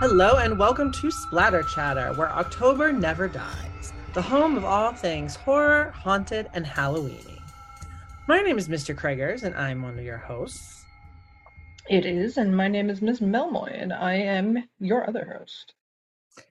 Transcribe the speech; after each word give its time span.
Hello 0.00 0.36
and 0.38 0.58
welcome 0.58 0.90
to 0.92 1.10
Splatter 1.10 1.62
Chatter, 1.62 2.14
where 2.14 2.30
October 2.30 2.90
never 2.90 3.28
dies, 3.28 3.92
the 4.14 4.22
home 4.22 4.56
of 4.56 4.64
all 4.64 4.94
things 4.94 5.36
horror, 5.36 5.90
haunted, 5.94 6.48
and 6.54 6.64
Halloweeny. 6.64 7.38
My 8.26 8.40
name 8.40 8.56
is 8.56 8.66
Mr. 8.66 8.96
Craigers, 8.96 9.42
and 9.42 9.54
I'm 9.54 9.82
one 9.82 9.98
of 9.98 10.04
your 10.06 10.16
hosts. 10.16 10.86
It 11.90 12.06
is, 12.06 12.38
and 12.38 12.56
my 12.56 12.66
name 12.66 12.88
is 12.88 13.02
Miss 13.02 13.20
Melmoy, 13.20 13.78
and 13.78 13.92
I 13.92 14.14
am 14.14 14.66
your 14.78 15.06
other 15.06 15.36
host. 15.38 15.74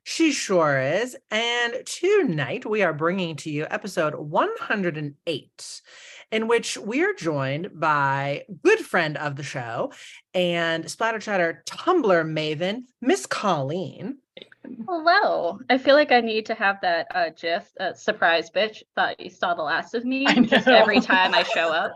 She 0.04 0.32
sure 0.32 0.80
is. 0.80 1.18
And 1.32 1.74
tonight 1.86 2.68
we 2.68 2.84
are 2.84 2.94
bringing 2.94 3.36
to 3.38 3.50
you 3.50 3.66
episode 3.72 4.14
108, 4.14 5.82
in 6.32 6.48
which 6.48 6.78
we 6.78 7.04
are 7.04 7.14
joined 7.14 7.80
by 7.80 8.46
good 8.64 8.80
friend 8.80 9.18
of 9.18 9.36
the 9.36 9.44
show 9.44 9.92
and 10.34 10.90
Splatter 10.90 11.20
Chatter 11.20 11.64
Tumblr 11.66 12.26
maven, 12.26 12.84
Miss 13.02 13.26
Colleen. 13.26 14.18
Hello. 14.88 15.60
I 15.70 15.78
feel 15.78 15.96
like 15.96 16.12
I 16.12 16.22
need 16.22 16.46
to 16.48 16.54
have 16.56 16.82
that 16.82 17.08
uh, 17.14 17.30
gif, 17.40 17.68
uh, 17.80 17.94
surprise 17.94 18.50
bitch, 18.52 18.84
thought 18.96 19.20
you 19.20 19.30
saw 19.30 19.54
the 19.56 19.64
last 19.64 19.96
of 19.96 20.06
me, 20.06 20.26
just 20.44 20.68
every 20.68 21.00
time 21.02 21.34
I 21.34 21.44
show 21.44 21.72
up. 21.74 21.94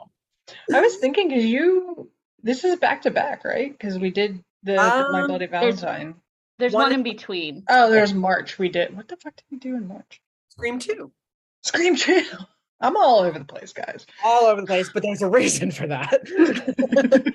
I 0.73 0.81
was 0.81 0.95
thinking, 0.97 1.29
because 1.29 1.45
you, 1.45 2.09
this 2.41 2.63
is 2.63 2.77
back 2.77 3.03
to 3.03 3.11
back, 3.11 3.45
right? 3.45 3.71
Because 3.71 3.99
we 3.99 4.09
did 4.09 4.43
the 4.63 4.77
Um, 4.77 5.11
My 5.11 5.27
Bloody 5.27 5.45
Valentine. 5.47 6.15
There's 6.59 6.73
One- 6.73 6.83
one 6.85 6.93
in 6.93 7.03
between. 7.03 7.63
Oh, 7.69 7.89
there's 7.91 8.13
March. 8.13 8.57
We 8.57 8.69
did. 8.69 8.95
What 8.95 9.07
the 9.07 9.17
fuck 9.17 9.35
did 9.35 9.45
we 9.51 9.57
do 9.57 9.75
in 9.75 9.87
March? 9.87 10.21
Scream 10.49 10.79
2. 10.79 11.11
Scream 11.61 11.95
Trail. 11.95 12.47
I'm 12.83 12.95
all 12.97 13.19
over 13.19 13.39
the 13.39 13.45
place, 13.45 13.73
guys. 13.73 14.05
All 14.23 14.45
over 14.45 14.61
the 14.61 14.67
place, 14.67 14.89
but 14.93 15.01
there's 15.03 15.21
a 15.21 15.29
reason 15.29 15.71
for 15.71 15.87
that. 15.87 16.21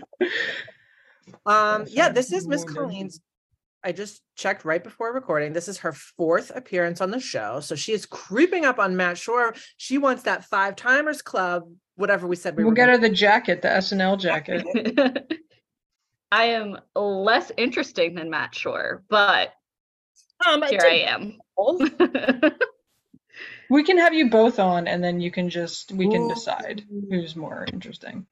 um, 1.46 1.84
yeah, 1.88 2.10
this 2.10 2.32
is 2.32 2.46
Miss. 2.46 2.64
Colleen's. 2.64 3.20
I 3.84 3.92
just 3.92 4.22
checked 4.36 4.64
right 4.64 4.82
before 4.82 5.12
recording. 5.14 5.52
This 5.52 5.68
is 5.68 5.78
her 5.78 5.92
fourth 5.92 6.50
appearance 6.54 7.00
on 7.00 7.10
the 7.10 7.20
show. 7.20 7.60
So 7.60 7.74
she 7.76 7.92
is 7.92 8.04
creeping 8.06 8.64
up 8.64 8.78
on 8.78 8.96
Matt 8.96 9.16
Shore. 9.16 9.54
She 9.76 9.98
wants 9.98 10.24
that 10.24 10.44
five 10.44 10.74
timers 10.76 11.22
club, 11.22 11.62
whatever 11.94 12.26
we 12.26 12.34
said 12.36 12.56
we 12.56 12.64
We'll 12.64 12.70
were 12.72 12.74
get 12.76 12.86
gonna- 12.86 12.98
her 12.98 13.08
the 13.08 13.14
jacket, 13.14 13.62
the 13.62 13.68
SNL 13.68 14.18
jacket. 14.20 15.32
I 16.32 16.44
am 16.44 16.76
less 16.94 17.50
interesting 17.56 18.14
than 18.16 18.28
Matt 18.28 18.54
Shore, 18.54 19.02
but 19.08 19.52
Um, 20.46 20.62
here 20.62 20.80
I 20.82 21.06
am. 21.08 21.38
We 23.70 23.84
can 23.84 23.98
have 23.98 24.14
you 24.14 24.30
both 24.30 24.58
on, 24.58 24.88
and 24.88 25.02
then 25.02 25.20
you 25.20 25.30
can 25.30 25.50
just 25.50 25.92
we 25.92 26.10
can 26.10 26.28
decide 26.28 26.84
who's 27.10 27.36
more 27.36 27.66
interesting. 27.72 28.26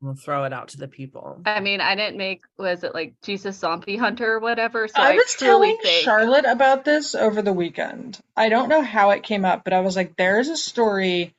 We'll 0.00 0.14
throw 0.14 0.44
it 0.44 0.52
out 0.52 0.68
to 0.68 0.76
the 0.76 0.86
people. 0.88 1.40
I 1.46 1.60
mean, 1.60 1.80
I 1.80 1.94
didn't 1.94 2.18
make, 2.18 2.42
was 2.58 2.84
it 2.84 2.92
like 2.92 3.14
Jesus 3.22 3.56
Zombie 3.56 3.96
Hunter 3.96 4.34
or 4.34 4.38
whatever? 4.38 4.86
So 4.86 4.94
I 4.96 5.12
I, 5.12 5.14
was 5.14 5.32
truly 5.32 5.68
telling 5.68 5.78
think 5.82 6.04
Charlotte 6.04 6.44
about 6.44 6.84
this 6.84 7.14
over 7.14 7.40
the 7.40 7.54
weekend. 7.54 8.20
I 8.36 8.50
don't 8.50 8.68
know 8.68 8.82
how 8.82 9.10
it 9.10 9.22
came 9.22 9.46
up, 9.46 9.64
but 9.64 9.72
I 9.72 9.80
was 9.80 9.96
like, 9.96 10.14
there 10.16 10.40
is 10.40 10.50
a 10.50 10.58
story. 10.58 11.34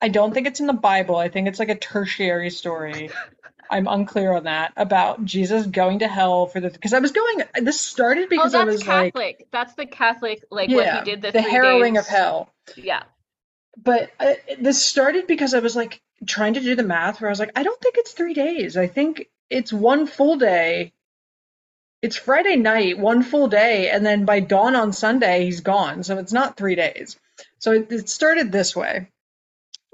I 0.00 0.08
don't 0.08 0.32
think 0.32 0.46
it's 0.46 0.60
in 0.60 0.66
the 0.66 0.72
Bible. 0.72 1.16
I 1.16 1.28
think 1.28 1.46
it's 1.46 1.58
like 1.58 1.68
a 1.68 1.74
tertiary 1.74 2.48
story. 2.48 3.10
I'm 3.70 3.86
unclear 3.86 4.32
on 4.32 4.44
that 4.44 4.72
about 4.76 5.24
Jesus 5.24 5.66
going 5.66 5.98
to 5.98 6.08
hell 6.08 6.46
for 6.46 6.60
the 6.60 6.70
because 6.70 6.94
I 6.94 7.00
was 7.00 7.12
going. 7.12 7.42
This 7.62 7.80
started 7.80 8.26
Oh, 8.26 8.28
because 8.30 8.54
I 8.54 8.64
that's 8.64 8.78
was 8.78 8.86
like, 8.86 9.12
Catholic. 9.12 9.48
that's 9.50 9.74
the 9.74 9.86
Catholic, 9.86 10.44
like 10.50 10.70
yeah, 10.70 10.76
what 10.76 11.04
he 11.04 11.10
did 11.10 11.20
the, 11.20 11.32
the 11.32 11.42
three 11.42 11.50
harrowing 11.50 11.98
of 11.98 12.06
hell. 12.06 12.48
Yeah. 12.74 13.02
But 13.82 14.10
uh, 14.18 14.34
this 14.58 14.84
started 14.84 15.26
because 15.26 15.54
I 15.54 15.58
was 15.60 15.76
like 15.76 16.00
trying 16.26 16.54
to 16.54 16.60
do 16.60 16.74
the 16.74 16.82
math 16.82 17.20
where 17.20 17.28
I 17.28 17.32
was 17.32 17.38
like, 17.38 17.52
I 17.56 17.62
don't 17.62 17.80
think 17.80 17.96
it's 17.98 18.12
three 18.12 18.34
days. 18.34 18.76
I 18.76 18.86
think 18.86 19.28
it's 19.50 19.72
one 19.72 20.06
full 20.06 20.36
day. 20.36 20.92
It's 22.02 22.16
Friday 22.16 22.56
night, 22.56 22.98
one 22.98 23.22
full 23.22 23.48
day, 23.48 23.90
and 23.90 24.04
then 24.04 24.24
by 24.24 24.40
dawn 24.40 24.76
on 24.76 24.92
Sunday, 24.92 25.44
he's 25.44 25.60
gone. 25.60 26.02
So 26.02 26.18
it's 26.18 26.32
not 26.32 26.56
three 26.56 26.74
days. 26.74 27.18
So 27.58 27.72
it, 27.72 27.90
it 27.90 28.08
started 28.08 28.52
this 28.52 28.76
way. 28.76 29.08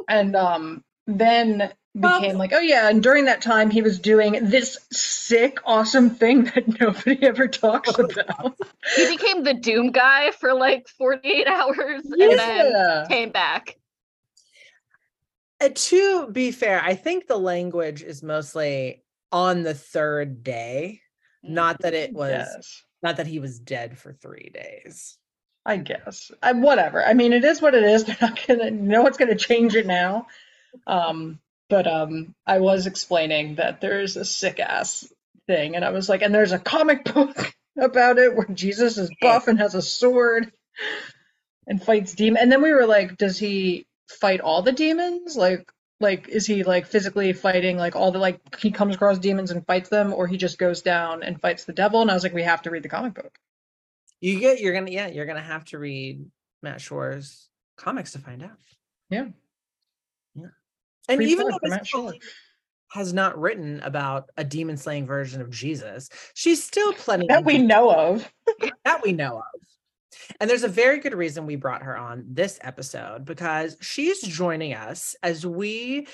And 0.09 0.35
um, 0.37 0.85
then 1.07 1.73
Well- 1.95 2.21
became 2.21 2.39
like, 2.39 2.53
oh 2.55 2.61
yeah, 2.61 2.89
and 2.89 3.03
during 3.03 3.27
that 3.27 3.43
time, 3.43 3.71
he 3.71 3.83
was 3.83 3.99
doing 3.99 4.33
this 4.49 4.79
sick, 4.91 5.59
awesome 5.67 6.11
thing 6.11 6.45
that 6.45 6.67
nobody 6.81 7.23
ever 7.23 7.47
talks 7.49 7.99
about. 7.99 8.57
He 8.97 9.07
became 9.09 9.43
the 9.45 9.55
Doom 9.55 9.91
guy 9.93 10.31
for 10.31 10.55
like 10.55 10.89
48 10.89 11.47
hours 11.47 12.05
and 12.07 12.39
then 12.39 13.07
came 13.09 13.31
back. 13.31 13.77
Uh, 15.61 15.69
to 15.75 16.29
be 16.31 16.51
fair, 16.51 16.81
I 16.83 16.95
think 16.95 17.27
the 17.27 17.39
language 17.39 18.03
is 18.03 18.23
mostly 18.23 19.05
on 19.31 19.63
the 19.63 19.75
third 19.75 20.43
day, 20.43 21.01
not 21.43 21.79
that 21.83 21.95
it 21.95 22.13
was 22.13 22.31
Yes. 22.31 22.83
not 23.03 23.19
that 23.19 23.27
he 23.27 23.39
was 23.39 23.59
dead 23.61 23.99
for 23.99 24.13
three 24.13 24.51
days. 24.53 25.19
I 25.65 25.77
guess. 25.77 26.33
I, 26.43 26.53
whatever. 26.53 27.05
I 27.05 27.15
mean, 27.15 27.33
it 27.33 27.45
is 27.45 27.63
what 27.63 27.75
it 27.75 27.85
is. 27.85 28.05
They're 28.07 28.17
not 28.21 28.41
gonna. 28.49 28.71
No 28.71 29.03
one's 29.03 29.17
gonna 29.19 29.37
change 29.37 29.77
it 29.77 29.87
now. 29.87 30.27
Um, 30.87 31.39
but 31.73 31.87
um, 31.87 32.35
I 32.47 32.61
was 32.61 32.87
explaining 32.87 33.55
that 33.55 33.81
there 33.81 34.03
is 34.03 34.19
a 34.19 34.27
sick 34.27 34.61
ass 34.61 35.11
thing, 35.47 35.75
and 35.75 35.83
I 35.83 35.89
was 35.89 36.07
like, 36.07 36.21
and 36.21 36.35
there's 36.35 36.53
a 36.53 36.59
comic 36.59 37.03
book 37.15 37.55
about 37.81 38.19
it 38.19 38.37
where 38.37 38.47
Jesus 38.53 38.99
is 38.99 39.11
buff 39.23 39.49
and 39.49 39.59
has 39.59 39.75
a 39.75 39.81
sword 39.81 40.53
and 41.67 41.83
fights 41.83 42.15
demon. 42.15 42.43
And 42.43 42.53
then 42.53 42.61
we 42.61 42.75
were 42.75 42.85
like, 42.85 43.17
does 43.17 43.39
he 43.39 43.87
fight 44.07 44.43
all 44.43 44.61
the 44.61 44.73
demons? 44.73 45.35
Like, 45.35 45.73
like 45.99 46.29
is 46.29 46.47
he 46.47 46.63
like 46.63 46.89
physically 46.89 47.33
fighting 47.33 47.79
like 47.79 47.97
all 47.97 48.13
the 48.13 48.19
like 48.19 48.55
he 48.57 48.71
comes 48.71 48.95
across 48.95 49.19
demons 49.19 49.51
and 49.51 49.67
fights 49.67 49.89
them, 49.89 50.13
or 50.13 50.27
he 50.27 50.37
just 50.37 50.59
goes 50.59 50.83
down 50.83 51.23
and 51.23 51.41
fights 51.41 51.65
the 51.65 51.73
devil? 51.73 52.03
And 52.03 52.11
I 52.11 52.15
was 52.15 52.23
like, 52.23 52.35
we 52.35 52.43
have 52.43 52.61
to 52.63 52.71
read 52.71 52.83
the 52.83 52.91
comic 52.91 53.15
book. 53.15 53.39
You 54.21 54.39
get 54.41 54.61
you're 54.61 54.75
gonna 54.75 54.91
yeah, 54.91 55.07
you're 55.07 55.25
gonna 55.25 55.41
have 55.41 55.65
to 55.67 55.79
read 55.79 56.23
Matt 56.63 56.83
Shore's 56.83 57.49
comics 57.79 58.13
to 58.13 58.19
find 58.19 58.43
out. 58.43 58.59
Yeah. 59.09 59.25
Yeah. 59.25 59.29
And 61.09 61.19
Free 61.19 61.27
even 61.27 61.49
though 61.49 61.59
for 61.59 61.69
Miss 61.69 61.95
Matt 61.95 62.15
has 62.93 63.13
not 63.13 63.39
written 63.39 63.81
about 63.81 64.31
a 64.37 64.45
demon 64.45 64.77
slaying 64.77 65.07
version 65.07 65.41
of 65.41 65.51
Jesus, 65.51 66.09
she's 66.35 66.63
still 66.63 66.93
plenty 66.93 67.27
That 67.29 67.45
we 67.45 67.59
know 67.59 67.91
of. 67.91 68.31
that 68.85 69.03
we 69.03 69.13
know 69.13 69.39
of. 69.39 69.63
And 70.41 70.49
there's 70.49 70.65
a 70.65 70.69
very 70.69 70.99
good 70.99 71.15
reason 71.15 71.47
we 71.47 71.57
brought 71.57 71.83
her 71.83 71.97
on 71.97 72.25
this 72.29 72.59
episode 72.63 73.25
because 73.25 73.77
she's 73.81 74.21
joining 74.21 74.75
us 74.75 75.17
as 75.23 75.47
we 75.47 76.07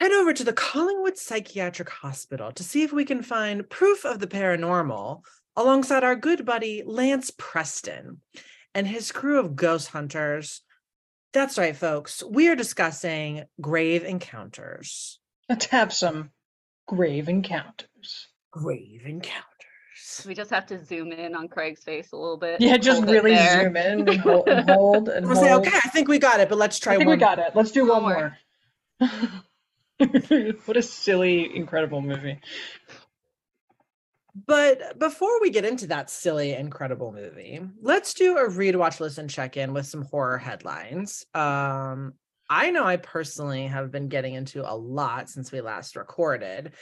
head 0.00 0.12
over 0.12 0.32
to 0.32 0.44
the 0.44 0.52
Collingwood 0.52 1.16
Psychiatric 1.16 1.88
Hospital 1.88 2.50
to 2.52 2.64
see 2.64 2.82
if 2.82 2.92
we 2.92 3.04
can 3.04 3.22
find 3.22 3.68
proof 3.70 4.04
of 4.04 4.18
the 4.18 4.26
paranormal 4.26 5.22
alongside 5.56 6.02
our 6.02 6.16
good 6.16 6.44
buddy 6.44 6.82
Lance 6.84 7.30
Preston 7.36 8.20
and 8.74 8.86
his 8.86 9.12
crew 9.12 9.38
of 9.38 9.54
ghost 9.54 9.88
hunters. 9.88 10.62
That's 11.32 11.58
right, 11.58 11.76
folks. 11.76 12.22
We 12.22 12.48
are 12.48 12.56
discussing 12.56 13.44
grave 13.60 14.04
encounters. 14.04 15.18
Let's 15.48 15.66
have 15.66 15.92
some 15.92 16.30
grave 16.86 17.28
encounters. 17.28 18.28
Grave 18.50 19.02
encounters. 19.06 19.42
We 20.26 20.34
just 20.34 20.50
have 20.50 20.66
to 20.66 20.84
zoom 20.84 21.12
in 21.12 21.34
on 21.34 21.48
Craig's 21.48 21.84
face 21.84 22.12
a 22.12 22.16
little 22.16 22.36
bit. 22.36 22.60
Yeah, 22.60 22.76
just 22.76 23.02
really 23.02 23.36
zoom 23.36 23.76
in 23.76 24.08
and 24.08 24.20
hold 24.20 24.48
and 24.48 24.68
hold. 24.70 25.08
And 25.08 25.26
I'll 25.26 25.36
say, 25.36 25.52
okay, 25.54 25.70
I 25.74 25.88
think 25.88 26.08
we 26.08 26.18
got 26.18 26.40
it, 26.40 26.48
but 26.48 26.58
let's 26.58 26.78
try 26.78 26.94
I 26.94 26.96
think 26.96 27.08
one 27.08 27.16
we 27.18 27.20
got 27.20 27.38
it. 27.38 27.52
Let's 27.54 27.70
do 27.70 27.88
one 27.88 28.02
One 28.02 28.02
more. 28.02 28.38
more. 29.00 29.08
what 30.66 30.76
a 30.76 30.82
silly, 30.82 31.54
incredible 31.56 32.02
movie. 32.02 32.40
But 34.34 34.98
before 34.98 35.40
we 35.40 35.50
get 35.50 35.66
into 35.66 35.86
that 35.88 36.08
silly, 36.08 36.54
incredible 36.54 37.12
movie, 37.12 37.60
let's 37.80 38.14
do 38.14 38.38
a 38.38 38.48
read, 38.48 38.76
watch, 38.76 38.98
listen, 38.98 39.28
check 39.28 39.56
in 39.56 39.74
with 39.74 39.86
some 39.86 40.02
horror 40.02 40.38
headlines. 40.38 41.26
Um, 41.34 42.14
I 42.48 42.70
know 42.70 42.84
I 42.84 42.96
personally 42.96 43.66
have 43.66 43.90
been 43.90 44.08
getting 44.08 44.34
into 44.34 44.68
a 44.68 44.74
lot 44.74 45.28
since 45.28 45.52
we 45.52 45.60
last 45.60 45.96
recorded. 45.96 46.72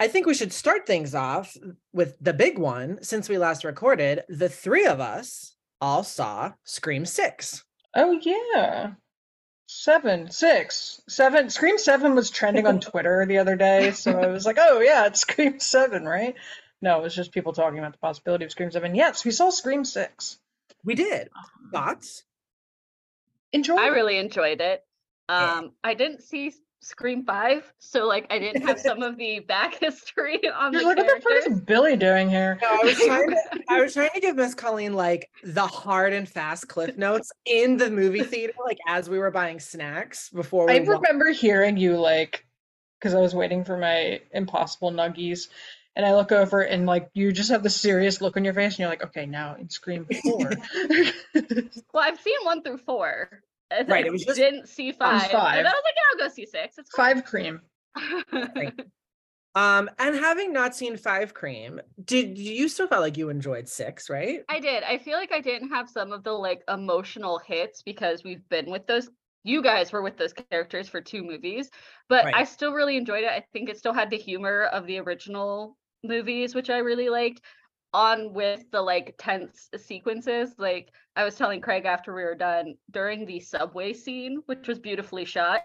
I 0.00 0.08
think 0.08 0.26
we 0.26 0.34
should 0.34 0.52
start 0.52 0.86
things 0.86 1.14
off 1.14 1.56
with 1.92 2.16
the 2.20 2.34
big 2.34 2.58
one. 2.58 2.98
Since 3.02 3.28
we 3.28 3.38
last 3.38 3.64
recorded, 3.64 4.22
the 4.28 4.48
three 4.48 4.86
of 4.86 5.00
us 5.00 5.54
all 5.80 6.02
saw 6.02 6.52
Scream 6.64 7.04
6. 7.04 7.64
Oh 7.94 8.18
yeah. 8.22 8.92
Seven, 9.66 10.30
six, 10.30 11.00
seven. 11.08 11.48
Scream 11.48 11.78
Seven 11.78 12.14
was 12.14 12.30
trending 12.30 12.66
on 12.66 12.80
Twitter 12.80 13.24
the 13.26 13.38
other 13.38 13.56
day, 13.56 13.92
so 13.92 14.12
I 14.12 14.26
was 14.26 14.44
like, 14.44 14.58
"Oh 14.60 14.80
yeah, 14.80 15.06
it's 15.06 15.20
Scream 15.20 15.58
Seven, 15.58 16.04
right?" 16.04 16.34
No, 16.82 16.98
it 16.98 17.02
was 17.02 17.14
just 17.14 17.32
people 17.32 17.54
talking 17.54 17.78
about 17.78 17.92
the 17.92 17.98
possibility 17.98 18.44
of 18.44 18.50
Scream 18.50 18.70
Seven. 18.70 18.94
Yes, 18.94 19.24
we 19.24 19.30
saw 19.30 19.50
Scream 19.50 19.84
Six. 19.84 20.38
We 20.84 20.94
did. 20.94 21.30
Thoughts? 21.72 22.24
Enjoy. 23.52 23.76
I 23.76 23.86
really 23.86 24.18
enjoyed 24.18 24.60
it. 24.60 24.84
Yeah. 25.30 25.54
Um, 25.54 25.72
I 25.82 25.94
didn't 25.94 26.22
see 26.22 26.52
Scream 26.84 27.24
5, 27.24 27.72
so 27.78 28.06
like 28.06 28.26
I 28.30 28.38
didn't 28.38 28.62
have 28.66 28.78
some 28.78 29.02
of 29.02 29.16
the 29.16 29.38
back 29.48 29.74
history 29.80 30.40
on 30.48 30.72
You're 30.72 30.82
the 30.82 30.88
like, 30.88 30.96
what 30.98 31.06
the 31.06 31.22
fuck 31.22 31.52
is 31.52 31.60
Billy 31.60 31.96
doing 31.96 32.28
here? 32.28 32.58
No, 32.60 32.68
I 32.68 32.84
was 32.84 32.96
trying 32.98 33.30
to 33.30 33.36
I 33.70 33.80
was 33.80 33.94
trying 33.94 34.10
to 34.14 34.20
give 34.20 34.36
Miss 34.36 34.54
Colleen 34.54 34.92
like 34.92 35.30
the 35.42 35.66
hard 35.66 36.12
and 36.12 36.28
fast 36.28 36.68
cliff 36.68 36.96
notes 36.96 37.32
in 37.46 37.78
the 37.78 37.90
movie 37.90 38.22
theater, 38.22 38.52
like 38.64 38.78
as 38.86 39.08
we 39.08 39.18
were 39.18 39.30
buying 39.30 39.58
snacks 39.60 40.28
before 40.28 40.66
we 40.66 40.74
I 40.74 40.80
wa- 40.80 40.94
remember 40.94 41.30
hearing 41.30 41.76
you 41.76 41.96
like, 41.98 42.44
because 43.00 43.14
I 43.14 43.20
was 43.20 43.34
waiting 43.34 43.64
for 43.64 43.78
my 43.78 44.20
Impossible 44.32 44.90
Nuggies, 44.92 45.48
And 45.96 46.04
I 46.04 46.14
look 46.14 46.32
over 46.32 46.60
and 46.62 46.84
like 46.86 47.08
you 47.14 47.32
just 47.32 47.50
have 47.50 47.62
the 47.62 47.70
serious 47.70 48.20
look 48.20 48.36
on 48.36 48.44
your 48.44 48.52
face 48.54 48.72
and 48.74 48.80
you're 48.80 48.88
like, 48.88 49.04
okay, 49.04 49.24
now 49.26 49.56
in 49.58 49.70
Scream 49.70 50.06
4. 50.22 50.38
well, 51.92 52.04
I've 52.04 52.20
seen 52.20 52.38
one 52.42 52.62
through 52.62 52.78
four. 52.78 53.42
And 53.74 53.88
Right, 53.88 54.06
it 54.06 54.12
was 54.12 54.24
just 54.24 54.38
didn't 54.38 54.68
see 54.68 54.92
five. 54.92 55.30
five. 55.30 55.58
And 55.58 55.66
I 55.66 55.70
was 55.72 55.82
like, 55.84 55.94
yeah, 55.96 56.02
I'll 56.24 56.28
go 56.28 56.34
see 56.34 56.46
six. 56.46 56.78
It's 56.78 56.90
fine. 56.94 57.16
Five 57.16 57.24
cream. 57.24 57.60
Um, 59.56 59.88
and 60.00 60.16
having 60.16 60.52
not 60.52 60.74
seen 60.74 60.96
Five 60.96 61.32
Cream, 61.32 61.80
did 62.04 62.36
you 62.36 62.68
still 62.68 62.88
felt 62.88 63.02
like 63.02 63.16
you 63.16 63.28
enjoyed 63.28 63.68
six, 63.68 64.10
right? 64.10 64.40
I 64.48 64.58
did. 64.58 64.82
I 64.82 64.98
feel 64.98 65.16
like 65.16 65.32
I 65.32 65.40
didn't 65.40 65.68
have 65.68 65.88
some 65.88 66.12
of 66.12 66.24
the 66.24 66.32
like 66.32 66.62
emotional 66.68 67.38
hits 67.38 67.80
because 67.82 68.24
we've 68.24 68.46
been 68.48 68.68
with 68.68 68.86
those. 68.86 69.08
You 69.44 69.62
guys 69.62 69.92
were 69.92 70.02
with 70.02 70.16
those 70.16 70.32
characters 70.32 70.88
for 70.88 71.00
two 71.00 71.22
movies, 71.22 71.70
but 72.08 72.24
Right. 72.24 72.34
I 72.34 72.44
still 72.44 72.72
really 72.72 72.96
enjoyed 72.96 73.22
it. 73.24 73.30
I 73.30 73.44
think 73.52 73.68
it 73.68 73.76
still 73.78 73.92
had 73.92 74.10
the 74.10 74.16
humor 74.16 74.64
of 74.72 74.86
the 74.86 74.98
original 74.98 75.76
movies, 76.02 76.54
which 76.54 76.70
I 76.70 76.78
really 76.78 77.08
liked 77.08 77.42
on 77.94 78.34
with 78.34 78.70
the 78.70 78.82
like 78.82 79.14
tense 79.16 79.70
sequences. 79.78 80.54
Like 80.58 80.90
I 81.16 81.24
was 81.24 81.36
telling 81.36 81.60
Craig 81.60 81.86
after 81.86 82.14
we 82.14 82.24
were 82.24 82.34
done 82.34 82.74
during 82.90 83.24
the 83.24 83.40
subway 83.40 83.94
scene, 83.94 84.42
which 84.46 84.68
was 84.68 84.78
beautifully 84.78 85.24
shot. 85.24 85.62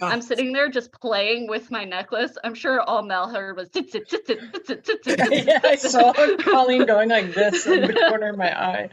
Oh. 0.00 0.06
I'm 0.06 0.22
sitting 0.22 0.52
there 0.52 0.68
just 0.68 0.92
playing 0.92 1.48
with 1.48 1.70
my 1.70 1.84
necklace. 1.84 2.36
I'm 2.44 2.54
sure 2.54 2.80
all 2.80 3.02
Mel 3.02 3.28
heard 3.28 3.56
was. 3.56 3.68
I 3.74 5.76
saw 5.76 6.12
Colleen 6.38 6.86
going 6.86 7.08
like 7.08 7.34
this 7.34 7.66
in 7.66 7.80
the 7.80 7.92
corner 7.92 8.30
of 8.30 8.38
my 8.38 8.52
eye. 8.52 8.90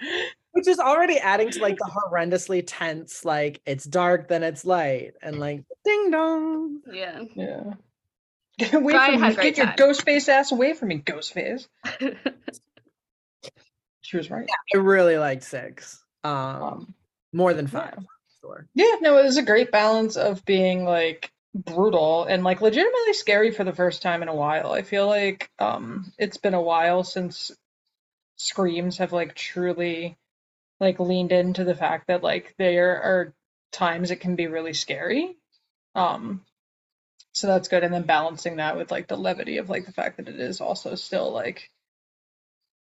Which 0.52 0.68
is 0.68 0.80
already 0.80 1.18
adding 1.18 1.52
to 1.52 1.62
like 1.62 1.78
the 1.78 1.92
horrendously 1.92 2.64
tense, 2.66 3.26
like 3.26 3.62
it's 3.66 3.84
dark, 3.84 4.30
then 4.30 4.42
it's 4.42 4.64
light, 4.64 5.12
and 5.22 5.40
like 5.40 5.64
ding 5.84 6.12
dong. 6.12 6.80
Yeah. 6.92 7.24
Yeah. 7.36 7.74
Get 8.58 8.74
away 8.74 8.94
from 8.94 9.22
me. 9.22 9.36
Get 9.36 9.58
your 9.58 9.66
time. 9.66 9.76
ghost 9.76 10.04
face 10.04 10.30
ass 10.30 10.54
away 10.54 10.74
from 10.74 10.88
me, 10.88 10.96
ghost 10.96 11.34
face. 11.34 11.68
She 14.06 14.18
was 14.18 14.30
right. 14.31 14.50
I 14.74 14.78
really 14.78 15.18
liked 15.18 15.44
six. 15.44 16.04
Um, 16.24 16.34
Um, 16.62 16.96
more 17.34 17.54
than 17.54 17.68
yeah. 17.72 17.72
five. 17.74 18.00
Sure. 18.42 18.68
Yeah, 18.75 18.98
no, 19.02 19.18
it 19.18 19.24
was 19.25 19.38
a 19.38 19.44
great 19.44 19.72
balance 19.72 20.18
of 20.18 20.46
being 20.46 20.86
like 20.86 21.31
brutal 21.56 22.25
and 22.25 22.44
like 22.44 22.62
legitimately 22.62 23.13
scary 23.13 23.52
for 23.52 23.63
the 23.63 23.74
first 23.74 24.02
time 24.02 24.22
in 24.22 24.30
a 24.30 24.36
while. 24.36 24.72
I 24.74 24.84
feel 24.84 25.07
like 25.07 25.50
um 25.60 26.12
it's 26.18 26.38
been 26.38 26.54
a 26.54 26.62
while 26.62 27.04
since 27.04 27.52
screams 28.38 29.00
have 29.00 29.13
like 29.13 29.36
truly 29.36 30.18
like 30.80 31.00
leaned 31.00 31.31
into 31.34 31.63
the 31.66 31.75
fact 31.75 32.08
that 32.08 32.24
like 32.24 32.56
there 32.60 33.01
are 33.01 33.34
times 33.72 34.12
it 34.12 34.18
can 34.22 34.36
be 34.36 34.48
really 34.48 34.74
scary. 34.74 35.38
Um 35.96 36.42
so 37.34 37.48
that's 37.48 37.68
good 37.69 37.84
and 37.84 37.94
then 37.94 38.04
balancing 38.04 38.58
that 38.58 38.78
with 38.78 38.92
like 38.92 39.08
the 39.08 39.18
levity 39.18 39.58
of 39.58 39.69
like 39.69 39.86
the 39.86 39.94
fact 39.94 40.18
that 40.18 40.30
it 40.30 40.40
is 40.40 40.62
also 40.62 40.96
still 40.96 41.31
like 41.31 41.72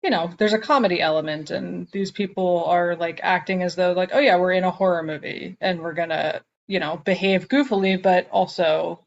you 0.03 0.11
know, 0.11 0.31
there's 0.39 0.53
a 0.55 0.59
comedy 0.59 1.01
element, 1.01 1.51
and 1.51 1.89
these 1.93 2.11
people 2.11 2.65
are 2.67 2.97
like 2.97 3.21
acting 3.23 3.63
as 3.63 3.75
though, 3.77 3.93
like, 3.93 4.11
oh 4.15 4.21
yeah, 4.21 4.37
we're 4.37 4.53
in 4.53 4.65
a 4.65 4.71
horror 4.71 5.03
movie 5.03 5.57
and 5.61 5.81
we're 5.81 5.95
gonna, 5.95 6.43
you 6.67 6.81
know, 6.81 6.97
behave 6.97 7.49
goofily, 7.49 8.01
but 8.03 8.29
also 8.31 9.05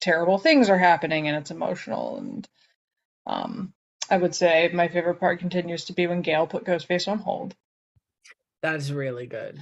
terrible 0.00 0.38
things 0.38 0.70
are 0.70 0.78
happening 0.78 1.28
and 1.28 1.36
it's 1.36 1.50
emotional. 1.50 2.18
And 2.18 2.48
um, 3.26 3.72
I 4.10 4.16
would 4.16 4.34
say 4.34 4.70
my 4.72 4.88
favorite 4.88 5.20
part 5.20 5.40
continues 5.40 5.86
to 5.86 5.92
be 5.92 6.06
when 6.06 6.22
Gail 6.22 6.46
put 6.46 6.64
Ghostface 6.64 7.08
on 7.08 7.18
hold. 7.18 7.54
That's 8.62 8.90
really 8.90 9.26
good. 9.26 9.60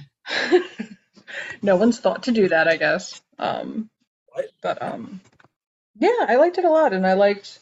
no 1.61 1.75
one's 1.75 1.99
thought 1.99 2.23
to 2.23 2.31
do 2.31 2.49
that, 2.49 2.67
I 2.67 2.77
guess. 2.77 3.21
Um, 3.37 3.89
What? 4.33 4.45
but 4.61 4.81
um, 4.81 5.21
yeah, 5.99 6.25
I 6.27 6.37
liked 6.37 6.57
it 6.57 6.65
a 6.65 6.69
lot, 6.69 6.93
and 6.93 7.05
I 7.05 7.13
liked. 7.13 7.59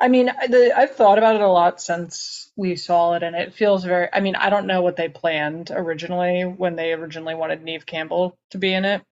I 0.00 0.08
mean, 0.08 0.28
I- 0.30 0.46
the, 0.46 0.72
I've 0.76 0.94
thought 0.94 1.18
about 1.18 1.34
it 1.36 1.40
a 1.42 1.48
lot 1.48 1.80
since 1.80 2.50
we 2.56 2.76
saw 2.76 3.14
it, 3.14 3.22
and 3.22 3.34
it 3.34 3.54
feels 3.54 3.84
very. 3.84 4.08
I 4.12 4.20
mean, 4.20 4.36
I 4.36 4.48
don't 4.50 4.66
know 4.66 4.82
what 4.82 4.96
they 4.96 5.08
planned 5.08 5.70
originally 5.74 6.42
when 6.44 6.76
they 6.76 6.92
originally 6.92 7.34
wanted 7.34 7.62
Neve 7.62 7.84
Campbell 7.86 8.38
to 8.50 8.58
be 8.58 8.72
in 8.72 8.84
it, 8.84 9.02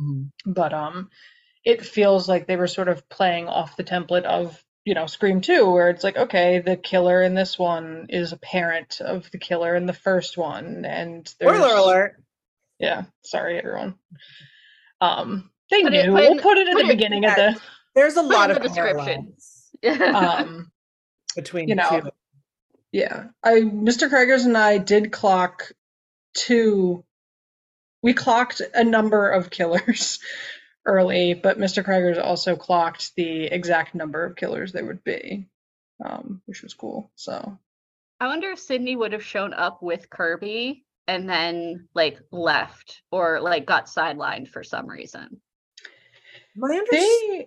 Mhm. 0.00 0.30
but 0.46 0.72
um, 0.72 1.10
it 1.64 1.84
feels 1.84 2.28
like 2.28 2.46
they 2.46 2.56
were 2.56 2.66
sort 2.66 2.88
of 2.88 3.08
playing 3.08 3.48
off 3.48 3.76
the 3.76 3.84
template 3.84 4.24
of 4.24 4.62
you 4.84 4.94
know 4.94 5.06
Scream 5.06 5.42
2, 5.42 5.70
where 5.70 5.90
it's 5.90 6.02
like, 6.02 6.16
okay, 6.16 6.60
the 6.60 6.76
killer 6.78 7.22
in 7.22 7.34
this 7.34 7.58
one 7.58 8.06
is 8.08 8.32
a 8.32 8.38
parent 8.38 9.00
of 9.02 9.30
the 9.32 9.38
killer 9.38 9.76
in 9.76 9.84
the 9.86 9.92
first 9.92 10.36
one, 10.38 10.84
and 10.86 11.32
there's 11.40 11.56
Spoiler 11.58 11.76
alert. 11.76 12.22
yeah, 12.78 13.04
sorry 13.22 13.58
everyone. 13.58 13.96
Um, 15.00 15.50
they 15.70 15.82
Put 15.82 15.94
it- 15.94 16.06
knew. 16.06 16.12
put 16.12 16.20
we'll 16.30 16.38
put 16.38 16.58
it 16.58 16.68
at 16.68 16.74
put 16.74 16.82
the 16.86 16.92
it- 16.92 16.96
beginning 16.96 17.24
of 17.26 17.34
the. 17.36 17.60
There's 17.94 18.16
a 18.16 18.22
lot 18.22 18.50
of 18.50 18.56
the 18.56 18.68
description. 18.68 19.04
parallels 19.04 19.51
Um, 19.84 20.70
between 21.36 21.68
you 21.68 21.74
know, 21.74 22.00
two. 22.00 22.10
yeah, 22.92 23.26
I 23.42 23.60
Mr. 23.60 24.08
Craigers 24.10 24.44
and 24.44 24.56
I 24.56 24.78
did 24.78 25.12
clock 25.12 25.72
two. 26.34 27.04
We 28.02 28.14
clocked 28.14 28.60
a 28.74 28.84
number 28.84 29.28
of 29.30 29.50
killers 29.50 30.18
early, 30.86 31.34
but 31.34 31.58
Mr. 31.58 31.84
Craigers 31.84 32.22
also 32.22 32.56
clocked 32.56 33.14
the 33.16 33.44
exact 33.44 33.94
number 33.94 34.24
of 34.24 34.36
killers 34.36 34.72
there 34.72 34.84
would 34.84 35.04
be, 35.04 35.46
um, 36.04 36.42
which 36.46 36.62
was 36.62 36.74
cool. 36.74 37.10
So 37.14 37.58
I 38.20 38.26
wonder 38.26 38.50
if 38.50 38.58
Sydney 38.58 38.96
would 38.96 39.12
have 39.12 39.24
shown 39.24 39.52
up 39.52 39.82
with 39.82 40.10
Kirby 40.10 40.84
and 41.08 41.28
then 41.28 41.88
like 41.94 42.20
left 42.30 43.02
or 43.10 43.40
like 43.40 43.66
got 43.66 43.86
sidelined 43.86 44.48
for 44.48 44.62
some 44.62 44.86
reason. 44.86 45.40
My 46.54 46.68
understanding. 46.68 47.46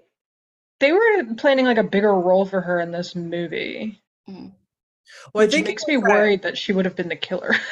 They 0.80 0.88
they 0.88 0.92
were 0.94 1.36
planning 1.38 1.66
like 1.66 1.78
a 1.78 1.84
bigger 1.84 2.14
role 2.14 2.46
for 2.46 2.62
her 2.62 2.80
in 2.80 2.92
this 2.92 3.16
movie. 3.16 4.02
Well, 4.28 5.44
I 5.44 5.48
think 5.48 5.66
it 5.68 5.72
makes 5.72 5.88
me 5.88 5.96
that- 5.96 6.04
worried 6.04 6.42
that 6.44 6.58
she 6.58 6.74
would 6.74 6.86
have 6.86 6.96
been 6.96 7.10
the 7.10 7.16
killer. 7.16 7.56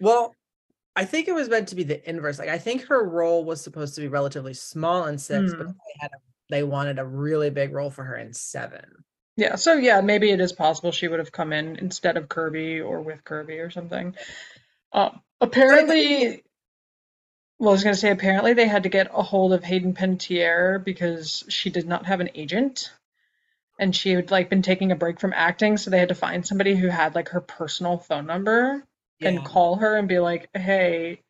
Well, 0.00 0.34
I 0.96 1.04
think 1.04 1.28
it 1.28 1.32
was 1.34 1.48
meant 1.48 1.68
to 1.68 1.76
be 1.76 1.84
the 1.84 2.08
inverse. 2.10 2.38
Like 2.38 2.48
I 2.48 2.58
think 2.58 2.82
her 2.86 3.08
role 3.08 3.44
was 3.44 3.60
supposed 3.60 3.94
to 3.94 4.00
be 4.00 4.08
relatively 4.08 4.52
small 4.54 5.06
in 5.06 5.16
six, 5.16 5.52
but 5.54 5.66
Hmm. 5.66 5.72
they 5.72 5.94
had 6.00 6.10
a, 6.10 6.16
they 6.50 6.62
wanted 6.64 6.98
a 6.98 7.04
really 7.04 7.50
big 7.50 7.72
role 7.72 7.88
for 7.90 8.02
her 8.02 8.16
in 8.16 8.32
seven. 8.32 9.04
Yeah, 9.36 9.54
so 9.54 9.74
yeah, 9.74 10.00
maybe 10.00 10.30
it 10.30 10.40
is 10.40 10.52
possible 10.52 10.90
she 10.92 11.06
would 11.08 11.20
have 11.20 11.32
come 11.32 11.52
in 11.52 11.76
instead 11.76 12.16
of 12.16 12.28
Kirby 12.28 12.80
or 12.80 13.00
with 13.00 13.22
Kirby 13.24 13.60
or 13.60 13.70
something. 13.70 14.14
Um, 14.92 15.22
apparently, 15.40 16.42
well, 17.62 17.70
I 17.70 17.74
was 17.74 17.84
going 17.84 17.94
to 17.94 18.00
say 18.00 18.10
apparently 18.10 18.54
they 18.54 18.66
had 18.66 18.82
to 18.82 18.88
get 18.88 19.12
a 19.14 19.22
hold 19.22 19.52
of 19.52 19.62
Hayden 19.62 19.94
Panettiere 19.94 20.84
because 20.84 21.44
she 21.48 21.70
did 21.70 21.86
not 21.86 22.06
have 22.06 22.18
an 22.18 22.30
agent, 22.34 22.90
and 23.78 23.94
she 23.94 24.10
had 24.10 24.32
like 24.32 24.50
been 24.50 24.62
taking 24.62 24.90
a 24.90 24.96
break 24.96 25.20
from 25.20 25.32
acting, 25.32 25.76
so 25.76 25.88
they 25.88 26.00
had 26.00 26.08
to 26.08 26.16
find 26.16 26.44
somebody 26.44 26.74
who 26.74 26.88
had 26.88 27.14
like 27.14 27.28
her 27.28 27.40
personal 27.40 27.98
phone 27.98 28.26
number 28.26 28.82
and 29.20 29.44
call 29.44 29.76
her 29.76 29.96
and 29.96 30.08
be 30.08 30.18
like, 30.18 30.48
"Hey, 30.54 31.20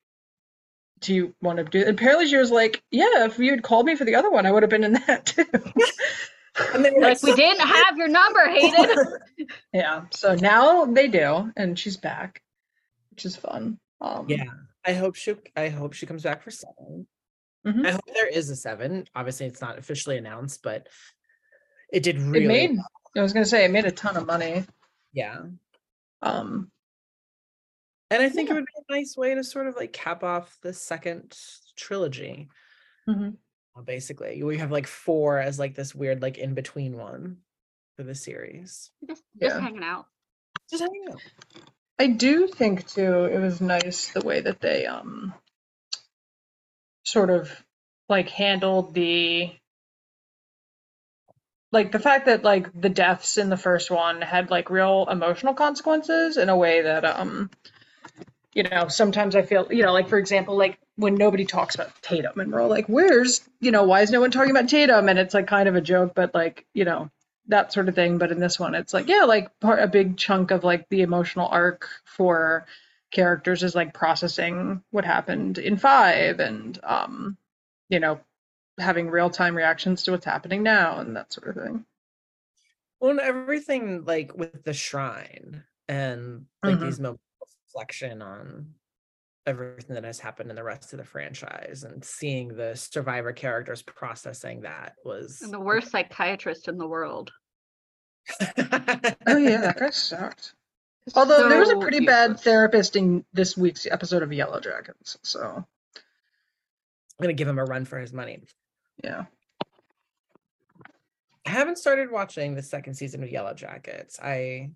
do 1.01 1.15
you 1.15 1.35
want 1.43 1.59
to 1.59 1.65
do?" 1.65 1.87
Apparently, 1.87 2.27
she 2.27 2.39
was 2.39 2.51
like, 2.51 2.83
"Yeah, 2.91 3.27
if 3.27 3.39
you 3.39 3.51
had 3.51 3.63
called 3.63 3.85
me 3.85 3.95
for 3.95 4.07
the 4.07 4.15
other 4.15 4.31
one, 4.31 4.47
I 4.47 4.53
would 4.53 4.63
have 4.63 4.71
been 4.71 4.85
in 4.85 4.95
that 4.95 5.27
too." 5.27 5.45
And 6.73 6.83
they 6.83 6.93
were 6.93 7.03
Like 7.03 7.23
we 7.23 7.35
didn't 7.35 7.69
have 7.69 7.99
your 7.99 8.09
number, 8.09 8.47
Hayden. 8.49 8.89
Yeah, 9.75 10.05
so 10.13 10.35
now 10.35 10.87
they 10.87 11.09
do, 11.09 11.53
and 11.59 11.79
she's 11.79 11.99
back, 11.99 12.41
which 13.11 13.27
is 13.27 13.37
fun. 13.37 13.79
Um, 14.01 14.29
Yeah. 14.31 14.45
I 14.85 14.93
hope 14.95 15.15
she 15.15 15.35
I 15.57 15.69
hope 15.69 15.93
she 15.93 16.07
comes 16.07 16.23
back 16.23 16.43
for 16.43 16.51
7 16.51 17.07
Mhm. 17.65 17.87
I 17.87 17.93
hope 17.93 18.01
there 18.13 18.27
is 18.27 18.51
a 18.51 18.57
seven. 18.57 19.07
Obviously, 19.15 19.47
it's 19.47 19.61
not 19.61 19.79
officially 19.79 20.19
announced, 20.19 20.65
but 20.65 20.89
it 21.93 22.03
did 22.03 22.17
it 22.17 22.23
really 22.23 22.47
made. 22.49 22.77
I 23.17 23.23
was 23.23 23.33
gonna 23.33 23.47
say 23.47 23.65
it 23.65 23.71
made 23.71 23.85
a 23.85 23.93
ton 23.93 24.17
of 24.17 24.27
money. 24.27 24.65
yeah. 25.13 25.43
Um, 26.23 26.71
And 28.11 28.21
I 28.23 28.29
think 28.29 28.49
Yeah. 28.49 28.57
it 28.57 28.59
would 28.59 28.67
be 28.67 28.83
a 28.89 28.93
nice 28.99 29.17
way 29.17 29.35
to 29.35 29.45
sort 29.45 29.69
of 29.69 29.77
like 29.77 29.93
cap 29.93 30.23
off 30.25 30.59
the 30.61 30.73
second 30.73 31.39
trilogy. 31.77 32.49
mhm. 33.09 33.37
uh, 33.77 33.81
Basically, 33.83 34.43
we 34.43 34.59
have 34.59 34.71
like 34.73 34.87
four 34.89 35.39
as 35.39 35.59
like 35.59 35.75
this 35.77 35.95
weird 35.95 36.21
like 36.21 36.39
in 36.39 36.55
between 36.55 36.97
one 36.99 37.43
for 37.97 38.03
the 38.03 38.15
series. 38.15 38.91
just, 39.07 39.23
just 39.41 39.55
Yeah. 39.55 39.61
hanging 39.61 39.85
out. 39.85 40.07
Just 40.69 40.83
hanging 40.83 41.09
out. 41.13 41.21
I 41.99 42.09
do 42.09 42.47
think 42.49 42.87
too 42.89 43.25
it 43.25 43.39
was 43.39 43.61
nice 43.61 44.09
the 44.13 44.23
way 44.23 44.41
that 44.41 44.61
they 44.61 44.87
um 44.87 45.35
sort 47.05 47.31
of 47.31 47.51
like 48.09 48.29
handled 48.29 48.95
the 48.95 49.53
like 51.73 51.93
the 51.93 51.99
fact 51.99 52.27
that 52.27 52.45
like 52.45 52.69
the 52.79 52.89
deaths 52.89 53.39
in 53.39 53.49
the 53.49 53.57
first 53.57 53.91
one 53.91 54.21
had 54.21 54.51
like 54.51 54.71
real 54.71 55.07
emotional 55.11 55.55
consequences 55.55 56.37
in 56.37 56.49
a 56.49 56.57
way 56.57 56.83
that 56.83 57.05
um 57.05 57.51
you 58.55 58.63
know 58.63 58.89
sometimes 58.89 59.37
I 59.37 59.43
feel 59.43 59.73
you 59.73 59.83
know 59.83 59.93
like 59.93 60.09
for 60.09 60.19
example 60.19 60.57
like 60.57 60.79
when 60.97 61.15
nobody 61.15 61.45
talks 61.47 61.75
about 61.75 61.91
Tatum 62.03 62.39
and 62.41 62.53
we're 62.53 62.61
all 62.61 62.69
like 62.69 62.87
where's 62.87 63.41
you 63.61 63.71
know 63.71 63.85
why 63.85 64.03
is 64.03 64.11
no 64.11 64.21
one 64.21 64.31
talking 64.31 64.51
about 64.51 64.69
Tatum? 64.69 65.09
And 65.09 65.19
it's 65.19 65.35
like 65.35 65.47
kind 65.47 65.69
of 65.69 65.75
a 65.77 65.81
joke 65.81 66.13
but 66.15 66.35
like 66.35 66.67
you 66.75 66.85
know 66.85 67.11
that 67.53 67.73
sort 67.73 67.89
of 67.89 67.95
thing 67.97 68.19
but 68.19 68.33
in 68.33 68.41
this 68.41 68.61
one 68.61 68.75
it's 68.75 68.95
like 68.95 69.09
yeah 69.09 69.25
like 69.25 69.59
part 69.61 69.81
a 69.81 69.89
big 69.89 70.17
chunk 70.19 70.51
of 70.51 70.65
like 70.65 70.89
the 70.91 71.03
emotional 71.03 71.49
arc 71.49 71.89
for 72.07 72.67
characters 73.13 73.63
is 73.63 73.75
like 73.77 73.95
processing 73.95 74.83
what 74.91 75.05
happened 75.05 75.59
in 75.59 75.77
five 75.77 76.41
and 76.41 76.81
um 76.85 77.39
you 77.91 78.01
know 78.01 78.21
having 78.79 79.11
real 79.11 79.31
time 79.31 79.57
reactions 79.57 80.03
to 80.05 80.13
what's 80.13 80.27
happening 80.27 80.63
now 80.63 80.99
and 81.01 81.17
that 81.17 81.33
sort 81.33 81.49
of 81.57 81.63
thing 81.65 81.87
Well, 83.01 83.11
and 83.13 83.21
everything 83.21 84.05
like 84.05 84.35
with 84.37 84.65
the 84.65 84.73
shrine 84.73 85.65
and 85.89 86.47
like 86.65 86.79
Mhm. 86.79 86.81
these 86.81 87.01
moments 87.01 87.23
of 87.43 87.49
reflection 87.67 88.23
on 88.23 88.75
everything 89.47 89.95
that 89.95 90.05
has 90.05 90.21
happened 90.21 90.51
in 90.51 90.57
the 90.57 90.65
rest 90.65 90.93
of 90.93 90.99
the 90.99 91.05
franchise 91.07 91.85
and 91.85 92.05
seeing 92.05 92.49
the 92.57 92.77
survivor 92.77 93.33
characters 93.33 93.83
processing 93.83 94.63
that 94.63 94.97
was 95.05 95.43
And 95.43 95.53
the 95.53 95.61
worst 95.61 95.91
psychiatrist 95.91 96.69
in 96.69 96.79
the 96.79 96.87
world. 96.89 97.33
Oh 99.27 99.37
yeah, 99.37 99.61
that 99.61 99.77
guy 99.79 99.91
sucked. 99.91 100.55
Although 101.15 101.49
there 101.49 101.59
was 101.61 101.69
a 101.71 101.73
So 101.73 101.81
pretty 101.81 102.05
bad 102.07 102.39
therapist 102.41 102.97
in 102.97 103.25
this 103.33 103.57
week's 103.57 103.87
episode 103.87 104.23
of 104.23 104.31
Yellowjackets, 104.31 105.17
so 105.23 105.41
I'm 105.57 105.65
gonna 107.21 107.33
give 107.33 107.49
him 107.49 107.59
a 107.59 107.65
run 107.65 107.85
for 107.85 107.99
his 107.99 108.13
money. 108.13 108.41
yeah. 109.03 109.25
I 111.45 111.51
haven't 111.51 111.79
started 111.79 112.11
watching 112.11 112.55
the 112.55 112.63
second 112.63 112.95
season 112.95 113.23
of 113.25 113.29
Yellowjackets. 113.31 114.21
I 114.23 114.71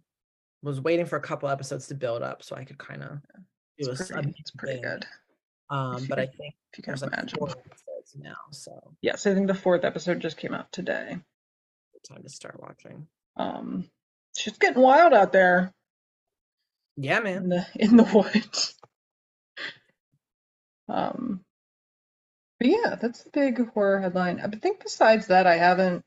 was 0.63 0.81
waiting 0.81 1.07
for 1.07 1.17
a 1.17 1.21
couple 1.21 1.49
episodes 1.49 1.87
to 1.89 1.95
build 1.95 2.23
up 2.23 2.43
so 2.43 2.57
I 2.57 2.65
could 2.65 2.79
kind 2.79 3.05
of 3.05 3.21
do 3.79 3.89
a, 3.89 3.93
It's 3.93 4.01
s- 4.01 4.11
a 4.11 4.15
pretty, 4.15 4.35
it's 4.39 4.51
pretty 4.51 4.81
good. 4.81 5.07
Um, 5.71 6.03
If 6.03 6.09
but 6.09 6.19
you- 6.19 6.25
I 6.25 6.27
think 6.27 6.55
If 6.73 6.79
you 6.79 6.83
can 6.83 6.91
there's 6.93 7.03
like 7.03 7.13
imagine. 7.13 7.39
four 7.39 7.51
episodes 7.51 8.17
now, 8.17 8.37
so 8.51 8.97
Yes, 9.01 9.27
I 9.27 9.35
think 9.35 9.47
the 9.47 9.55
fourth 9.55 9.85
episode 9.85 10.19
just 10.21 10.37
came 10.39 10.55
out 10.55 10.73
today. 10.73 11.19
time 12.09 12.23
to 12.23 12.29
start 12.29 12.61
watching. 12.61 13.07
Um, 13.37 13.89
shit's 14.37 14.59
getting 14.59 14.83
wild 14.83 15.13
out 15.15 15.33
there 15.33 15.73
Yeah, 16.97 17.21
man. 17.21 17.45
in 17.45 17.49
the 17.51 17.67
in 17.77 17.97
the 17.97 18.05
woods. 18.15 18.75
Um, 20.89 21.43
but 22.59 22.69
yeah, 22.69 22.97
that's 23.01 23.25
the 23.25 23.31
big 23.31 23.71
horror 23.73 24.01
headline. 24.01 24.41
I 24.41 24.49
think 24.49 24.83
besides 24.83 25.29
that, 25.29 25.47
I 25.47 25.57
haven't. 25.57 26.05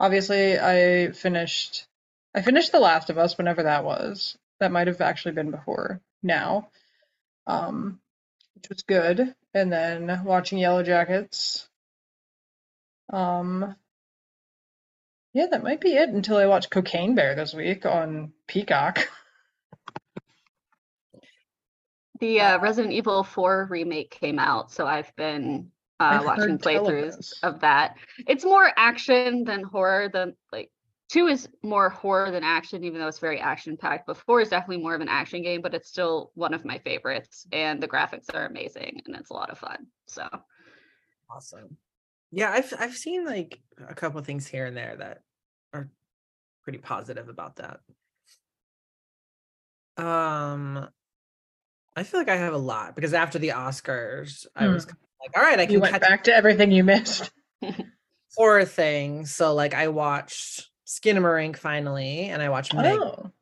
Obviously, 0.00 0.58
I 0.58 1.12
finished. 1.12 1.86
I 2.34 2.42
finished 2.42 2.72
The 2.72 2.80
Last 2.80 3.10
of 3.10 3.18
Us 3.18 3.38
whenever 3.38 3.64
that 3.64 3.84
was. 3.84 4.36
That 4.60 4.72
might 4.72 4.88
have 4.88 5.00
actually 5.00 5.32
been 5.32 5.50
before 5.50 6.00
now, 6.22 6.68
um, 7.46 8.00
which 8.54 8.68
was 8.68 8.82
good. 8.82 9.34
And 9.54 9.72
then 9.72 10.24
watching 10.24 10.58
Yellowjackets. 10.58 11.66
Um, 13.12 13.76
yeah, 15.32 15.46
that 15.50 15.62
might 15.62 15.80
be 15.80 15.94
it 15.94 16.08
until 16.08 16.36
I 16.36 16.46
watch 16.46 16.70
Cocaine 16.70 17.14
Bear 17.14 17.34
this 17.34 17.54
week 17.54 17.86
on 17.86 18.32
Peacock. 18.46 19.08
The 22.20 22.38
uh, 22.38 22.58
Resident 22.58 22.92
Evil 22.92 23.24
4 23.24 23.68
remake 23.70 24.10
came 24.10 24.38
out, 24.38 24.70
so 24.70 24.86
I've 24.86 25.10
been 25.16 25.70
uh, 25.98 26.04
I've 26.04 26.24
watching 26.26 26.42
heard 26.42 26.50
of 26.52 26.60
playthroughs 26.60 27.32
of 27.42 27.60
that. 27.60 27.96
It's 28.26 28.44
more 28.44 28.70
action 28.76 29.44
than 29.44 29.62
horror. 29.62 30.10
Than 30.10 30.36
like 30.52 30.70
two 31.08 31.28
is 31.28 31.48
more 31.62 31.88
horror 31.88 32.30
than 32.30 32.44
action, 32.44 32.84
even 32.84 33.00
though 33.00 33.08
it's 33.08 33.18
very 33.18 33.40
action 33.40 33.78
packed. 33.78 34.06
But 34.06 34.18
four 34.18 34.42
is 34.42 34.50
definitely 34.50 34.82
more 34.82 34.94
of 34.94 35.00
an 35.00 35.08
action 35.08 35.42
game, 35.42 35.62
but 35.62 35.72
it's 35.72 35.88
still 35.88 36.30
one 36.34 36.52
of 36.52 36.62
my 36.62 36.78
favorites, 36.80 37.46
and 37.52 37.82
the 37.82 37.88
graphics 37.88 38.34
are 38.34 38.44
amazing, 38.44 39.00
and 39.06 39.16
it's 39.16 39.30
a 39.30 39.34
lot 39.34 39.48
of 39.48 39.58
fun. 39.58 39.86
So 40.06 40.28
Awesome. 41.30 41.76
Yeah, 42.32 42.50
I've 42.52 42.72
I've 42.78 42.96
seen 42.96 43.24
like 43.24 43.60
a 43.88 43.94
couple 43.94 44.20
of 44.20 44.26
things 44.26 44.46
here 44.46 44.66
and 44.66 44.76
there 44.76 44.96
that 44.96 45.22
are 45.72 45.88
pretty 46.62 46.78
positive 46.78 47.28
about 47.28 47.56
that. 47.56 47.80
Um 49.96 50.88
I 51.96 52.02
feel 52.04 52.20
like 52.20 52.28
I 52.28 52.36
have 52.36 52.54
a 52.54 52.58
lot 52.58 52.94
because 52.94 53.14
after 53.14 53.38
the 53.38 53.48
Oscars, 53.48 54.46
I 54.54 54.68
was 54.68 54.84
Hmm. 54.84 54.90
kind 54.90 54.98
of 55.02 55.08
like, 55.26 55.36
all 55.36 55.42
right, 55.42 55.58
I 55.58 55.62
You 55.62 55.68
can 55.68 55.80
went 55.80 55.92
catch 55.92 56.00
back 56.02 56.24
to 56.24 56.34
everything 56.34 56.70
you 56.70 56.84
missed. 56.84 57.30
horror 58.36 58.64
things. 58.64 59.34
So 59.34 59.54
like 59.54 59.74
I 59.74 59.88
watched 59.88 60.68
skin 60.84 61.16
Skinamarink 61.16 61.56
finally, 61.56 62.26
and 62.30 62.40
I 62.42 62.48
watched 62.48 62.74
Meg 62.74 62.98
Oh. 63.00 63.32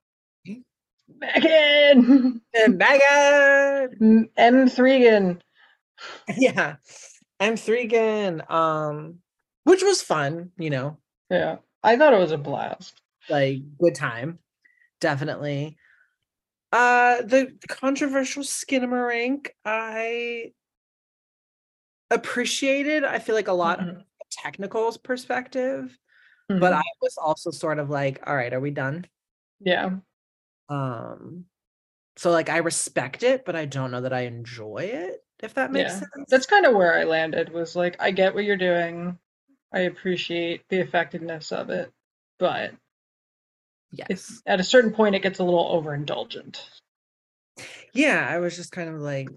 Megan! 1.08 2.42
and 2.54 2.78
Megan. 2.78 4.28
M. 4.36 4.68
Thregan. 4.68 5.42
yeah. 6.36 6.76
I'm 7.40 7.56
Thregan. 7.56 8.48
Um, 8.50 9.18
which 9.64 9.82
was 9.82 10.02
fun, 10.02 10.50
you 10.58 10.70
know, 10.70 10.98
Yeah. 11.30 11.56
I 11.82 11.96
thought 11.96 12.14
it 12.14 12.18
was 12.18 12.32
a 12.32 12.38
blast. 12.38 13.00
like 13.28 13.58
good 13.78 13.94
time 13.94 14.38
definitely 15.00 15.76
uh 16.72 17.20
the 17.22 17.54
controversial 17.68 18.42
skinamarink 18.42 19.48
i 19.66 20.50
appreciated 22.10 23.04
i 23.04 23.18
feel 23.18 23.34
like 23.34 23.48
a 23.48 23.52
lot 23.52 23.80
Mhm. 23.80 23.98
of 23.98 24.04
technicals 24.30 24.96
perspective 24.96 25.96
Mhm. 26.50 26.58
but 26.60 26.72
i 26.72 26.82
was 27.02 27.18
also 27.18 27.50
sort 27.50 27.78
of 27.78 27.90
like 27.90 28.26
all 28.26 28.34
right 28.34 28.52
are 28.54 28.60
we 28.60 28.70
done 28.70 29.06
yeah. 29.60 29.98
um 30.70 31.44
so 32.16 32.30
like 32.30 32.48
i 32.48 32.58
respect 32.58 33.22
it 33.22 33.44
but 33.44 33.54
i 33.56 33.66
don't 33.66 33.90
know 33.90 34.00
that 34.00 34.12
i 34.14 34.20
enjoy 34.22 34.78
it 34.78 35.22
if 35.42 35.54
that 35.54 35.72
makes 35.72 35.94
Yeah. 35.94 35.98
sense 35.98 36.30
That's 36.30 36.46
kind 36.46 36.66
of 36.66 36.74
where 36.74 36.94
I 36.98 37.04
landed 37.04 37.52
was 37.52 37.76
like, 37.76 37.96
I 38.00 38.10
get 38.12 38.34
what 38.34 38.44
you're 38.44 38.56
doing. 38.56 39.18
I 39.72 39.80
appreciate 39.80 40.62
the 40.70 40.80
effectiveness 40.80 41.52
of 41.52 41.70
it. 41.70 41.92
But 42.38 42.72
yes 43.92 44.42
at 44.46 44.60
a 44.60 44.64
certain 44.64 44.92
point, 44.92 45.14
it 45.16 45.22
gets 45.22 45.40
a 45.40 45.44
little 45.44 45.82
overindulgent. 45.82 46.62
yeah 47.94 48.26
i 48.30 48.38
was 48.38 48.56
just 48.56 48.72
kind 48.72 48.88
of 48.90 48.96
like 49.00 49.32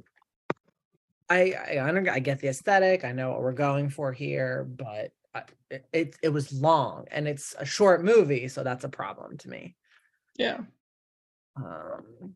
i 1.30 1.54
i, 1.80 1.80
I 2.12 2.20
get 2.20 2.40
the 2.42 2.50
aesthetic 2.50 3.06
i 3.06 3.12
know 3.14 3.32
what 3.32 3.42
we're 3.42 3.54
going 3.54 3.90
for 3.90 4.14
here 4.14 4.66
but 4.66 5.12
I, 5.36 5.44
it, 5.72 5.86
it 5.94 6.18
it 6.24 6.30
was 6.30 6.54
long 6.54 7.08
and 7.12 7.28
it's 7.28 7.56
a 7.60 7.66
short 7.66 8.04
movie 8.04 8.48
so 8.50 8.64
that's 8.64 8.86
a 8.86 8.90
problem 8.90 9.38
to 9.40 9.50
me 9.50 9.76
Yeah. 10.38 10.60
um 11.58 12.36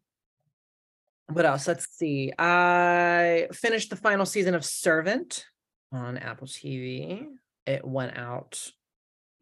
what 1.29 1.46
else 1.46 1.67
let's 1.67 1.88
see 1.98 2.32
i 2.38 3.48
finished 3.51 3.89
the 3.89 3.96
final 3.96 4.25
season 4.25 4.53
of 4.55 4.63
servant 4.63 5.46
on 5.91 6.17
apple 6.17 6.48
tv 6.48 7.25
it 7.65 7.84
went 7.86 8.15
out 8.17 8.72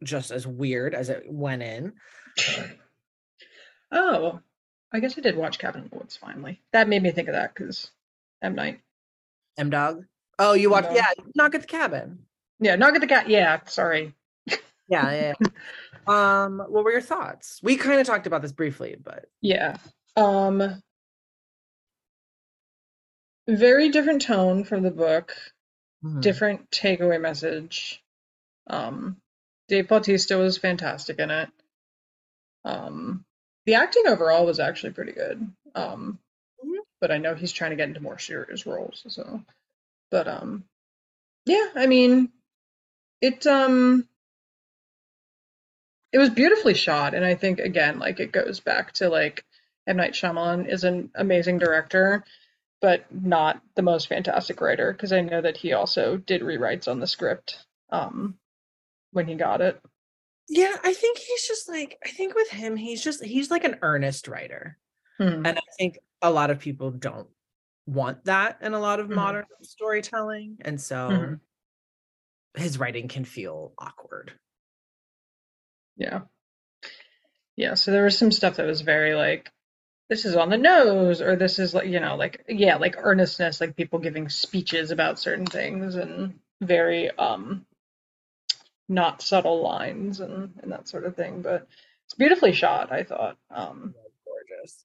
just 0.02 0.30
as 0.30 0.46
weird 0.46 0.94
as 0.94 1.08
it 1.10 1.24
went 1.26 1.62
in 1.62 1.92
Oh, 3.92 4.40
I 4.92 4.98
guess 5.00 5.16
I 5.16 5.20
did 5.20 5.36
watch 5.36 5.58
Cabin 5.58 5.84
in 5.84 5.88
the 5.88 5.96
Woods 5.96 6.16
finally. 6.16 6.60
That 6.72 6.88
made 6.88 7.02
me 7.02 7.10
think 7.12 7.28
of 7.28 7.34
that 7.34 7.54
because 7.54 7.90
M. 8.42 8.54
Night. 8.54 8.80
m 9.56 9.70
dog 9.70 10.04
oh 10.40 10.54
you 10.54 10.68
watched 10.70 10.88
yeah 10.92 11.06
knock 11.36 11.54
at 11.54 11.60
the 11.60 11.66
cabin 11.66 12.18
Yeah, 12.58 12.74
Knock 12.76 12.92
get 12.94 13.00
the 13.00 13.06
cat. 13.06 13.28
Yeah, 13.28 13.60
sorry. 13.66 14.12
yeah, 14.88 15.32
yeah. 15.38 15.48
um 16.08 16.58
what 16.68 16.82
were 16.84 16.90
your 16.90 17.00
thoughts 17.00 17.60
we 17.62 17.76
kind 17.76 18.00
of 18.00 18.06
talked 18.06 18.26
about 18.26 18.42
this 18.42 18.52
briefly 18.52 18.96
but 19.00 19.26
Yeah. 19.40 19.76
Um 20.16 20.82
very 23.46 23.90
different 23.90 24.22
tone 24.22 24.64
from 24.64 24.82
the 24.82 24.90
book, 24.90 25.36
Mhm. 26.04 26.20
different 26.22 26.70
takeaway 26.70 27.20
message. 27.20 28.02
Um 28.66 29.20
Dave 29.68 29.88
Bautista 29.88 30.36
was 30.38 30.58
fantastic 30.58 31.18
in 31.18 31.30
it. 31.30 31.50
Um 32.64 33.24
the 33.66 33.74
acting 33.74 34.06
overall 34.06 34.46
was 34.46 34.60
actually 34.60 34.92
pretty 34.92 35.12
good. 35.12 35.50
Um 35.74 36.18
Mhm. 36.64 36.78
but 37.00 37.10
I 37.10 37.18
know 37.18 37.34
he's 37.34 37.52
trying 37.52 37.70
to 37.70 37.76
get 37.76 37.88
into 37.88 38.00
more 38.00 38.18
serious 38.18 38.66
roles, 38.66 39.04
so 39.08 39.42
but 40.10 40.28
um 40.28 40.64
yeah, 41.46 41.70
I 41.74 41.86
mean 41.86 42.32
it 43.20 43.46
um 43.46 44.08
it 46.12 46.18
was 46.18 46.30
beautifully 46.30 46.74
shot 46.74 47.14
and 47.14 47.24
i 47.24 47.34
think 47.34 47.58
again 47.58 47.98
like 47.98 48.20
it 48.20 48.32
goes 48.32 48.60
back 48.60 48.92
to 48.92 49.08
like 49.08 49.44
m 49.86 49.96
night 49.96 50.12
Shyamalan 50.12 50.68
is 50.68 50.84
an 50.84 51.10
amazing 51.14 51.58
director 51.58 52.24
but 52.84 53.06
not 53.10 53.62
the 53.76 53.82
most 53.82 54.08
fantastic 54.08 54.60
writer 54.60 54.92
because 54.92 55.10
i 55.10 55.22
know 55.22 55.40
that 55.40 55.56
he 55.56 55.72
also 55.72 56.18
did 56.18 56.42
rewrites 56.42 56.86
on 56.86 57.00
the 57.00 57.06
script 57.06 57.64
um 57.88 58.34
when 59.12 59.26
he 59.26 59.34
got 59.36 59.62
it 59.62 59.80
Yeah, 60.50 60.76
I 60.84 60.92
think 60.92 61.16
he's 61.16 61.48
just 61.48 61.66
like 61.66 61.96
I 62.04 62.10
think 62.10 62.34
with 62.34 62.50
him 62.50 62.76
he's 62.76 63.02
just 63.02 63.24
he's 63.24 63.50
like 63.50 63.64
an 63.64 63.78
earnest 63.80 64.28
writer. 64.28 64.76
Hmm. 65.18 65.46
And 65.46 65.58
I 65.58 65.62
think 65.78 65.98
a 66.20 66.30
lot 66.30 66.50
of 66.50 66.58
people 66.58 66.90
don't 66.90 67.28
want 67.86 68.24
that 68.26 68.58
in 68.60 68.74
a 68.74 68.78
lot 68.80 69.00
of 69.00 69.08
Mhm. 69.08 69.14
modern 69.14 69.46
storytelling 69.62 70.58
and 70.60 70.78
so 70.78 71.08
Mhm. 71.08 71.40
his 72.54 72.78
writing 72.78 73.08
can 73.08 73.24
feel 73.24 73.72
awkward. 73.78 74.32
yeah 75.96 76.20
yeah 77.56 77.74
so 77.74 77.90
there 77.92 78.04
was 78.04 78.18
some 78.18 78.32
stuff 78.32 78.56
that 78.56 78.66
was 78.66 78.80
very 78.82 79.14
like 79.14 79.50
this 80.08 80.24
is 80.24 80.36
on 80.36 80.50
the 80.50 80.58
nose 80.58 81.20
or 81.20 81.36
this 81.36 81.58
is 81.58 81.74
like 81.74 81.86
you 81.86 82.00
know 82.00 82.16
like 82.16 82.44
yeah 82.48 82.76
like 82.76 82.96
earnestness 82.98 83.60
like 83.60 83.76
people 83.76 83.98
giving 83.98 84.28
speeches 84.28 84.90
about 84.90 85.18
certain 85.18 85.46
things 85.46 85.94
and 85.94 86.38
very 86.60 87.10
um 87.12 87.64
not 88.88 89.22
subtle 89.22 89.62
lines 89.62 90.20
and 90.20 90.52
and 90.62 90.72
that 90.72 90.88
sort 90.88 91.04
of 91.04 91.16
thing 91.16 91.42
but 91.42 91.66
it's 92.04 92.14
beautifully 92.14 92.52
shot 92.52 92.92
i 92.92 93.02
thought 93.02 93.36
um 93.50 93.94
Gorgeous. 94.26 94.84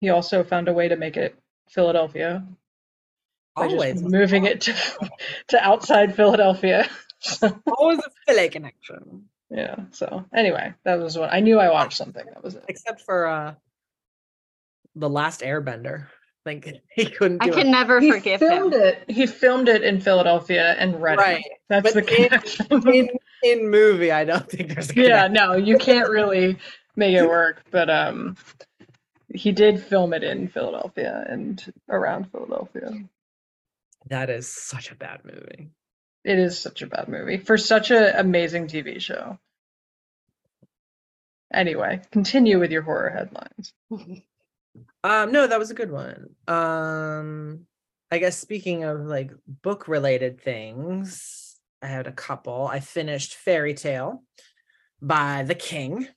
he 0.00 0.10
also 0.10 0.44
found 0.44 0.68
a 0.68 0.72
way 0.72 0.88
to 0.88 0.96
make 0.96 1.16
it 1.16 1.34
philadelphia 1.70 2.46
by 3.56 3.66
Always 3.66 4.02
moving 4.02 4.44
it 4.44 4.62
to 4.62 4.74
to 5.48 5.62
outside 5.62 6.14
philadelphia 6.14 6.88
so 7.22 7.56
always 7.78 7.98
a 7.98 8.10
Philly 8.26 8.48
connection. 8.48 9.28
Yeah. 9.50 9.76
So 9.90 10.24
anyway, 10.34 10.74
that 10.84 10.98
was 10.98 11.16
what 11.16 11.32
I 11.32 11.40
knew 11.40 11.58
I 11.58 11.70
watched 11.70 11.96
something. 11.96 12.24
That 12.24 12.42
was 12.42 12.54
it. 12.56 12.64
Except 12.68 13.00
for 13.00 13.26
uh 13.26 13.54
the 14.96 15.08
last 15.10 15.40
Airbender. 15.42 16.06
Like 16.46 16.82
he 16.94 17.06
couldn't 17.06 17.42
I 17.42 17.46
do 17.46 17.52
can 17.52 17.68
it. 17.68 17.70
never 17.70 18.00
He 18.00 18.10
forgive 18.10 18.40
filmed 18.40 18.74
him. 18.74 18.80
it. 18.82 19.04
He 19.08 19.26
filmed 19.26 19.68
it 19.68 19.82
in 19.84 20.00
Philadelphia 20.00 20.74
and 20.78 21.02
Reading. 21.02 21.18
Right. 21.18 21.44
That's 21.68 21.84
But 21.84 21.94
the 21.94 22.00
in- 22.00 22.30
connection. 22.30 22.66
In 22.88 23.10
in 23.42 23.70
movie, 23.70 24.12
I 24.12 24.24
don't 24.24 24.48
think 24.48 24.74
there's 24.74 24.90
a 24.90 24.94
yeah, 24.94 25.28
connection. 25.28 25.32
no, 25.32 25.54
you 25.54 25.78
can't 25.78 26.08
really 26.10 26.58
make 26.96 27.14
it 27.16 27.26
work. 27.26 27.62
But 27.70 27.90
um, 27.90 28.36
he 29.34 29.52
did 29.52 29.82
film 29.82 30.12
it 30.14 30.24
in 30.24 30.48
Philadelphia 30.48 31.24
and 31.28 31.62
around 31.88 32.30
Philadelphia. 32.32 32.92
That 34.08 34.30
is 34.30 34.48
such 34.48 34.90
a 34.92 34.96
bad 34.96 35.24
movie. 35.24 35.70
It 36.24 36.38
is 36.38 36.58
such 36.58 36.82
a 36.82 36.86
bad 36.86 37.08
movie 37.08 37.38
for 37.38 37.58
such 37.58 37.90
an 37.90 38.14
amazing 38.16 38.68
TV 38.68 39.00
show. 39.00 39.38
Anyway, 41.52 42.02
continue 42.12 42.58
with 42.60 42.72
your 42.72 42.82
horror 42.82 43.10
headlines. 43.10 43.72
Um, 45.04 45.32
no, 45.32 45.46
that 45.46 45.58
was 45.58 45.70
a 45.70 45.74
good 45.74 45.90
one. 45.90 46.34
Um, 46.46 47.66
I 48.10 48.18
guess 48.18 48.38
speaking 48.38 48.84
of 48.84 49.00
like 49.00 49.32
book 49.46 49.88
related 49.88 50.40
things, 50.40 51.56
I 51.82 51.86
had 51.86 52.06
a 52.06 52.12
couple. 52.12 52.66
I 52.66 52.80
finished 52.80 53.34
Fairy 53.34 53.74
Tale 53.74 54.22
by 55.00 55.42
The 55.42 55.54
King. 55.54 56.08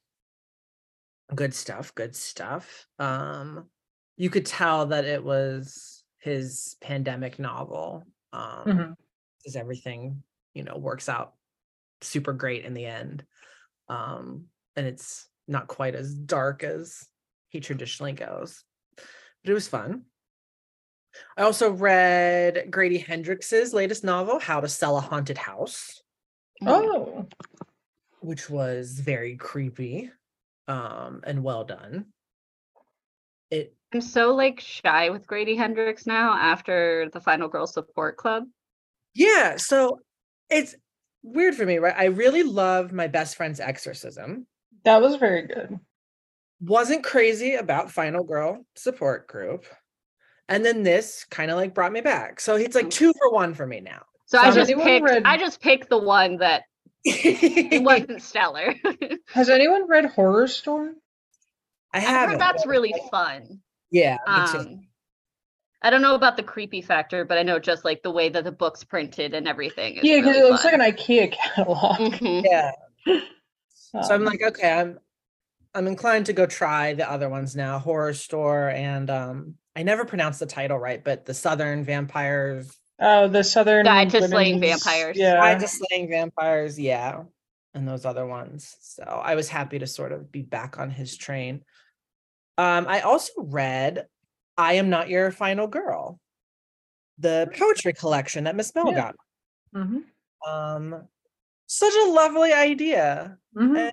Good 1.34 1.54
stuff, 1.54 1.96
good 1.96 2.16
stuff. 2.16 2.88
Um, 3.00 3.70
you 4.18 4.30
could 4.30 4.46
tell 4.46 4.88
that 4.88 5.06
it 5.06 5.24
was 5.24 6.04
his 6.20 6.76
pandemic 6.82 7.40
novel. 7.40 8.04
Um, 8.32 8.66
Mhm. 8.66 8.96
because 9.38 9.56
everything, 9.56 10.24
you 10.54 10.64
know, 10.64 10.78
works 10.78 11.08
out 11.08 11.36
super 12.02 12.34
great 12.34 12.66
in 12.66 12.74
the 12.74 12.86
end. 12.86 13.26
Um, 13.88 14.50
and 14.76 14.86
it's 14.88 15.30
not 15.48 15.68
quite 15.68 15.96
as 15.96 16.14
dark 16.14 16.64
as 16.64 17.08
he 17.56 17.62
traditionally 17.62 18.12
goes. 18.12 18.64
But 18.98 19.52
it 19.52 19.54
was 19.54 19.70
fun. 19.70 20.02
I 21.38 21.44
also 21.44 21.72
read 21.72 22.68
Grady 22.70 22.98
Hendrix's 23.00 23.74
latest 23.74 24.04
novel, 24.04 24.40
How 24.40 24.60
to 24.60 24.68
Sell 24.68 24.98
a 24.98 25.02
Haunted 25.02 25.38
House, 25.38 26.02
Oh, 26.66 27.28
which 28.20 28.50
was 28.50 29.00
very 29.00 29.38
creepy 29.38 30.12
um 30.68 31.22
and 31.24 31.44
well 31.44 31.64
done. 31.64 32.08
It 33.50 33.74
I'm 33.94 34.02
so 34.02 34.34
like 34.36 34.60
shy 34.60 35.10
with 35.12 35.26
Grady 35.26 35.56
Hendrix 35.56 36.06
now 36.06 36.34
after 36.34 37.10
the 37.14 37.22
Final 37.22 37.48
Girl 37.48 37.68
Support 37.68 38.18
Club. 38.18 38.44
yeah, 39.14 39.56
so 39.56 40.00
it's 40.50 40.76
weird 41.24 41.56
for 41.56 41.66
me, 41.66 41.78
right? 41.78 41.96
I 41.98 42.06
really 42.06 42.44
love 42.44 42.92
my 42.92 43.08
best 43.08 43.38
friend's 43.38 43.62
exorcism. 43.62 44.48
that 44.84 45.02
was 45.02 45.16
very 45.16 45.48
good. 45.48 45.80
Wasn't 46.66 47.04
crazy 47.04 47.56
about 47.56 47.92
Final 47.92 48.24
Girl 48.24 48.66
support 48.76 49.28
group. 49.28 49.66
And 50.48 50.64
then 50.66 50.84
this 50.84 51.26
kind 51.30 51.50
of 51.52 51.58
like 51.58 51.74
brought 51.74 51.92
me 51.92 52.02
back. 52.02 52.40
So 52.40 52.56
it's 52.56 52.76
like 52.76 52.90
two 52.90 53.14
for 53.18 53.32
one 53.32 53.54
for 53.54 53.66
me 53.66 53.80
now. 53.82 54.04
So 54.26 54.38
I 54.40 54.52
just 54.52 54.70
anyone 54.72 54.86
picked 54.86 55.06
read- 55.06 55.24
I 55.26 55.38
just 55.38 55.62
picked 55.62 55.90
the 55.90 55.98
one 55.98 56.38
that 56.38 56.64
wasn't 57.06 58.22
stellar. 58.22 58.74
Has 59.34 59.50
anyone 59.50 59.88
read 59.88 60.06
Horrorstör? 60.06 60.92
I 61.94 61.98
I 61.98 62.02
haven't. 62.02 62.38
that's 62.40 62.66
really 62.66 62.94
fun. 63.12 63.60
yeah, 63.92 64.18
me 64.28 64.48
too. 64.52 64.58
Um, 64.60 64.88
I 65.82 65.90
don't 65.92 66.02
know 66.02 66.16
about 66.16 66.36
the 66.36 66.44
creepy 66.44 66.82
factor, 66.82 67.26
but 67.26 67.38
I 67.38 67.44
know 67.44 67.60
just 67.60 67.86
like 67.86 68.02
the 68.02 68.12
way 68.12 68.30
that 68.30 68.44
the 68.44 68.52
book's 68.52 68.84
printed 68.84 69.34
and 69.36 69.48
everything. 69.48 69.98
Is 69.98 70.04
Yeah, 70.04 70.16
because 70.18 70.36
really 70.36 70.48
it 70.48 70.52
looks 70.52 70.64
fun. 70.64 70.80
like 70.80 70.90
an 70.90 70.96
IKEA 70.98 71.32
catalog. 71.32 71.98
Mhm. 72.14 72.44
yeah. 72.46 72.72
So 73.76 74.00
I'm 74.14 74.22
Um, 74.22 74.26
like, 74.26 74.42
okay, 74.42 74.72
I'm 74.74 75.00
I'm 75.76 75.88
inclined 75.88 76.26
to 76.28 76.34
go 76.34 76.46
try 76.46 76.94
the 76.94 77.10
other 77.10 77.28
ones 77.30 77.56
now, 77.56 77.78
Horrorstör 77.80 78.74
and 78.74 79.10
um 79.10 79.56
I 79.76 79.84
never 79.84 80.06
pronounced 80.06 80.40
the 80.40 80.46
title 80.46 80.80
right, 80.80 81.04
but 81.04 81.26
the 81.26 81.34
Southern 81.34 81.84
Vampires, 81.84 82.72
oh, 83.00 83.28
the 83.28 83.44
Southern 83.44 83.84
Guide 83.84 84.10
to 84.12 84.26
Slaying 84.26 84.62
Vampires. 84.62 85.18
Yeah, 85.18 85.36
Guide 85.36 85.60
to 85.60 85.68
Slaying 85.68 86.10
Vampires, 86.10 86.80
yeah, 86.80 87.24
and 87.74 87.86
those 87.86 88.06
other 88.06 88.26
ones. 88.26 88.78
So 88.80 89.04
I 89.04 89.36
was 89.36 89.50
happy 89.50 89.80
to 89.80 89.86
sort 89.88 90.14
of 90.14 90.32
be 90.32 90.44
back 90.44 90.80
on 90.80 90.90
his 90.90 91.18
train. 91.18 91.66
Um, 92.58 92.86
I 92.88 93.02
also 93.02 93.34
read 93.38 94.08
I 94.58 94.76
Am 94.76 94.90
Not 94.90 95.10
Your 95.10 95.30
Final 95.30 95.68
Girl, 95.68 96.22
the 97.20 97.52
poetry 97.60 97.92
collection 97.92 98.46
that 98.46 98.56
Miss 98.56 98.74
Mel 98.74 98.92
Yeah. 98.94 98.96
got. 98.96 99.16
hmm 99.74 100.00
Um, 100.48 101.06
such 101.68 101.94
a 101.94 102.10
lovely 102.12 102.54
idea. 102.54 103.38
hmm 103.54 103.76
Eh. 103.76 103.92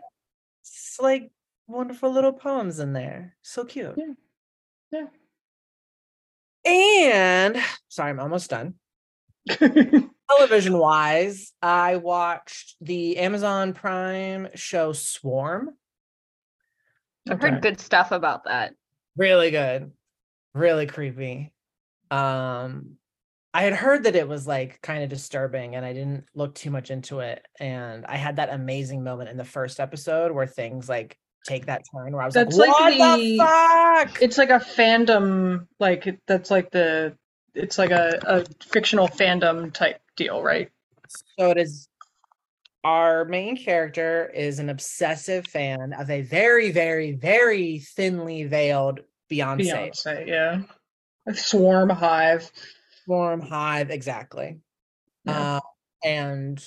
It's 0.61 0.99
like 1.01 1.33
wonderful 1.73 2.13
little 2.13 2.33
poems 2.33 2.79
in 2.79 2.93
there. 2.93 3.37
So 3.43 3.65
cute. 3.65 3.95
Yeah. 3.97 4.13
Yeah. 4.93 5.07
And 6.65 7.57
sorry, 7.89 8.11
I'm 8.11 8.21
almost 8.21 8.51
done. 8.51 8.75
Television 9.51 10.79
wise, 10.79 11.53
I 11.61 11.97
watched 11.97 12.77
the 12.81 13.19
Amazon 13.19 13.73
Prime 13.73 14.49
show 14.55 14.93
Swarm. 14.93 15.71
I've 17.29 17.41
heard 17.41 17.63
good 17.63 17.81
stuff 17.81 18.13
about 18.13 18.45
that. 18.45 18.75
Really 19.17 19.51
good. 19.51 19.91
Really 20.55 20.87
creepy. 20.87 21.53
Um 22.11 22.97
I 23.55 23.63
had 23.63 23.75
heard 23.75 24.05
that 24.05 24.17
it 24.17 24.27
was 24.27 24.47
like 24.47 24.81
kind 24.81 25.03
of 25.03 25.11
disturbing 25.11 25.75
and 25.77 25.85
I 25.85 25.93
didn't 25.93 26.25
look 26.35 26.55
too 26.55 26.71
much 26.71 26.91
into 26.91 27.21
it. 27.21 27.45
And 27.61 28.07
I 28.07 28.17
had 28.17 28.37
that 28.37 28.53
amazing 28.53 29.05
moment 29.05 29.29
in 29.29 29.37
the 29.37 29.45
first 29.45 29.79
episode 29.79 30.33
where 30.33 30.47
things 30.47 30.89
like 30.89 31.19
take 31.45 31.67
that 31.67 31.83
turn 31.93 32.13
where 32.13 32.23
I 32.23 32.27
was 32.27 32.35
That's 32.35 32.57
like, 32.57 32.71
like 32.71 32.99
what 32.99 33.17
the- 33.17 33.39
the 33.39 33.39
fuck? 33.39 34.23
It's 34.23 34.39
like 34.39 34.51
a 34.51 34.61
fandom, 34.61 35.67
like 35.79 36.19
that's 36.27 36.51
like 36.51 36.71
the, 36.71 37.17
it's 37.55 37.79
like 37.79 37.91
a, 37.91 38.19
a 38.27 38.45
fictional 38.65 39.09
fandom 39.09 39.73
type 39.73 40.01
deal, 40.17 40.43
right? 40.43 40.71
So 41.39 41.51
it 41.51 41.59
is 41.59 41.89
our 42.85 43.25
main 43.25 43.57
character 43.57 44.31
is 44.35 44.59
an 44.59 44.69
obsessive 44.69 45.47
fan 45.47 45.93
of 45.93 46.11
a 46.11 46.23
very, 46.23 46.73
very, 46.73 47.13
very 47.13 47.79
thinly 47.79 48.45
veiled 48.45 49.01
Beyonce. 49.31 49.71
Beyonce, 49.71 50.27
yeah. 50.27 50.63
A 51.29 51.35
swarm 51.35 51.89
hive. 51.91 52.51
Swarm 53.05 53.41
hive, 53.41 53.91
exactly. 53.91 54.59
Yeah. 55.25 55.57
Uh, 55.57 55.61
and 56.05 56.65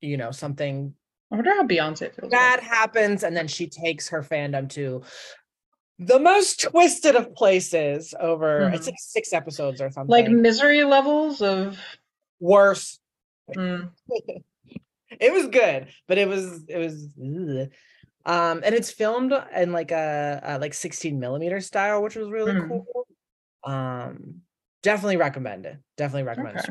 you 0.00 0.16
know, 0.16 0.32
something 0.32 0.94
I 1.32 1.36
wonder 1.36 1.54
how 1.54 1.62
Beyonce 1.66 2.14
feels. 2.14 2.30
bad 2.30 2.58
About 2.58 2.68
happens, 2.68 3.22
and 3.24 3.34
then 3.34 3.48
she 3.48 3.66
takes 3.66 4.10
her 4.10 4.22
fandom 4.22 4.68
to 4.70 5.02
the 5.98 6.18
most 6.18 6.60
twisted 6.70 7.16
of 7.16 7.34
places 7.34 8.14
over 8.20 8.68
it's 8.72 8.86
Mhm. 8.86 8.90
like 8.90 8.96
six 8.98 9.32
episodes 9.32 9.80
or 9.80 9.90
something. 9.90 10.10
Like 10.10 10.28
misery 10.30 10.84
levels 10.84 11.40
of. 11.40 11.78
worse. 12.38 12.98
Mm, 13.56 13.90
it 15.20 15.32
was 15.32 15.48
good, 15.48 15.88
but 16.06 16.18
it 16.18 16.28
was 16.28 16.64
it 16.68 16.78
was 16.78 17.08
ugh. 17.18 17.70
um 18.26 18.62
and 18.64 18.74
it's 18.74 18.90
filmed 18.90 19.32
in 19.56 19.72
like 19.72 19.90
a, 19.90 20.40
a 20.44 20.58
like 20.58 20.74
16 20.74 21.18
millimeter 21.18 21.60
style, 21.60 22.02
which 22.02 22.14
was 22.16 22.30
really 22.30 22.52
Mhm. 22.52 22.68
cool. 22.68 23.06
Um 23.64 24.42
definitely 24.82 25.16
recommend 25.16 25.64
it. 25.66 25.78
Definitely 25.96 26.24
recommend 26.24 26.58
it. 26.58 26.70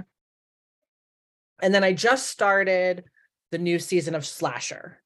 And 1.62 1.74
then 1.74 1.84
I 1.84 1.94
just 1.94 2.28
started 2.30 3.06
the 3.52 3.58
new 3.58 3.80
season 3.80 4.16
of 4.16 4.26
Slasher, 4.26 5.02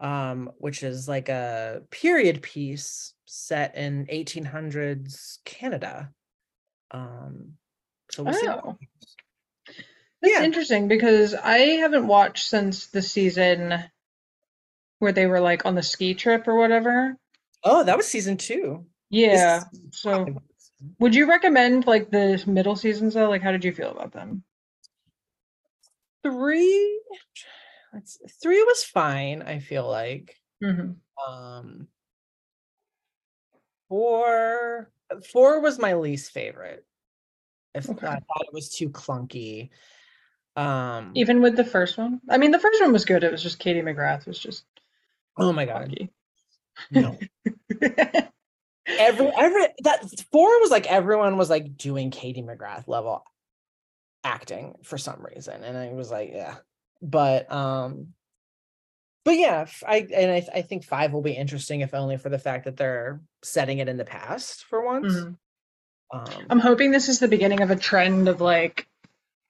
um, 0.00 0.50
which 0.58 0.82
is 0.82 1.08
like 1.08 1.28
a 1.28 1.82
period 1.90 2.42
piece 2.42 3.14
set 3.26 3.76
in 3.76 4.06
1800s 4.06 5.38
Canada. 5.44 6.10
Um 6.90 7.54
so 8.10 8.22
we'll 8.22 8.34
Oh. 8.34 8.46
happens. 8.46 9.16
That's 10.22 10.34
Yeah. 10.34 10.44
interesting 10.44 10.88
because 10.88 11.34
I 11.34 11.58
haven't 11.58 12.06
watched 12.06 12.48
since 12.48 12.86
the 12.86 13.02
season 13.02 13.84
where 14.98 15.12
they 15.12 15.26
were 15.26 15.40
like 15.40 15.66
on 15.66 15.74
the 15.74 15.82
ski 15.82 16.14
trip 16.14 16.48
or 16.48 16.56
whatever. 16.56 17.16
Oh, 17.62 17.84
that 17.84 17.96
was 17.96 18.06
season 18.08 18.36
two. 18.36 18.86
Yeah. 19.10 19.64
So 19.92 20.26
would 20.98 21.14
you 21.14 21.28
recommend 21.28 21.86
like 21.86 22.10
the 22.10 22.42
middle 22.46 22.76
seasons 22.76 23.14
though? 23.14 23.28
Like 23.28 23.42
how 23.42 23.52
did 23.52 23.64
you 23.64 23.72
feel 23.72 23.90
about 23.90 24.12
them? 24.12 24.42
three 26.24 27.00
let's, 27.92 28.18
three 28.42 28.62
was 28.62 28.84
fine 28.84 29.42
i 29.42 29.58
feel 29.58 29.88
like 29.88 30.36
hmm 30.62 30.92
um 31.26 31.88
four 33.88 34.90
four 35.32 35.60
was 35.60 35.78
my 35.78 35.94
least 35.94 36.32
favorite 36.32 36.84
if 37.74 37.88
Okay. 37.88 38.06
i 38.06 38.10
thought 38.14 38.46
it 38.46 38.52
was 38.52 38.68
too 38.68 38.90
clunky 38.90 39.70
um 40.56 41.12
Even 41.14 41.40
with 41.40 41.54
the 41.56 41.62
first 41.64 41.96
one? 41.96 42.20
I 42.28 42.36
mean, 42.36 42.50
the 42.50 42.58
first 42.58 42.80
one 42.80 42.92
was 42.92 43.04
good. 43.04 43.22
It 43.22 43.30
was 43.30 43.44
just 43.44 43.60
Katie 43.60 43.80
McGrath 43.80 44.26
was 44.26 44.38
just 44.38 44.64
oh 45.36 45.52
my 45.52 45.64
god 45.64 45.82
funky. 45.82 46.10
no 46.90 47.16
every 48.98 49.30
every 49.38 49.66
that 49.84 50.04
four 50.32 50.48
was 50.60 50.70
like 50.70 50.86
everyone 50.86 51.36
was 51.36 51.48
like 51.48 51.76
doing 51.76 52.10
katie 52.10 52.42
mcgrath 52.42 52.88
level 52.88 53.22
acting 54.24 54.74
for 54.82 54.98
some 54.98 55.24
reason 55.32 55.62
and 55.62 55.76
i 55.78 55.92
was 55.92 56.10
like 56.10 56.30
yeah 56.32 56.56
but 57.02 57.50
um 57.52 58.08
but 59.24 59.36
yeah, 59.36 59.66
i 59.86 60.06
and 60.14 60.30
I, 60.32 60.46
I 60.54 60.62
think 60.62 60.84
five 60.84 61.12
will 61.12 61.22
be 61.22 61.32
interesting 61.32 61.80
if 61.82 61.92
only 61.94 62.16
for 62.16 62.30
the 62.30 62.38
fact 62.38 62.64
that 62.64 62.76
they're 62.78 63.20
setting 63.42 63.78
it 63.78 63.88
in 63.88 63.98
the 63.98 64.04
past 64.04 64.64
for 64.64 64.82
once. 64.84 65.12
Mhm. 65.14 65.36
Um, 66.10 66.46
I'm 66.48 66.60
hoping 66.60 66.90
this 66.90 67.08
is 67.10 67.18
the 67.18 67.28
beginning 67.28 67.60
of 67.60 67.70
a 67.70 67.76
trend 67.76 68.28
of 68.28 68.40
like 68.40 68.86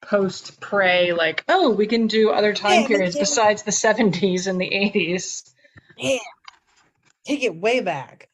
post 0.03 0.61
Prey, 0.61 1.13
like, 1.13 1.45
oh, 1.49 1.71
we 1.71 1.87
can 1.87 2.07
do 2.09 2.31
other 2.31 2.53
time 2.55 2.83
Yeah, 2.83 2.87
periods 2.89 3.17
yeah. 3.17 3.23
besides 3.23 3.63
the 3.63 3.71
70s 3.71 4.47
and 4.47 4.61
the 4.61 4.69
80s. 4.71 5.51
yeah, 5.97 6.19
take 7.27 7.43
it 7.45 7.55
way 7.57 7.81
back. 7.81 8.29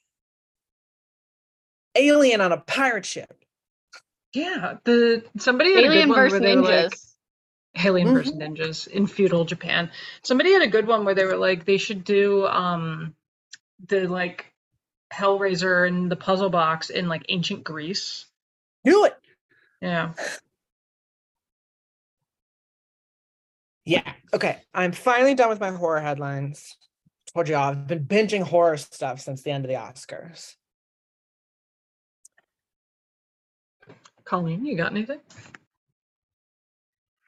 Alien 1.96 2.40
on 2.40 2.52
a 2.52 2.56
pirate 2.58 3.06
ship. 3.06 3.32
Yeah, 4.32 4.76
the 4.84 5.24
somebody 5.38 5.76
Alien 5.76 6.08
versus 6.12 6.40
where 6.40 6.40
they 6.40 6.56
were 6.56 6.62
ninjas. 6.62 6.84
like 6.90 6.98
Alien 7.82 8.12
versus 8.12 8.34
ninjas 8.34 8.86
in 8.86 9.06
feudal 9.06 9.44
Japan. 9.44 9.90
Somebody 10.22 10.52
had 10.52 10.62
a 10.62 10.68
good 10.68 10.86
one 10.86 11.04
where 11.04 11.14
they 11.14 11.24
were 11.24 11.36
like 11.36 11.64
they 11.64 11.78
should 11.78 12.04
do 12.04 12.46
um 12.46 13.14
the 13.88 14.06
like 14.06 14.52
Hellraiser 15.12 15.86
and 15.86 16.10
the 16.10 16.16
puzzle 16.16 16.50
box 16.50 16.90
in 16.90 17.08
like 17.08 17.24
ancient 17.28 17.64
Greece. 17.64 18.26
Do 18.84 19.04
it. 19.04 19.16
Yeah. 19.80 20.12
Yeah. 23.84 24.12
Okay. 24.32 24.58
I'm 24.72 24.92
finally 24.92 25.34
done 25.34 25.50
with 25.50 25.60
my 25.60 25.70
horror 25.70 26.00
headlines. 26.00 26.76
Told 27.32 27.48
you 27.48 27.56
all, 27.56 27.70
I've 27.70 27.86
been 27.86 28.04
binging 28.04 28.42
horror 28.42 28.76
stuff 28.76 29.20
since 29.20 29.42
the 29.42 29.50
end 29.50 29.64
of 29.64 29.68
the 29.68 29.76
Oscars. 29.76 30.54
Colleen, 34.24 34.64
you 34.64 34.76
got 34.76 34.92
anything? 34.92 35.20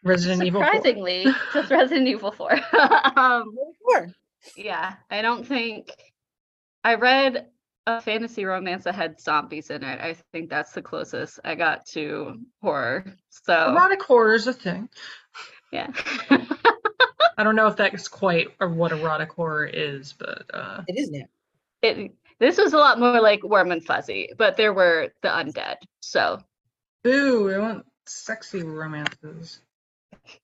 Resident 0.07 0.45
Evil 0.45 0.62
Surprisingly, 0.62 1.27
just 1.53 1.71
Resident 1.71 2.09
Evil 2.09 2.31
4. 2.33 2.53
um, 3.16 3.55
Sure. 3.90 4.09
yeah, 4.57 4.95
I 5.11 5.23
don't 5.23 5.47
think 5.47 5.90
I 6.85 6.95
read 6.95 7.47
a 7.87 8.01
fantasy 8.01 8.45
romance 8.45 8.85
that 8.85 8.95
had 8.95 9.21
zombies 9.21 9.71
in 9.71 9.83
it. 9.85 10.01
I 10.01 10.16
think 10.33 10.51
that's 10.51 10.73
the 10.73 10.83
closest 10.83 11.40
I 11.45 11.55
got 11.55 11.87
to 11.88 12.40
horror. 12.62 13.14
So 13.31 13.71
Erotic 13.73 14.03
horror 14.03 14.35
is 14.35 14.47
a 14.47 14.53
thing. 14.53 14.88
yeah. 15.73 15.90
I 17.38 17.45
don't 17.45 17.55
know 17.57 17.66
if 17.66 17.77
that's 17.77 18.09
quite 18.09 18.49
or 18.61 18.69
what 18.71 18.92
erotic 18.92 19.31
horror 19.33 19.66
is, 19.66 20.14
but 20.14 20.45
uh 20.55 20.83
It 20.88 20.97
is 20.99 21.11
now. 21.11 21.27
it 21.83 22.12
this 22.38 22.59
was 22.59 22.73
a 22.73 22.79
lot 22.79 22.99
more 22.99 23.21
like 23.21 23.42
warm 23.45 23.71
and 23.73 23.85
fuzzy, 23.85 24.31
but 24.37 24.57
there 24.57 24.73
were 24.73 25.12
the 25.23 25.29
undead. 25.29 25.77
So 26.01 26.40
Ooh, 27.07 27.51
I 27.51 27.59
want 27.59 27.87
sexy 28.07 28.62
romances. 28.62 29.61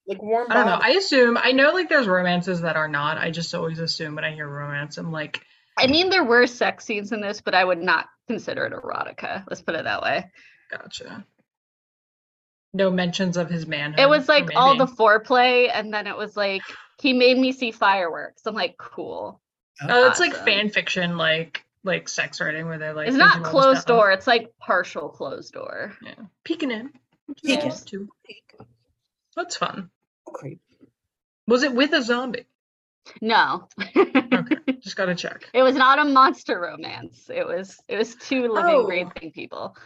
Like 0.07 0.23
warm. 0.23 0.51
I 0.51 0.55
don't 0.55 0.67
know. 0.67 0.79
I 0.81 0.91
assume 0.91 1.39
I 1.41 1.53
know 1.53 1.73
like 1.73 1.89
there's 1.89 2.07
romances 2.07 2.61
that 2.63 2.77
are 2.77 2.89
not. 2.89 3.19
I 3.19 3.31
just 3.31 3.55
always 3.55 3.79
assume 3.79 4.15
when 4.15 4.25
I 4.25 4.33
hear 4.33 4.49
romance, 4.49 4.99
I'm 4.99 5.13
like, 5.13 5.41
I 5.77 5.87
mean 5.87 6.11
there 6.11 6.25
were 6.25 6.47
sex 6.47 6.85
scenes 6.85 7.13
in 7.13 7.21
this, 7.21 7.41
but 7.41 7.55
I 7.55 7.65
would 7.65 7.83
not 7.83 8.07
consider 8.29 8.67
it 8.67 8.73
erotica. 8.73 9.45
Let's 9.49 9.63
put 9.63 9.75
it 9.75 9.85
that 9.85 10.03
way. 10.03 10.31
gotcha. 10.71 11.25
No 12.75 12.91
mentions 12.91 13.37
of 13.37 13.51
his 13.51 13.67
manhood. 13.67 14.01
It 14.01 14.09
was 14.09 14.29
like 14.29 14.51
all 14.57 14.77
the 14.77 14.87
foreplay, 14.87 15.71
and 15.73 15.93
then 15.93 16.07
it 16.07 16.17
was 16.17 16.37
like 16.37 16.63
he 17.01 17.13
made 17.13 17.37
me 17.39 17.53
see 17.53 17.71
fireworks. 17.71 18.43
I'm 18.47 18.55
like, 18.55 18.77
cool. 18.79 19.41
Oh, 19.83 20.09
it's 20.09 20.21
like 20.21 20.35
fan 20.35 20.71
fiction, 20.71 21.17
like 21.17 21.65
like 21.85 22.09
sex 22.09 22.41
writing, 22.41 22.67
where 22.67 22.79
they're 22.79 22.95
like 22.95 23.09
it's 23.09 23.17
not 23.17 23.43
closed 23.43 23.87
door, 23.87 24.13
it's 24.13 24.27
like 24.27 24.53
partial 24.59 25.09
closed 25.09 25.53
door. 25.53 25.93
Yeah, 26.03 26.15
peeking 26.45 26.71
in. 26.71 26.91
which 27.27 27.39
is 27.43 27.49
Peeking. 27.51 27.69
nice, 27.69 27.85
too. 27.85 28.09
That's 29.37 29.57
fun. 29.57 29.91
Creep. 30.27 30.61
Was 31.47 31.63
it 31.63 31.75
with 31.75 31.93
a 31.93 32.03
zombie? 32.03 32.47
No. 33.21 33.69
Okay, 33.81 34.57
just 34.81 34.97
gotta 34.97 35.15
check. 35.15 35.49
it 35.53 35.63
was 35.63 35.75
not 35.75 35.99
a 35.99 36.05
monster 36.05 36.61
romance. 36.61 37.29
It 37.35 37.47
was 37.47 37.81
it 37.89 37.97
was 37.97 38.15
two 38.15 38.43
living, 38.49 38.75
Oh. 38.75 38.87
breathing 38.87 39.33
people. 39.33 39.77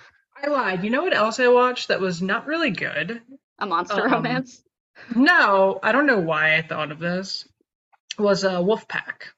I 0.43 0.49
lied. 0.49 0.85
You 0.85 0.91
know 0.91 1.03
what 1.03 1.15
else 1.17 1.41
I 1.41 1.49
watched 1.49 1.89
that 1.89 2.01
was 2.01 2.21
not 2.21 2.47
really 2.47 2.71
good? 2.71 3.23
A 3.59 3.67
monster 3.67 4.05
Um, 4.07 4.13
romance. 4.13 4.63
No, 5.15 5.79
I 5.83 5.93
don't 5.93 6.07
know 6.07 6.19
why 6.21 6.57
I 6.57 6.63
thought 6.63 6.93
of 6.93 6.99
this. 6.99 7.49
Was 8.19 8.45
a 8.45 8.53
uh, 8.53 8.61
Wolfpack. 8.63 9.33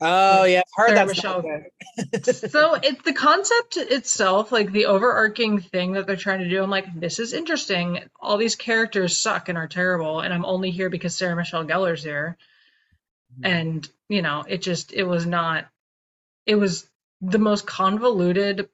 Oh 0.00 0.44
yeah, 0.44 0.60
I've 0.60 0.64
heard 0.76 0.96
Sarah 0.96 1.06
Michelle- 1.06 1.42
good. 1.42 2.26
so 2.50 2.74
it's 2.74 3.02
the 3.02 3.14
concept 3.14 3.78
itself, 3.78 4.52
like 4.52 4.72
the 4.72 4.86
overarching 4.86 5.60
thing 5.60 5.92
that 5.92 6.06
they're 6.06 6.16
trying 6.16 6.40
to 6.40 6.48
do. 6.50 6.62
I'm 6.62 6.70
like, 6.70 6.86
this 6.98 7.18
is 7.18 7.32
interesting. 7.32 8.00
All 8.20 8.36
these 8.36 8.56
characters 8.56 9.16
suck 9.16 9.48
and 9.48 9.56
are 9.58 9.68
terrible, 9.68 10.20
and 10.20 10.34
I'm 10.34 10.44
only 10.44 10.70
here 10.70 10.90
because 10.90 11.16
Sarah 11.16 11.36
Michelle 11.36 11.64
Gellar's 11.64 12.02
here. 12.04 12.36
And 13.42 13.88
you 14.08 14.22
know, 14.22 14.44
it 14.46 14.62
just 14.62 14.92
it 14.92 15.04
was 15.04 15.26
not. 15.26 15.66
It 16.46 16.56
was 16.56 16.86
the 17.22 17.38
most 17.38 17.66
convoluted, 17.66 18.68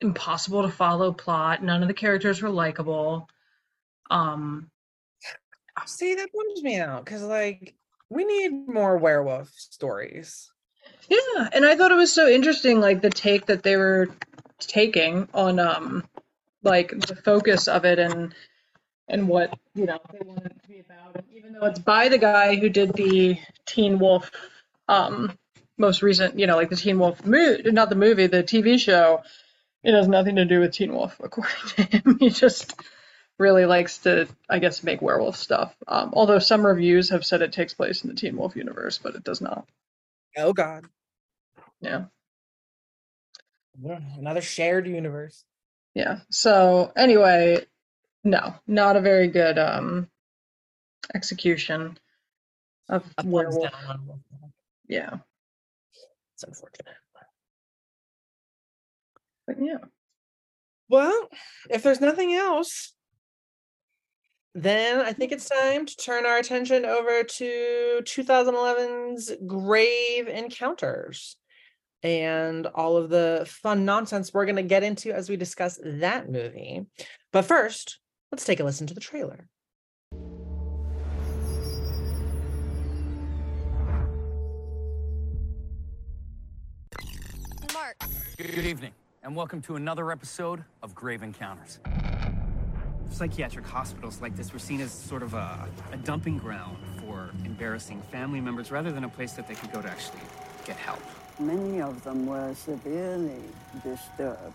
impossible 0.00 0.62
to 0.62 0.70
follow 0.70 1.12
plot. 1.12 1.62
None 1.62 1.82
of 1.82 1.88
the 1.88 1.94
characters 1.94 2.42
were 2.42 2.50
likable. 2.50 3.28
Um, 4.10 4.70
See, 5.86 6.14
that 6.14 6.30
bums 6.32 6.62
me 6.62 6.78
out 6.78 7.04
because 7.04 7.22
like 7.22 7.74
we 8.10 8.24
need 8.24 8.68
more 8.68 8.96
werewolf 8.98 9.50
stories. 9.50 10.50
Yeah, 11.08 11.48
and 11.52 11.64
I 11.64 11.76
thought 11.76 11.92
it 11.92 11.96
was 11.96 12.12
so 12.12 12.28
interesting, 12.28 12.80
like 12.80 13.00
the 13.00 13.10
take 13.10 13.46
that 13.46 13.62
they 13.62 13.76
were 13.76 14.08
taking 14.58 15.28
on 15.34 15.58
um 15.58 16.04
like 16.62 16.88
the 16.90 17.14
focus 17.16 17.68
of 17.68 17.84
it 17.84 17.98
and 17.98 18.34
and 19.08 19.28
what 19.28 19.56
you 19.74 19.86
know 19.86 20.00
they 20.12 20.26
wanted 20.26 20.52
it 20.52 20.62
to 20.62 20.68
be 20.68 20.80
about. 20.80 21.16
And 21.16 21.24
even 21.32 21.52
though 21.52 21.66
it's 21.66 21.78
by 21.78 22.08
the 22.08 22.18
guy 22.18 22.56
who 22.56 22.68
did 22.68 22.92
the 22.92 23.38
Teen 23.66 23.98
Wolf 23.98 24.30
um 24.88 25.36
most 25.78 26.02
recent, 26.02 26.38
you 26.38 26.46
know, 26.46 26.56
like 26.56 26.70
the 26.70 26.76
Teen 26.76 26.98
Wolf 26.98 27.24
movie, 27.24 27.70
not 27.70 27.88
the 27.90 27.96
movie, 27.96 28.26
the 28.26 28.42
TV 28.42 28.78
show, 28.78 29.22
it 29.84 29.94
has 29.94 30.08
nothing 30.08 30.36
to 30.36 30.44
do 30.44 30.60
with 30.60 30.72
Teen 30.72 30.92
Wolf, 30.92 31.20
according 31.22 31.54
to 31.76 31.82
him. 31.82 32.16
He 32.18 32.30
just 32.30 32.74
really 33.38 33.66
likes 33.66 33.98
to, 33.98 34.28
I 34.48 34.58
guess, 34.58 34.82
make 34.82 35.02
werewolf 35.02 35.36
stuff. 35.36 35.74
Um, 35.88 36.10
although 36.14 36.38
some 36.38 36.64
reviews 36.66 37.10
have 37.10 37.24
said 37.26 37.42
it 37.42 37.52
takes 37.52 37.74
place 37.74 38.02
in 38.02 38.08
the 38.10 38.16
Teen 38.16 38.36
Wolf 38.36 38.56
universe, 38.56 38.98
but 38.98 39.14
it 39.14 39.24
does 39.24 39.40
not. 39.40 39.66
Oh 40.36 40.52
God, 40.52 40.84
Yeah. 41.80 42.06
Another 44.18 44.40
shared 44.40 44.86
universe. 44.86 45.44
Yeah. 45.94 46.20
So 46.30 46.92
anyway, 46.96 47.64
no, 48.24 48.54
not 48.66 48.96
a 48.96 49.00
very 49.00 49.28
good 49.28 49.58
um 49.58 50.08
execution 51.14 51.98
of 52.88 53.04
A 53.18 53.26
werewolf. 53.26 53.70
down. 53.70 54.22
Yeah. 54.88 55.18
It's 56.34 56.44
unfortunate. 56.44 56.94
But 59.46 59.56
yeah. 59.60 59.78
Well, 60.88 61.28
if 61.70 61.82
there's 61.82 62.00
nothing 62.00 62.34
else, 62.34 62.92
then 64.56 65.00
I 65.00 65.12
think 65.12 65.32
it's 65.32 65.50
time 65.50 65.84
to 65.84 65.96
turn 65.96 66.24
our 66.24 66.38
attention 66.38 66.86
over 66.86 67.22
to 67.22 68.00
2011's 68.02 69.32
Grave 69.46 70.28
Encounters 70.28 71.36
and 72.02 72.66
all 72.68 72.96
of 72.96 73.10
the 73.10 73.46
fun 73.46 73.84
nonsense 73.84 74.32
we're 74.32 74.46
going 74.46 74.56
to 74.56 74.62
get 74.62 74.82
into 74.82 75.12
as 75.12 75.28
we 75.28 75.36
discuss 75.36 75.78
that 75.84 76.30
movie. 76.30 76.86
But 77.34 77.42
first, 77.42 77.98
let's 78.32 78.46
take 78.46 78.60
a 78.60 78.64
listen 78.64 78.86
to 78.86 78.94
the 78.94 79.00
trailer. 79.00 79.46
Mark, 87.74 88.02
Good 88.38 88.64
evening, 88.64 88.92
and 89.22 89.36
welcome 89.36 89.60
to 89.62 89.76
another 89.76 90.10
episode 90.10 90.64
of 90.82 90.94
Grave 90.94 91.22
Encounters. 91.22 91.78
Psychiatric 93.10 93.66
hospitals 93.66 94.20
like 94.20 94.36
this 94.36 94.52
were 94.52 94.58
seen 94.58 94.80
as 94.80 94.92
sort 94.92 95.22
of 95.22 95.34
a, 95.34 95.68
a 95.92 95.96
dumping 95.96 96.38
ground 96.38 96.76
for 97.00 97.30
embarrassing 97.44 98.02
family 98.12 98.40
members 98.40 98.70
rather 98.70 98.92
than 98.92 99.04
a 99.04 99.08
place 99.08 99.32
that 99.32 99.48
they 99.48 99.54
could 99.54 99.72
go 99.72 99.80
to 99.80 99.88
actually 99.88 100.20
get 100.64 100.76
help. 100.76 101.00
Many 101.38 101.80
of 101.80 102.02
them 102.04 102.26
were 102.26 102.54
severely 102.54 103.42
disturbed. 103.82 104.52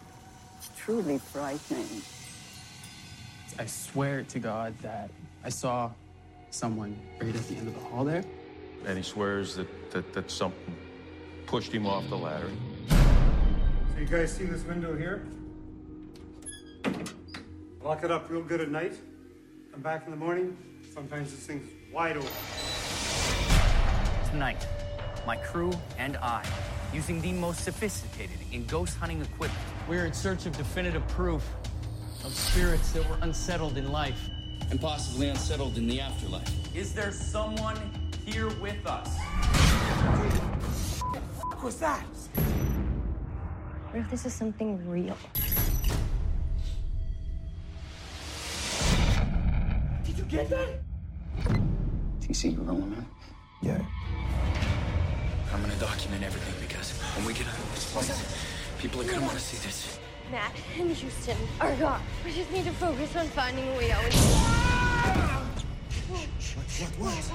It's 0.58 0.70
truly 0.78 1.18
frightening. 1.18 2.02
I 3.58 3.66
swear 3.66 4.24
to 4.24 4.40
God 4.40 4.74
that 4.82 5.10
I 5.44 5.50
saw 5.50 5.92
someone 6.52 6.98
right 7.20 7.36
at 7.36 7.48
the 7.48 7.56
end 7.56 7.68
of 7.68 7.74
the 7.74 7.80
hall 7.82 8.04
there. 8.04 8.24
And 8.86 8.98
he 8.98 9.04
swears 9.04 9.56
that, 9.56 9.92
that, 9.92 10.14
that 10.14 10.32
something 10.32 10.76
pushed 11.46 11.72
him 11.72 11.86
off 11.86 12.08
the 12.10 12.18
ladder. 12.18 12.50
So 12.90 14.00
you 14.00 14.06
guys 14.06 14.34
see 14.34 14.46
this 14.46 14.64
window 14.64 14.96
here? 14.96 15.26
Lock 17.84 18.04
it 18.04 18.12
up 18.12 18.30
real 18.30 18.44
good 18.44 18.62
at 18.62 18.70
night. 18.70 18.94
Come 19.72 19.82
back 19.82 20.06
in 20.06 20.12
the 20.12 20.18
morning. 20.18 20.58
Sometimes 20.94 21.32
this 21.32 21.46
thing's 21.48 21.70
wide 21.92 22.18
open. 22.18 22.30
Tonight, 24.30 24.66
my 25.26 25.36
crew 25.38 25.72
and 25.98 26.18
I, 26.18 26.46
using 26.94 27.22
the 27.22 27.32
most 27.34 27.64
sophisticated 27.64 28.38
in 28.52 28.66
ghost 28.66 28.98
hunting 28.98 29.22
equipment, 29.22 29.60
We're 29.90 30.06
in 30.06 30.14
search 30.14 30.46
of 30.46 30.56
definitive 30.56 31.06
proof 31.10 31.44
of 32.24 32.34
spirits 32.34 32.92
that 32.92 33.08
were 33.10 33.18
unsettled 33.22 33.78
in 33.78 33.92
life. 33.92 34.30
and 34.70 34.80
possibly 34.80 35.28
unsettled 35.28 35.78
in 35.78 35.86
the 35.86 36.00
afterlife. 36.00 36.48
is 36.74 36.94
there 36.94 37.12
someone 37.12 37.76
here 38.26 38.48
with 38.62 38.86
us. 38.88 39.18
What 41.44 41.62
was 41.64 41.76
that? 41.80 42.06
What 43.92 44.00
if 44.00 44.10
this 44.10 44.26
is 44.26 44.34
something 44.34 44.88
real? 44.88 45.18
Get 50.32 50.50
that? 50.50 50.80
Do 51.46 52.28
you 52.28 52.34
see 52.34 52.50
your 52.50 52.62
rolling 52.62 52.90
man? 52.92 53.06
Yeah. 53.62 53.82
I'm 55.54 55.62
gonna 55.62 55.76
document 55.76 56.24
everything 56.24 56.56
because 56.66 56.98
when 57.18 57.26
we 57.26 57.34
get 57.34 57.48
out 57.48 57.60
of 57.60 57.76
this 57.76 57.92
place, 57.92 58.38
people 58.80 59.02
are 59.02 59.04
gonna 59.04 59.22
want 59.22 59.34
to 59.34 59.40
see 59.40 59.58
this. 59.58 60.00
Matt 60.32 60.54
and 60.80 60.92
Houston 60.92 61.36
are 61.60 61.76
gone. 61.76 62.02
We 62.24 62.32
just 62.32 62.50
need 62.52 62.64
to 62.64 62.72
focus 62.72 63.14
on 63.18 63.28
finding 63.28 63.68
a 63.68 63.78
way 63.78 63.92
out. 63.92 64.02
What, 66.08 66.30
what, 66.80 66.92
what? 66.98 67.32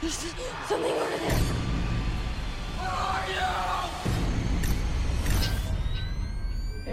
There's 0.00 0.14
something 0.66 0.92
over 0.92 1.18
there. 1.18 1.40
Where 2.78 2.90
are 2.90 3.26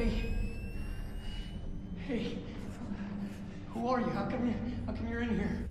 you? 0.03 0.09
Hey. 0.09 0.42
Hey. 2.13 2.37
Who 3.73 3.87
are 3.87 3.99
you? 3.99 4.05
How 4.11 4.25
come 4.25 4.45
you 4.45 4.53
how 4.85 4.93
come 4.93 5.07
you're 5.07 5.23
in 5.23 5.29
here? 5.35 5.67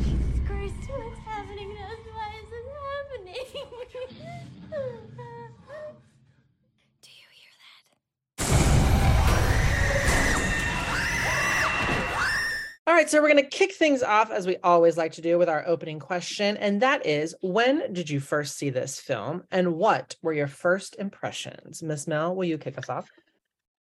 Jesus 0.00 0.40
Christ, 0.46 0.88
what's 0.88 1.18
happening 1.18 1.68
to 1.68 1.82
us? 1.82 2.00
Why 2.14 2.28
is 2.40 2.48
this 2.48 2.66
happening? 2.88 3.44
All 12.90 12.96
right, 12.96 13.08
so 13.08 13.22
we're 13.22 13.30
going 13.30 13.44
to 13.44 13.48
kick 13.48 13.72
things 13.72 14.02
off 14.02 14.32
as 14.32 14.48
we 14.48 14.56
always 14.64 14.96
like 14.96 15.12
to 15.12 15.20
do 15.20 15.38
with 15.38 15.48
our 15.48 15.64
opening 15.64 16.00
question. 16.00 16.56
And 16.56 16.82
that 16.82 17.06
is 17.06 17.36
when 17.40 17.92
did 17.92 18.10
you 18.10 18.18
first 18.18 18.58
see 18.58 18.70
this 18.70 18.98
film 18.98 19.44
and 19.52 19.76
what 19.76 20.16
were 20.22 20.32
your 20.32 20.48
first 20.48 20.96
impressions? 20.98 21.84
Miss 21.84 22.08
Mel, 22.08 22.34
will 22.34 22.46
you 22.46 22.58
kick 22.58 22.76
us 22.78 22.88
off? 22.88 23.08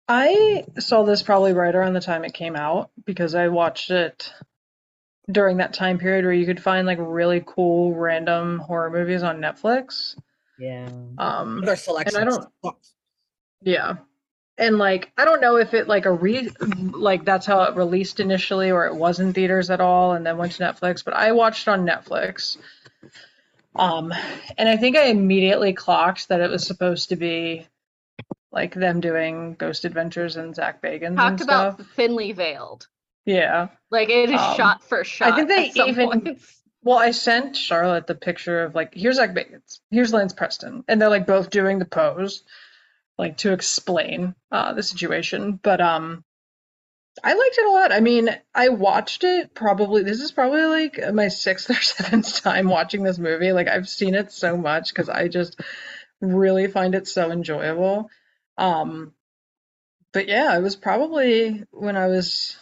I 0.07 0.63
saw 0.77 1.05
this 1.05 1.23
probably 1.23 1.53
right 1.53 1.73
around 1.73 1.93
the 1.93 2.01
time 2.01 2.23
it 2.23 2.35
came 2.35 2.55
out 2.55 2.91
because 3.03 3.33
I 3.33 3.47
watched 3.47 3.89
it 3.89 4.31
during 5.31 5.57
that 5.57 5.73
time 5.73 5.97
period 5.97 6.23
where 6.23 6.31
you 6.31 6.45
could 6.45 6.61
find 6.61 6.85
like 6.85 6.99
really 7.01 7.41
cool 7.43 7.95
random 7.95 8.59
horror 8.59 8.91
movies 8.91 9.23
on 9.23 9.41
Netflix. 9.41 10.15
Yeah. 10.59 10.87
Um, 11.17 11.61
Their 11.65 11.77
selection. 11.77 12.21
and 12.21 12.29
I 12.29 12.31
don't, 12.31 12.75
yeah, 13.63 13.95
and 14.59 14.77
like 14.77 15.11
I 15.17 15.25
don't 15.25 15.41
know 15.41 15.55
if 15.55 15.73
it 15.73 15.87
like 15.87 16.05
a 16.05 16.11
re 16.11 16.49
like 16.91 17.25
that's 17.25 17.45
how 17.47 17.63
it 17.63 17.75
released 17.75 18.19
initially 18.19 18.69
or 18.71 18.85
it 18.85 18.93
was 18.95 19.19
in 19.19 19.33
theaters 19.33 19.69
at 19.71 19.81
all 19.81 20.11
and 20.13 20.25
then 20.25 20.37
went 20.37 20.51
to 20.53 20.63
Netflix. 20.63 21.03
But 21.03 21.15
I 21.15 21.31
watched 21.31 21.67
on 21.67 21.85
Netflix. 21.85 22.57
Um, 23.75 24.13
and 24.57 24.67
I 24.67 24.77
think 24.77 24.97
I 24.97 25.05
immediately 25.05 25.73
clocked 25.73 26.27
that 26.29 26.41
it 26.41 26.49
was 26.49 26.65
supposed 26.65 27.09
to 27.09 27.15
be 27.15 27.67
like 28.51 28.73
them 28.73 28.99
doing 28.99 29.53
Ghost 29.53 29.85
Adventures 29.85 30.35
and 30.35 30.55
Zak 30.55 30.81
Bagans 30.81 31.07
and 31.07 31.17
Talked 31.17 31.39
stuff. 31.41 31.75
about 31.75 31.87
thinly 31.95 32.31
veiled. 32.31 32.87
Yeah. 33.25 33.69
Like 33.91 34.09
it 34.09 34.31
is 34.31 34.41
Um, 34.41 34.57
shot 34.57 34.83
for 34.83 35.03
shot. 35.03 35.33
I 35.33 35.35
think 35.45 35.75
they 35.75 35.83
even 35.83 36.09
points. 36.23 36.61
well, 36.83 36.97
I 36.97 37.11
sent 37.11 37.55
Charlotte 37.55 38.07
the 38.07 38.15
picture 38.15 38.63
of 38.63 38.73
like 38.75 38.93
here's 38.93 39.17
Zak 39.17 39.31
Bagans, 39.35 39.79
here's 39.91 40.11
Lance 40.13 40.33
Preston, 40.33 40.83
and 40.87 40.99
they're 41.01 41.09
like 41.09 41.27
both 41.27 41.49
doing 41.51 41.77
the 41.79 41.85
pose, 41.85 42.43
like 43.19 43.37
to 43.37 43.51
explain 43.51 44.33
uh, 44.49 44.73
the 44.73 44.81
situation. 44.81 45.59
But 45.61 45.81
um, 45.81 46.23
I 47.21 47.33
liked 47.33 47.57
it 47.57 47.65
a 47.65 47.71
lot. 47.71 47.91
I 47.91 47.99
mean, 47.99 48.29
I 48.55 48.69
watched 48.69 49.25
it 49.25 49.53
probably. 49.53 50.03
This 50.03 50.21
is 50.21 50.31
probably 50.31 50.63
like 50.63 51.13
my 51.13 51.27
sixth 51.27 51.69
or 51.69 51.73
seventh 51.75 52.41
time 52.41 52.69
watching 52.69 53.03
this 53.03 53.19
movie. 53.19 53.51
Like 53.51 53.67
I've 53.67 53.89
seen 53.89 54.15
it 54.15 54.31
so 54.31 54.57
much 54.57 54.89
because 54.89 55.09
I 55.09 55.27
just 55.27 55.59
really 56.21 56.67
find 56.67 56.95
it 56.95 57.07
so 57.07 57.29
enjoyable. 57.29 58.09
Um, 58.57 59.13
but 60.13 60.27
yeah, 60.27 60.57
it 60.57 60.61
was 60.61 60.77
probably 60.77 61.65
when 61.71 61.97
I 61.97 62.07
was 62.07 62.57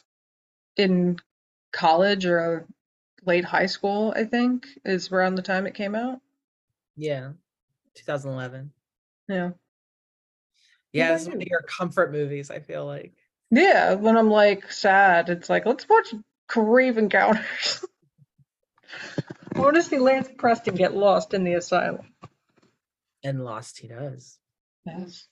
in 0.75 1.17
college 1.71 2.25
or 2.25 2.65
late 3.25 3.45
high 3.45 3.67
school, 3.67 4.11
I 4.15 4.23
think, 4.23 4.67
is 4.83 5.11
around 5.11 5.35
the 5.35 5.41
time 5.43 5.67
it 5.67 5.75
came 5.75 5.93
out. 5.93 6.19
Yeah. 6.95 7.33
2011. 7.95 8.71
Yeah. 9.29 9.51
Yeah, 10.97 11.09
about 11.09 11.19
this 11.19 11.27
one 11.27 11.41
of 11.41 11.47
your 11.47 11.61
comfort 11.61 12.11
movies, 12.11 12.51
I 12.51 12.59
feel 12.59 12.85
like. 12.85 13.13
Yeah, 13.51 13.93
when 13.93 14.17
I'm 14.17 14.29
like 14.29 14.71
sad, 14.71 15.29
it's 15.29 15.49
like, 15.49 15.65
let's 15.65 15.87
watch 15.87 16.13
Grave 16.47 16.97
Encounters. 16.97 17.85
I 19.55 19.59
want 19.59 19.75
to 19.75 19.83
see 19.83 19.97
Lance 19.97 20.29
Preston 20.37 20.75
get 20.75 20.95
lost 20.95 21.33
in 21.33 21.43
the 21.43 21.53
asylum. 21.53 22.13
And 23.23 23.43
Lost 23.43 23.79
he 23.79 23.87
does. 23.87 24.37
Yes. 24.85 25.27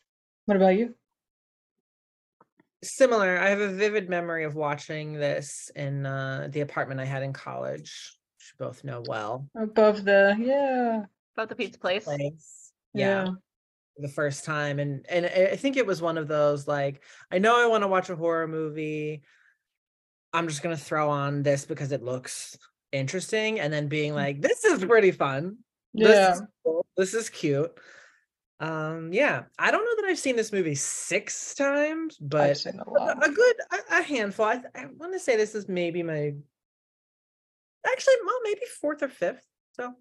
What 0.45 0.57
about 0.57 0.75
you? 0.75 0.95
Similar. 2.83 3.37
I 3.37 3.49
have 3.49 3.61
a 3.61 3.69
vivid 3.69 4.09
memory 4.09 4.43
of 4.43 4.55
watching 4.55 5.13
this 5.13 5.71
in 5.75 6.05
uh, 6.05 6.49
the 6.51 6.61
apartment 6.61 6.99
I 6.99 7.05
had 7.05 7.23
in 7.23 7.33
college, 7.33 8.17
which 8.37 8.53
we 8.59 8.65
both 8.65 8.83
know 8.83 9.03
well. 9.07 9.47
Above 9.55 10.03
the, 10.03 10.35
yeah. 10.39 11.05
Above 11.35 11.49
the 11.49 11.55
pizza 11.55 11.79
place. 11.79 12.05
Place. 12.05 12.71
Yeah. 12.93 13.25
Yeah. 13.25 13.31
The 13.97 14.09
first 14.09 14.43
time. 14.43 14.79
And 14.79 15.05
and 15.09 15.25
I 15.25 15.55
think 15.55 15.77
it 15.77 15.87
was 15.87 16.01
one 16.01 16.17
of 16.17 16.27
those 16.27 16.67
like, 16.67 17.01
I 17.31 17.39
know 17.39 17.61
I 17.63 17.67
want 17.67 17.83
to 17.83 17.87
watch 17.87 18.09
a 18.09 18.15
horror 18.15 18.47
movie. 18.47 19.23
I'm 20.33 20.47
just 20.49 20.61
gonna 20.61 20.75
throw 20.75 21.09
on 21.09 21.43
this 21.43 21.65
because 21.65 21.91
it 21.93 22.03
looks 22.03 22.57
interesting, 22.91 23.59
and 23.59 23.71
then 23.71 23.87
being 23.87 24.13
like, 24.13 24.41
this 24.41 24.65
is 24.65 24.83
pretty 24.83 25.11
fun. 25.11 25.57
This 25.93 26.17
Yeah. 26.17 26.31
is 26.33 26.41
cool. 26.63 26.85
This 26.97 27.13
is 27.13 27.29
cute. 27.29 27.71
Um, 28.59 29.11
yeah, 29.11 29.43
I 29.59 29.71
don't 29.71 29.83
know 29.83 29.95
that 30.01 30.09
I've 30.09 30.19
seen 30.19 30.35
this 30.35 30.51
movie 30.51 30.75
six 30.75 31.53
times, 31.55 32.17
but 32.17 32.65
a 32.65 32.69
a, 32.69 33.29
good 33.31 33.55
a, 33.71 33.99
a 33.99 34.01
handful. 34.01 34.45
I, 34.45 34.61
I 34.73 34.85
want 34.97 35.13
to 35.13 35.19
say 35.19 35.35
this 35.35 35.55
is 35.55 35.67
maybe 35.67 36.03
my 36.03 36.33
actually 37.85 38.13
well, 38.25 38.39
maybe 38.43 38.61
fourth 38.79 39.03
or 39.03 39.09
fifth. 39.09 39.45
So 39.73 39.93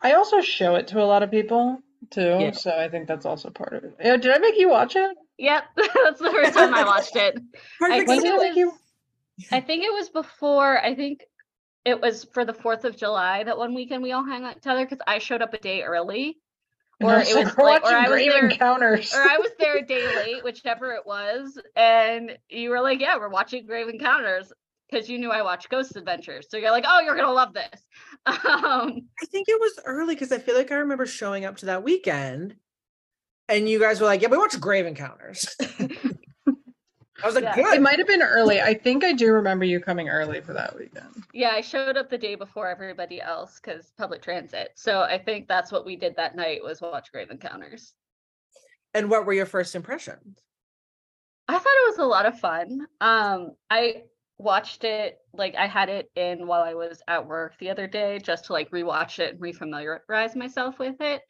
I 0.00 0.14
also 0.14 0.40
show 0.40 0.76
it 0.76 0.86
to 0.88 1.02
a 1.02 1.04
lot 1.04 1.22
of 1.22 1.30
people 1.30 1.80
too, 2.10 2.36
Yeah. 2.40 2.50
so 2.52 2.70
I 2.70 2.88
think 2.88 3.08
that's 3.08 3.26
also 3.26 3.50
part 3.50 3.72
of 3.74 3.84
it. 3.84 3.96
Yeah, 4.00 4.16
did 4.16 4.32
I 4.34 4.38
make 4.38 4.58
you 4.58 4.68
watch 4.68 4.96
it? 4.96 5.16
Yep, 5.38 5.64
that's 5.76 6.20
the 6.20 6.30
first 6.30 6.54
time 6.54 6.74
I 6.74 6.84
watched 6.84 7.16
it. 7.16 7.38
I 7.82 8.04
think 8.04 8.24
it 8.24 8.32
I 8.32 8.36
make 8.38 8.56
you? 8.56 8.68
was. 8.68 8.78
I 9.50 9.60
think 9.60 9.82
it 9.84 9.92
was 9.92 10.08
before. 10.10 10.78
I 10.80 10.94
think 10.94 11.24
it 11.84 12.00
was 12.00 12.24
for 12.32 12.44
the 12.44 12.54
Fourth 12.54 12.84
of 12.84 12.96
July 12.96 13.42
that 13.44 13.58
one 13.58 13.74
weekend 13.74 14.02
we 14.02 14.12
all 14.12 14.24
hung 14.24 14.44
out 14.44 14.54
together 14.62 14.84
because 14.84 15.00
I 15.06 15.18
showed 15.18 15.42
up 15.42 15.52
a 15.54 15.58
day 15.58 15.82
early, 15.82 16.38
or 17.02 17.16
was 17.16 17.28
it 17.28 17.44
was 17.44 17.56
we're 17.56 17.64
like, 17.64 17.82
or 17.82 17.88
I 17.88 18.08
was 18.08 18.20
there, 18.20 18.48
Encounters. 18.48 19.12
or 19.12 19.20
I 19.22 19.38
was 19.38 19.50
there 19.58 19.76
a 19.78 19.82
day 19.84 20.06
late, 20.16 20.44
whichever 20.44 20.92
it 20.92 21.04
was, 21.04 21.58
and 21.74 22.38
you 22.48 22.70
were 22.70 22.80
like, 22.80 23.00
"Yeah, 23.00 23.18
we're 23.18 23.28
watching 23.28 23.66
Grave 23.66 23.88
Encounters." 23.88 24.52
Because 24.90 25.08
you 25.08 25.18
knew 25.18 25.30
I 25.30 25.42
watched 25.42 25.70
Ghost 25.70 25.96
Adventures, 25.96 26.46
so 26.50 26.56
you're 26.56 26.70
like, 26.70 26.84
"Oh, 26.86 27.00
you're 27.00 27.16
gonna 27.16 27.32
love 27.32 27.54
this." 27.54 27.82
Um, 28.26 29.08
I 29.22 29.26
think 29.26 29.48
it 29.48 29.60
was 29.60 29.80
early 29.84 30.14
because 30.14 30.32
I 30.32 30.38
feel 30.38 30.54
like 30.56 30.70
I 30.72 30.76
remember 30.76 31.06
showing 31.06 31.44
up 31.44 31.56
to 31.58 31.66
that 31.66 31.82
weekend, 31.82 32.56
and 33.48 33.68
you 33.68 33.78
guys 33.80 34.00
were 34.00 34.06
like, 34.06 34.22
"Yeah, 34.22 34.28
we 34.28 34.36
watched 34.38 34.60
Grave 34.60 34.86
Encounters." 34.86 35.46
I 35.60 37.26
was 37.26 37.34
like, 37.34 37.44
Yeah. 37.44 37.54
"Good." 37.54 37.74
It 37.74 37.82
might 37.82 37.98
have 37.98 38.06
been 38.08 38.22
early. 38.22 38.60
I 38.60 38.74
think 38.74 39.04
I 39.04 39.12
do 39.12 39.32
remember 39.32 39.64
you 39.64 39.80
coming 39.80 40.08
early 40.08 40.40
for 40.40 40.52
that 40.52 40.76
weekend. 40.78 41.24
yeah, 41.32 41.50
I 41.50 41.60
showed 41.60 41.96
up 41.96 42.10
the 42.10 42.18
day 42.18 42.34
before 42.34 42.68
everybody 42.68 43.20
else 43.20 43.60
because 43.62 43.92
public 43.98 44.20
transit. 44.22 44.70
So 44.74 45.00
I 45.02 45.18
think 45.18 45.48
that's 45.48 45.70
what 45.72 45.86
we 45.86 45.96
did 45.96 46.16
that 46.16 46.34
night 46.36 46.62
was 46.62 46.80
watch 46.80 47.10
Grave 47.12 47.30
Encounters. 47.30 47.94
And 48.94 49.10
what 49.10 49.26
were 49.26 49.32
your 49.32 49.46
first 49.46 49.74
impressions? 49.74 50.38
I 51.48 51.54
thought 51.54 51.64
it 51.66 51.90
was 51.90 51.98
a 51.98 52.04
lot 52.04 52.26
of 52.26 52.38
fun. 52.40 52.86
Um, 53.00 53.52
I 53.70 54.04
watched 54.38 54.84
it 54.84 55.18
like 55.32 55.54
I 55.54 55.66
had 55.66 55.88
it 55.88 56.10
in 56.16 56.46
while 56.46 56.62
I 56.62 56.74
was 56.74 57.02
at 57.08 57.26
work 57.26 57.56
the 57.58 57.70
other 57.70 57.86
day 57.86 58.18
just 58.18 58.46
to 58.46 58.52
like 58.52 58.70
rewatch 58.70 59.18
it 59.18 59.32
and 59.34 59.40
refamiliarize 59.40 60.36
myself 60.36 60.78
with 60.78 60.96
it. 61.00 61.22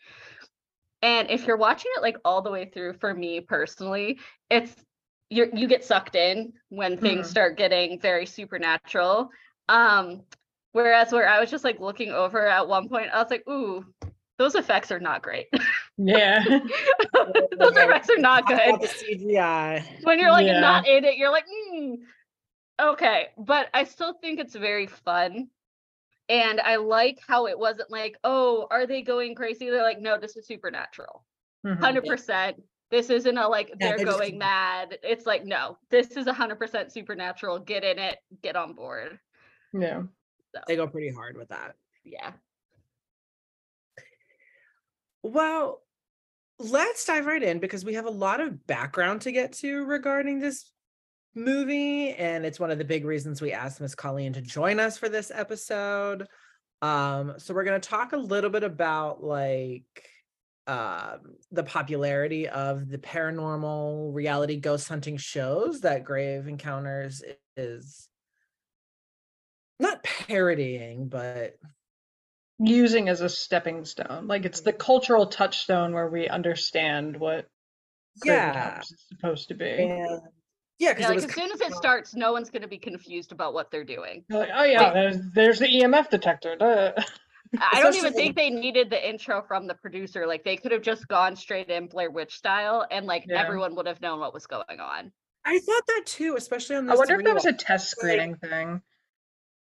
And 1.03 1.31
if 1.31 1.47
you're 1.47 1.59
watching 1.59 1.91
it 1.97 2.03
like 2.03 2.17
all 2.25 2.41
the 2.41 2.51
way 2.51 2.71
through, 2.73 2.95
for 2.95 3.13
me 3.13 3.41
personally, 3.41 4.19
it's 4.49 4.75
you 5.29 5.51
you 5.55 5.67
get 5.69 5.85
sucked 5.85 6.15
in 6.15 6.53
when 6.71 6.97
things 6.97 7.27
Mhm. 7.27 7.31
start 7.31 7.59
getting 7.59 8.01
very 8.01 8.25
supernatural. 8.27 9.31
Um, 9.69 10.23
whereas 10.73 11.13
where 11.13 11.29
I 11.29 11.41
was 11.41 11.51
just 11.51 11.65
like 11.65 11.79
looking 11.81 12.11
over 12.11 12.47
at 12.47 12.67
one 12.69 12.89
point, 12.89 13.11
I 13.13 13.23
was 13.23 13.31
like, 13.31 13.47
ooh, 13.49 13.85
those 14.39 14.55
effects 14.55 14.91
are 14.91 15.01
not 15.01 15.23
great. 15.23 15.47
Yeah. 15.99 16.43
those 16.45 16.61
effects 17.77 18.11
are 18.11 18.19
not 18.19 18.47
good 18.47 18.59
the 18.81 18.89
CGI. 18.89 19.85
when 20.03 20.19
you're 20.19 20.33
like 20.33 20.47
Yeah. 20.47 20.61
not 20.61 20.89
in 20.89 21.05
it, 21.05 21.17
you're 21.17 21.31
like, 21.31 21.45
mm, 21.47 21.97
okay. 22.81 23.29
But 23.39 23.69
I 23.75 23.85
still 23.85 24.15
think 24.15 24.41
it's 24.41 24.55
very 24.55 24.87
fun. 24.87 25.49
And 26.29 26.61
I 26.61 26.77
like 26.77 27.19
how 27.27 27.47
it 27.47 27.59
wasn't 27.59 27.91
like, 27.91 28.17
oh, 28.25 28.67
are 28.71 28.87
they 28.87 29.03
going 29.03 29.35
crazy? 29.35 29.69
They're 29.69 29.83
like, 29.83 30.01
no, 30.01 30.19
this 30.19 30.37
is 30.37 30.47
supernatural. 30.47 31.25
Mhm. 31.67 31.79
Hundred 31.79 32.05
percent. 32.07 32.63
This 32.91 33.11
isn't 33.11 33.37
a 33.37 33.49
like 33.49 33.69
Yeah, 33.71 33.75
they're 33.81 33.99
they 33.99 34.05
just 34.05 34.19
going 34.19 34.31
keep- 34.33 34.39
mad. 34.39 34.99
It's 35.03 35.27
like 35.27 35.45
no, 35.45 35.77
this 35.91 36.13
is 36.17 36.27
hundred 36.29 36.59
percent 36.59 36.93
supernatural. 36.93 37.59
Get 37.59 37.85
in 37.85 37.99
it. 37.99 38.19
Get 38.43 38.57
on 38.57 38.73
board. 38.75 39.19
Yeah. 39.73 40.03
They 40.69 40.77
go 40.77 40.87
pretty 40.87 41.11
hard 41.11 41.37
with 41.37 41.49
that. 41.49 41.75
Yeah. 42.05 42.33
Well, 45.23 45.83
let's 46.59 47.05
dive 47.05 47.27
right 47.27 47.43
in 47.43 47.59
because 47.59 47.85
we 47.85 47.95
have 47.95 48.07
a 48.07 48.11
lot 48.11 48.41
of 48.41 48.67
background 48.67 49.23
to 49.23 49.33
get 49.33 49.53
to 49.55 49.85
regarding 49.85 50.39
this 50.39 50.71
movie. 51.35 52.11
And 52.13 52.45
it's 52.45 52.61
one 52.61 52.71
of 52.71 52.79
the 52.79 52.85
big 52.85 53.05
reasons 53.05 53.41
we 53.41 53.53
asked 53.53 53.81
Miss 53.81 53.95
Colleen 53.95 54.33
to 54.35 54.41
join 54.41 54.81
us 54.81 54.99
for 54.99 55.09
this 55.09 55.31
episode. 55.35 56.27
Um, 56.83 57.35
so 57.39 57.55
we're 57.55 57.65
going 57.65 57.81
to 57.81 57.89
talk 57.89 58.13
a 58.13 58.19
little 58.19 58.51
bit 58.51 58.65
about 58.65 59.23
like 59.23 59.85
um 60.67 61.37
the 61.53 61.63
popularity 61.63 62.49
of 62.49 62.89
the 62.89 62.97
paranormal 62.97 64.15
reality 64.15 64.57
ghost 64.57 64.89
hunting 64.89 65.19
shows 65.19 65.83
that 65.83 66.05
Grave 66.05 66.49
Encounters 66.49 67.23
is 67.55 68.09
not 69.79 70.03
parodying, 70.03 71.09
but 71.09 71.59
Using 72.61 73.09
as 73.09 73.21
a 73.21 73.29
stepping 73.29 73.85
stone. 73.85 74.29
Like 74.29 74.45
it's 74.45 74.61
the 74.61 74.73
cultural 74.73 75.27
touchstone 75.27 75.93
where 75.93 76.09
we 76.09 76.29
understand 76.29 77.19
what 77.19 77.49
Grave 78.21 78.37
yeah. 78.37 78.49
Encounters 78.51 78.93
is 78.93 79.05
supposed 79.09 79.49
to 79.49 79.55
be. 79.55 79.67
And 79.67 80.21
yeah, 80.79 80.93
because 80.93 81.03
Yeah, 81.03 81.09
like 81.17 81.25
as 81.25 81.35
soon 81.35 81.53
as 81.53 81.61
it 81.61 81.73
starts, 81.75 82.15
no 82.15 82.33
one's 82.33 82.51
gonna 82.51 82.69
be 82.69 82.79
confused 82.79 83.33
about 83.33 83.55
what 83.55 83.71
they're 83.71 83.85
doing. 83.85 84.25
They're 84.29 84.41
like, 84.41 84.51
oh 84.55 84.65
yeah, 84.65 84.83
Like- 84.83 84.95
there's 84.95 85.17
there's 85.35 85.59
the 85.59 85.67
EMF 85.69 86.11
detector. 86.11 86.57
duh." 86.57 86.93
I 87.73 87.81
don't 87.81 87.95
even 87.95 88.13
think 88.13 88.35
they 88.35 88.51
needed 88.51 88.91
the 88.91 89.09
intro 89.09 89.41
from 89.47 89.69
the 89.69 89.75
producer. 89.75 90.27
Like 90.27 90.43
they 90.43 90.57
could 90.57 90.73
have 90.73 90.83
just 90.83 91.07
gone 91.07 91.37
straight 91.37 91.69
in 91.71 91.87
Blair 91.87 92.11
Witch 92.11 92.35
style, 92.37 92.85
and 92.91 93.07
like 93.07 93.25
Yeah. 93.29 93.41
everyone 93.41 93.77
would 93.77 93.87
have 93.87 94.01
known 94.01 94.19
what 94.21 94.35
was 94.35 94.47
going 94.47 94.81
on. 94.81 95.13
I 95.45 95.59
thought 95.61 95.87
that 95.87 96.03
too, 96.07 96.35
especially 96.37 96.77
on 96.77 96.87
This 96.87 96.95
I 96.95 96.97
wonder 96.97 97.15
if 97.21 97.25
that 97.25 97.35
was 97.35 97.45
a 97.45 97.53
test 97.53 97.91
screening 97.91 98.35
thing. 98.37 98.81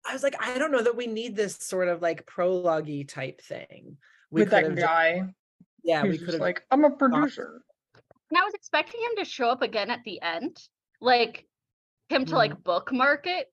I 0.06 0.14
was 0.14 0.24
like, 0.24 0.36
I 0.40 0.58
don't 0.58 0.72
know 0.72 0.82
that 0.84 0.96
we 0.96 1.06
need 1.08 1.36
this 1.36 1.58
sort 1.58 1.88
of 1.90 2.02
like 2.02 2.26
prologue 2.26 2.90
type 3.08 3.42
thing. 3.42 3.98
We 4.30 4.42
with 4.44 4.52
that 4.52 4.64
could've 4.64 4.78
just- 4.78 4.88
guy. 4.88 5.24
yeah, 5.84 6.04
we 6.04 6.18
could 6.18 6.30
have 6.30 6.40
like, 6.40 6.64
I'm 6.72 6.86
a 6.86 6.92
producer. 6.92 7.62
And 8.30 8.38
I 8.38 8.44
was 8.46 8.54
expecting 8.54 9.02
him 9.02 9.18
to 9.18 9.26
show 9.26 9.50
up 9.50 9.62
again 9.62 9.90
at 9.92 10.00
the 10.06 10.22
end, 10.22 10.58
like 11.02 11.46
him 12.10 12.26
to 12.26 12.36
like 12.36 12.64
bookmark 12.64 13.26
it. 13.28 13.52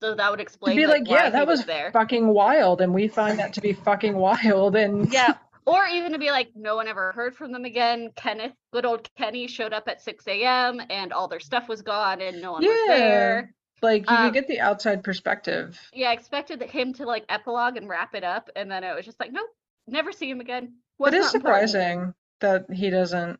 So 0.00 0.14
that 0.14 0.30
would 0.30 0.36
To 0.36 0.42
explain. 0.42 0.76
be 0.76 0.86
like, 0.86 1.08
why 1.08 1.24
yeah, 1.24 1.30
that 1.30 1.46
was 1.46 1.64
there. 1.64 1.90
fucking 1.92 2.28
wild, 2.28 2.80
and 2.80 2.94
we 2.94 3.08
find 3.08 3.38
that 3.40 3.52
to 3.54 3.60
be 3.60 3.72
fucking 3.72 4.14
wild, 4.16 4.76
and 4.76 5.12
Yeah. 5.12 5.34
Or 5.66 5.84
even 5.86 6.12
to 6.12 6.18
be 6.18 6.30
like, 6.30 6.48
no 6.54 6.76
one 6.76 6.88
ever 6.88 7.12
heard 7.12 7.36
from 7.36 7.52
them 7.52 7.66
again. 7.66 8.10
Kenneth, 8.16 8.54
good 8.72 8.86
old 8.86 9.06
Kenny, 9.18 9.46
showed 9.46 9.74
up 9.74 9.86
at 9.86 10.00
6 10.00 10.26
a.m. 10.26 10.80
and 10.88 11.12
all 11.12 11.28
their 11.28 11.40
stuff 11.40 11.68
was 11.68 11.82
gone 11.82 12.22
and 12.22 12.40
no 12.40 12.52
one 12.52 12.64
was 12.64 12.80
there. 12.86 13.52
like 13.82 14.08
you 14.08 14.16
Um, 14.16 14.32
get 14.32 14.48
the 14.48 14.60
outside 14.60 15.04
perspective. 15.04 15.78
Yeah, 15.92 16.08
I 16.08 16.12
expected 16.14 16.62
him 16.62 16.94
to 16.94 17.04
like 17.04 17.26
epilogue 17.28 17.76
and 17.76 17.86
wrap 17.86 18.14
it 18.14 18.24
up, 18.24 18.48
and 18.56 18.70
then 18.70 18.82
it 18.82 18.94
was 18.94 19.04
just 19.04 19.20
like, 19.20 19.30
nope, 19.32 19.50
never 19.86 20.10
see 20.10 20.30
him 20.30 20.40
again. 20.40 20.72
Was 20.98 21.12
It 21.12 21.18
is 21.18 21.24
not 21.26 21.34
important. 21.34 21.70
surprising 21.70 22.14
that 22.40 22.64
he 22.72 22.88
doesn't. 22.88 23.38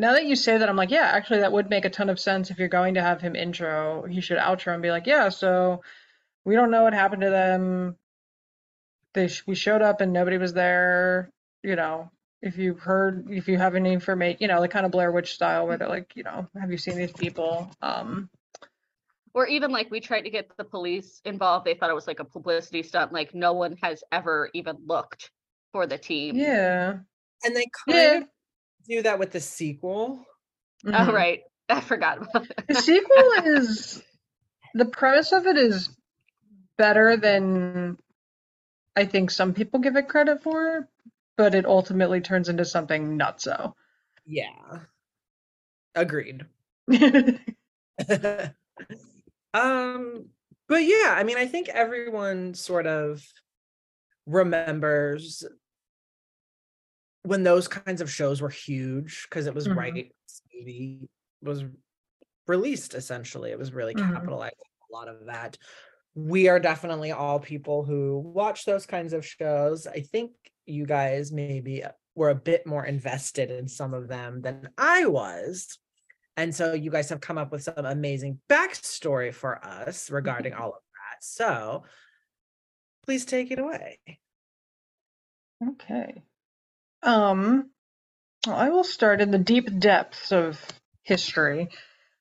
Now 0.00 0.14
that 0.14 0.24
you 0.24 0.34
say 0.34 0.56
that, 0.56 0.68
I'm 0.68 0.76
like, 0.76 0.90
yeah, 0.90 1.10
actually, 1.12 1.40
that 1.40 1.52
would 1.52 1.68
make 1.68 1.84
a 1.84 1.90
ton 1.90 2.08
of 2.08 2.18
sense 2.18 2.50
if 2.50 2.58
you're 2.58 2.68
going 2.68 2.94
to 2.94 3.02
have 3.02 3.20
him 3.20 3.36
intro. 3.36 4.04
He 4.08 4.20
should 4.22 4.38
outro 4.38 4.72
and 4.72 4.82
be 4.82 4.90
like, 4.90 5.06
yeah, 5.06 5.28
so 5.28 5.82
we 6.44 6.54
don't 6.54 6.70
know 6.70 6.82
what 6.84 6.94
happened 6.94 7.22
to 7.22 7.30
them. 7.30 7.96
They 9.12 9.28
sh- 9.28 9.44
we 9.46 9.54
showed 9.54 9.82
up 9.82 10.00
and 10.00 10.12
nobody 10.12 10.38
was 10.38 10.54
there. 10.54 11.30
You 11.62 11.76
know, 11.76 12.10
if 12.40 12.56
you 12.56 12.74
heard, 12.74 13.26
if 13.30 13.46
you 13.46 13.58
have 13.58 13.74
any 13.74 13.92
information, 13.92 14.38
you 14.40 14.48
know, 14.48 14.60
the 14.62 14.68
kind 14.68 14.86
of 14.86 14.92
Blair 14.92 15.12
Witch 15.12 15.34
style, 15.34 15.66
where 15.66 15.76
they're 15.76 15.88
like, 15.88 16.12
you 16.16 16.22
know, 16.22 16.48
have 16.58 16.70
you 16.70 16.78
seen 16.78 16.96
these 16.96 17.12
people? 17.12 17.70
Um, 17.82 18.30
Or 19.34 19.46
even 19.46 19.70
like 19.70 19.90
we 19.90 20.00
tried 20.00 20.22
to 20.22 20.30
get 20.30 20.50
the 20.56 20.64
police 20.64 21.20
involved. 21.26 21.66
They 21.66 21.74
thought 21.74 21.90
it 21.90 21.94
was 21.94 22.06
like 22.06 22.20
a 22.20 22.24
publicity 22.24 22.82
stunt. 22.82 23.12
Like 23.12 23.34
no 23.34 23.52
one 23.52 23.76
has 23.82 24.02
ever 24.10 24.48
even 24.54 24.78
looked 24.86 25.30
for 25.72 25.86
the 25.86 25.98
team. 25.98 26.36
yeah. 26.36 26.94
and 27.44 27.54
they 27.56 27.66
kind 27.86 27.96
Yeah. 27.98 28.16
of 28.22 28.24
do 28.90 29.02
that 29.02 29.18
with 29.18 29.30
the 29.32 29.40
sequel. 29.40 30.24
Oh 30.86 30.90
Mhm. 30.90 31.12
right, 31.12 31.40
I 31.68 31.80
forgot 31.80 32.18
about 32.18 32.48
that. 32.48 32.66
The 32.68 32.74
sequel 32.74 33.32
is 33.46 34.02
the 34.74 34.84
premise 34.86 35.32
of 35.32 35.46
it 35.46 35.56
is 35.56 35.90
better 36.78 37.16
than 37.16 37.98
I 38.96 39.04
think 39.04 39.30
some 39.30 39.54
people 39.54 39.80
give 39.80 39.96
it 39.96 40.08
credit 40.08 40.42
for, 40.42 40.88
but 41.36 41.54
it 41.54 41.66
ultimately 41.66 42.20
turns 42.20 42.48
into 42.48 42.64
something 42.64 43.16
not 43.16 43.40
so. 43.40 43.74
Yeah. 44.26 44.80
Agreed. 45.94 46.46
um 49.54 50.26
but 50.68 50.84
yeah 50.84 51.14
i 51.16 51.22
mean 51.24 51.36
i 51.36 51.46
think 51.46 51.68
everyone 51.68 52.54
sort 52.54 52.86
of 52.86 53.24
remembers 54.26 55.44
when 57.22 57.42
those 57.42 57.68
kinds 57.68 58.00
of 58.00 58.10
shows 58.10 58.40
were 58.40 58.48
huge 58.48 59.26
because 59.28 59.46
it 59.46 59.54
was 59.54 59.68
Mhm. 59.68 59.76
right 59.76 60.12
movie 60.54 61.08
was 61.42 61.64
released 62.46 62.94
essentially 62.94 63.50
it 63.50 63.58
was 63.58 63.72
really 63.72 63.94
Mhm. 63.94 64.12
capitalizing 64.14 64.58
a 64.90 64.92
lot 64.92 65.08
of 65.08 65.26
that 65.26 65.56
we 66.14 66.48
are 66.48 66.58
definitely 66.58 67.12
all 67.12 67.38
people 67.38 67.84
who 67.84 68.18
watch 68.18 68.64
those 68.64 68.86
kinds 68.86 69.12
of 69.12 69.24
shows 69.24 69.86
i 69.86 70.00
think 70.00 70.32
you 70.66 70.84
guys 70.86 71.30
maybe 71.32 71.84
were 72.14 72.30
a 72.30 72.34
bit 72.34 72.66
more 72.66 72.84
invested 72.84 73.50
in 73.50 73.68
some 73.68 73.94
of 73.94 74.08
them 74.08 74.40
than 74.40 74.68
i 74.76 75.06
was 75.06 75.78
and 76.36 76.54
so 76.54 76.72
you 76.72 76.90
guys 76.90 77.10
have 77.10 77.20
come 77.20 77.38
up 77.38 77.52
with 77.52 77.62
some 77.62 77.84
amazing 77.84 78.40
backstory 78.48 79.32
for 79.32 79.62
us 79.64 80.10
regarding 80.10 80.54
all 80.54 80.68
of 80.68 80.82
that. 80.94 81.22
So 81.22 81.84
please 83.02 83.26
take 83.26 83.50
it 83.50 83.58
away. 83.58 83.98
Okay. 85.62 86.22
Um, 87.02 87.70
I 88.48 88.70
will 88.70 88.84
start 88.84 89.20
in 89.20 89.30
the 89.30 89.38
deep 89.38 89.78
depths 89.78 90.32
of 90.32 90.60
history 91.02 91.68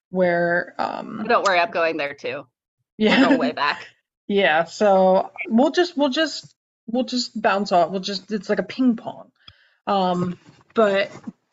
where 0.10 0.74
um 0.78 1.26
Don't 1.28 1.46
worry, 1.46 1.60
I'm 1.60 1.72
going 1.72 1.98
there 1.98 2.14
too. 2.14 2.46
yeah. 2.98 3.36
Way 3.36 3.52
back. 3.52 3.86
Yeah, 4.32 4.66
so 4.66 5.32
we'll 5.48 5.72
just 5.72 5.98
we'll 5.98 6.10
just 6.12 6.54
we'll 6.86 7.04
just 7.04 7.42
bounce 7.42 7.72
off. 7.72 7.90
We'll 7.90 8.00
just 8.00 8.32
it's 8.32 8.48
like 8.48 8.60
a 8.60 8.64
ping 8.64 8.96
pong. 8.96 9.32
Um, 9.88 10.38
but 10.76 11.10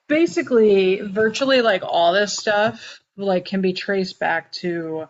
basically, 0.08 1.00
virtually 1.00 1.62
like 1.62 1.82
all 1.82 2.12
this 2.12 2.36
stuff 2.36 3.00
like 3.16 3.46
can 3.46 3.62
be 3.62 3.72
traced 3.72 4.20
back 4.20 4.52
to 4.60 5.06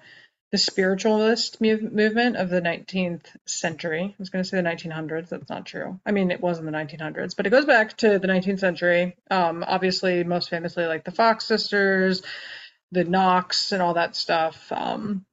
the 0.52 0.58
spiritualist 0.58 1.60
move, 1.60 1.82
movement 1.82 2.36
of 2.36 2.48
the 2.48 2.60
19th 2.60 3.26
century. 3.46 4.04
I 4.04 4.14
was 4.18 4.30
going 4.30 4.44
to 4.44 4.48
say 4.48 4.56
the 4.56 4.68
1900s. 4.68 5.28
That's 5.28 5.48
not 5.50 5.66
true. 5.66 6.00
I 6.06 6.12
mean, 6.12 6.30
it 6.30 6.40
was 6.40 6.58
in 6.58 6.66
the 6.66 6.72
1900s, 6.72 7.36
but 7.36 7.46
it 7.46 7.50
goes 7.50 7.64
back 7.64 7.96
to 7.98 8.18
the 8.18 8.28
19th 8.28 8.60
century. 8.60 9.16
Um, 9.30 9.64
obviously, 9.66 10.22
most 10.24 10.50
famously, 10.50 10.86
like 10.86 11.04
the 11.04 11.10
Fox 11.10 11.46
sisters, 11.46 12.22
the 12.92 13.04
Knox, 13.04 13.72
and 13.72 13.82
all 13.82 13.94
that 13.94 14.14
stuff. 14.14 14.70
Um, 14.70 15.26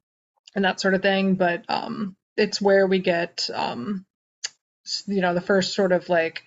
and 0.54 0.64
that 0.64 0.80
sort 0.80 0.94
of 0.94 1.02
thing. 1.02 1.34
But 1.34 1.64
um, 1.68 2.16
it's 2.36 2.60
where 2.60 2.86
we 2.86 2.98
get, 2.98 3.48
um, 3.54 4.04
you 5.06 5.20
know, 5.20 5.34
the 5.34 5.40
first 5.40 5.74
sort 5.74 5.92
of 5.92 6.08
like 6.08 6.42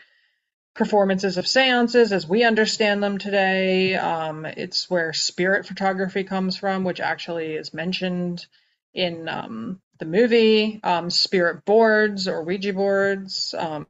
performances 0.77 1.37
of 1.37 1.47
seances 1.47 2.13
as 2.13 2.27
we 2.27 2.43
understand 2.43 3.03
them 3.03 3.17
today. 3.17 3.95
Um, 3.95 4.45
it's 4.45 4.89
where 4.89 5.11
spirit 5.11 5.65
photography 5.65 6.23
comes 6.23 6.55
from, 6.55 6.83
which 6.83 7.01
actually 7.01 7.53
is 7.53 7.73
mentioned 7.73 8.45
in 8.93 9.27
um, 9.27 9.81
the 9.99 10.05
movie. 10.05 10.79
Um, 10.83 11.09
spirit 11.09 11.65
boards 11.65 12.27
or 12.27 12.43
Ouija 12.43 12.73
boards, 12.73 13.53
um, 13.57 13.87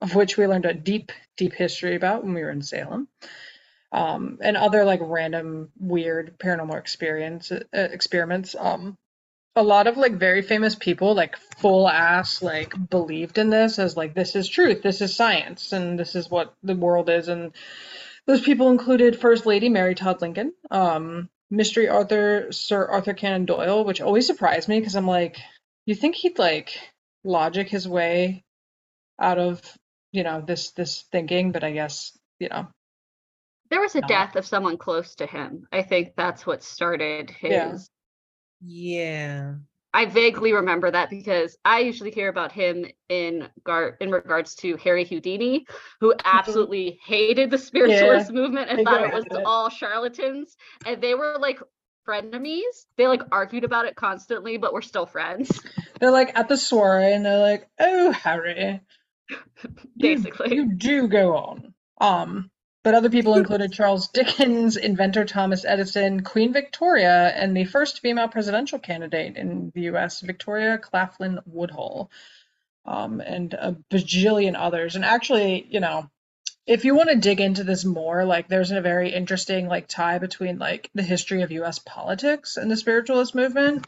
of 0.00 0.14
which 0.14 0.36
we 0.36 0.46
learned 0.46 0.64
a 0.64 0.74
deep, 0.74 1.12
deep 1.36 1.52
history 1.52 1.94
about 1.94 2.24
when 2.24 2.34
we 2.34 2.42
were 2.42 2.50
in 2.50 2.62
Salem. 2.62 3.06
Um, 3.92 4.38
and 4.40 4.56
other 4.56 4.84
like 4.84 5.00
random 5.02 5.70
weird 5.78 6.38
paranormal 6.38 6.78
experience 6.78 7.52
uh, 7.52 7.60
experiments. 7.72 8.54
A 9.56 9.62
lot 9.62 9.86
of 9.86 9.96
like 9.96 10.12
very 10.14 10.42
famous 10.42 10.74
people 10.74 11.14
like 11.14 11.36
full 11.58 11.88
ass 11.88 12.42
like 12.42 12.72
believed 12.90 13.38
in 13.38 13.50
this 13.50 13.78
as 13.78 13.96
like 13.96 14.14
this 14.14 14.36
is 14.36 14.48
truth 14.48 14.82
this 14.82 15.00
is 15.02 15.14
science 15.16 15.72
and 15.72 15.98
this 15.98 16.14
is 16.14 16.30
what 16.30 16.54
the 16.62 16.74
world 16.76 17.10
is 17.10 17.28
and 17.28 17.52
those 18.26 18.40
people 18.42 18.70
included 18.70 19.20
first 19.20 19.46
lady 19.46 19.68
mary 19.68 19.94
todd 19.94 20.22
lincoln 20.22 20.54
um 20.70 21.28
mystery 21.50 21.88
author 21.90 22.52
sir 22.52 22.86
arthur 22.86 23.14
conan 23.14 23.44
doyle 23.46 23.84
which 23.84 24.00
always 24.00 24.26
surprised 24.26 24.68
me 24.68 24.78
because 24.80 24.96
i'm 24.96 25.06
like 25.06 25.38
you 25.86 25.94
think 25.94 26.14
he'd 26.16 26.38
like 26.38 26.78
logic 27.24 27.68
his 27.68 27.88
way 27.88 28.44
out 29.20 29.38
of 29.38 29.62
you 30.12 30.22
know 30.24 30.40
this 30.40 30.72
this 30.72 31.04
thinking 31.12 31.52
but 31.52 31.64
i 31.64 31.72
guess 31.72 32.16
you 32.40 32.48
know 32.48 32.68
There 33.70 33.80
was 33.80 33.96
a 33.96 34.02
death 34.02 34.36
of 34.36 34.46
someone 34.46 34.78
close 34.78 35.16
to 35.16 35.26
him. 35.26 35.66
I 35.72 35.82
think 35.82 36.14
that's 36.16 36.46
what 36.46 36.62
started 36.62 37.30
his. 37.30 37.52
Yeah. 37.52 37.78
Yeah. 38.60 39.54
I 39.92 40.04
vaguely 40.06 40.52
remember 40.52 40.90
that 40.90 41.10
because 41.10 41.56
I 41.64 41.80
usually 41.80 42.12
hear 42.12 42.28
about 42.28 42.52
him 42.52 42.86
in 43.08 43.48
gar- 43.64 43.96
in 44.00 44.10
regards 44.10 44.54
to 44.56 44.76
Harry 44.76 45.04
Houdini, 45.04 45.66
who 46.00 46.14
absolutely 46.24 47.00
hated 47.04 47.50
the 47.50 47.58
spiritualist 47.58 48.30
movement 48.30 48.70
and 48.70 48.84
thought 48.84 49.02
it 49.02 49.12
was 49.12 49.24
it. 49.24 49.42
all 49.44 49.68
charlatans, 49.68 50.56
and 50.86 51.02
they 51.02 51.14
were 51.14 51.36
like 51.40 51.60
frenemies. 52.06 52.86
They 52.96 53.08
like 53.08 53.22
argued 53.32 53.64
about 53.64 53.86
it 53.86 53.96
constantly, 53.96 54.58
but 54.58 54.72
we're 54.72 54.82
still 54.82 55.06
friends. 55.06 55.60
They're 56.00 56.12
like 56.12 56.38
at 56.38 56.48
the 56.48 56.56
soiree 56.56 57.12
and 57.12 57.26
they're 57.26 57.38
like, 57.38 57.68
"Oh, 57.78 58.12
Harry, 58.12 58.80
you, 59.28 59.78
Basically. 59.98 60.56
you 60.56 60.72
do 60.72 61.08
go 61.08 61.36
on." 61.36 61.74
Um, 62.00 62.50
but 62.82 62.94
other 62.94 63.10
people 63.10 63.36
included 63.36 63.72
Charles 63.72 64.08
Dickens, 64.08 64.76
inventor 64.76 65.24
Thomas 65.24 65.64
Edison, 65.64 66.22
Queen 66.22 66.52
Victoria, 66.52 67.28
and 67.28 67.56
the 67.56 67.64
first 67.64 68.00
female 68.00 68.28
presidential 68.28 68.78
candidate 68.78 69.36
in 69.36 69.70
the 69.74 69.82
U.S., 69.82 70.20
Victoria 70.20 70.78
Claflin 70.78 71.40
Woodhull, 71.46 72.10
um, 72.86 73.20
and 73.20 73.52
a 73.54 73.76
bajillion 73.90 74.54
others. 74.56 74.96
And 74.96 75.04
actually, 75.04 75.66
you 75.68 75.80
know, 75.80 76.08
if 76.66 76.84
you 76.84 76.94
want 76.94 77.10
to 77.10 77.16
dig 77.16 77.40
into 77.40 77.64
this 77.64 77.84
more, 77.84 78.24
like 78.24 78.48
there's 78.48 78.70
a 78.70 78.80
very 78.80 79.12
interesting 79.12 79.66
like 79.66 79.88
tie 79.88 80.18
between 80.18 80.58
like 80.58 80.88
the 80.94 81.02
history 81.02 81.42
of 81.42 81.50
US 81.52 81.78
politics 81.80 82.56
and 82.56 82.70
the 82.70 82.76
spiritualist 82.76 83.34
movement. 83.34 83.86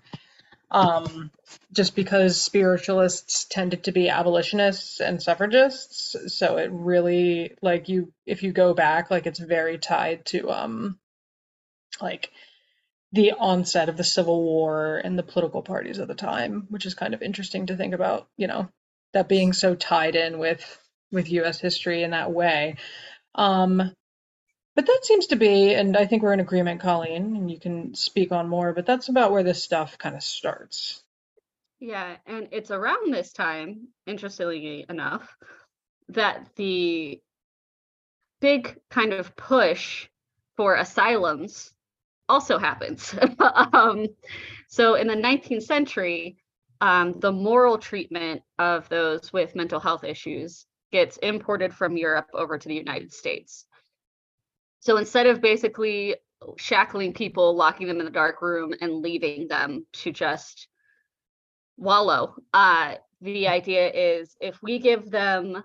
Um, 0.73 1.31
just 1.73 1.95
because 1.95 2.41
spiritualists 2.41 3.45
tended 3.45 3.85
to 3.85 3.93
be 3.93 4.09
abolitionists 4.09 5.01
and 5.01 5.23
suffragists, 5.23 6.17
so 6.35 6.57
it 6.57 6.71
really 6.73 7.55
like 7.61 7.91
you 7.91 8.13
if 8.27 8.43
you 8.43 8.53
go 8.53 8.73
back, 8.75 9.11
like 9.11 9.27
it's 9.27 9.39
very 9.39 9.79
tied 9.79 10.25
to 10.27 10.51
um 10.51 10.99
like 12.01 12.31
the 13.13 13.33
onset 13.33 13.91
of 13.91 13.99
the 13.99 14.05
Civil 14.05 14.43
War 14.43 14.97
and 14.97 15.19
the 15.19 15.23
political 15.23 15.63
parties 15.63 15.99
of 15.99 16.09
the 16.09 16.15
time, 16.15 16.67
which 16.71 16.87
is 16.87 16.95
kind 16.95 17.13
of 17.15 17.23
interesting 17.23 17.67
to 17.67 17.77
think 17.77 17.95
about, 17.95 18.27
you 18.39 18.47
know, 18.47 18.71
that 19.13 19.29
being 19.29 19.53
so 19.53 19.75
tied 19.75 20.17
in 20.17 20.39
with 20.39 20.79
with 21.13 21.31
US 21.31 21.61
history 21.61 22.03
in 22.03 22.13
that 22.13 22.33
way. 22.33 22.77
Um, 23.35 23.93
but 24.75 24.87
that 24.87 25.01
seems 25.03 25.27
to 25.29 25.37
be, 25.37 25.75
and 25.75 25.97
I 25.97 26.07
think 26.07 26.23
we're 26.23 26.33
in 26.33 26.41
agreement, 26.41 26.81
Colleen, 26.81 27.37
and 27.37 27.51
you 27.51 27.61
can 27.61 27.95
speak 27.95 28.33
on 28.33 28.49
more, 28.49 28.73
but 28.73 28.87
that's 28.87 29.09
about 29.09 29.33
where 29.33 29.43
this 29.43 29.63
stuff 29.63 29.99
kind 29.99 30.17
of 30.17 30.23
starts. 30.23 31.03
Yeah, 31.79 32.17
and 32.27 32.49
it's 32.53 32.71
around 32.71 33.13
this 33.13 33.33
time, 33.33 33.89
interestingly 34.07 34.87
enough, 34.89 35.37
that 36.09 36.47
the 36.57 37.21
big 38.41 38.79
kind 38.91 39.13
of 39.13 39.35
push 39.37 40.09
for 40.57 40.77
asylums 40.77 41.73
also 42.29 42.59
happens. 42.59 43.15
um, 43.73 44.07
so 44.69 44.95
in 44.95 45.07
the 45.07 45.15
19th 45.15 45.65
century, 45.65 46.37
um, 46.81 47.21
the 47.21 47.33
moral 47.33 47.79
treatment 47.79 48.43
of 48.59 48.89
those 48.89 49.33
with 49.33 49.55
mental 49.55 49.81
health 49.81 50.05
issues 50.05 50.67
gets 50.91 51.17
imported 51.19 51.75
from 51.75 51.97
Europe 51.97 52.29
over 52.35 52.59
to 52.59 52.69
the 52.69 52.75
United 52.75 53.13
States. 53.13 53.67
So 54.83 54.97
instead 54.97 55.29
of 55.29 55.41
basically 55.41 56.17
shackling 56.59 57.13
people, 57.13 57.55
locking 57.55 57.87
them 57.87 58.01
in 58.01 58.05
the 58.05 58.11
dark 58.11 58.43
room, 58.43 58.75
and 58.81 59.01
leaving 59.01 59.47
them 59.47 59.87
to 59.93 60.11
just 60.11 60.67
wallow, 61.77 62.35
uh, 62.53 62.97
the 63.21 63.47
idea 63.47 63.93
is 63.93 64.37
if 64.41 64.61
we 64.61 64.81
give 64.81 65.09
them, 65.09 65.63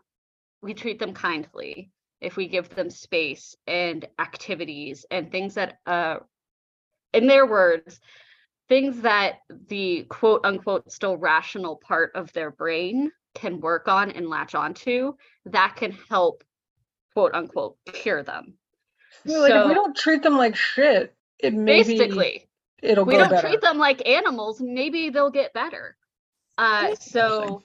we 0.61 0.76
treat 0.76 0.99
them 0.99 1.13
kindly, 1.13 1.89
if 2.22 2.38
we 2.38 2.47
give 2.47 2.70
them 2.70 2.91
space 2.91 3.55
and 3.65 4.07
activities 4.20 5.03
and 5.09 5.32
things 5.32 5.55
that, 5.55 5.80
uh, 5.88 6.18
in 7.11 7.26
their 7.26 7.47
words, 7.47 7.99
things 8.70 9.01
that 9.01 9.39
the 9.68 10.03
quote 10.09 10.41
unquote 10.43 10.91
still 10.91 11.18
rational 11.18 11.78
part 11.78 12.11
of 12.13 12.32
their 12.34 12.51
brain 12.51 13.11
can 13.34 13.61
work 13.61 13.88
on 13.88 14.11
and 14.11 14.30
latch 14.30 14.53
onto, 14.53 15.13
that 15.45 15.76
can 15.76 15.97
help 16.07 16.43
quote 17.13 17.34
unquote 17.34 17.78
cure 17.91 18.22
them. 18.22 18.59
Yeah, 19.28 19.38
like 19.39 19.53
if 19.53 19.67
we 19.67 19.73
don't 19.73 19.95
treat 19.95 20.23
them 20.23 20.38
like 20.38 20.55
shit, 20.55 21.13
it 21.39 21.53
maybe 21.53 21.97
basically 21.97 22.47
it'll 22.82 23.05
we 23.05 23.17
don't 23.17 23.30
better. 23.30 23.47
treat 23.47 23.61
them 23.61 23.78
like 23.78 24.07
animals 24.07 24.61
maybe 24.61 25.09
they'll 25.09 25.32
get 25.32 25.53
better. 25.53 25.97
Uh 26.57 26.95
so 26.95 27.63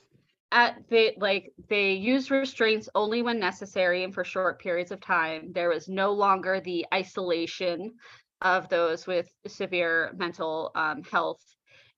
at 0.52 0.76
the 0.90 1.14
like 1.16 1.52
they 1.68 1.92
use 1.92 2.30
restraints 2.30 2.88
only 2.94 3.22
when 3.22 3.38
necessary 3.38 4.04
and 4.04 4.14
for 4.14 4.22
short 4.22 4.60
periods 4.60 4.92
of 4.92 5.00
time. 5.00 5.52
There 5.52 5.70
was 5.70 5.88
no 5.88 6.12
longer 6.12 6.60
the 6.60 6.86
isolation 6.92 7.94
of 8.42 8.68
those 8.68 9.06
with 9.06 9.32
severe 9.46 10.12
mental 10.16 10.70
um, 10.74 11.02
health. 11.04 11.42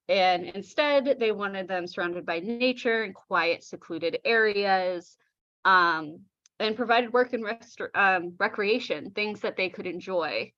And 0.09 0.45
instead 0.45 1.17
they 1.19 1.33
wanted 1.33 1.67
them 1.67 1.87
surrounded 1.87 2.25
by 2.25 2.41
nature 2.41 3.03
and 3.03 3.15
quiet 3.15 3.65
secluded 3.65 4.19
areas. 4.25 5.17
Um, 5.65 6.21
and 6.61 6.77
provided 6.77 7.13
work 7.13 7.33
and 7.33 7.45
rest- 7.45 7.81
um, 7.95 8.35
recreation 8.39 9.11
things 9.11 9.41
that 9.41 9.57
they 9.57 9.69
could 9.69 9.87
enjoy 9.87 10.53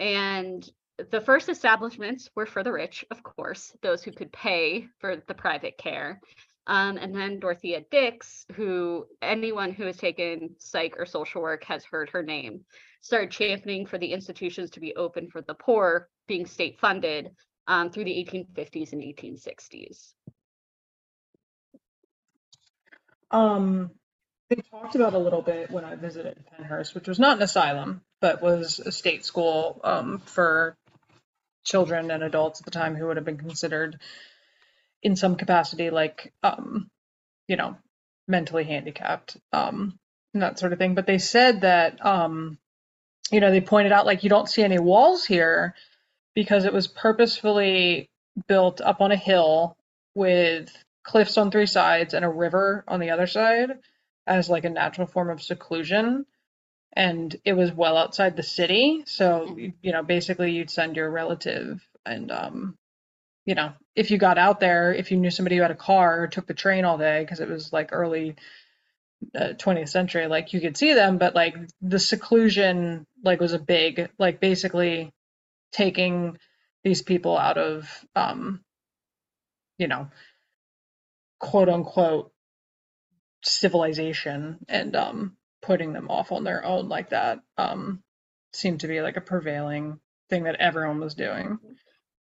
and 0.00 0.68
the 1.10 1.20
first 1.20 1.48
establishments 1.48 2.30
were 2.34 2.46
for 2.46 2.62
the 2.62 2.72
rich, 2.72 3.04
of 3.10 3.22
course, 3.22 3.76
those 3.82 4.02
who 4.02 4.12
could 4.12 4.32
pay 4.32 4.86
for 4.98 5.16
the 5.16 5.34
private 5.34 5.76
care. 5.76 6.20
Um, 6.66 6.96
and 6.96 7.14
then 7.14 7.40
Dorothea 7.40 7.82
Dix, 7.90 8.46
who 8.54 9.06
anyone 9.20 9.72
who 9.72 9.84
has 9.84 9.96
taken 9.96 10.54
psych 10.58 10.94
or 10.98 11.04
social 11.04 11.42
work 11.42 11.64
has 11.64 11.84
heard 11.84 12.10
her 12.10 12.22
name, 12.22 12.64
started 13.00 13.30
championing 13.30 13.86
for 13.86 13.98
the 13.98 14.12
institutions 14.12 14.70
to 14.70 14.80
be 14.80 14.94
open 14.96 15.28
for 15.28 15.42
the 15.42 15.54
poor, 15.54 16.08
being 16.26 16.46
state 16.46 16.78
funded 16.78 17.30
um, 17.66 17.90
through 17.90 18.04
the 18.04 18.12
1850s 18.12 18.92
and 18.92 19.02
1860s. 19.02 20.14
Um, 23.30 23.90
they 24.50 24.56
talked 24.70 24.94
about 24.94 25.14
a 25.14 25.18
little 25.18 25.42
bit 25.42 25.70
when 25.70 25.84
I 25.84 25.94
visited 25.94 26.38
Pennhurst, 26.52 26.94
which 26.94 27.08
was 27.08 27.18
not 27.18 27.38
an 27.38 27.42
asylum, 27.42 28.02
but 28.20 28.42
was 28.42 28.80
a 28.80 28.92
state 28.92 29.24
school 29.24 29.80
um, 29.84 30.18
for 30.26 30.76
children 31.64 32.10
and 32.10 32.22
adults 32.22 32.60
at 32.60 32.64
the 32.64 32.70
time 32.70 32.94
who 32.94 33.06
would 33.06 33.16
have 33.16 33.24
been 33.24 33.38
considered 33.38 33.98
in 35.02 35.16
some 35.16 35.36
capacity 35.36 35.90
like 35.90 36.32
um, 36.42 36.88
you 37.48 37.56
know, 37.56 37.76
mentally 38.28 38.64
handicapped, 38.64 39.36
um, 39.52 39.98
and 40.32 40.42
that 40.42 40.58
sort 40.58 40.72
of 40.72 40.78
thing. 40.78 40.94
But 40.94 41.06
they 41.06 41.18
said 41.18 41.62
that 41.62 42.04
um, 42.04 42.58
you 43.30 43.40
know, 43.40 43.50
they 43.50 43.60
pointed 43.60 43.92
out 43.92 44.06
like 44.06 44.22
you 44.24 44.30
don't 44.30 44.48
see 44.48 44.62
any 44.62 44.78
walls 44.78 45.24
here 45.24 45.74
because 46.34 46.64
it 46.64 46.72
was 46.72 46.88
purposefully 46.88 48.08
built 48.48 48.80
up 48.80 49.00
on 49.00 49.12
a 49.12 49.16
hill 49.16 49.76
with 50.14 50.70
cliffs 51.04 51.38
on 51.38 51.50
three 51.50 51.66
sides 51.66 52.14
and 52.14 52.24
a 52.24 52.28
river 52.28 52.84
on 52.88 53.00
the 53.00 53.10
other 53.10 53.26
side 53.26 53.72
as 54.26 54.48
like 54.48 54.64
a 54.64 54.70
natural 54.70 55.06
form 55.06 55.30
of 55.30 55.42
seclusion. 55.42 56.26
And 56.96 57.34
it 57.44 57.54
was 57.54 57.72
well 57.72 57.96
outside 57.96 58.36
the 58.36 58.42
city. 58.42 59.02
So, 59.06 59.56
you 59.58 59.92
know, 59.92 60.02
basically 60.02 60.52
you'd 60.52 60.70
send 60.70 60.96
your 60.96 61.10
relative 61.10 61.86
and, 62.06 62.30
um, 62.30 62.76
you 63.44 63.54
know, 63.54 63.72
if 63.94 64.10
you 64.10 64.18
got 64.18 64.38
out 64.38 64.60
there, 64.60 64.92
if 64.94 65.10
you 65.10 65.18
knew 65.18 65.30
somebody 65.30 65.56
who 65.56 65.62
had 65.62 65.70
a 65.70 65.76
car 65.76 66.22
or 66.22 66.26
took 66.28 66.46
the 66.46 66.54
train 66.54 66.84
all 66.84 66.96
day, 66.98 67.20
because 67.22 67.40
it 67.40 67.48
was 67.48 67.72
like 67.72 67.90
early 67.92 68.36
uh, 69.34 69.52
20th 69.58 69.90
century, 69.90 70.26
like 70.26 70.52
you 70.52 70.60
could 70.60 70.76
see 70.76 70.94
them, 70.94 71.18
but 71.18 71.34
like 71.34 71.54
the 71.82 71.98
seclusion, 71.98 73.06
like 73.22 73.40
was 73.40 73.52
a 73.52 73.58
big, 73.58 74.08
like 74.18 74.40
basically 74.40 75.12
taking 75.72 76.38
these 76.84 77.02
people 77.02 77.36
out 77.36 77.58
of, 77.58 77.88
um, 78.16 78.60
you 79.78 79.88
know, 79.88 80.08
quote 81.38 81.68
unquote 81.68 82.32
civilization 83.44 84.58
and 84.68 84.96
um 84.96 85.36
putting 85.62 85.92
them 85.92 86.10
off 86.10 86.32
on 86.32 86.44
their 86.44 86.64
own 86.64 86.88
like 86.88 87.10
that 87.10 87.40
um 87.58 88.02
seemed 88.52 88.80
to 88.80 88.88
be 88.88 89.00
like 89.00 89.16
a 89.16 89.22
prevailing 89.22 89.98
thing 90.30 90.44
that 90.44 90.56
everyone 90.56 91.00
was 91.00 91.14
doing. 91.14 91.58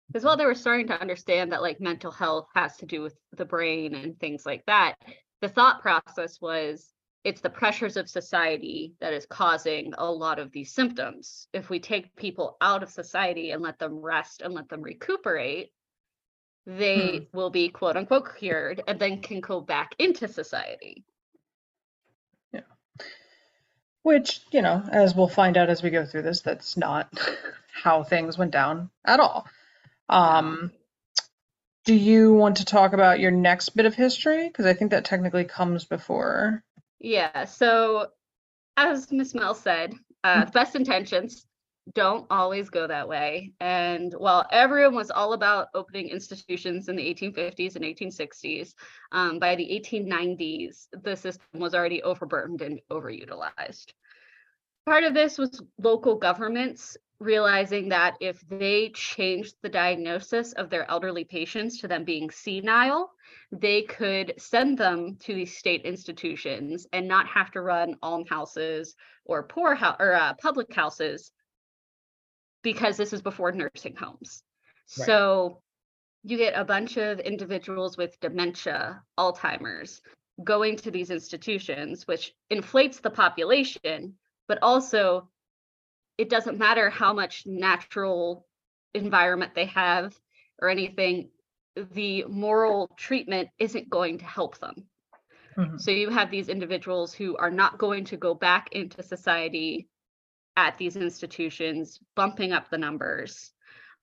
Because 0.08 0.24
while 0.24 0.36
they 0.36 0.46
were 0.46 0.54
starting 0.54 0.88
to 0.88 1.00
understand 1.00 1.52
that 1.52 1.62
like 1.62 1.80
mental 1.80 2.10
health 2.10 2.48
has 2.54 2.76
to 2.78 2.86
do 2.86 3.02
with 3.02 3.14
the 3.36 3.44
brain 3.44 3.94
and 3.94 4.18
things 4.18 4.44
like 4.44 4.64
that, 4.66 4.96
the 5.40 5.48
thought 5.48 5.82
process 5.82 6.40
was 6.40 6.92
it's 7.22 7.40
the 7.42 7.50
pressures 7.50 7.96
of 7.96 8.08
society 8.08 8.94
that 9.00 9.12
is 9.12 9.26
causing 9.26 9.92
a 9.98 10.10
lot 10.10 10.38
of 10.38 10.50
these 10.52 10.72
symptoms. 10.72 11.48
If 11.52 11.68
we 11.68 11.78
take 11.78 12.16
people 12.16 12.56
out 12.60 12.82
of 12.82 12.90
society 12.90 13.50
and 13.50 13.62
let 13.62 13.78
them 13.78 14.00
rest 14.00 14.40
and 14.42 14.54
let 14.54 14.68
them 14.68 14.82
recuperate, 14.82 15.70
they 16.66 17.28
will 17.32 17.50
be 17.50 17.68
quote 17.68 17.96
unquote 17.96 18.36
cured 18.36 18.82
and 18.86 18.98
then 18.98 19.20
can 19.20 19.40
go 19.40 19.60
back 19.60 19.94
into 19.98 20.28
society. 20.28 21.04
Which, 24.02 24.40
you 24.50 24.62
know, 24.62 24.82
as 24.90 25.14
we'll 25.14 25.28
find 25.28 25.56
out 25.56 25.68
as 25.68 25.82
we 25.82 25.90
go 25.90 26.06
through 26.06 26.22
this, 26.22 26.40
that's 26.40 26.76
not 26.76 27.08
how 27.82 28.02
things 28.02 28.38
went 28.38 28.50
down 28.50 28.90
at 29.04 29.20
all. 29.20 29.46
Um, 30.08 30.72
do 31.84 31.94
you 31.94 32.32
want 32.34 32.58
to 32.58 32.64
talk 32.64 32.92
about 32.92 33.20
your 33.20 33.30
next 33.30 33.70
bit 33.70 33.86
of 33.86 33.94
history? 33.94 34.48
Because 34.48 34.66
I 34.66 34.74
think 34.74 34.90
that 34.90 35.04
technically 35.04 35.44
comes 35.44 35.84
before. 35.84 36.62
Yeah. 36.98 37.44
So, 37.44 38.08
as 38.76 39.10
Miss 39.12 39.34
Mel 39.34 39.54
said, 39.54 39.94
uh, 40.24 40.46
best 40.46 40.74
intentions. 40.74 41.46
Don't 41.94 42.26
always 42.30 42.70
go 42.70 42.86
that 42.86 43.08
way. 43.08 43.52
And 43.60 44.12
while 44.16 44.46
everyone 44.50 44.94
was 44.94 45.10
all 45.10 45.32
about 45.32 45.68
opening 45.74 46.08
institutions 46.08 46.88
in 46.88 46.96
the 46.96 47.14
1850s 47.14 47.76
and 47.76 47.84
1860s, 47.84 48.74
um, 49.12 49.38
by 49.38 49.56
the 49.56 49.64
1890s, 49.64 50.86
the 51.02 51.16
system 51.16 51.60
was 51.60 51.74
already 51.74 52.02
overburdened 52.02 52.62
and 52.62 52.80
overutilized. 52.90 53.92
Part 54.86 55.04
of 55.04 55.14
this 55.14 55.38
was 55.38 55.62
local 55.78 56.16
governments 56.16 56.96
realizing 57.20 57.90
that 57.90 58.16
if 58.20 58.40
they 58.48 58.90
changed 58.94 59.54
the 59.62 59.68
diagnosis 59.68 60.52
of 60.54 60.70
their 60.70 60.90
elderly 60.90 61.24
patients 61.24 61.78
to 61.78 61.86
them 61.86 62.02
being 62.02 62.30
senile, 62.30 63.12
they 63.52 63.82
could 63.82 64.32
send 64.38 64.78
them 64.78 65.16
to 65.20 65.34
these 65.34 65.56
state 65.56 65.82
institutions 65.82 66.86
and 66.94 67.06
not 67.06 67.26
have 67.26 67.50
to 67.50 67.60
run 67.60 67.94
almhouses 68.02 68.94
or 69.26 69.42
poor 69.42 69.74
house 69.74 69.96
or 70.00 70.14
uh, 70.14 70.32
public 70.40 70.72
houses 70.74 71.30
because 72.62 72.96
this 72.96 73.12
is 73.12 73.22
before 73.22 73.52
nursing 73.52 73.96
homes. 73.96 74.42
Right. 74.98 75.06
So 75.06 75.62
you 76.24 76.36
get 76.36 76.54
a 76.54 76.64
bunch 76.64 76.96
of 76.96 77.20
individuals 77.20 77.96
with 77.96 78.18
dementia, 78.20 79.02
Alzheimer's 79.18 80.02
going 80.42 80.76
to 80.76 80.90
these 80.90 81.10
institutions, 81.10 82.06
which 82.06 82.34
inflates 82.48 83.00
the 83.00 83.10
population, 83.10 84.14
but 84.48 84.58
also 84.62 85.28
it 86.18 86.28
doesn't 86.28 86.58
matter 86.58 86.90
how 86.90 87.12
much 87.12 87.46
natural 87.46 88.46
environment 88.94 89.54
they 89.54 89.66
have 89.66 90.18
or 90.60 90.68
anything, 90.68 91.30
the 91.92 92.24
moral 92.24 92.88
treatment 92.96 93.48
isn't 93.58 93.88
going 93.88 94.18
to 94.18 94.24
help 94.24 94.58
them. 94.58 94.86
Mhm. 95.56 95.80
So 95.80 95.90
you 95.90 96.10
have 96.10 96.30
these 96.30 96.48
individuals 96.48 97.14
who 97.14 97.36
are 97.36 97.50
not 97.50 97.78
going 97.78 98.04
to 98.06 98.16
go 98.16 98.34
back 98.34 98.72
into 98.72 99.02
society 99.02 99.88
at 100.68 100.78
these 100.78 100.96
institutions, 100.96 102.00
bumping 102.14 102.52
up 102.52 102.68
the 102.70 102.78
numbers. 102.78 103.52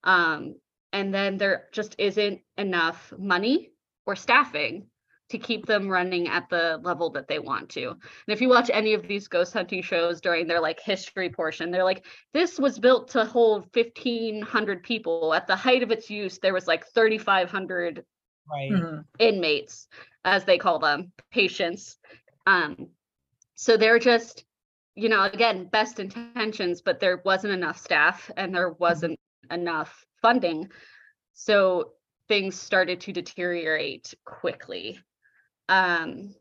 Um, 0.03 0.55
and 0.93 1.13
then 1.13 1.37
there 1.37 1.67
just 1.71 1.95
isn't 1.97 2.41
enough 2.57 3.13
money 3.17 3.71
or 4.05 4.15
staffing 4.15 4.87
to 5.29 5.37
keep 5.37 5.65
them 5.65 5.89
running 5.89 6.29
at 6.29 6.49
the 6.49 6.79
level 6.83 7.09
that 7.09 7.27
they 7.27 7.39
want 7.39 7.69
to. 7.69 7.89
And 7.89 7.99
if 8.29 8.39
you 8.41 8.47
watch 8.47 8.69
any 8.73 8.93
of 8.93 9.05
these 9.07 9.27
ghost 9.27 9.51
hunting 9.53 9.81
shows 9.81 10.21
during 10.21 10.47
their 10.47 10.61
like 10.61 10.79
history 10.79 11.29
portion, 11.29 11.69
they're 11.69 11.83
like, 11.83 12.05
this 12.33 12.57
was 12.57 12.79
built 12.79 13.09
to 13.09 13.25
hold 13.25 13.67
1500 13.73 14.83
people. 14.83 15.33
At 15.33 15.45
the 15.45 15.55
height 15.55 15.83
of 15.83 15.91
its 15.91 16.09
use, 16.09 16.39
there 16.39 16.53
was 16.53 16.67
like 16.67 16.85
3500 16.93 18.05
Right. 18.49 18.71
Mhm. 18.71 19.03
inmates, 19.19 19.87
as 20.23 20.45
they 20.45 20.57
call 20.57 20.79
them, 20.79 21.11
patients. 21.31 21.97
Um, 22.45 22.91
so 23.55 23.75
they're 23.75 23.99
just, 23.99 24.45
you 24.97 25.09
know, 25.09 25.23
again, 25.23 25.65
best 25.65 25.99
intentions, 25.99 26.81
but 26.81 26.99
there 26.99 27.21
wasn't 27.23 27.53
enough 27.53 27.77
staff 27.77 28.31
and 28.35 28.53
there 28.53 28.71
wasn't 28.71 29.19
enough 29.51 30.03
funding. 30.23 30.69
So 31.33 31.91
things 32.27 32.59
started 32.59 33.01
to 33.01 33.13
deteriorate 33.13 34.15
quickly. 34.25 34.99
Um, 35.69 36.33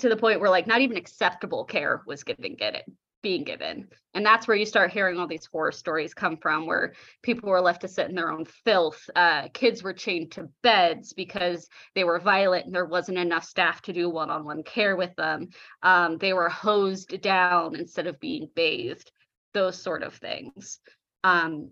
to 0.00 0.08
the 0.08 0.16
point 0.16 0.40
where 0.40 0.50
like 0.50 0.66
not 0.66 0.82
even 0.82 0.96
acceptable 0.96 1.64
care 1.64 2.02
was 2.06 2.24
given 2.24 2.56
get 2.56 2.74
it 2.74 2.84
being 3.22 3.44
given. 3.44 3.88
And 4.14 4.26
that's 4.26 4.46
where 4.46 4.56
you 4.56 4.66
start 4.66 4.92
hearing 4.92 5.18
all 5.18 5.26
these 5.26 5.46
horror 5.46 5.72
stories 5.72 6.12
come 6.12 6.36
from 6.36 6.66
where 6.66 6.92
people 7.22 7.48
were 7.48 7.60
left 7.60 7.80
to 7.82 7.88
sit 7.88 8.08
in 8.08 8.14
their 8.14 8.30
own 8.30 8.44
filth. 8.44 9.08
Uh, 9.16 9.48
kids 9.54 9.82
were 9.82 9.94
chained 9.94 10.32
to 10.32 10.48
beds 10.62 11.12
because 11.12 11.68
they 11.94 12.04
were 12.04 12.18
violent 12.18 12.66
and 12.66 12.74
there 12.74 12.84
wasn't 12.84 13.16
enough 13.16 13.44
staff 13.44 13.80
to 13.82 13.92
do 13.92 14.10
one-on-one 14.10 14.64
care 14.64 14.96
with 14.96 15.14
them. 15.16 15.48
Um, 15.82 16.18
they 16.18 16.32
were 16.32 16.48
hosed 16.48 17.20
down 17.22 17.76
instead 17.76 18.06
of 18.06 18.20
being 18.20 18.50
bathed 18.54 19.10
those 19.54 19.80
sort 19.80 20.02
of 20.02 20.14
things. 20.14 20.80
Um, 21.24 21.70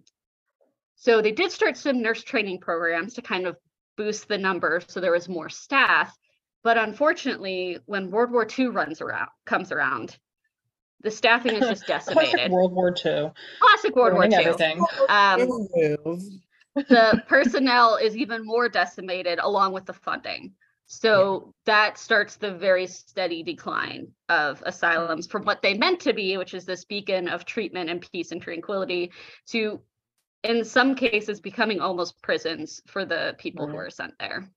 so 0.96 1.22
they 1.22 1.32
did 1.32 1.50
start 1.50 1.76
some 1.76 2.02
nurse 2.02 2.22
training 2.22 2.60
programs 2.60 3.14
to 3.14 3.22
kind 3.22 3.46
of 3.46 3.56
boost 3.96 4.28
the 4.28 4.38
numbers 4.38 4.84
so 4.88 5.00
there 5.00 5.12
was 5.12 5.28
more 5.28 5.48
staff. 5.48 6.16
But 6.62 6.78
unfortunately 6.78 7.78
when 7.86 8.10
world 8.10 8.30
war 8.30 8.46
ii 8.58 8.66
runs 8.66 9.00
around 9.00 9.28
comes 9.46 9.72
around 9.72 10.16
the 11.02 11.10
staffing 11.10 11.54
is 11.54 11.60
just 11.60 11.86
Classic 11.86 12.16
decimated 12.16 12.50
World 12.52 12.72
War 12.72 12.88
II. 12.88 13.30
classic 13.60 13.96
world 13.96 14.12
war 14.14 14.22
ruining 14.22 14.40
ii 14.40 14.46
everything. 14.46 14.80
um, 15.08 15.38
the 16.74 17.22
personnel 17.28 17.96
is 17.96 18.16
even 18.16 18.44
more 18.44 18.68
decimated 18.68 19.38
along 19.40 19.72
with 19.72 19.86
the 19.86 19.92
funding. 19.92 20.52
So 20.86 21.54
that 21.66 21.98
starts 21.98 22.34
the 22.34 22.52
very 22.52 22.88
steady 22.88 23.44
decline 23.44 24.08
of 24.28 24.60
asylums 24.66 25.28
from 25.28 25.44
what 25.44 25.62
they 25.62 25.74
meant 25.74 26.00
to 26.00 26.12
be, 26.12 26.36
which 26.36 26.52
is 26.52 26.64
this 26.64 26.84
beacon 26.84 27.28
of 27.28 27.44
treatment 27.44 27.90
and 27.90 28.04
peace 28.12 28.32
and 28.32 28.42
tranquility, 28.42 29.12
to 29.50 29.80
in 30.42 30.64
some 30.64 30.96
cases 30.96 31.40
becoming 31.40 31.80
almost 31.80 32.20
prisons 32.22 32.82
for 32.88 33.04
the 33.04 33.36
people 33.38 33.68
who 33.68 33.76
are 33.76 33.90
sent 33.90 34.14
there. 34.18 34.50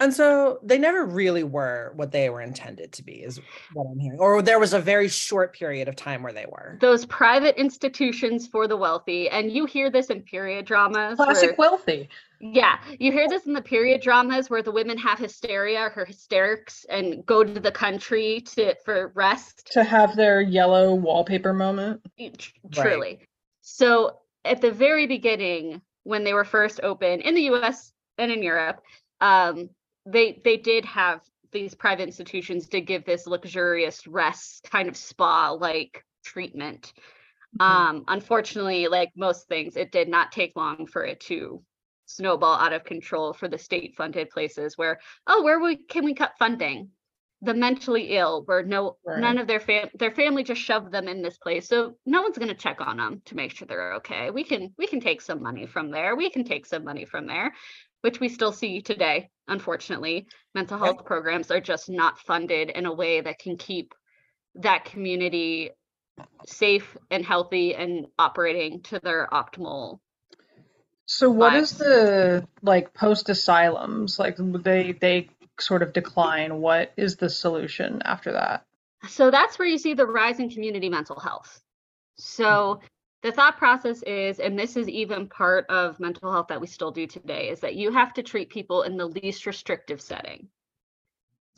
And 0.00 0.12
so 0.14 0.58
they 0.62 0.78
never 0.78 1.04
really 1.04 1.42
were 1.44 1.92
what 1.96 2.12
they 2.12 2.30
were 2.30 2.40
intended 2.40 2.92
to 2.92 3.02
be, 3.02 3.22
is 3.22 3.40
what 3.74 3.86
I'm 3.90 3.98
hearing. 3.98 4.18
Or 4.18 4.40
there 4.42 4.58
was 4.58 4.72
a 4.72 4.80
very 4.80 5.08
short 5.08 5.52
period 5.54 5.88
of 5.88 5.96
time 5.96 6.22
where 6.22 6.32
they 6.32 6.46
were. 6.48 6.78
Those 6.80 7.04
private 7.06 7.56
institutions 7.58 8.46
for 8.46 8.66
the 8.68 8.76
wealthy, 8.76 9.28
and 9.28 9.50
you 9.50 9.66
hear 9.66 9.90
this 9.90 10.06
in 10.06 10.22
period 10.22 10.64
dramas. 10.66 11.18
where- 11.18 11.26
Classic 11.26 11.58
wealthy. 11.58 12.08
Yeah, 12.40 12.78
you 13.00 13.10
hear 13.10 13.28
this 13.28 13.46
in 13.46 13.52
the 13.52 13.60
period 13.62 14.00
dramas 14.00 14.48
where 14.48 14.62
the 14.62 14.70
women 14.70 14.96
have 14.98 15.18
hysteria 15.18 15.90
or 15.96 16.04
hysterics 16.04 16.86
and 16.88 17.26
go 17.26 17.42
to 17.42 17.58
the 17.58 17.72
country 17.72 18.40
to 18.52 18.76
for 18.84 19.10
rest. 19.16 19.68
To 19.72 19.82
have 19.82 20.14
their 20.14 20.40
yellow 20.40 20.94
wallpaper 20.94 21.52
moment. 21.52 22.00
y- 22.18 22.30
tr- 22.38 22.50
Truly. 22.70 23.20
So 23.62 24.18
at 24.44 24.60
the 24.60 24.70
very 24.70 25.06
beginning, 25.06 25.82
when 26.04 26.22
they 26.24 26.32
were 26.32 26.44
first 26.44 26.78
open 26.84 27.20
in 27.22 27.34
the 27.34 27.42
U.S. 27.42 27.92
and 28.18 28.30
in 28.30 28.42
Europe, 28.42 28.80
um, 29.20 29.70
they 30.06 30.40
they 30.44 30.56
did 30.56 30.84
have 30.84 31.20
these 31.52 31.74
private 31.74 32.04
institutions 32.04 32.68
to 32.68 32.80
give 32.80 33.04
this 33.04 33.26
luxurious 33.26 34.06
rest 34.06 34.68
kind 34.70 34.88
of 34.88 34.96
spa 34.96 35.50
like 35.52 36.04
treatment. 36.24 36.92
Um, 37.60 38.04
unfortunately, 38.08 38.88
like 38.88 39.10
most 39.16 39.48
things, 39.48 39.76
it 39.76 39.90
did 39.90 40.08
not 40.08 40.32
take 40.32 40.54
long 40.54 40.86
for 40.86 41.04
it 41.04 41.20
to 41.20 41.62
snowball 42.06 42.54
out 42.54 42.72
of 42.72 42.84
control 42.84 43.32
for 43.32 43.48
the 43.48 43.58
state 43.58 43.94
funded 43.96 44.30
places 44.30 44.76
where, 44.76 44.98
oh, 45.26 45.42
where 45.42 45.60
we 45.60 45.76
can 45.76 46.04
we 46.04 46.14
cut 46.14 46.32
funding? 46.38 46.90
The 47.40 47.54
mentally 47.54 48.16
ill, 48.16 48.42
where 48.44 48.64
no 48.64 48.96
none 49.06 49.38
of 49.38 49.46
their 49.46 49.60
fam 49.60 49.88
their 49.94 50.10
family 50.10 50.42
just 50.42 50.60
shoved 50.60 50.90
them 50.90 51.06
in 51.06 51.22
this 51.22 51.38
place. 51.38 51.68
So 51.68 51.94
no 52.04 52.22
one's 52.22 52.36
gonna 52.36 52.54
check 52.54 52.80
on 52.80 52.96
them 52.96 53.22
to 53.26 53.36
make 53.36 53.52
sure 53.52 53.66
they're 53.66 53.94
okay. 53.94 54.30
We 54.30 54.44
can 54.44 54.74
we 54.76 54.86
can 54.86 55.00
take 55.00 55.20
some 55.20 55.42
money 55.42 55.66
from 55.66 55.90
there. 55.90 56.16
We 56.16 56.30
can 56.30 56.44
take 56.44 56.66
some 56.66 56.84
money 56.84 57.04
from 57.04 57.26
there, 57.26 57.54
which 58.02 58.20
we 58.20 58.28
still 58.28 58.52
see 58.52 58.80
today, 58.80 59.30
unfortunately. 59.46 60.26
Mental 60.54 60.78
Yep. 60.78 60.84
health 60.84 61.04
programs 61.04 61.50
are 61.50 61.60
just 61.60 61.88
not 61.88 62.18
funded 62.18 62.70
in 62.70 62.86
a 62.86 62.94
way 62.94 63.20
that 63.20 63.38
can 63.38 63.56
keep 63.56 63.94
that 64.56 64.84
community 64.84 65.70
safe 66.46 66.96
and 67.10 67.24
healthy 67.24 67.74
and 67.74 68.06
operating 68.18 68.82
to 68.82 68.98
their 69.00 69.28
optimal 69.32 69.98
So 71.06 71.30
what 71.30 71.54
is 71.54 71.72
the 71.78 72.46
like 72.62 72.92
post 72.92 73.28
asylums? 73.28 74.18
Like 74.18 74.36
they 74.38 74.92
they 74.92 75.30
sort 75.60 75.82
of 75.82 75.92
decline. 75.92 76.60
What 76.60 76.92
is 76.96 77.16
the 77.16 77.30
solution 77.30 78.02
after 78.04 78.32
that? 78.32 78.64
So 79.08 79.30
that's 79.30 79.58
where 79.58 79.68
you 79.68 79.78
see 79.78 79.94
the 79.94 80.06
rise 80.06 80.40
in 80.40 80.50
community 80.50 80.88
mental 80.88 81.18
health. 81.20 81.60
So 82.16 82.80
the 83.22 83.32
thought 83.32 83.58
process 83.58 84.02
is, 84.02 84.38
and 84.38 84.58
this 84.58 84.76
is 84.76 84.88
even 84.88 85.28
part 85.28 85.66
of 85.68 85.98
mental 85.98 86.30
health 86.30 86.46
that 86.48 86.60
we 86.60 86.66
still 86.66 86.92
do 86.92 87.06
today, 87.06 87.48
is 87.48 87.60
that 87.60 87.74
you 87.74 87.92
have 87.92 88.14
to 88.14 88.22
treat 88.22 88.50
people 88.50 88.82
in 88.82 88.96
the 88.96 89.06
least 89.06 89.46
restrictive 89.46 90.00
setting. 90.00 90.48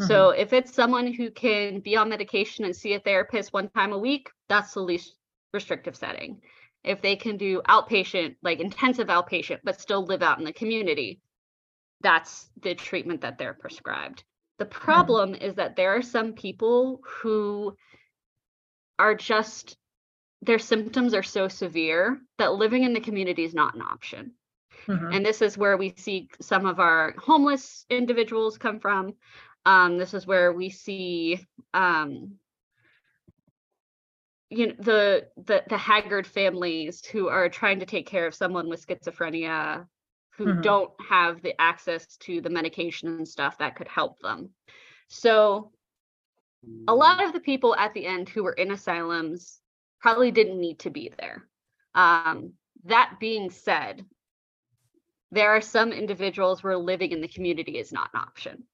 So 0.07 0.31
mm-hmm. 0.31 0.41
if 0.41 0.55
it's 0.55 0.73
someone 0.73 1.13
who 1.13 1.31
can 1.31 1.81
be 1.81 1.97
on 1.97 2.09
medication 2.09 2.65
and 2.65 2.75
see 2.75 2.95
a 2.95 3.01
therapist 3.01 3.53
one 3.53 3.69
time 3.69 3.93
a 3.93 3.99
week, 3.99 4.31
that's 4.49 4.73
the 4.73 4.81
least 4.81 5.15
restrictive 5.53 5.95
setting. 5.97 6.41
If 6.83 7.03
they 7.03 7.17
can 7.17 7.37
do 7.37 7.61
outpatient, 7.69 8.37
like 8.43 8.61
intensive 8.61 9.09
outpatient, 9.09 9.59
but 9.63 9.79
still 9.79 10.07
live 10.07 10.23
out 10.23 10.39
in 10.39 10.45
the 10.45 10.55
community, 10.55 11.21
that's 12.01 12.49
the 12.63 12.75
treatment 12.75 13.21
that 13.21 13.37
they're 13.37 13.53
prescribed. 13.53 14.25
The 14.59 14.65
mm-hmm. 14.65 14.81
problem 14.81 15.35
is 15.35 15.57
that 15.57 15.77
there 15.77 15.95
are 15.95 16.03
some 16.03 16.33
people 16.33 17.03
who 17.05 17.77
are 18.99 19.15
just 19.15 19.77
their 20.43 20.59
symptoms 20.59 21.15
are 21.15 21.23
so 21.23 21.49
severe 21.49 22.21
that 22.39 22.55
living 22.55 22.85
in 22.85 22.93
the 22.93 23.01
community 23.01 23.45
is 23.45 23.55
not 23.55 23.75
an 23.75 23.83
option. 23.83 24.33
Mhm. 24.87 25.15
And 25.15 25.27
this 25.27 25.43
is 25.43 25.59
where 25.59 25.77
we 25.77 25.95
see 25.97 26.29
some 26.41 26.67
of 26.67 26.81
our 26.81 27.13
homeless 27.19 27.85
individuals 27.91 28.59
come 28.59 28.81
from. 28.81 29.15
Um, 29.67 29.99
this 29.99 30.15
is 30.15 30.27
where 30.27 30.53
we 30.53 30.71
see 30.71 31.47
um, 31.75 32.39
you 34.49 34.69
know 34.69 34.75
the, 34.79 35.29
the 35.37 35.63
the 35.69 35.77
haggard 35.79 36.27
families 36.27 37.05
who 37.05 37.29
are 37.29 37.49
trying 37.49 37.79
to 37.81 37.87
take 37.87 38.07
care 38.07 38.27
of 38.27 38.35
someone 38.35 38.69
with 38.69 38.85
schizophrenia 38.85 39.87
who 40.37 40.47
Mhm. 40.47 40.63
don't 40.63 40.93
have 41.09 41.43
the 41.43 41.61
access 41.61 42.17
to 42.17 42.41
the 42.41 42.51
medication 42.51 43.09
and 43.09 43.29
stuff 43.29 43.59
that 43.59 43.77
could 43.77 43.89
help 43.89 44.19
them. 44.21 44.55
So 45.09 45.73
a 46.89 46.95
lot 46.95 47.23
of 47.25 47.33
the 47.33 47.41
people 47.41 47.75
at 47.77 47.95
the 47.95 48.07
end 48.07 48.29
who 48.29 48.43
were 48.43 48.53
in 48.53 48.71
asylums 48.73 49.60
probably 50.01 50.31
didn't 50.31 50.61
need 50.61 50.81
to 50.81 50.91
be 50.91 51.13
there. 51.19 51.45
Um, 51.95 52.55
that 52.85 53.17
being 53.21 53.51
said, 53.51 54.05
there 55.31 55.51
are 55.51 55.61
some 55.61 55.93
individuals 55.93 56.63
where 56.63 56.77
living 56.77 57.13
in 57.13 57.21
the 57.21 57.29
community 57.29 57.79
is 57.79 57.93
not 57.93 58.11
an 58.15 58.21
option. 58.21 58.65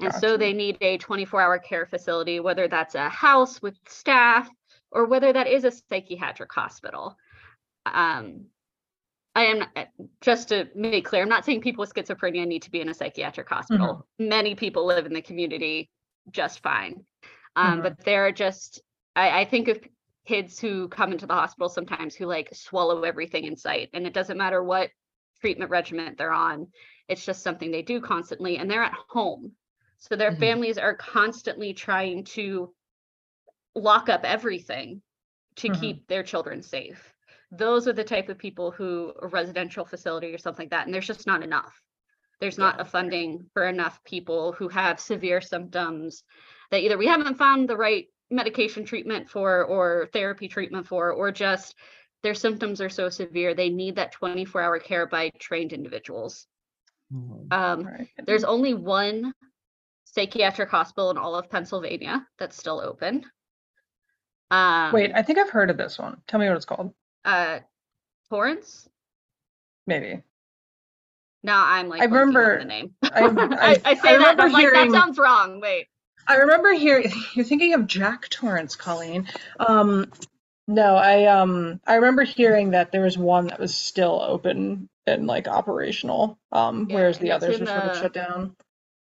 And 0.00 0.12
so 0.14 0.36
they 0.36 0.52
need 0.52 0.78
a 0.80 0.98
24 0.98 1.40
hour 1.40 1.58
care 1.58 1.86
facility, 1.86 2.40
whether 2.40 2.66
that's 2.66 2.94
a 2.94 3.08
house 3.08 3.62
with 3.62 3.76
staff 3.88 4.48
or 4.90 5.06
whether 5.06 5.32
that 5.32 5.46
is 5.46 5.64
a 5.64 5.70
psychiatric 5.70 6.52
hospital. 6.52 7.16
Um, 7.86 8.46
I 9.34 9.44
am 9.44 9.64
uh, 9.76 9.84
just 10.20 10.48
to 10.48 10.68
make 10.74 11.04
clear, 11.04 11.22
I'm 11.22 11.28
not 11.28 11.44
saying 11.44 11.60
people 11.62 11.82
with 11.82 11.94
schizophrenia 11.94 12.46
need 12.46 12.62
to 12.62 12.70
be 12.70 12.80
in 12.80 12.88
a 12.88 12.94
psychiatric 12.94 13.48
hospital. 13.48 14.06
Many 14.18 14.54
people 14.54 14.86
live 14.86 15.06
in 15.06 15.12
the 15.14 15.22
community 15.22 15.88
just 16.30 16.62
fine. 16.62 17.04
Um, 17.56 17.78
Mhm. 17.78 17.82
But 17.82 18.04
there 18.04 18.26
are 18.26 18.32
just, 18.32 18.82
I, 19.14 19.40
I 19.40 19.44
think 19.44 19.68
of 19.68 19.80
kids 20.26 20.58
who 20.58 20.88
come 20.88 21.12
into 21.12 21.26
the 21.26 21.34
hospital 21.34 21.68
sometimes 21.68 22.14
who 22.14 22.26
like 22.26 22.48
swallow 22.52 23.02
everything 23.02 23.44
in 23.44 23.56
sight, 23.56 23.90
and 23.92 24.06
it 24.06 24.14
doesn't 24.14 24.38
matter 24.38 24.62
what 24.62 24.90
treatment 25.40 25.70
regimen 25.70 26.14
they're 26.16 26.32
on. 26.32 26.68
It's 27.08 27.24
just 27.24 27.42
something 27.42 27.70
they 27.70 27.82
do 27.82 28.00
constantly, 28.00 28.58
and 28.58 28.70
they're 28.70 28.84
at 28.84 28.94
home. 29.08 29.52
So 29.98 30.16
their 30.16 30.32
Mhm. 30.32 30.38
families 30.38 30.78
are 30.78 30.94
constantly 30.94 31.74
trying 31.74 32.24
to 32.24 32.74
lock 33.74 34.08
up 34.08 34.24
everything 34.24 35.02
to 35.56 35.68
Mhm. 35.68 35.80
keep 35.80 36.06
their 36.06 36.22
children 36.22 36.62
safe. 36.62 37.14
Those 37.50 37.88
are 37.88 37.92
the 37.92 38.04
type 38.04 38.28
of 38.28 38.38
people 38.38 38.70
who 38.70 39.12
a 39.20 39.26
residential 39.26 39.84
facility 39.84 40.32
or 40.32 40.38
something 40.38 40.64
like 40.64 40.70
that, 40.70 40.86
and 40.86 40.94
there's 40.94 41.06
just 41.06 41.26
not 41.26 41.42
enough. 41.42 41.82
There's 42.40 42.58
not 42.58 42.80
a 42.80 42.84
funding 42.84 43.50
for 43.54 43.66
enough 43.66 44.02
people 44.04 44.52
who 44.52 44.68
have 44.68 44.98
severe 44.98 45.40
symptoms 45.40 46.24
that 46.70 46.82
either 46.82 46.98
we 46.98 47.06
haven't 47.06 47.36
found 47.38 47.68
the 47.68 47.76
right 47.76 48.08
medication 48.32 48.84
treatment 48.84 49.28
for 49.28 49.64
or 49.64 50.08
therapy 50.12 50.48
treatment 50.48 50.86
for, 50.86 51.12
or 51.12 51.30
just 51.30 51.74
their 52.22 52.34
symptoms 52.34 52.80
are 52.80 52.88
so 52.88 53.08
severe 53.08 53.54
they 53.54 53.68
need 53.68 53.96
that 53.96 54.12
24 54.12 54.60
hour 54.62 54.78
care 54.78 55.06
by 55.06 55.30
trained 55.38 55.72
individuals. 55.72 56.46
Um, 57.12 57.82
Right. 57.84 58.08
there's 58.24 58.44
only 58.44 58.72
one 58.74 59.34
psychiatric 60.04 60.70
hospital 60.70 61.10
in 61.10 61.18
all 61.18 61.34
of 61.34 61.50
Pennsylvania 61.50 62.26
that's 62.38 62.56
still 62.56 62.80
open. 62.80 63.24
Um, 64.50 64.92
Wait, 64.92 65.12
I 65.14 65.22
think 65.22 65.38
I've 65.38 65.50
heard 65.50 65.70
of 65.70 65.76
this 65.76 65.98
one. 65.98 66.22
Tell 66.26 66.40
me 66.40 66.46
what 66.48 66.56
it's 66.56 66.64
called. 66.64 66.94
uh, 67.24 67.60
Torrance. 68.30 68.88
Maybe. 69.86 70.22
Now 71.42 71.64
I'm 71.66 71.88
like 71.88 72.00
I 72.00 72.04
remember- 72.04 72.58
the 72.60 72.64
name. 72.64 72.94
I- 73.02 73.08
I, 73.08 73.20
I- 73.26 73.80
I, 73.84 73.94
say 73.94 74.14
I 74.14 74.18
that 74.18 74.30
and 74.32 74.40
I'm 74.40 74.52
like 74.52 74.60
hearing- 74.62 74.92
that 74.92 74.98
sounds 74.98 75.18
wrong. 75.18 75.60
Wait, 75.60 75.88
I 76.26 76.36
remember 76.36 76.72
hearing 76.72 77.10
you're 77.34 77.44
thinking 77.44 77.74
of 77.74 77.86
Jack 77.86 78.28
Torrance, 78.28 78.76
Colleen. 78.76 79.28
Um, 79.58 80.10
no, 80.68 80.96
I 80.96 81.26
um 81.26 81.80
I 81.86 81.96
remember 81.96 82.22
hearing 82.22 82.70
that 82.70 82.92
there 82.92 83.02
was 83.02 83.18
one 83.18 83.48
that 83.48 83.60
was 83.60 83.74
still 83.74 84.20
open 84.22 84.88
and 85.06 85.26
like 85.26 85.48
operational, 85.48 86.38
um, 86.52 86.86
Yeah, 86.88 86.96
whereas 86.96 87.18
the 87.18 87.32
others 87.32 87.58
were 87.58 87.66
sort 87.66 87.86
of 87.86 87.96
shut 87.96 88.14
down. 88.14 88.54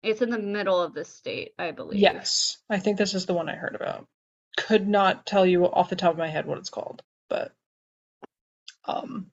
it's 0.02 0.22
in 0.22 0.30
the 0.30 0.38
middle 0.38 0.80
of 0.80 0.94
the 0.94 1.04
state, 1.04 1.52
I 1.58 1.72
believe. 1.72 2.00
Yes, 2.00 2.58
I 2.70 2.78
think 2.78 2.96
this 2.96 3.14
is 3.14 3.26
the 3.26 3.34
one 3.34 3.48
I 3.48 3.56
heard 3.56 3.74
about. 3.74 4.06
Could 4.56 4.86
not 4.88 5.26
tell 5.26 5.44
you 5.44 5.64
off 5.66 5.90
the 5.90 5.96
top 5.96 6.12
of 6.12 6.18
my 6.18 6.28
head 6.28 6.46
what 6.46 6.58
it's 6.58 6.70
called, 6.70 7.02
but 7.28 7.52
um, 8.86 9.26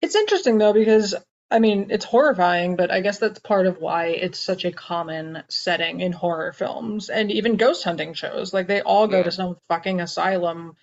it's 0.00 0.14
interesting 0.14 0.58
though 0.58 0.72
because 0.72 1.14
I 1.52 1.58
mean 1.58 1.88
it's 1.90 2.04
horrifying, 2.06 2.76
but 2.76 2.90
I 2.90 3.00
guess 3.00 3.18
that's 3.18 3.38
part 3.38 3.66
of 3.66 3.78
why 3.78 4.06
it's 4.06 4.40
such 4.40 4.64
a 4.64 4.72
common 4.72 5.42
setting 5.48 6.00
in 6.00 6.12
horror 6.12 6.52
films 6.54 7.10
and 7.10 7.30
even 7.30 7.56
ghost 7.56 7.84
hunting 7.84 8.14
shows. 8.14 8.54
Like 8.54 8.66
they 8.66 8.80
all 8.80 9.06
go 9.06 9.18
Yeah. 9.18 9.24
to 9.24 9.30
some 9.30 9.58
fucking 9.68 10.00
asylum, 10.00 10.76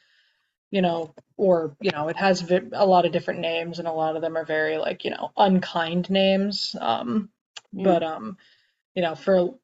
you 0.70 0.84
know, 0.84 1.16
or 1.38 1.76
you 1.82 1.92
know, 1.92 2.08
it 2.10 2.18
has 2.18 2.42
vi- 2.42 2.70
a 2.74 2.86
lot 2.86 3.06
of 3.06 3.12
different 3.12 3.40
names 3.40 3.80
and 3.80 3.88
a 3.88 3.92
lot 3.92 4.16
of 4.16 4.22
them 4.22 4.38
are 4.38 4.46
very 4.46 4.78
like 4.78 5.06
you 5.06 5.12
know 5.12 5.32
unkind 5.36 6.10
names. 6.10 6.76
Um, 6.80 7.30
but 7.74 8.04
um, 8.04 8.38
you 8.96 9.02
know, 9.02 9.16
for 9.16 9.56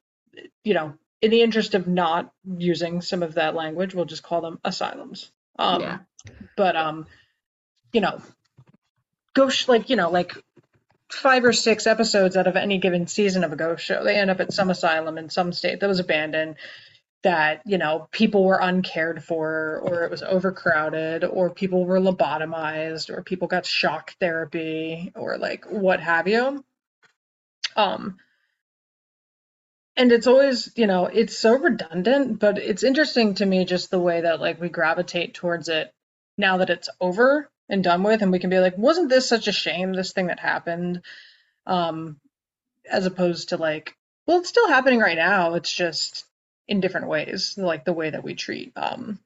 you 0.64 0.74
know, 0.74 0.94
in 1.22 1.30
the 1.30 1.42
interest 1.42 1.74
of 1.74 1.86
not 1.86 2.32
using 2.58 3.00
some 3.00 3.22
of 3.22 3.34
that 3.34 3.54
language, 3.54 3.94
we'll 3.94 4.04
just 4.06 4.24
call 4.24 4.40
them 4.40 4.58
asylums. 4.64 5.30
Um, 5.58 5.82
Yeah. 5.82 5.98
but 6.56 6.74
um, 6.74 7.06
you 7.92 8.00
know, 8.00 8.20
ghost 9.34 9.68
like 9.68 9.88
you 9.90 9.96
know 9.96 10.10
like 10.10 10.36
five 11.10 11.44
or 11.44 11.52
six 11.52 11.86
episodes 11.86 12.36
out 12.36 12.46
of 12.46 12.56
any 12.56 12.78
given 12.78 13.06
season 13.06 13.44
of 13.44 13.52
a 13.52 13.56
ghost 13.56 13.84
show, 13.84 14.02
they 14.04 14.16
end 14.16 14.30
up 14.30 14.40
at 14.40 14.52
some 14.52 14.70
asylum 14.70 15.18
in 15.18 15.30
some 15.30 15.52
state 15.52 15.80
that 15.80 15.88
was 15.88 16.00
abandoned. 16.00 16.56
That 17.22 17.62
you 17.66 17.78
know 17.78 18.08
people 18.12 18.44
were 18.44 18.58
uncared 18.60 19.24
for, 19.24 19.80
or 19.82 20.04
it 20.04 20.10
was 20.10 20.22
overcrowded, 20.22 21.24
or 21.24 21.50
people 21.50 21.84
were 21.84 21.98
lobotomized, 21.98 23.10
or 23.10 23.22
people 23.22 23.48
got 23.48 23.66
shock 23.66 24.14
therapy, 24.20 25.12
or 25.16 25.36
like 25.38 25.64
what 25.64 26.00
have 26.00 26.28
you. 26.28 26.64
Um, 27.74 28.18
and 29.96 30.12
it's 30.12 30.26
always, 30.26 30.70
you 30.76 30.86
know, 30.86 31.06
it's 31.06 31.36
so 31.36 31.58
redundant, 31.58 32.38
but 32.38 32.58
it's 32.58 32.82
interesting 32.82 33.34
to 33.34 33.46
me 33.46 33.64
just 33.64 33.90
the 33.90 33.98
way 33.98 34.20
that 34.20 34.40
like 34.40 34.60
we 34.60 34.68
gravitate 34.68 35.34
towards 35.34 35.68
it 35.68 35.92
now 36.36 36.58
that 36.58 36.70
it's 36.70 36.90
over 37.00 37.50
and 37.68 37.82
done 37.84 38.02
with, 38.02 38.22
and 38.22 38.32
we 38.32 38.38
can 38.38 38.50
be 38.50 38.60
like, 38.60 38.78
wasn't 38.78 39.08
this 39.08 39.28
such 39.28 39.48
a 39.48 39.52
shame, 39.52 39.92
this 39.92 40.12
thing 40.12 40.28
that 40.28 40.40
happened? 40.40 41.02
Um, 41.66 42.20
as 42.90 43.06
opposed 43.06 43.50
to 43.50 43.56
like, 43.56 43.96
well, 44.26 44.38
it's 44.38 44.48
still 44.48 44.68
happening 44.68 45.00
right 45.00 45.16
now. 45.16 45.54
It's 45.54 45.72
just 45.72 46.24
in 46.68 46.80
different 46.80 47.08
ways, 47.08 47.54
like 47.56 47.84
the 47.84 47.92
way 47.92 48.10
that 48.10 48.24
we 48.24 48.34
treat 48.34 48.72
um 48.76 49.18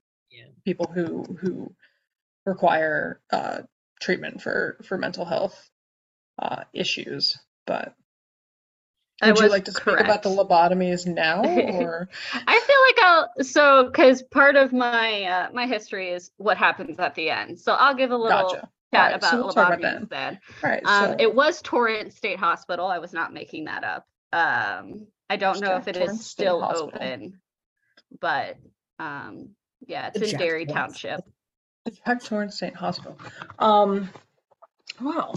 people 0.64 0.86
who 0.92 1.24
who 1.40 1.74
require 2.46 3.20
uh 3.30 3.62
treatment 4.00 4.42
for 4.42 4.78
for 4.84 4.98
mental 4.98 5.24
health 5.24 5.70
uh 6.38 6.64
issues. 6.72 7.38
But 7.66 7.94
would 9.28 9.38
you 9.38 9.42
was 9.44 9.52
like 9.52 9.64
to 9.66 9.72
speak 9.72 10.00
about 10.00 10.22
the 10.22 10.30
lobotomies 10.30 11.06
now, 11.06 11.42
or 11.44 12.08
I 12.34 12.60
feel 12.60 12.80
like 12.86 12.98
I'll 13.38 13.44
so 13.44 13.84
because 13.84 14.22
part 14.22 14.56
of 14.56 14.72
my 14.72 15.24
uh, 15.24 15.48
my 15.52 15.66
history 15.66 16.10
is 16.10 16.30
what 16.38 16.56
happens 16.56 16.98
at 16.98 17.14
the 17.14 17.30
end. 17.30 17.58
So 17.58 17.72
I'll 17.74 17.94
give 17.94 18.10
a 18.10 18.16
little 18.16 18.48
Gotcha. 18.48 18.68
chat 18.94 19.12
Alright, 19.12 19.22
so 19.22 19.28
about 19.28 19.44
we'll 19.44 19.52
talk 19.52 19.74
about 19.78 20.02
lobotomies 20.02 20.08
then. 20.08 20.40
all 20.62 20.70
right? 20.70 20.82
Um, 20.84 21.10
so 21.10 21.16
it 21.18 21.34
was 21.34 21.60
Torrance 21.62 22.16
State 22.16 22.38
Hospital. 22.38 22.86
I 22.86 22.98
was 22.98 23.12
not 23.12 23.32
making 23.32 23.64
that 23.66 23.84
up. 23.84 24.06
Um, 24.32 25.06
I 25.28 25.36
don't 25.36 25.52
It's 25.52 25.60
know 25.60 25.76
if 25.76 25.86
it 25.88 25.94
Torrance 25.94 26.20
is 26.20 26.26
State 26.26 26.32
still 26.42 26.60
Hospital. 26.60 26.90
open, 26.94 27.40
but 28.20 28.56
um, 28.98 29.50
yeah, 29.86 30.08
it's 30.08 30.18
The 30.18 30.24
in 30.24 30.30
Jack 30.30 30.40
Derry 30.40 30.66
Torrance. 30.66 31.00
Township. 31.02 31.20
the 31.84 31.90
Jack 31.92 32.22
Torrance 32.24 32.56
State 32.56 32.74
Hospital. 32.76 33.18
Um, 33.58 34.08
wow. 35.00 35.34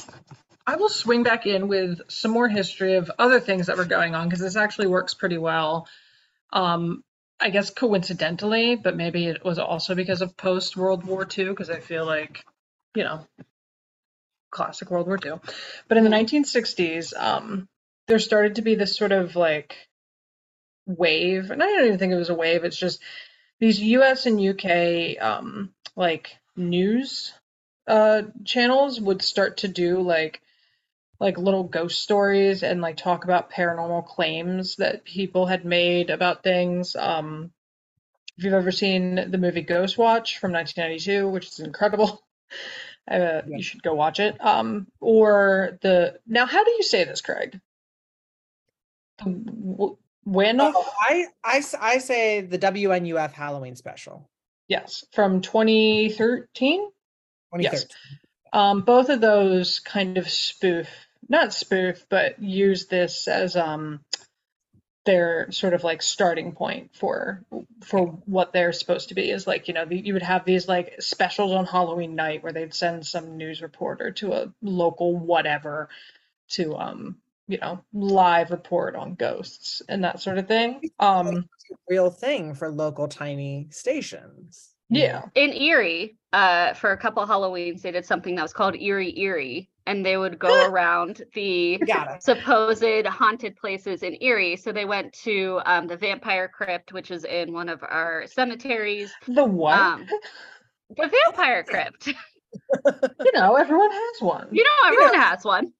I 0.65 0.75
will 0.77 0.89
swing 0.89 1.23
back 1.23 1.45
in 1.45 1.67
with 1.67 2.09
some 2.09 2.31
more 2.31 2.47
history 2.47 2.95
of 2.95 3.11
other 3.19 3.39
things 3.39 3.67
that 3.67 3.77
were 3.77 3.85
going 3.85 4.15
on 4.15 4.27
because 4.27 4.39
this 4.39 4.55
actually 4.55 4.87
works 4.87 5.13
pretty 5.13 5.37
well. 5.37 5.87
Um, 6.51 7.03
I 7.39 7.49
guess 7.49 7.69
coincidentally, 7.69 8.75
but 8.75 8.95
maybe 8.95 9.27
it 9.27 9.43
was 9.43 9.59
also 9.59 9.95
because 9.95 10.21
of 10.21 10.37
post 10.37 10.77
World 10.77 11.03
War 11.03 11.27
II, 11.37 11.49
because 11.49 11.69
I 11.69 11.79
feel 11.79 12.05
like, 12.05 12.43
you 12.95 13.03
know, 13.03 13.27
classic 14.51 14.89
World 14.89 15.07
War 15.07 15.19
II. 15.23 15.33
But 15.89 15.97
in 15.97 16.05
the 16.05 16.09
1960s, 16.09 17.13
um, 17.17 17.67
there 18.07 18.19
started 18.19 18.55
to 18.55 18.61
be 18.61 18.75
this 18.75 18.95
sort 18.95 19.11
of 19.11 19.35
like 19.35 19.75
wave, 20.85 21.51
and 21.51 21.61
I 21.61 21.65
don't 21.65 21.85
even 21.87 21.99
think 21.99 22.13
it 22.13 22.17
was 22.17 22.29
a 22.29 22.35
wave, 22.35 22.63
it's 22.63 22.77
just 22.77 23.01
these 23.59 23.81
US 23.81 24.25
and 24.25 24.39
UK 24.39 25.21
um, 25.21 25.73
like 25.95 26.37
news 26.55 27.33
uh, 27.87 28.23
channels 28.45 29.01
would 29.01 29.21
start 29.21 29.57
to 29.57 29.67
do 29.67 29.99
like 30.01 30.41
like 31.23 31.37
little 31.37 31.63
ghost 31.63 32.01
stories 32.01 32.63
and 32.63 32.81
like 32.81 32.97
talk 32.97 33.23
about 33.23 33.49
paranormal 33.49 34.05
claims 34.05 34.75
that 34.75 35.05
people 35.05 35.45
had 35.45 35.63
made 35.63 36.09
about 36.09 36.43
things. 36.43 36.97
Um, 36.97 37.49
if 38.37 38.43
you've 38.43 38.53
ever 38.53 38.71
seen 38.73 39.15
the 39.31 39.37
movie 39.37 39.63
Ghostwatch 39.63 40.37
from 40.37 40.51
1992, 40.51 41.29
which 41.29 41.47
is 41.47 41.59
incredible, 41.59 42.21
uh, 43.09 43.15
Yeah. 43.15 43.41
you 43.47 43.63
should 43.63 43.81
go 43.81 43.93
watch 43.93 44.19
it. 44.19 44.35
Um, 44.43 44.87
or 44.99 45.77
the 45.81 46.19
now, 46.27 46.45
how 46.45 46.65
do 46.65 46.71
you 46.71 46.83
say 46.83 47.05
this, 47.05 47.21
Craig? 47.21 47.57
The 49.19 49.25
w- 49.31 49.97
Wanoff? 50.27 50.73
Oh, 50.75 50.93
I, 50.99 51.27
I 51.41 51.63
I 51.79 51.97
say 51.99 52.41
the 52.41 52.59
WNUF 52.59 53.31
Halloween 53.31 53.77
special. 53.77 54.29
Yes, 54.67 55.05
from 55.13 55.39
2013. 55.41 56.89
Yes. 57.59 57.85
Um, 58.51 58.81
both 58.81 59.09
of 59.09 59.21
those 59.21 59.79
kind 59.79 60.17
of 60.17 60.29
spoof, 60.29 60.87
not 61.29 61.53
spoof, 61.53 62.05
but 62.09 62.41
use 62.41 62.87
this 62.87 63.27
as 63.27 63.55
um 63.55 64.01
their 65.05 65.51
sort 65.51 65.73
of 65.73 65.83
like 65.83 66.01
starting 66.01 66.53
point 66.53 66.91
for 66.95 67.43
for 67.83 68.05
what 68.25 68.53
they're 68.53 68.71
supposed 68.71 69.09
to 69.09 69.15
be 69.15 69.29
is 69.29 69.45
like 69.45 69.67
you 69.67 69.73
know 69.73 69.85
the, 69.85 69.97
you 69.97 70.13
would 70.13 70.23
have 70.23 70.45
these 70.45 70.67
like 70.67 71.01
specials 71.01 71.51
on 71.51 71.65
Halloween 71.65 72.15
night 72.15 72.41
where 72.41 72.53
they'd 72.53 72.73
send 72.73 73.05
some 73.05 73.35
news 73.37 73.61
reporter 73.61 74.11
to 74.11 74.33
a 74.33 74.53
local 74.61 75.15
whatever 75.15 75.89
to 76.49 76.75
um 76.77 77.17
you 77.49 77.57
know 77.57 77.83
live 77.91 78.51
report 78.51 78.95
on 78.95 79.15
ghosts 79.15 79.81
and 79.89 80.05
that 80.05 80.21
sort 80.21 80.37
of 80.37 80.47
thing 80.47 80.89
um 80.99 81.45
Real 81.89 82.09
thing 82.09 82.55
for 82.55 82.69
local 82.69 83.07
tiny 83.07 83.67
stations. 83.71 84.71
Yeah. 84.89 85.23
In 85.35 85.53
Erie, 85.53 86.17
uh, 86.31 86.73
for 86.73 86.91
a 86.91 86.97
couple 86.97 87.25
Halloweens, 87.25 87.81
they 87.81 87.91
did 87.91 88.05
something 88.05 88.35
that 88.35 88.41
was 88.41 88.53
called 88.53 88.75
Erie 88.75 89.17
Eerie, 89.17 89.69
and 89.85 90.05
they 90.05 90.17
would 90.17 90.39
go 90.39 90.65
around 90.69 91.23
the 91.33 91.81
supposed 92.19 93.05
haunted 93.07 93.55
places 93.55 94.03
in 94.03 94.17
Erie. 94.21 94.55
So 94.55 94.71
they 94.71 94.85
went 94.85 95.13
to 95.23 95.61
um, 95.65 95.87
the 95.87 95.97
Vampire 95.97 96.47
Crypt, 96.47 96.93
which 96.93 97.11
is 97.11 97.25
in 97.25 97.53
one 97.53 97.69
of 97.69 97.83
our 97.83 98.25
cemeteries. 98.27 99.11
The 99.27 99.43
what? 99.43 99.77
Um, 99.79 100.05
the 100.95 101.09
Vampire 101.25 101.63
Crypt. 101.63 102.07
you 102.85 103.31
know, 103.33 103.55
everyone 103.55 103.91
has 103.91 104.21
one. 104.21 104.47
You 104.51 104.63
know, 104.63 104.87
everyone 104.87 105.15
has 105.15 105.43
one. 105.43 105.73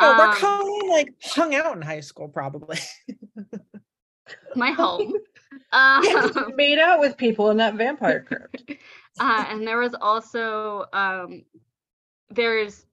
Oh, 0.00 0.18
where 0.18 0.28
Um, 0.28 0.36
Colleen 0.36 0.90
like 0.90 1.14
hung 1.22 1.54
out 1.54 1.74
in 1.76 1.82
high 1.82 2.00
school, 2.00 2.28
probably. 2.28 2.78
my 4.56 4.70
home. 4.72 5.14
Yeah, 5.72 6.30
Um, 6.34 6.52
made 6.56 6.78
out 6.78 7.00
with 7.00 7.16
people 7.16 7.50
in 7.50 7.56
that 7.58 7.74
vampire 7.74 8.22
crypt. 8.22 8.72
uh, 9.20 9.44
and 9.48 9.66
there 9.66 9.78
was 9.78 9.94
also 10.00 10.84
um, 10.92 11.44
there's 12.30 12.86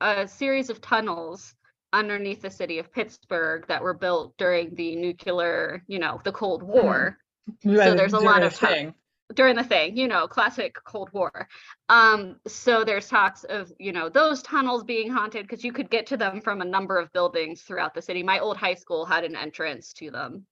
a 0.00 0.28
series 0.28 0.70
of 0.70 0.80
tunnels 0.80 1.54
underneath 1.92 2.42
the 2.42 2.50
city 2.50 2.78
of 2.78 2.92
Pittsburgh 2.92 3.66
that 3.68 3.82
were 3.82 3.94
built 3.94 4.36
during 4.36 4.74
the 4.74 4.96
nuclear, 4.96 5.82
you 5.86 5.98
know, 5.98 6.20
the 6.24 6.32
Cold 6.32 6.62
War. 6.62 7.18
Yeah, 7.62 7.84
so 7.84 7.94
there's 7.94 8.12
a 8.12 8.18
lot 8.18 8.42
of 8.42 8.58
tu- 8.58 8.92
during 9.34 9.56
the 9.56 9.64
thing, 9.64 9.96
you 9.96 10.08
know, 10.08 10.26
classic 10.26 10.74
Cold 10.84 11.10
War. 11.12 11.48
Um, 11.88 12.36
so 12.46 12.84
there's 12.84 13.08
talks 13.08 13.44
of, 13.44 13.72
you 13.78 13.92
know, 13.92 14.08
those 14.08 14.42
tunnels 14.42 14.84
being 14.84 15.10
haunted 15.10 15.46
because 15.46 15.64
you 15.64 15.72
could 15.72 15.90
get 15.90 16.06
to 16.06 16.16
them 16.16 16.40
from 16.40 16.60
a 16.60 16.64
number 16.64 16.98
of 16.98 17.12
buildings 17.12 17.62
throughout 17.62 17.94
the 17.94 18.02
city. 18.02 18.22
My 18.22 18.38
old 18.38 18.56
high 18.56 18.74
school 18.74 19.04
had 19.04 19.24
an 19.24 19.36
entrance 19.36 19.92
to 19.94 20.10
them. 20.10 20.46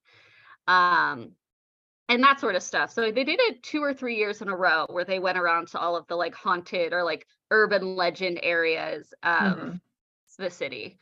Um, 0.67 1.33
and 2.09 2.23
that 2.23 2.41
sort 2.41 2.55
of 2.55 2.63
stuff. 2.63 2.93
So 2.93 3.11
they 3.11 3.25
did 3.25 3.41
it 3.41 3.63
two 3.63 3.83
or 3.83 3.93
three 3.93 4.17
years 4.17 4.41
in 4.43 4.49
a 4.49 4.57
row 4.57 4.87
where 4.89 5.05
they 5.05 5.19
went 5.19 5.39
around 5.39 5.69
to 5.69 5.79
all 5.79 5.97
of 5.97 6.07
the 6.07 6.15
like 6.15 6.35
haunted 6.35 6.93
or 6.93 7.03
like 7.03 7.27
urban 7.51 7.97
legend 7.97 8.41
areas 8.43 9.13
of 9.23 9.59
Mhm. 9.59 9.81
the 10.39 10.51
city. 10.51 10.99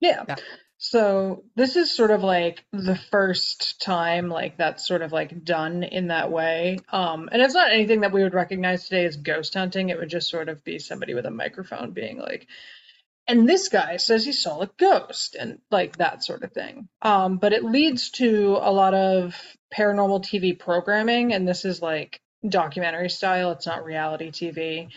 Yeah. 0.00 0.24
Yeah. 0.28 0.36
So 0.80 1.42
this 1.56 1.74
is 1.74 1.90
sort 1.94 2.12
of 2.12 2.22
like 2.22 2.64
the 2.72 2.96
first 3.10 3.80
time 3.82 4.28
like 4.28 4.56
that's 4.56 4.86
sort 4.86 5.02
of 5.02 5.10
like 5.10 5.44
done 5.44 5.82
in 5.82 6.08
that 6.08 6.30
way. 6.30 6.78
Um, 6.92 7.28
and 7.32 7.42
it's 7.42 7.54
not 7.54 7.72
anything 7.72 8.02
that 8.02 8.12
we 8.12 8.22
would 8.22 8.34
recognize 8.34 8.84
today 8.84 9.04
as 9.04 9.16
ghost 9.16 9.54
hunting. 9.54 9.88
It 9.88 9.98
would 9.98 10.08
just 10.08 10.30
sort 10.30 10.48
of 10.48 10.62
be 10.62 10.78
somebody 10.78 11.14
with 11.14 11.26
a 11.26 11.30
microphone 11.32 11.90
being 11.90 12.18
like, 12.18 12.46
and 13.26 13.48
this 13.48 13.68
guy 13.68 13.96
says 13.98 14.24
he 14.24 14.32
saw 14.32 14.60
a 14.62 14.70
ghost 14.78 15.36
and 15.38 15.58
like 15.70 15.96
that 15.98 16.24
sort 16.24 16.44
of 16.44 16.52
thing. 16.52 16.88
Um, 17.02 17.38
but 17.38 17.52
it 17.52 17.64
leads 17.64 18.10
to 18.12 18.58
a 18.60 18.72
lot 18.72 18.94
of 18.94 19.36
paranormal 19.76 20.24
TV 20.24 20.58
programming, 20.58 21.34
and 21.34 21.46
this 21.46 21.64
is 21.64 21.82
like 21.82 22.20
documentary 22.48 23.10
style. 23.10 23.52
It's 23.52 23.66
not 23.66 23.84
reality 23.84 24.30
TV, 24.30 24.88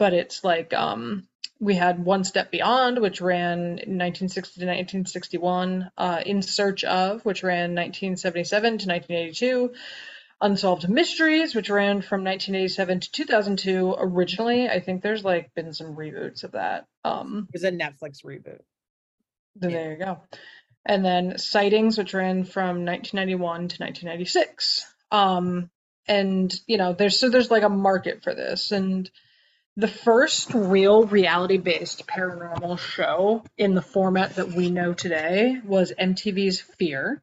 but 0.00 0.14
it's 0.14 0.42
like 0.42 0.72
um, 0.72 1.28
we 1.60 1.74
had 1.74 2.02
One 2.02 2.24
Step 2.24 2.50
Beyond, 2.50 2.98
which 3.00 3.20
ran 3.20 3.72
1960 3.72 4.60
to 4.60 4.66
1961, 4.66 5.90
uh, 5.98 6.22
In 6.24 6.40
Search 6.40 6.84
of, 6.84 7.22
which 7.26 7.42
ran 7.42 7.74
1977 7.74 8.62
to 8.78 8.88
1982. 8.88 9.74
Unsolved 10.40 10.88
Mysteries, 10.88 11.54
which 11.54 11.68
ran 11.68 12.00
from 12.00 12.24
1987 12.24 13.00
to 13.00 13.12
2002 13.12 13.94
originally. 13.98 14.70
I 14.70 14.80
think 14.80 15.02
there's 15.02 15.22
like 15.22 15.54
been 15.54 15.74
some 15.74 15.94
reboots 15.96 16.44
of 16.44 16.52
that. 16.52 16.86
Um, 17.04 17.46
It 17.50 17.56
was 17.56 17.64
a 17.64 17.70
Netflix 17.70 18.24
reboot. 18.24 18.62
then 19.56 19.70
there 19.70 19.92
you 19.92 19.98
go. 19.98 20.22
And 20.86 21.04
then 21.04 21.36
Sightings, 21.36 21.98
which 21.98 22.14
ran 22.14 22.44
from 22.44 22.86
1991 22.86 23.68
to 23.68 23.82
1996. 23.82 24.86
Um, 25.10 25.68
and 26.08 26.54
you 26.66 26.78
know, 26.78 26.94
there's 26.94 27.20
so 27.20 27.28
there's 27.28 27.50
like 27.50 27.64
a 27.64 27.68
market 27.68 28.24
for 28.24 28.34
this. 28.34 28.72
And 28.72 29.10
the 29.76 29.88
first 29.88 30.52
real 30.52 31.04
reality-based 31.04 32.06
paranormal 32.06 32.78
show 32.78 33.44
in 33.56 33.74
the 33.74 33.82
format 33.82 34.36
that 34.36 34.48
we 34.48 34.70
know 34.70 34.92
today 34.92 35.60
was 35.64 35.92
MTV's 35.98 36.60
Fear, 36.60 37.22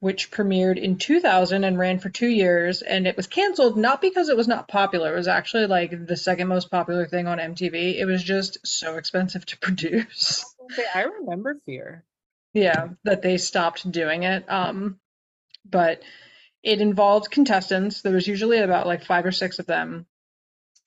which 0.00 0.30
premiered 0.30 0.76
in 0.76 0.98
2000 0.98 1.64
and 1.64 1.78
ran 1.78 1.98
for 2.00 2.08
two 2.08 2.26
years. 2.26 2.82
And 2.82 3.06
it 3.06 3.16
was 3.16 3.26
canceled 3.26 3.76
not 3.76 4.00
because 4.00 4.28
it 4.28 4.36
was 4.36 4.48
not 4.48 4.68
popular. 4.68 5.14
It 5.14 5.18
was 5.18 5.28
actually 5.28 5.66
like 5.66 6.06
the 6.06 6.16
second 6.16 6.48
most 6.48 6.70
popular 6.70 7.06
thing 7.06 7.26
on 7.26 7.38
MTV. 7.38 7.96
It 7.98 8.06
was 8.06 8.22
just 8.22 8.66
so 8.66 8.96
expensive 8.96 9.46
to 9.46 9.58
produce. 9.60 10.44
Okay, 10.72 10.84
I 10.94 11.02
remember 11.02 11.58
Fear. 11.64 12.04
Yeah, 12.52 12.88
that 13.04 13.22
they 13.22 13.38
stopped 13.38 13.90
doing 13.90 14.24
it. 14.24 14.50
Um, 14.50 14.98
but 15.64 16.02
it 16.62 16.80
involved 16.80 17.30
contestants. 17.30 18.02
There 18.02 18.12
was 18.12 18.28
usually 18.28 18.58
about 18.58 18.86
like 18.86 19.04
five 19.04 19.26
or 19.26 19.32
six 19.32 19.58
of 19.58 19.66
them 19.66 20.06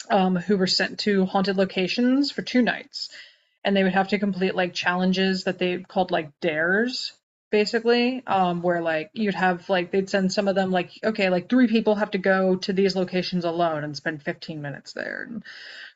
um, 0.09 0.35
who 0.35 0.57
were 0.57 0.67
sent 0.67 0.99
to 0.99 1.25
haunted 1.25 1.57
locations 1.57 2.31
for 2.31 2.41
two 2.41 2.61
nights. 2.61 3.09
And 3.63 3.75
they 3.75 3.83
would 3.83 3.93
have 3.93 4.09
to 4.09 4.19
complete 4.19 4.55
like 4.55 4.73
challenges 4.73 5.43
that 5.43 5.59
they 5.59 5.79
called 5.79 6.11
like 6.11 6.39
dares, 6.39 7.11
basically, 7.51 8.23
um, 8.25 8.61
where 8.61 8.81
like 8.81 9.09
you'd 9.13 9.35
have 9.35 9.69
like 9.69 9.91
they'd 9.91 10.09
send 10.09 10.31
some 10.31 10.47
of 10.47 10.55
them 10.55 10.71
like, 10.71 10.91
okay, 11.03 11.29
like 11.29 11.49
three 11.49 11.67
people 11.67 11.95
have 11.95 12.11
to 12.11 12.17
go 12.17 12.55
to 12.55 12.73
these 12.73 12.95
locations 12.95 13.45
alone 13.45 13.83
and 13.83 13.95
spend 13.95 14.23
15 14.23 14.61
minutes 14.61 14.93
there 14.93 15.25
and 15.27 15.43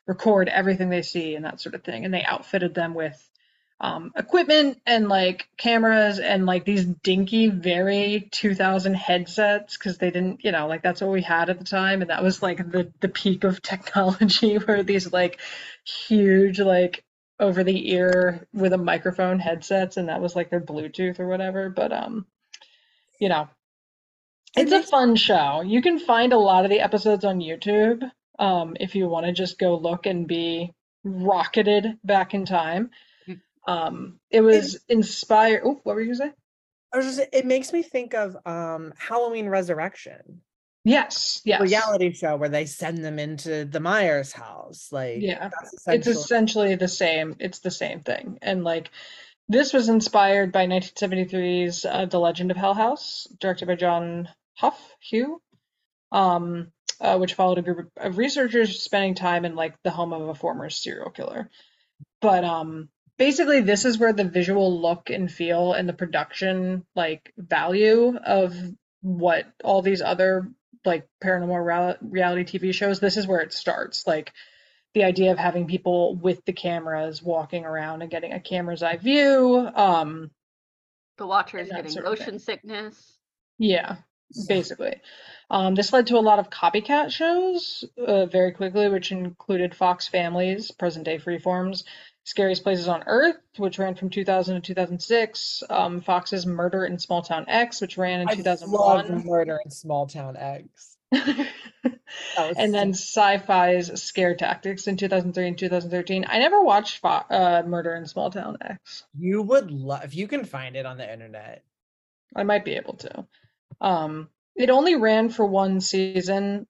record 0.06 0.48
everything 0.48 0.90
they 0.90 1.02
see 1.02 1.34
and 1.34 1.44
that 1.44 1.60
sort 1.60 1.74
of 1.74 1.82
thing. 1.82 2.04
And 2.04 2.12
they 2.12 2.22
outfitted 2.22 2.74
them 2.74 2.94
with 2.94 3.28
um, 3.82 4.12
equipment 4.16 4.80
and 4.86 5.08
like 5.08 5.48
cameras 5.56 6.20
and 6.20 6.46
like 6.46 6.64
these 6.64 6.84
dinky, 6.84 7.48
very 7.48 8.28
2000 8.30 8.94
headsets 8.94 9.76
because 9.76 9.98
they 9.98 10.12
didn't, 10.12 10.44
you 10.44 10.52
know, 10.52 10.68
like 10.68 10.82
that's 10.82 11.00
what 11.00 11.10
we 11.10 11.20
had 11.20 11.50
at 11.50 11.58
the 11.58 11.64
time, 11.64 12.00
and 12.00 12.10
that 12.10 12.22
was 12.22 12.40
like 12.40 12.58
the 12.58 12.92
the 13.00 13.08
peak 13.08 13.42
of 13.42 13.60
technology 13.62 14.56
where 14.56 14.84
these 14.84 15.12
like 15.12 15.40
huge 15.84 16.60
like 16.60 17.04
over 17.40 17.64
the 17.64 17.92
ear 17.92 18.46
with 18.54 18.72
a 18.72 18.78
microphone 18.78 19.40
headsets, 19.40 19.96
and 19.96 20.08
that 20.08 20.20
was 20.20 20.36
like 20.36 20.48
their 20.48 20.60
Bluetooth 20.60 21.18
or 21.18 21.26
whatever. 21.26 21.68
But 21.68 21.92
um, 21.92 22.24
you 23.18 23.28
know, 23.28 23.48
it's 24.56 24.70
a 24.70 24.84
fun 24.84 25.16
show. 25.16 25.62
You 25.62 25.82
can 25.82 25.98
find 25.98 26.32
a 26.32 26.38
lot 26.38 26.64
of 26.64 26.70
the 26.70 26.80
episodes 26.80 27.24
on 27.24 27.40
YouTube 27.40 28.08
um, 28.38 28.76
if 28.78 28.94
you 28.94 29.08
want 29.08 29.26
to 29.26 29.32
just 29.32 29.58
go 29.58 29.76
look 29.76 30.06
and 30.06 30.28
be 30.28 30.72
rocketed 31.02 31.98
back 32.04 32.32
in 32.32 32.44
time. 32.46 32.90
Um, 33.66 34.18
it 34.30 34.40
was 34.40 34.80
inspired. 34.88 35.62
Oh, 35.64 35.80
what 35.82 35.94
were 35.94 36.00
you 36.00 36.14
gonna 36.14 36.30
say? 36.30 36.34
I 36.92 36.96
was 36.98 37.06
just 37.06 37.28
it 37.32 37.46
makes 37.46 37.72
me 37.72 37.82
think 37.82 38.14
of 38.14 38.36
um 38.46 38.92
Halloween 38.98 39.48
Resurrection. 39.48 40.42
Yes, 40.84 41.40
yes. 41.44 41.60
Reality 41.60 42.12
show 42.12 42.36
where 42.36 42.48
they 42.48 42.66
send 42.66 43.04
them 43.04 43.18
into 43.18 43.64
the 43.64 43.78
Myers 43.78 44.32
house. 44.32 44.88
Like 44.90 45.18
Yeah, 45.20 45.48
that's 45.48 45.74
it's 45.74 46.06
essentially 46.06 46.16
essentially 46.16 46.74
the 46.74 46.88
same. 46.88 47.36
It's 47.38 47.60
the 47.60 47.70
same 47.70 48.00
thing. 48.00 48.38
And 48.42 48.64
like 48.64 48.90
this 49.48 49.72
was 49.72 49.88
inspired 49.88 50.50
by 50.50 50.66
1973's 50.66 51.84
uh, 51.84 52.06
The 52.06 52.18
Legend 52.18 52.50
of 52.50 52.56
Hell 52.56 52.74
House, 52.74 53.28
directed 53.38 53.66
by 53.66 53.74
John 53.76 54.28
Hough 54.54 54.96
Hugh, 55.00 55.40
um, 56.10 56.72
uh, 57.00 57.18
which 57.18 57.34
followed 57.34 57.58
a 57.58 57.62
group 57.62 57.90
of 57.96 58.18
researchers 58.18 58.80
spending 58.80 59.14
time 59.14 59.44
in 59.44 59.54
like 59.54 59.74
the 59.82 59.90
home 59.90 60.12
of 60.12 60.28
a 60.28 60.34
former 60.34 60.70
serial 60.70 61.10
killer. 61.10 61.50
But 62.20 62.44
um, 62.44 62.88
basically, 63.18 63.60
this 63.60 63.84
is 63.84 63.98
where 63.98 64.12
the 64.12 64.24
visual 64.24 64.80
look 64.80 65.10
and 65.10 65.30
feel 65.30 65.72
and 65.72 65.88
the 65.88 65.92
production 65.92 66.84
like 66.94 67.32
value 67.36 68.16
of 68.16 68.54
what 69.00 69.46
all 69.64 69.82
these 69.82 70.02
other 70.02 70.48
like 70.84 71.08
paranormal 71.22 71.64
real- 71.64 71.96
reality 72.00 72.58
TV 72.58 72.74
shows, 72.74 73.00
this 73.00 73.16
is 73.16 73.26
where 73.26 73.40
it 73.40 73.52
starts. 73.52 74.06
Like 74.06 74.32
the 74.94 75.04
idea 75.04 75.32
of 75.32 75.38
having 75.38 75.66
people 75.66 76.16
with 76.16 76.44
the 76.44 76.52
cameras 76.52 77.22
walking 77.22 77.64
around 77.64 78.02
and 78.02 78.10
getting 78.10 78.32
a 78.32 78.40
camera's 78.40 78.82
eye 78.82 78.96
view. 78.96 79.68
Um, 79.74 80.30
The 81.18 81.26
Watchers 81.26 81.68
getting 81.68 81.90
sort 81.90 82.06
of 82.06 82.18
thing. 82.18 82.26
motion 82.26 82.38
sickness. 82.40 83.18
yeah, 83.58 83.96
basically. 84.48 85.00
Um, 85.50 85.74
this 85.74 85.92
led 85.92 86.08
to 86.08 86.16
a 86.16 86.20
lot 86.20 86.38
of 86.38 86.50
copycat 86.50 87.10
shows 87.10 87.84
uh, 87.98 88.26
very 88.26 88.52
quickly, 88.52 88.88
which 88.88 89.12
included 89.12 89.74
Fox 89.74 90.08
Family's, 90.08 90.70
present 90.70 91.04
day 91.04 91.18
Freeform's, 91.18 91.84
Scariest 92.24 92.62
Places 92.62 92.88
on 92.88 93.02
Earth, 93.06 93.36
which 93.56 93.78
ran 93.78 93.94
from 93.94 94.10
2000 94.10 94.54
to 94.54 94.60
2006, 94.60 95.62
um, 95.68 96.00
Fox's 96.00 96.46
Murder 96.46 96.84
in 96.84 96.98
Small 96.98 97.22
Town 97.22 97.44
X, 97.48 97.80
which 97.80 97.98
ran 97.98 98.20
in 98.20 98.28
I 98.28 98.34
2001. 98.34 99.08
love 99.08 99.24
Murder 99.24 99.58
in 99.64 99.70
Small 99.70 100.06
Town 100.06 100.36
X. 100.36 100.96
And 102.36 102.74
then 102.74 102.90
Sci-Fi's 102.90 104.02
Scare 104.02 104.34
Tactics 104.36 104.86
in 104.86 104.96
2003 104.96 105.48
and 105.48 105.58
2013. 105.58 106.26
I 106.28 106.38
never 106.38 106.62
watched 106.62 106.98
Fo- 106.98 107.08
uh, 107.08 107.62
Murder 107.66 107.94
in 107.94 108.06
Small 108.06 108.30
Town 108.30 108.56
X. 108.60 109.04
You 109.18 109.42
would 109.42 109.70
love 109.70 110.04
if 110.04 110.14
you 110.14 110.28
can 110.28 110.44
find 110.44 110.76
it 110.76 110.86
on 110.86 110.98
the 110.98 111.10
internet. 111.10 111.64
I 112.36 112.42
might 112.44 112.64
be 112.64 112.74
able 112.74 112.94
to. 112.94 113.26
Um, 113.80 114.28
it 114.56 114.70
only 114.70 114.96
ran 114.96 115.30
for 115.30 115.44
one 115.46 115.80
season. 115.80 116.66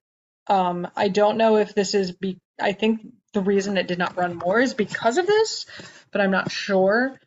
Um, 0.47 0.89
I 0.97 1.09
don't 1.09 1.37
know 1.37 1.57
if 1.57 1.75
this 1.75 1.95
is 1.95 2.13
be. 2.13 2.39
I 2.61 2.73
think 2.73 3.01
the 3.33 3.41
reason 3.41 3.77
it 3.77 3.87
did 3.89 3.99
not 3.99 4.17
run 4.17 4.37
more 4.37 4.61
is 4.61 4.75
because 4.75 5.19
of 5.19 5.27
this, 5.27 5.67
but 6.11 6.21
I'm 6.21 6.31
not 6.31 6.51
sure. 6.51 7.19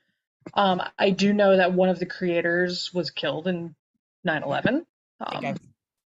Um, 0.53 0.81
I 0.99 1.09
do 1.09 1.33
know 1.33 1.57
that 1.57 1.73
one 1.73 1.89
of 1.89 1.99
the 1.99 2.05
creators 2.05 2.93
was 2.93 3.09
killed 3.09 3.47
in 3.47 3.75
9/11. 4.25 4.85
I 5.19 5.31
think 5.31 5.45
Um, 5.45 5.45
I've 5.45 5.59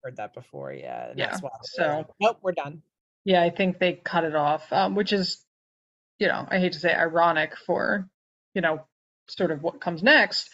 heard 0.05 0.16
that 0.16 0.34
before. 0.34 0.72
Yeah. 0.72 1.12
Yeah, 1.16 1.36
so- 1.62 2.07
nope, 2.20 2.38
we're 2.42 2.53
done. 2.53 2.82
Yeah, 3.24 3.42
I 3.42 3.51
think 3.51 3.78
they 3.78 3.94
cut 3.94 4.24
it 4.24 4.34
off, 4.34 4.72
um, 4.72 4.94
which 4.94 5.12
is, 5.12 5.44
you 6.18 6.28
know, 6.28 6.46
I 6.49 6.59
hate 6.59 6.72
to 6.72 6.78
say 6.78 6.94
ironic 6.94 7.57
for, 7.57 8.09
you 8.55 8.61
know, 8.62 8.86
sort 9.26 9.51
of 9.51 9.62
what 9.62 9.80
comes 9.80 10.03
next. 10.03 10.51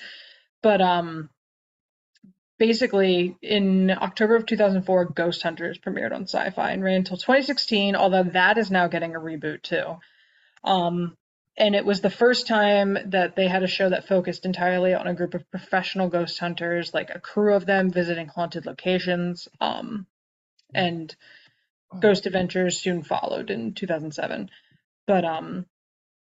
But 0.62 0.80
um, 0.80 1.28
basically, 2.59 3.36
in 3.42 3.90
October 3.90 4.36
of 4.36 4.46
2004, 4.46 5.07
Ghost 5.07 5.42
Hunters 5.42 5.78
premiered 5.78 6.12
on 6.12 6.22
Sci-Fi 6.22 6.70
and 6.72 6.82
ran 6.82 6.96
until 6.96 7.16
2016, 7.16 7.96
although 7.96 8.24
that 8.24 8.59
is 8.59 8.70
now 8.70 8.88
getting 8.88 9.14
a 9.14 9.20
reboot 9.20 9.62
too. 9.62 9.98
Um, 10.62 11.16
and 11.57 11.74
it 11.74 11.84
was 11.84 12.00
the 12.00 12.11
first 12.11 12.46
time 12.46 12.98
that 13.07 13.36
they 13.36 13.46
had 13.46 13.62
a 13.62 13.68
show 13.68 13.88
that 13.88 14.09
focused 14.09 14.44
entirely 14.44 14.94
on 14.94 15.07
a 15.07 15.14
group 15.14 15.34
of 15.34 15.48
professional 15.50 16.09
ghost 16.09 16.38
hunters, 16.38 16.92
like 16.92 17.11
a 17.11 17.20
crew 17.20 17.55
of 17.55 17.66
them 17.66 17.90
visiting 17.92 18.26
haunted 18.28 18.66
locations. 18.66 19.46
Um, 19.61 20.07
and 20.74 21.14
Ghost 22.00 22.26
Adventures 22.26 22.80
soon 22.80 23.02
followed 23.02 23.50
in 23.50 23.74
2007. 23.74 24.50
But 25.07 25.24
um 25.24 25.66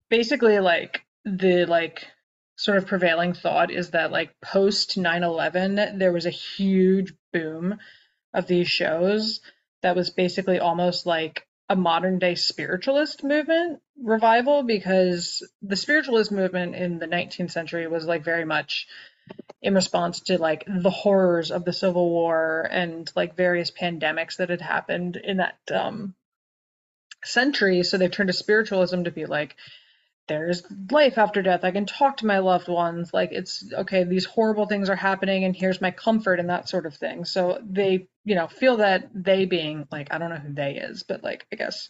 basically 0.09 0.59
like 0.59 1.01
the 1.23 1.65
like 1.65 2.07
sort 2.55 2.77
of 2.77 2.87
prevailing 2.87 3.33
thought 3.33 3.71
is 3.71 3.91
that 3.91 4.11
like 4.11 4.39
post 4.41 4.97
9/11 4.97 5.99
there 5.99 6.13
was 6.13 6.25
a 6.25 6.31
huge 6.31 7.13
boom 7.33 7.77
of 8.33 8.47
these 8.47 8.69
shows 8.69 9.41
that 9.81 9.95
was 9.95 10.09
basically 10.09 10.59
almost 10.59 11.05
like 11.05 11.47
a 11.69 11.75
modern 11.75 12.19
day 12.19 12.35
spiritualist 12.35 13.23
movement 13.23 13.79
revival 14.01 14.63
because 14.63 15.47
the 15.61 15.75
spiritualist 15.75 16.31
movement 16.31 16.75
in 16.75 16.99
the 16.99 17.07
19th 17.07 17.51
century 17.51 17.87
was 17.87 18.05
like 18.05 18.23
very 18.23 18.45
much 18.45 18.87
in 19.61 19.73
response 19.73 20.21
to 20.21 20.37
like 20.37 20.63
the 20.67 20.91
horrors 20.91 21.51
of 21.51 21.65
the 21.65 21.73
Civil 21.73 22.09
War 22.09 22.67
and 22.69 23.11
like 23.15 23.35
various 23.35 23.71
pandemics 23.71 24.37
that 24.37 24.49
had 24.49 24.61
happened 24.61 25.15
in 25.15 25.37
that 25.37 25.57
um, 25.73 26.13
century. 27.23 27.81
So 27.83 27.97
they 27.97 28.09
turned 28.09 28.27
to 28.27 28.33
spiritualism 28.33 29.03
to 29.03 29.11
be 29.11 29.25
like, 29.25 29.55
there's 30.27 30.63
life 30.91 31.17
after 31.17 31.41
death. 31.41 31.63
I 31.63 31.71
can 31.71 31.85
talk 31.85 32.17
to 32.17 32.25
my 32.25 32.39
loved 32.39 32.67
ones. 32.67 33.13
Like 33.13 33.31
it's 33.31 33.63
okay, 33.73 34.03
these 34.03 34.25
horrible 34.25 34.65
things 34.65 34.89
are 34.89 34.95
happening 34.95 35.43
and 35.43 35.55
here's 35.55 35.81
my 35.81 35.91
comfort 35.91 36.39
and 36.39 36.49
that 36.49 36.67
sort 36.67 36.85
of 36.85 36.95
thing. 36.95 37.25
So 37.25 37.59
they, 37.63 38.07
you 38.23 38.35
know, 38.35 38.47
feel 38.47 38.77
that 38.77 39.09
they 39.13 39.45
being 39.45 39.87
like, 39.91 40.11
I 40.11 40.17
don't 40.17 40.29
know 40.29 40.37
who 40.37 40.53
they 40.53 40.75
is, 40.75 41.03
but 41.03 41.23
like 41.23 41.45
I 41.51 41.55
guess 41.55 41.89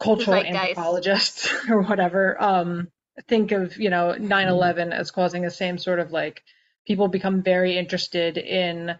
cultural 0.00 0.42
zeitgeist. 0.42 0.56
anthropologists 0.56 1.54
or 1.70 1.82
whatever, 1.82 2.40
um, 2.42 2.88
think 3.28 3.52
of, 3.52 3.76
you 3.78 3.90
know, 3.90 4.14
9/11 4.18 4.92
as 4.92 5.10
causing 5.10 5.42
the 5.42 5.50
same 5.50 5.78
sort 5.78 6.00
of 6.00 6.12
like 6.12 6.42
people 6.86 7.08
become 7.08 7.42
very 7.42 7.76
interested 7.76 8.38
in, 8.38 8.96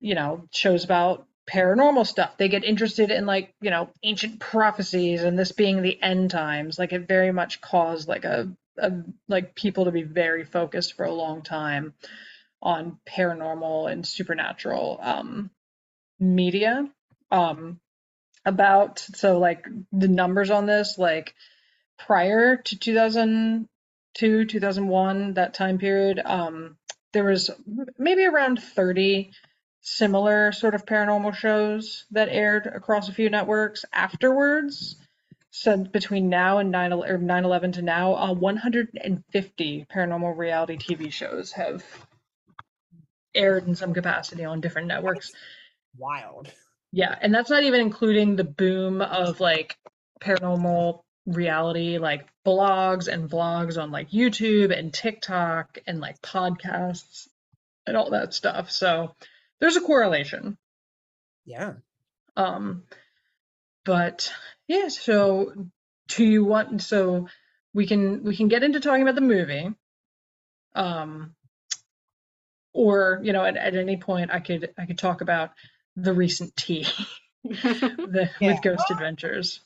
you 0.00 0.14
know, 0.14 0.44
shows 0.50 0.84
about 0.84 1.26
paranormal 1.48 2.06
stuff. 2.06 2.36
They 2.36 2.48
get 2.48 2.64
interested 2.64 3.10
in 3.10 3.26
like, 3.26 3.54
you 3.60 3.70
know, 3.70 3.90
ancient 4.02 4.40
prophecies 4.40 5.22
and 5.22 5.38
this 5.38 5.52
being 5.52 5.82
the 5.82 6.00
end 6.02 6.30
times. 6.30 6.78
Like 6.78 6.92
it 6.92 7.08
very 7.08 7.32
much 7.32 7.60
caused 7.60 8.08
like 8.08 8.24
a, 8.24 8.50
a 8.76 8.92
like 9.28 9.54
people 9.54 9.86
to 9.86 9.92
be 9.92 10.02
very 10.02 10.44
focused 10.44 10.94
for 10.94 11.04
a 11.04 11.14
long 11.14 11.42
time 11.42 11.94
on 12.60 12.98
paranormal 13.08 13.90
and 13.90 14.06
supernatural 14.06 14.98
um 15.02 15.50
media. 16.20 16.88
Um 17.30 17.80
about 18.44 18.98
so 18.98 19.38
like 19.38 19.66
the 19.92 20.08
numbers 20.08 20.50
on 20.50 20.66
this 20.66 20.96
like 20.98 21.34
prior 21.98 22.56
to 22.56 22.78
2002 22.78 24.44
2001 24.46 25.34
that 25.34 25.54
time 25.54 25.78
period 25.78 26.20
um 26.24 26.76
there 27.12 27.24
was 27.24 27.50
maybe 27.98 28.24
around 28.24 28.62
30 28.62 29.32
similar 29.88 30.52
sort 30.52 30.74
of 30.74 30.84
paranormal 30.84 31.34
shows 31.34 32.04
that 32.10 32.28
aired 32.28 32.66
across 32.66 33.08
a 33.08 33.12
few 33.12 33.30
networks 33.30 33.84
afterwards 33.92 34.96
so 35.50 35.76
between 35.76 36.28
now 36.28 36.58
and 36.58 36.70
9 36.70 36.92
or 36.92 37.18
9/11 37.18 37.74
to 37.74 37.82
now 37.82 38.14
uh, 38.14 38.32
150 38.32 39.86
paranormal 39.92 40.36
reality 40.36 40.76
TV 40.76 41.12
shows 41.12 41.52
have 41.52 41.84
aired 43.34 43.66
in 43.66 43.74
some 43.74 43.94
capacity 43.94 44.44
on 44.44 44.60
different 44.60 44.88
networks 44.88 45.32
Wild. 45.96 46.52
yeah, 46.92 47.16
and 47.20 47.34
that's 47.34 47.50
not 47.50 47.62
even 47.62 47.80
including 47.80 48.36
the 48.36 48.44
boom 48.44 49.00
of 49.00 49.40
like 49.40 49.76
paranormal 50.20 51.00
reality, 51.26 51.98
like 51.98 52.26
blogs 52.46 53.08
and 53.08 53.30
vlogs 53.30 53.80
on 53.80 53.90
like 53.90 54.10
YouTube 54.10 54.76
and 54.76 54.92
TikTok 54.92 55.78
and 55.86 56.00
like 56.00 56.20
podcasts 56.22 57.28
and 57.86 57.96
all 57.96 58.10
that 58.10 58.34
stuff. 58.34 58.70
So 58.70 59.14
there's 59.60 59.76
a 59.76 59.80
correlation. 59.80 60.56
Yeah. 61.44 61.74
Um, 62.36 62.84
but 63.84 64.32
yeah, 64.66 64.88
so 64.88 65.52
do 66.08 66.24
you 66.24 66.44
want 66.44 66.82
so 66.82 67.28
we 67.74 67.86
can 67.86 68.22
we 68.24 68.36
can 68.36 68.48
get 68.48 68.62
into 68.62 68.80
talking 68.80 69.02
about 69.02 69.14
the 69.14 69.20
movie. 69.20 69.70
Um, 70.74 71.34
or 72.72 73.20
you 73.22 73.32
know, 73.32 73.44
at, 73.44 73.56
at 73.56 73.74
any 73.74 73.96
point 73.96 74.30
I 74.32 74.40
could 74.40 74.70
I 74.78 74.86
could 74.86 74.98
talk 74.98 75.20
about 75.20 75.50
the 75.96 76.12
recent 76.12 76.54
tea 76.56 76.86
the, 77.44 78.30
Yeah. 78.40 78.52
with 78.52 78.62
Ghost 78.62 78.84
Adventures. 78.90 79.60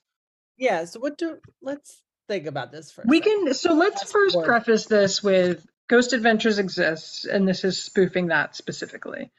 Yeah. 0.57 0.85
So 0.85 1.01
what 1.01 1.19
do 1.19 1.39
let's 1.61 2.01
think 2.29 2.47
about 2.47 2.71
this 2.73 2.91
first. 2.93 3.09
We 3.09 3.21
can 3.21 3.53
so 3.55 3.75
let's 3.75 4.03
Fast 4.03 4.13
first 4.13 4.33
forward. 4.35 4.47
preface 4.47 4.87
this 4.87 5.23
with 5.23 5.67
Ghost 5.89 6.13
Adventures 6.13 6.59
exists, 6.59 7.25
and 7.25 7.47
this 7.47 7.65
is 7.65 7.83
spoofing 7.83 8.29
that 8.29 8.57
specifically. 8.57 9.31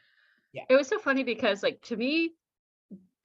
It 0.70 0.76
was 0.76 0.88
so 0.88 1.00
funny 1.00 1.24
because, 1.24 1.64
like, 1.64 1.82
to 1.84 1.98
me, 1.98 2.32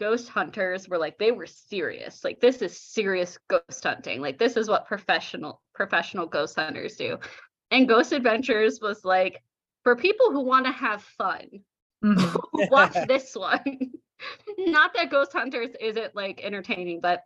ghost 0.01 0.29
hunters 0.29 0.89
were 0.89 0.99
like 0.99 1.18
they 1.18 1.33
were 1.33 1.47
serious. 1.47 2.24
Like, 2.24 2.41
this 2.41 2.62
is 2.62 2.81
serious 2.81 3.39
ghost 3.49 3.83
hunting. 3.85 4.20
Like, 4.20 4.39
this 4.39 4.57
is 4.57 4.68
what 4.68 4.87
professional 4.87 5.62
professional 5.74 6.26
ghost 6.26 6.57
hunters 6.57 6.97
do. 6.97 7.18
And 7.70 7.89
Ghost 7.89 8.12
Adventures 8.12 8.81
was 8.81 9.05
like 9.05 9.43
for 9.85 9.95
people 9.97 10.31
who 10.33 10.41
want 10.41 10.66
to 10.66 10.72
have 10.72 11.03
fun. 11.03 11.49
Mhm. 12.05 12.70
Watch 12.70 12.95
this 13.09 13.35
one. 13.35 13.91
Not 14.59 14.95
that 14.95 15.11
Ghost 15.11 15.33
Hunters 15.33 15.70
isn't 15.81 16.14
like 16.14 16.41
entertaining, 16.45 17.01
but 17.01 17.24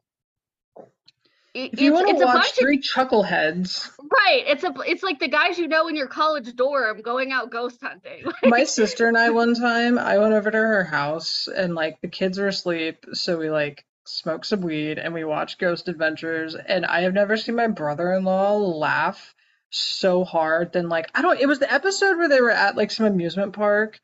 it, 1.55 1.75
If 1.75 1.81
you 1.81 1.93
it's, 1.93 1.95
want 1.95 2.19
to 2.19 2.23
a 2.23 2.27
watch 2.27 2.35
bunch 2.35 2.51
of 2.51 2.55
three 2.57 2.81
chuckleheads, 2.81 3.91
right. 3.99 4.45
It's 4.47 4.65
a 4.65 4.73
it's 4.87 5.03
like 5.03 5.19
the 5.21 5.29
guys 5.29 5.59
you 5.59 5.69
know 5.69 5.89
in 5.89 5.97
your 5.97 6.07
college 6.07 6.55
dorm 6.57 7.03
going 7.03 7.33
out 7.33 7.51
ghost 7.51 7.79
hunting. 7.83 8.25
my 8.45 8.65
sister 8.65 9.07
and 9.09 9.19
I 9.19 9.31
one 9.31 9.55
time, 9.55 9.99
I 9.99 10.19
went 10.19 10.35
over 10.35 10.51
to 10.51 10.57
her 10.57 10.85
house 10.85 11.49
and 11.55 11.75
like 11.75 12.01
the 12.01 12.09
kids 12.09 12.39
were 12.39 12.49
asleep, 12.49 13.05
so 13.13 13.39
we 13.39 13.51
like 13.51 13.85
smoked 14.05 14.47
some 14.47 14.63
weed 14.63 14.99
and 14.99 15.15
we 15.15 15.25
watched 15.25 15.59
Ghost 15.59 15.89
Adventures, 15.89 16.55
and 16.55 16.87
I 16.87 17.03
have 17.03 17.15
never 17.15 17.37
seen 17.37 17.55
my 17.57 17.69
brother-in-law 17.69 18.57
laugh 18.57 19.35
so 19.71 20.23
hard 20.25 20.73
than 20.73 20.89
like 20.89 21.11
I 21.15 21.23
don't 21.23 21.41
it 21.41 21.47
was 21.47 21.59
the 21.59 21.73
episode 21.73 22.19
where 22.19 22.29
they 22.29 22.41
were 22.41 22.51
at 22.51 22.77
like 22.77 22.91
some 22.91 23.07
amusement 23.07 23.55
park 23.55 24.01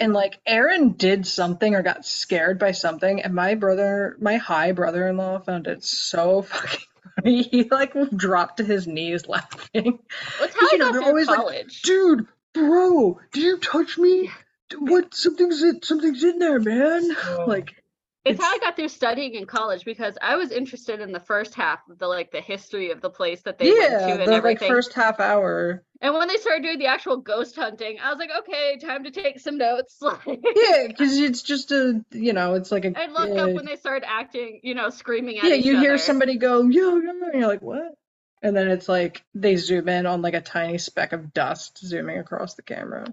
and 0.00 0.12
like 0.12 0.38
Aaron 0.46 0.92
did 0.92 1.26
something 1.26 1.74
or 1.74 1.82
got 1.82 2.04
scared 2.04 2.58
by 2.58 2.72
something 2.72 3.22
and 3.22 3.34
my 3.34 3.54
brother 3.54 4.16
my 4.20 4.36
high 4.36 4.72
brother-in-law 4.72 5.40
found 5.40 5.66
it 5.66 5.84
so 5.84 6.42
fucking 6.42 6.80
funny. 7.16 7.42
He 7.42 7.64
like 7.64 7.94
dropped 8.10 8.58
to 8.58 8.64
his 8.64 8.86
knees 8.86 9.28
laughing. 9.28 9.98
That's 10.40 10.54
how 10.54 10.70
you 10.72 10.78
know, 10.78 10.92
they're 10.92 11.02
always 11.02 11.26
like, 11.26 11.36
college. 11.36 11.82
dude, 11.82 12.26
bro, 12.52 13.20
did 13.32 13.42
you 13.42 13.58
touch 13.58 13.98
me? 13.98 14.30
What? 14.78 15.14
Something's 15.14 15.62
in, 15.62 15.82
something's 15.82 16.24
in 16.24 16.38
there, 16.38 16.58
man. 16.58 17.10
Like, 17.46 17.83
It's 18.24 18.40
how 18.40 18.50
I 18.54 18.58
got 18.58 18.74
through 18.74 18.88
studying 18.88 19.34
in 19.34 19.44
college 19.44 19.84
because 19.84 20.16
I 20.22 20.36
was 20.36 20.50
interested 20.50 21.00
in 21.00 21.12
the 21.12 21.20
first 21.20 21.54
half 21.54 21.80
of 21.90 21.98
the 21.98 22.06
like 22.06 22.32
the 22.32 22.40
history 22.40 22.90
of 22.90 23.02
the 23.02 23.10
place 23.10 23.42
that 23.42 23.58
they 23.58 23.70
went 23.70 23.90
to 23.90 24.12
and 24.12 24.20
the 24.20 24.26
like 24.26 24.38
everything. 24.38 24.68
first 24.68 24.94
half 24.94 25.20
hour. 25.20 25.84
And 26.00 26.14
when 26.14 26.28
they 26.28 26.36
started 26.36 26.62
doing 26.62 26.78
the 26.78 26.86
actual 26.86 27.18
ghost 27.18 27.54
hunting, 27.54 27.98
I 28.02 28.10
was 28.10 28.18
like, 28.18 28.30
okay, 28.40 28.78
time 28.78 29.04
to 29.04 29.10
take 29.10 29.40
some 29.40 29.58
notes. 29.58 29.98
Like, 30.02 30.20
Yeah, 30.26 30.86
because 30.86 31.18
it's 31.18 31.42
just 31.42 31.70
a, 31.72 32.02
you 32.12 32.32
know, 32.32 32.54
it's 32.54 32.72
like 32.72 32.86
a. 32.86 32.98
I 32.98 33.06
look 33.06 33.30
uh, 33.30 33.42
up 33.42 33.54
when 33.54 33.66
they 33.66 33.76
started 33.76 34.08
acting, 34.08 34.60
you 34.62 34.74
know, 34.74 34.88
screaming 34.90 35.38
at 35.38 35.44
yeah, 35.44 35.54
you 35.54 35.78
hear 35.78 35.94
other. 35.94 35.98
somebody 35.98 36.36
go, 36.36 36.62
yo, 36.62 36.96
yo, 36.96 37.10
and 37.10 37.34
you're 37.34 37.46
like, 37.46 37.62
what? 37.62 37.94
And 38.42 38.56
then 38.56 38.68
it's 38.68 38.88
like 38.88 39.22
they 39.34 39.56
zoom 39.56 39.88
in 39.88 40.06
on 40.06 40.22
like 40.22 40.34
a 40.34 40.40
tiny 40.40 40.78
speck 40.78 41.12
of 41.12 41.32
dust 41.32 41.78
zooming 41.78 42.18
across 42.18 42.54
the 42.54 42.62
camera. 42.62 43.06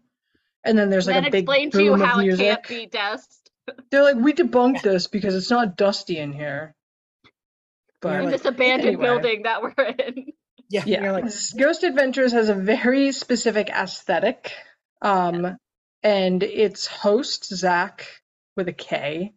And 0.64 0.78
then 0.78 0.89
there's 0.89 1.07
like 1.07 1.28
a 1.28 1.32
big 1.32 1.43
explain 1.43 1.72
to 1.72 1.84
you 1.84 1.95
how 1.95 2.16
of 2.16 2.20
it 2.20 2.28
music. 2.28 2.45
can't 2.45 2.68
be 2.68 2.86
dust. 2.86 3.40
They're 3.89 4.03
like, 4.03 4.17
we 4.17 4.34
debunked 4.34 4.82
this 4.82 5.07
because 5.07 5.36
it's 5.36 5.49
not 5.49 5.78
dusty 5.78 6.17
in 6.17 6.32
here. 6.32 6.76
But 8.01 8.24
in 8.24 8.32
this 8.32 8.45
abandoned 8.45 8.95
anyway. 8.95 9.03
building 9.03 9.43
that 9.43 9.61
we're 9.61 9.74
in. 9.78 10.34
Yeah. 10.69 10.84
Yeah, 10.86 11.11
like, 11.11 11.26
Ghost 11.57 11.84
Adventures 11.84 12.32
has 12.32 12.49
a 12.49 12.55
very 12.55 13.11
specific 13.11 13.69
aesthetic. 13.69 14.53
Um, 15.01 15.57
and 16.03 16.41
its 16.43 16.88
host, 16.88 17.53
Zak, 17.53 18.07
with 18.55 18.67
a 18.67 18.74
K, 18.74 19.34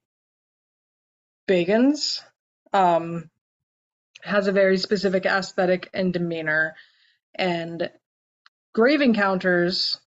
Bagans, 1.48 2.22
um, 2.72 3.30
has 4.22 4.46
a 4.46 4.52
very 4.52 4.78
specific 4.78 5.26
aesthetic 5.26 5.90
and 5.92 6.12
demeanor. 6.12 6.74
And 7.34 7.90
Grave 8.72 9.02
Encounters 9.02 9.98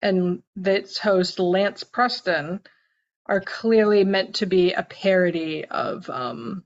and 0.00 0.42
its 0.56 0.98
host, 0.98 1.38
Lance 1.38 1.84
Preston, 1.84 2.60
are 3.26 3.40
clearly 3.40 4.04
meant 4.04 4.34
to 4.36 4.46
be 4.46 4.72
a 4.72 4.82
parody 4.82 5.64
of 5.66 6.08
um, 6.10 6.64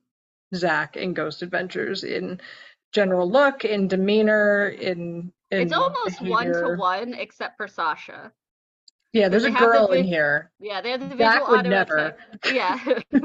Zak 0.54 0.96
in 0.96 1.14
Ghost 1.14 1.42
Adventures 1.42 2.04
in 2.04 2.40
general 2.92 3.30
look, 3.30 3.64
in 3.64 3.88
demeanor, 3.88 4.68
in, 4.68 5.32
in 5.50 5.60
It's 5.60 5.72
almost 5.72 6.22
one 6.22 6.52
to 6.52 6.76
one 6.76 7.14
except 7.14 7.56
for 7.56 7.68
Sasha. 7.68 8.32
Yeah, 9.12 9.28
there's 9.28 9.44
a 9.44 9.50
have 9.50 9.60
the 9.60 9.66
girl 9.66 9.92
in 9.92 10.04
here. 10.04 10.50
Yeah, 10.60 10.80
they 10.80 10.90
have 10.90 11.00
the 11.00 11.14
visual 11.14 11.46
would 11.48 11.60
audio 11.60 11.70
never. 11.70 12.16
tech. 12.42 12.52
Yeah. 12.54 12.78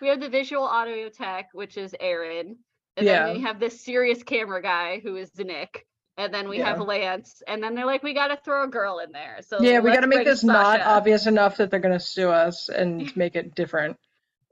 we 0.00 0.08
have 0.08 0.20
the 0.20 0.28
visual 0.28 0.62
audio 0.64 1.08
tech, 1.08 1.48
which 1.52 1.76
is 1.76 1.94
Aaron. 1.98 2.56
And 2.96 3.06
Yeah. 3.06 3.26
then 3.26 3.34
we 3.36 3.42
have 3.42 3.58
this 3.58 3.84
serious 3.84 4.22
camera 4.22 4.62
guy 4.62 5.00
who 5.02 5.16
is 5.16 5.30
Nick. 5.36 5.86
And 6.16 6.32
then 6.32 6.48
we 6.48 6.58
have 6.58 6.80
Lance. 6.80 7.42
And 7.46 7.62
then 7.62 7.74
they're 7.74 7.86
like, 7.86 8.02
we 8.02 8.14
gotta 8.14 8.38
throw 8.44 8.64
a 8.64 8.68
girl 8.68 9.00
in 9.00 9.10
there. 9.12 9.40
So 9.46 9.60
yeah, 9.60 9.80
we 9.80 9.90
got 9.92 10.00
to 10.00 10.06
make 10.06 10.18
bring 10.18 10.26
this 10.26 10.44
not 10.44 10.80
obvious 10.80 11.26
enough 11.26 11.56
that 11.56 11.70
they're 11.70 11.80
going 11.80 11.98
to 11.98 12.04
sue 12.04 12.30
us 12.30 12.68
and 12.68 13.14
make 13.16 13.34
it 13.36 13.54
different. 13.54 13.96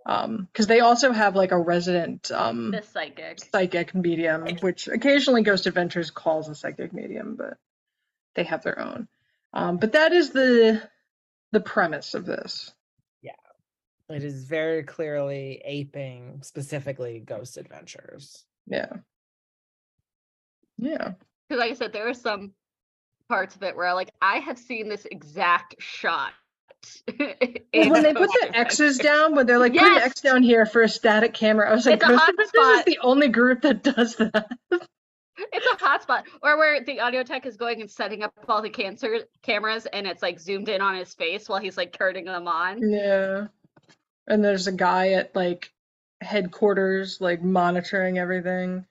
Um, 0.05 0.49
because 0.51 0.67
they 0.67 0.81
also 0.81 1.13
have 1.13 1.37
like 1.37 1.53
a 1.53 1.59
resident 1.59 2.33
um 2.33 2.73
The 2.73 2.83
psychic. 2.83 3.39
psychic 3.53 3.95
medium, 3.95 4.47
which 4.61 4.89
occasionally 4.89 5.43
Ghost 5.43 5.67
Adventures 5.67 6.11
calls 6.11 6.49
a 6.49 6.57
psychic 6.57 6.93
medium, 6.93 7.37
but 7.37 7.57
they 8.35 8.43
have 8.43 8.65
their 8.65 8.81
own. 8.81 9.07
Um, 9.53 9.77
but 9.77 9.93
that 9.93 10.13
is 10.13 10.31
the 10.31 10.83
the 11.53 11.61
premise 11.61 12.15
of 12.15 12.27
this. 12.27 12.73
Yeah, 13.23 13.33
it 14.09 14.25
is 14.25 14.43
very 14.43 14.83
clearly 14.83 15.63
aping 15.65 16.41
specifically 16.43 17.21
Ghost 17.21 17.57
Adventures. 17.57 18.45
Yeah. 18.67 18.91
Yeah. 20.79 21.13
Because 21.49 21.61
like 21.61 21.73
I 21.73 21.75
said, 21.75 21.93
there 21.93 22.09
are 22.09 22.15
some 22.15 22.53
parts 23.29 23.57
of 23.57 23.63
it 23.63 23.77
where 23.77 23.95
like 23.95 24.11
I 24.21 24.37
have 24.39 24.59
seen 24.59 24.89
this 24.89 25.07
exact 25.11 25.77
shot. 25.79 26.33
Well, 27.75 27.91
when 27.91 28.03
they 28.03 28.13
put 28.13 28.31
the 28.31 28.51
X's 28.55 28.99
down, 28.99 29.35
when 29.35 29.47
they're 29.47 29.59
like 29.59 29.73
put 29.73 29.83
an 29.83 29.95
Yes! 29.95 30.07
X 30.07 30.21
down 30.21 30.43
here 30.43 30.67
for 30.67 30.83
a 30.83 30.89
static 30.89 31.33
camera, 31.33 31.71
I 31.71 31.75
was 31.75 31.87
like, 31.87 31.95
It's 31.97 32.05
a 32.05 32.09
Ghost 32.09 32.21
hot 32.21 32.31
Adventures 32.31 32.79
is 32.81 32.85
the 32.85 32.99
only 33.03 33.29
group 33.29 33.63
that 33.63 33.83
does 33.83 34.17
that. 34.17 34.51
It's 35.39 35.67
a 35.67 35.77
hotspot, 35.77 36.25
or 36.43 36.59
where 36.59 36.85
the 36.85 37.01
audio 37.01 37.23
tech 37.23 37.47
is 37.47 37.57
going 37.57 37.81
and 37.81 37.91
setting 37.91 38.23
up 38.23 38.35
all 38.49 38.61
the 38.61 38.71
cancer 38.71 39.21
cameras, 39.43 39.87
and 39.87 40.07
it's 40.07 40.23
like 40.23 40.39
zoomed 40.39 40.69
in 40.69 40.81
on 40.81 40.95
his 40.95 41.15
face 41.15 41.49
while 41.49 41.59
he's 41.59 41.77
like 41.77 41.97
turning 41.97 42.27
them 42.27 42.47
on. 42.47 42.83
Yeah. 42.91 43.47
And 44.27 44.45
there's 44.45 44.67
a 44.67 44.73
guy 44.73 45.13
at 45.13 45.35
like 45.35 45.73
headquarters, 46.21 47.21
like 47.21 47.43
monitoring 47.43 48.19
everything. 48.19 48.87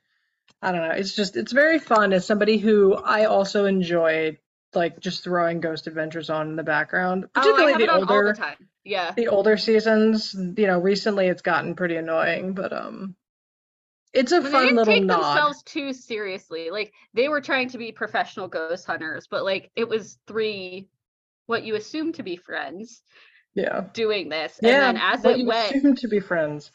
I 0.62 0.72
don't 0.72 0.82
know. 0.82 0.92
It's 0.96 1.16
just, 1.16 1.38
it's 1.38 1.52
very 1.52 1.80
fun 1.80 2.14
as 2.14 2.26
somebody 2.26 2.58
who 2.58 2.94
I 2.96 3.26
also 3.26 3.66
enjoy, 3.66 4.38
like 4.74 5.00
just 5.00 5.24
throwing 5.24 5.60
Ghost 5.60 5.88
Adventures 5.88 6.30
on 6.30 6.50
in 6.50 6.56
the 6.56 6.64
background, 6.64 7.32
Oh, 7.36 7.68
particularly 7.68 7.74
have 7.74 7.84
the 7.84 7.84
it 7.84 7.90
on 7.90 8.04
all 8.08 8.22
older, 8.22 8.24
the 8.24 8.32
time. 8.34 8.70
Yeah, 8.86 9.16
the 9.16 9.28
older 9.30 9.58
seasons. 9.58 10.34
You 10.36 10.68
know, 10.68 10.80
recently 10.80 11.28
it's 11.28 11.42
gotten 11.44 11.76
pretty 11.76 11.98
annoying, 11.98 12.54
but 12.54 12.74
um, 12.74 13.16
it's 14.14 14.32
a 14.32 14.42
they 14.42 14.50
fun 14.50 14.66
didn't 14.66 14.82
little 14.82 14.84
take 14.84 15.08
nod. 15.08 15.08
themselves 15.08 15.62
too 15.64 15.94
seriously. 15.94 16.70
Like 16.72 16.94
they 17.14 17.30
were 17.30 17.42
trying 17.42 17.70
to 17.70 17.78
be 17.78 17.92
professional 17.92 18.48
ghost 18.48 18.86
hunters, 18.86 19.28
but 19.28 19.44
like 19.44 19.72
it 19.76 19.88
was 19.88 20.18
three, 20.28 20.90
what 21.48 21.64
you 21.64 21.76
assume 21.76 22.14
to 22.14 22.24
be 22.24 22.38
friends, 22.38 23.04
Yeah. 23.54 23.86
doing 23.94 24.30
this, 24.30 24.60
and 24.66 24.80
Yeah, 24.80 24.82
then 24.82 24.98
as 24.98 25.24
what 25.24 25.38
it 25.38 25.38
you 25.38 25.48
went, 25.48 25.80
assume 25.82 25.96
to 25.96 26.08
be 26.08 26.20
friends. 26.20 26.72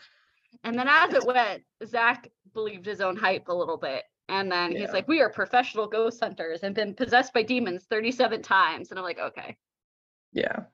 And 0.66 0.76
then 0.76 0.88
as 0.88 1.14
it 1.14 1.24
went, 1.24 1.62
Zak 1.86 2.28
believed 2.52 2.86
his 2.86 3.00
own 3.00 3.16
hype 3.16 3.46
a 3.46 3.54
little 3.54 3.76
bit. 3.76 4.02
And 4.28 4.50
then 4.50 4.72
Yeah. 4.72 4.80
he's 4.80 4.92
like, 4.92 5.06
We 5.06 5.20
are 5.20 5.30
professional 5.30 5.86
ghost 5.86 6.18
hunters 6.20 6.64
and 6.64 6.74
been 6.74 6.94
possessed 6.94 7.32
by 7.32 7.42
demons 7.42 7.84
37 7.88 8.42
times. 8.42 8.90
And 8.90 8.98
I'm 8.98 9.04
like, 9.04 9.20
Okay. 9.20 9.56
Yeah. 10.32 10.64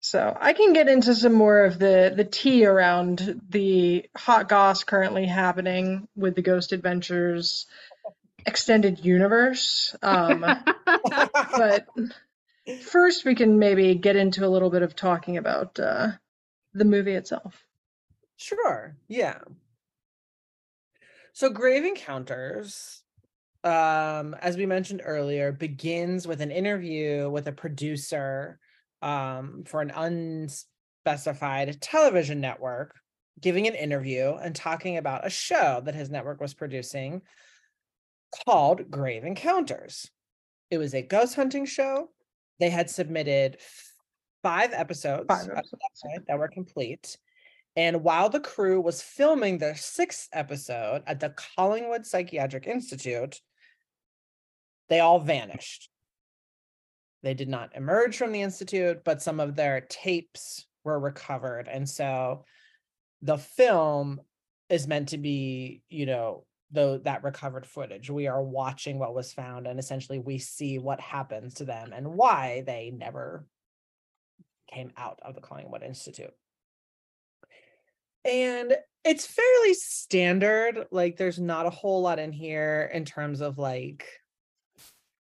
So 0.00 0.34
I 0.40 0.54
can 0.54 0.72
get 0.72 0.88
into 0.88 1.14
some 1.14 1.34
more 1.34 1.64
of 1.66 1.78
the 1.78 2.14
the 2.16 2.24
tea 2.24 2.64
around 2.64 3.42
the 3.50 4.08
hot 4.16 4.48
goss 4.48 4.84
currently 4.84 5.26
happening 5.26 6.08
with 6.16 6.34
the 6.34 6.42
Ghost 6.42 6.72
Adventures 6.72 7.66
extended 8.46 9.04
universe. 9.04 9.94
Um, 10.02 10.40
but 11.56 11.86
first, 12.84 13.26
we 13.26 13.34
can 13.34 13.58
maybe 13.58 13.96
get 13.96 14.16
into 14.16 14.46
a 14.46 14.48
little 14.48 14.70
bit 14.70 14.82
of 14.82 14.96
talking 14.96 15.36
about 15.36 15.78
uh, 15.78 16.12
the 16.72 16.84
movie 16.84 17.14
itself. 17.14 17.65
Sure. 18.36 18.96
Yeah. 19.08 19.38
So 21.32 21.50
Grave 21.50 21.84
Encounters, 21.84 23.02
um, 23.64 24.34
as 24.40 24.56
we 24.56 24.66
mentioned 24.66 25.02
earlier, 25.04 25.52
begins 25.52 26.26
with 26.26 26.40
an 26.40 26.50
interview 26.50 27.28
with 27.30 27.46
a 27.46 27.52
producer 27.52 28.58
um, 29.02 29.64
for 29.66 29.82
an 29.82 29.90
unspecified 29.90 31.80
television 31.80 32.40
network, 32.40 32.94
giving 33.40 33.66
an 33.66 33.74
interview 33.74 34.34
and 34.34 34.54
talking 34.54 34.96
about 34.96 35.26
a 35.26 35.30
show 35.30 35.82
that 35.84 35.94
his 35.94 36.10
network 36.10 36.40
was 36.40 36.54
producing 36.54 37.22
called 38.44 38.90
Grave 38.90 39.24
Encounters. 39.24 40.10
It 40.70 40.78
was 40.78 40.94
a 40.94 41.02
ghost 41.02 41.34
hunting 41.34 41.66
show. 41.66 42.10
They 42.60 42.70
had 42.70 42.88
submitted 42.88 43.58
five 44.42 44.72
episodes, 44.72 45.26
Five 45.28 45.48
episodes, 45.50 46.00
that 46.02 46.24
that 46.28 46.38
were 46.38 46.48
complete. 46.48 47.18
And 47.76 48.02
while 48.02 48.30
the 48.30 48.40
crew 48.40 48.80
was 48.80 49.02
filming 49.02 49.58
their 49.58 49.76
sixth 49.76 50.28
episode 50.32 51.02
at 51.06 51.20
the 51.20 51.34
Collingwood 51.56 52.06
Psychiatric 52.06 52.66
Institute, 52.66 53.40
they 54.88 55.00
all 55.00 55.18
vanished. 55.18 55.90
They 57.22 57.34
did 57.34 57.48
not 57.48 57.76
emerge 57.76 58.16
from 58.16 58.32
the 58.32 58.40
institute, 58.40 59.02
but 59.04 59.20
some 59.20 59.40
of 59.40 59.56
their 59.56 59.82
tapes 59.82 60.66
were 60.84 60.98
recovered. 60.98 61.68
And 61.68 61.88
so 61.88 62.44
the 63.20 63.36
film 63.36 64.20
is 64.70 64.86
meant 64.86 65.10
to 65.10 65.18
be, 65.18 65.82
you 65.88 66.06
know, 66.06 66.44
though 66.70 66.98
that 66.98 67.24
recovered 67.24 67.66
footage. 67.66 68.10
We 68.10 68.26
are 68.26 68.42
watching 68.42 68.98
what 68.98 69.14
was 69.14 69.32
found, 69.32 69.66
and 69.66 69.78
essentially 69.78 70.18
we 70.18 70.38
see 70.38 70.78
what 70.78 71.00
happens 71.00 71.54
to 71.54 71.64
them 71.64 71.92
and 71.92 72.14
why 72.14 72.62
they 72.66 72.92
never 72.96 73.46
came 74.72 74.92
out 74.96 75.18
of 75.22 75.34
the 75.34 75.40
Collingwood 75.40 75.82
Institute 75.82 76.34
and 78.26 78.76
it's 79.04 79.26
fairly 79.26 79.74
standard 79.74 80.86
like 80.90 81.16
there's 81.16 81.38
not 81.38 81.66
a 81.66 81.70
whole 81.70 82.02
lot 82.02 82.18
in 82.18 82.32
here 82.32 82.90
in 82.92 83.04
terms 83.04 83.40
of 83.40 83.56
like 83.56 84.06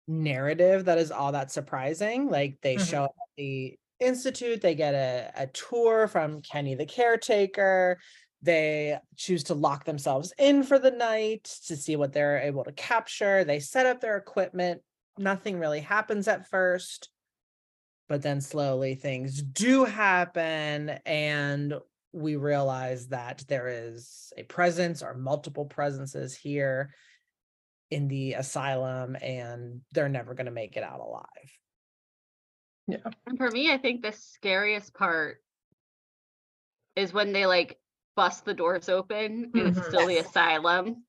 narrative 0.08 0.86
that 0.86 0.97
is 0.97 1.12
all 1.12 1.32
that 1.32 1.51
surprising 1.51 2.30
like 2.30 2.58
they 2.62 2.76
Mhm. 2.76 2.89
show 2.89 3.03
up 3.06 3.16
at 3.18 3.28
the 3.38 3.78
institute 3.99 4.62
they 4.62 4.76
get 4.76 4.93
a, 4.93 5.32
a 5.36 5.47
tour 5.47 6.08
from 6.08 6.41
kenny 6.41 6.76
the 6.76 6.86
caretaker 6.86 7.97
they 8.41 8.99
choose 9.16 9.43
to 9.45 9.53
lock 9.53 9.86
themselves 9.86 10.34
in 10.38 10.64
for 10.64 10.78
the 10.78 10.91
night 10.91 11.43
to 11.66 11.76
see 11.76 11.95
what 11.95 12.12
they're 12.12 12.39
able 12.39 12.64
to 12.64 12.72
capture 12.74 13.43
they 13.43 13.60
set 13.60 13.86
up 13.86 14.01
their 14.01 14.18
equipment 14.18 14.82
nothing 15.18 15.58
really 15.58 15.80
happens 15.80 16.28
at 16.28 16.47
first 16.49 17.10
but 18.10 18.22
then 18.22 18.41
slowly 18.41 18.95
things 18.95 19.41
do 19.41 19.86
happen 19.86 20.89
and 21.06 21.74
we 22.16 22.38
realize 22.38 23.09
that 23.09 23.43
there 23.49 23.68
is 23.68 24.32
a 24.38 24.43
presence 24.43 25.03
or 25.03 25.13
multiple 25.13 25.66
presences 25.66 26.36
here 26.36 26.93
in 27.91 28.07
the 28.07 28.34
asylum 28.34 29.16
and 29.22 29.82
they're 29.91 30.09
never 30.09 30.34
going 30.34 30.45
to 30.45 30.51
make 30.51 30.78
it 30.78 30.84
out 30.84 30.99
alive 31.01 31.51
Yeah. 32.88 32.97
And 33.28 33.38
for 33.38 33.51
me, 33.51 33.72
I 33.72 33.78
think 33.78 34.01
the 34.01 34.13
scariest 34.13 34.93
part 34.93 35.41
is 36.95 37.11
when 37.13 37.34
they 37.34 37.45
like 37.45 37.78
bust 38.16 38.45
the 38.45 38.53
doors 38.53 38.88
open 38.88 39.51
and 39.53 39.78
it's 39.78 39.88
still 39.88 40.07
the 40.07 40.18
asylum. 40.20 41.03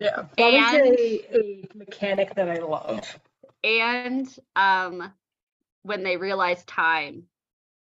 Yeah. 0.00 0.24
That 0.36 0.40
And- 0.74 0.86
is 0.98 1.20
a, 1.30 1.36
a 1.38 1.68
mechanic 1.76 2.34
that 2.34 2.48
I 2.48 2.58
love. 2.58 3.18
And 3.62 4.28
um 4.56 5.12
when 5.82 6.02
they 6.02 6.16
realize 6.16 6.64
time 6.64 7.24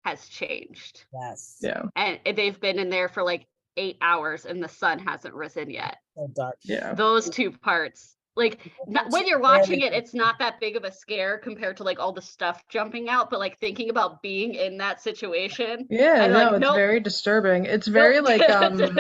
has 0.06 0.28
changed. 0.28 1.06
yes 1.14 1.58
Yeah. 1.62 1.84
And 1.96 2.20
they've 2.36 2.60
been 2.60 2.80
in 2.80 2.90
there 2.90 3.10
for 3.10 3.24
like 3.24 3.48
eight 3.78 3.98
hours 4.02 4.46
and 4.46 4.64
the 4.64 4.70
sun 4.70 5.00
hasn't 5.00 5.34
risen 5.34 5.70
yet. 5.70 5.98
so 6.16 6.28
dark 6.34 6.58
Yeah. 6.64 6.94
Those 6.94 7.30
two 7.30 7.52
parts. 7.52 8.16
Like 8.36 8.72
not, 8.88 9.12
when 9.12 9.28
you're 9.28 9.40
watching 9.40 9.82
it, 9.82 9.94
it's 9.94 10.14
not 10.14 10.40
that 10.40 10.60
big 10.60 10.76
of 10.76 10.84
a 10.84 10.92
scare 10.92 11.38
compared 11.38 11.78
to 11.78 11.84
like 11.84 12.00
all 12.00 12.14
the 12.14 12.22
stuff 12.22 12.64
jumping 12.68 13.08
out, 13.08 13.30
but 13.30 13.40
like 13.40 13.60
thinking 13.60 13.92
about 13.92 14.24
being 14.24 14.56
in 14.56 14.80
that 14.80 15.04
situation. 15.04 15.86
Yeah, 15.92 16.24
and 16.24 16.34
no, 16.34 16.40
like, 16.40 16.52
it's 16.54 16.62
nope, 16.62 16.76
very 16.76 17.00
disturbing. 17.00 17.66
It's 17.66 17.86
very 17.86 18.16
nope. 18.16 18.26
like 18.26 18.50
um 18.50 18.82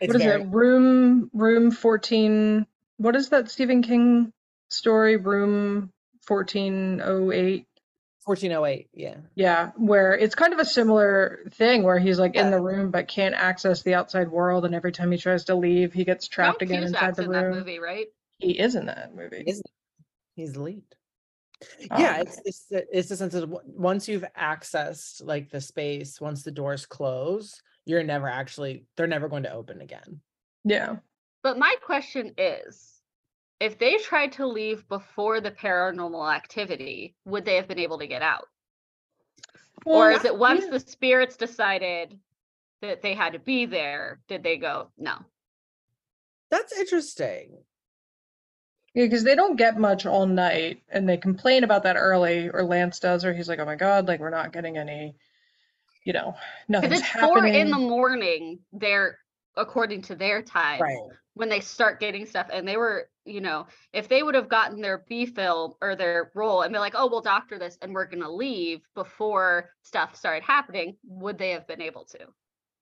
it's 0.00 0.14
what 0.14 0.16
is 0.16 0.22
very 0.22 0.40
it? 0.40 0.48
Room 0.48 1.30
room 1.34 1.70
14 1.70 2.66
what 2.96 3.14
is 3.14 3.28
that 3.28 3.50
Stephen 3.50 3.82
King 3.82 4.32
story? 4.70 5.16
Room 5.16 5.92
1408. 6.26 7.66
1408 8.28 8.88
yeah 8.92 9.16
Yeah, 9.34 9.70
where 9.76 10.12
it's 10.14 10.34
kind 10.34 10.52
of 10.52 10.58
a 10.58 10.64
similar 10.64 11.40
thing 11.50 11.82
where 11.82 11.98
he's 11.98 12.18
like 12.18 12.34
in 12.36 12.50
the 12.50 12.60
room 12.60 12.90
but 12.90 13.08
can't 13.08 13.34
access 13.34 13.82
the 13.82 13.94
outside 13.94 14.30
world 14.30 14.64
and 14.64 14.74
every 14.74 14.92
time 14.92 15.10
he 15.10 15.18
tries 15.18 15.44
to 15.46 15.54
leave 15.54 15.92
he 15.92 16.04
gets 16.04 16.28
trapped 16.28 16.60
John 16.60 16.68
again 16.68 16.82
inside 16.84 16.98
Cusack's 17.00 17.16
the 17.16 17.24
in 17.24 17.32
that 17.32 17.44
room. 17.44 17.56
movie, 17.58 17.78
right? 17.78 18.06
He 18.38 18.58
is 18.58 18.74
in 18.74 18.86
that 18.86 19.14
movie. 19.14 19.44
Isn't 19.46 19.66
he's 20.36 20.52
the 20.52 20.62
lead 20.62 20.82
yeah 21.96 22.16
Um, 22.16 22.20
it's 22.22 22.40
it's 22.44 22.64
the- 22.66 22.86
it's 22.96 23.08
the 23.08 23.16
sense 23.16 23.34
of 23.34 23.50
once 23.64 24.06
you've 24.08 24.24
accessed 24.38 25.24
like 25.24 25.50
the 25.50 25.60
space 25.60 26.20
once 26.20 26.42
the 26.44 26.52
doors 26.52 26.86
close 26.86 27.60
you're 27.84 28.04
never 28.04 28.28
actually 28.28 28.84
they're 28.96 29.06
never 29.08 29.28
going 29.28 29.42
to 29.44 29.52
open 29.52 29.80
again 29.80 30.20
Yeah. 30.64 30.96
But 31.42 31.58
my 31.58 31.74
question 31.82 32.34
is 32.36 32.97
if 33.60 33.78
they 33.78 33.96
tried 33.98 34.32
to 34.32 34.46
leave 34.46 34.88
before 34.88 35.40
the 35.40 35.50
paranormal 35.50 36.32
activity, 36.34 37.14
would 37.24 37.44
they 37.44 37.56
have 37.56 37.68
been 37.68 37.78
able 37.78 37.98
to 37.98 38.06
get 38.06 38.22
out? 38.22 38.48
or 39.84 40.10
is 40.10 40.24
it 40.24 40.36
once 40.36 40.66
the 40.66 40.80
spirits 40.80 41.36
decided 41.36 42.18
that 42.82 43.00
they 43.02 43.14
had 43.14 43.32
to 43.32 43.38
be 43.38 43.66
there, 43.66 44.20
did 44.28 44.42
they 44.42 44.56
go, 44.56 44.90
no? 44.98 45.16
that's 46.50 46.72
interesting 46.78 47.58
Yeah, 48.94 49.04
because 49.04 49.24
they 49.24 49.34
don't 49.34 49.56
get 49.56 49.78
much 49.78 50.06
all 50.06 50.26
night, 50.26 50.82
and 50.88 51.08
they 51.08 51.16
complain 51.16 51.64
about 51.64 51.82
that 51.84 51.96
early, 51.96 52.48
or 52.50 52.64
Lance 52.64 52.98
does, 53.00 53.24
or 53.24 53.32
he's 53.32 53.48
like, 53.48 53.58
"Oh 53.60 53.64
my 53.64 53.76
God, 53.76 54.08
like 54.08 54.20
we're 54.20 54.30
not 54.30 54.52
getting 54.52 54.76
any, 54.76 55.14
you 56.04 56.12
know, 56.12 56.34
Because 56.80 57.00
nothing's 57.00 57.00
it's 57.00 57.08
four 57.10 57.44
happening." 57.44 57.54
in 57.54 57.70
the 57.70 57.78
morning, 57.78 58.60
they're 58.72 59.18
according 59.56 60.02
to 60.02 60.14
their 60.14 60.42
time 60.42 60.80
right 60.80 60.98
when 61.38 61.48
they 61.48 61.60
start 61.60 62.00
getting 62.00 62.26
stuff. 62.26 62.48
And 62.52 62.66
they 62.66 62.76
were, 62.76 63.10
you 63.24 63.40
know, 63.40 63.66
if 63.92 64.08
they 64.08 64.22
would 64.24 64.34
have 64.34 64.48
gotten 64.48 64.80
their 64.80 64.98
B 65.08 65.24
film 65.26 65.74
or 65.80 65.94
their 65.96 66.32
role 66.34 66.62
and 66.62 66.72
be 66.72 66.78
like, 66.80 66.94
oh, 66.96 67.08
we'll 67.08 67.20
doctor 67.22 67.58
this 67.58 67.78
and 67.80 67.94
we're 67.94 68.06
gonna 68.06 68.30
leave 68.30 68.82
before 68.94 69.70
stuff 69.82 70.16
started 70.16 70.42
happening, 70.42 70.98
would 71.04 71.38
they 71.38 71.50
have 71.50 71.66
been 71.68 71.80
able 71.82 72.04
to? 72.06 72.28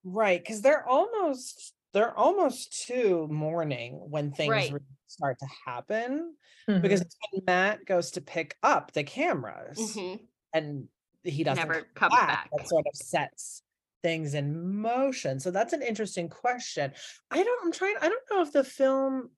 right 0.05 0.41
because 0.43 0.63
they're 0.63 0.87
almost 0.87 1.75
they're 1.93 2.15
almost 2.17 2.87
to 2.87 3.27
mourning 3.29 3.95
when 4.11 4.33
things 4.33 4.71
Right. 4.71 4.71
really 4.71 4.85
start 5.07 5.39
to 5.39 5.47
happen 5.67 6.37
Mhm. 6.69 6.77
because 6.83 7.03
when 7.33 7.43
matt 7.47 7.85
goes 7.85 8.11
to 8.13 8.21
pick 8.21 8.57
up 8.63 8.93
the 8.93 9.05
cameras 9.05 9.79
Mhm. 9.79 10.27
and 10.53 10.89
he 11.25 11.43
doesn't 11.45 11.65
Never 11.65 11.85
come 11.95 12.19
comes 12.19 12.27
back. 12.27 12.53
that 12.53 12.69
sort 12.69 12.87
of 12.87 12.97
sets 12.97 13.63
things 14.03 14.35
in 14.35 14.81
motion 14.81 15.41
so 15.41 15.51
that's 15.51 15.73
an 15.73 15.83
interesting 15.83 16.29
question 16.29 16.93
i 17.31 17.43
don't 17.43 17.65
i'm 17.65 17.73
trying 17.73 17.97
i 18.01 18.09
don't 18.09 18.23
know 18.31 18.43
if 18.43 18.53
the 18.53 18.65
film 18.65 19.31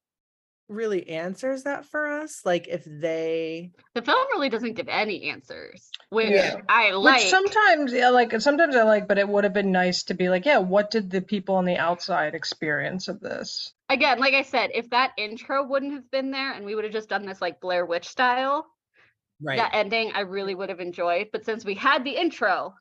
really 0.68 1.08
answers 1.08 1.62
that 1.62 1.86
for 1.86 2.06
us 2.06 2.42
like 2.44 2.68
if 2.68 2.84
they 2.84 3.70
The 3.94 4.02
film 4.02 4.26
really 4.32 4.50
doesn't 4.50 4.74
give 4.74 4.88
any 4.88 5.30
answers, 5.30 5.90
which 6.10 6.30
Yeah. 6.30 6.56
I 6.68 6.90
like. 6.90 7.16
Which 7.16 7.30
sometimes, 7.30 7.92
yeah, 7.92 8.10
like 8.10 8.38
sometimes 8.40 8.76
I 8.76 8.82
like, 8.82 9.08
but 9.08 9.18
it 9.18 9.28
would 9.28 9.44
have 9.44 9.54
been 9.54 9.72
nice 9.72 10.02
to 10.04 10.14
be 10.14 10.28
like, 10.28 10.44
yeah, 10.44 10.58
what 10.58 10.90
did 10.90 11.10
the 11.10 11.22
people 11.22 11.54
on 11.54 11.64
the 11.64 11.78
outside 11.78 12.34
experience 12.34 13.08
of 13.08 13.20
this? 13.20 13.72
Again, 13.88 14.18
like 14.18 14.34
I 14.34 14.42
said, 14.42 14.70
if 14.74 14.90
that 14.90 15.12
intro 15.16 15.66
wouldn't 15.66 15.94
have 15.94 16.10
been 16.10 16.30
there 16.30 16.52
and 16.52 16.66
we 16.66 16.74
would 16.74 16.84
have 16.84 16.92
just 16.92 17.08
done 17.08 17.24
this 17.24 17.40
like 17.40 17.60
Blair 17.60 17.86
Witch 17.86 18.06
style, 18.06 18.66
right 19.40 19.56
that 19.56 19.74
ending 19.74 20.12
I 20.14 20.20
really 20.20 20.54
would 20.54 20.68
have 20.68 20.80
enjoyed. 20.80 21.28
But 21.32 21.46
since 21.46 21.64
we 21.64 21.74
had 21.76 22.04
the 22.04 22.16
intro, 22.16 22.74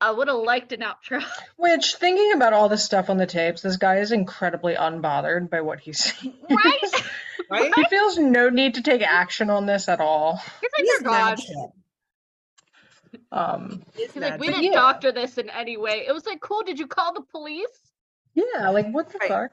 I 0.00 0.10
would 0.10 0.28
have 0.28 0.36
liked 0.38 0.72
an 0.72 0.80
outro. 0.80 1.24
Which, 1.56 1.94
thinking 1.94 2.32
about 2.34 2.52
all 2.52 2.68
the 2.68 2.76
stuff 2.78 3.08
on 3.10 3.16
the 3.16 3.26
tapes, 3.26 3.62
this 3.62 3.76
guy 3.78 3.96
is 3.98 4.12
incredibly 4.12 4.74
unbothered 4.74 5.48
by 5.50 5.62
what 5.62 5.80
he's 5.80 5.98
seeing. 5.98 6.34
right? 6.50 6.80
right 7.50 7.72
He 7.74 7.84
feels 7.84 8.18
no 8.18 8.50
need 8.50 8.74
to 8.74 8.82
take 8.82 9.02
action 9.02 9.48
on 9.50 9.64
this 9.66 9.88
at 9.88 10.00
all. 10.00 10.36
He's 10.60 10.70
like, 10.76 10.84
He's 10.86 11.02
God. 11.02 11.38
Um, 13.32 13.82
He's 13.96 14.12
He's 14.12 14.22
like, 14.22 14.38
we 14.40 14.48
didn't 14.48 14.64
yeah. 14.64 14.72
doctor 14.72 15.12
this 15.12 15.38
in 15.38 15.48
any 15.50 15.76
way. 15.76 16.04
It 16.06 16.12
was 16.12 16.26
like, 16.26 16.40
cool. 16.40 16.62
Did 16.62 16.78
you 16.78 16.86
call 16.86 17.14
the 17.14 17.22
police? 17.22 17.66
yeah, 18.34 18.68
like 18.70 18.90
what 18.92 19.08
the 19.10 19.18
Right. 19.18 19.28
fuck? 19.28 19.50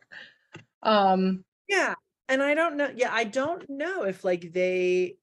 Um, 0.84 1.46
yeah 1.70 1.94
and 2.28 2.44
i 2.44 2.54
don't 2.56 2.76
know 2.76 2.90
yeah 2.94 3.10
i 3.12 3.24
don't 3.24 3.70
know 3.70 4.04
if 4.04 4.26
like 4.26 4.52
they 4.52 5.16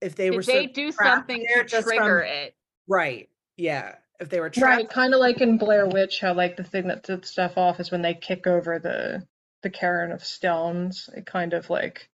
if 0.00 0.14
they 0.16 0.30
were 0.30 0.40
Did 0.40 0.46
they 0.46 0.52
sort 0.54 0.64
of 0.64 0.72
do 0.72 0.92
trapped 0.92 1.16
something 1.30 1.46
to 1.68 1.82
trigger 1.82 2.20
from- 2.20 2.26
it? 2.26 2.54
right 2.88 3.28
yeah 3.58 3.96
if 4.20 4.28
they 4.28 4.40
were 4.40 4.50
trapped 4.50 4.76
right, 4.76 4.88
kind 4.90 5.14
of 5.14 5.20
like 5.20 5.40
in 5.40 5.58
Blair 5.58 5.86
Witch, 5.86 6.20
how 6.20 6.34
like 6.34 6.56
the 6.56 6.64
thing 6.64 6.88
that 6.88 7.06
sets 7.06 7.30
stuff 7.30 7.56
off 7.56 7.78
is 7.78 7.90
when 7.90 8.02
they 8.02 8.14
kick 8.14 8.46
over 8.46 8.78
the 8.78 9.24
the 9.62 9.70
cairn 9.70 10.12
of 10.12 10.24
stones. 10.24 11.08
It 11.14 11.26
kind 11.26 11.52
of 11.52 11.70
like, 11.70 12.08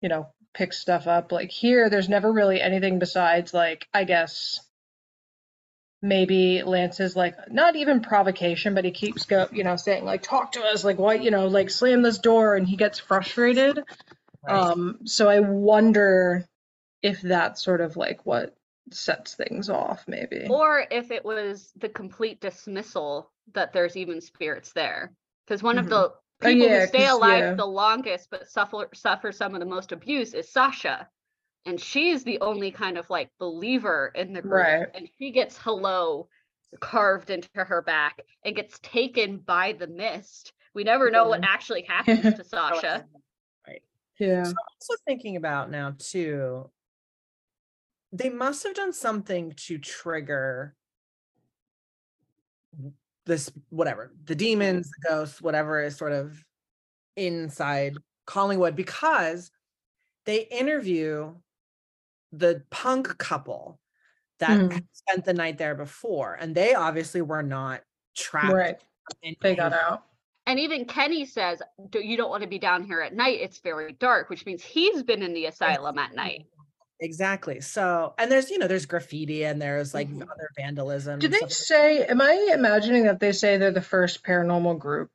you 0.00 0.08
know, 0.08 0.28
picks 0.54 0.78
stuff 0.78 1.06
up. 1.06 1.32
Like 1.32 1.50
here, 1.50 1.90
there's 1.90 2.08
never 2.08 2.32
really 2.32 2.60
anything 2.60 2.98
besides 2.98 3.52
like, 3.54 3.86
I 3.92 4.04
guess, 4.04 4.60
maybe 6.00 6.62
Lance's 6.62 7.14
like 7.16 7.36
not 7.50 7.76
even 7.76 8.00
provocation, 8.00 8.74
but 8.74 8.84
he 8.84 8.90
keeps 8.90 9.26
go, 9.26 9.48
you 9.52 9.64
know, 9.64 9.76
saying 9.76 10.04
like, 10.04 10.22
talk 10.22 10.52
to 10.52 10.62
us, 10.62 10.84
like 10.84 10.98
what, 10.98 11.22
you 11.22 11.30
know, 11.30 11.46
like 11.46 11.70
slam 11.70 12.02
this 12.02 12.18
door, 12.18 12.56
and 12.56 12.66
he 12.66 12.76
gets 12.76 12.98
frustrated. 12.98 13.82
right? 14.46 14.54
Um, 14.54 15.00
so 15.04 15.28
I 15.28 15.40
wonder 15.40 16.46
if 17.02 17.20
that's 17.20 17.62
sort 17.62 17.80
of 17.80 17.96
like 17.96 18.24
what 18.24 18.54
sets 18.90 19.34
things 19.34 19.70
off, 19.70 20.04
maybe. 20.06 20.46
Or 20.48 20.84
if 20.90 21.10
it 21.10 21.24
was 21.24 21.72
the 21.76 21.88
complete 21.88 22.40
dismissal 22.40 23.30
that 23.54 23.72
there's 23.72 23.96
even 23.96 24.20
spirits 24.20 24.72
there. 24.72 25.12
Because 25.46 25.62
one 25.62 25.78
of 25.78 25.86
mm-hmm. 25.86 25.94
the 25.94 25.96
oh, 25.96 26.14
people 26.40 26.66
Oh, 26.66 26.66
yeah, 26.66 26.80
who 26.80 26.86
stay 26.86 27.06
alive 27.06 27.38
yeah. 27.38 27.54
the 27.54 27.66
longest 27.66 28.28
but 28.30 28.48
suffer 28.48 28.88
suffer 28.94 29.32
some 29.32 29.54
of 29.54 29.60
the 29.60 29.66
most 29.66 29.92
abuse 29.92 30.34
is 30.34 30.48
Sasha. 30.48 31.08
And 31.64 31.80
she's 31.80 32.24
the 32.24 32.40
only 32.40 32.72
kind 32.72 32.98
of 32.98 33.08
like 33.08 33.30
believer 33.38 34.10
in 34.14 34.32
the 34.32 34.42
group. 34.42 34.52
Right. 34.52 34.88
And 34.94 35.08
she 35.18 35.30
gets 35.30 35.56
hello 35.56 36.28
carved 36.80 37.30
into 37.30 37.48
her 37.54 37.82
back 37.82 38.22
and 38.44 38.56
gets 38.56 38.78
taken 38.80 39.38
by 39.38 39.72
the 39.72 39.86
mist. 39.86 40.52
We 40.74 40.84
never 40.84 41.10
know 41.10 41.28
what 41.28 41.44
actually 41.44 41.82
happens 41.88 42.34
to 42.34 42.44
Sasha. 42.44 43.04
Right. 43.66 43.82
Yeah. 44.18 44.42
So 44.42 44.50
I'm 44.50 44.56
also 44.80 44.94
thinking 45.06 45.36
about 45.36 45.70
now 45.70 45.94
too. 45.96 46.68
They 48.12 48.28
must 48.28 48.62
have 48.64 48.74
done 48.74 48.92
something 48.92 49.52
to 49.66 49.78
trigger 49.78 50.74
this, 53.24 53.50
whatever 53.70 54.12
the 54.24 54.34
mm-hmm. 54.34 54.38
demons, 54.38 54.90
the 54.90 55.08
ghosts, 55.08 55.40
whatever 55.40 55.82
is 55.82 55.96
sort 55.96 56.12
of 56.12 56.44
inside 57.16 57.96
Collingwood, 58.26 58.76
because 58.76 59.50
they 60.24 60.42
interview 60.42 61.34
the 62.32 62.62
punk 62.70 63.18
couple 63.18 63.78
that 64.38 64.72
had 64.72 64.84
spent 64.92 65.24
the 65.24 65.34
night 65.34 65.58
there 65.58 65.74
before, 65.74 66.34
and 66.34 66.54
they 66.54 66.74
obviously 66.74 67.22
were 67.22 67.42
not 67.42 67.82
trapped. 68.16 68.52
Right. 68.52 68.76
in 69.22 69.36
They 69.40 69.54
got 69.54 69.72
out. 69.72 70.04
And 70.46 70.58
even 70.58 70.84
Kenny 70.84 71.24
says, 71.24 71.62
You 71.94 72.16
don't 72.16 72.30
want 72.30 72.42
to 72.42 72.48
be 72.48 72.58
down 72.58 72.82
here 72.82 73.00
at 73.00 73.14
night. 73.14 73.38
It's 73.40 73.60
very 73.60 73.92
dark, 73.92 74.28
which 74.28 74.44
means 74.44 74.62
he's 74.62 75.02
been 75.02 75.22
in 75.22 75.32
the 75.32 75.46
asylum 75.46 75.98
at 75.98 76.14
night. 76.14 76.46
Exactly. 77.02 77.60
So, 77.60 78.14
and 78.16 78.30
there's, 78.30 78.48
you 78.48 78.58
know, 78.58 78.68
there's 78.68 78.86
graffiti 78.86 79.44
and 79.44 79.60
there's 79.60 79.92
like 79.92 80.08
Mhm. 80.08 80.22
other 80.22 80.48
vandalism. 80.56 81.18
Do 81.18 81.26
they 81.26 81.38
stuff 81.38 81.48
like- 81.50 81.56
say, 81.56 82.04
am 82.06 82.20
I 82.20 82.50
imagining 82.54 83.04
that 83.04 83.18
they 83.18 83.32
say 83.32 83.56
they're 83.56 83.72
the 83.72 83.82
first 83.82 84.22
paranormal 84.22 84.78
group 84.78 85.10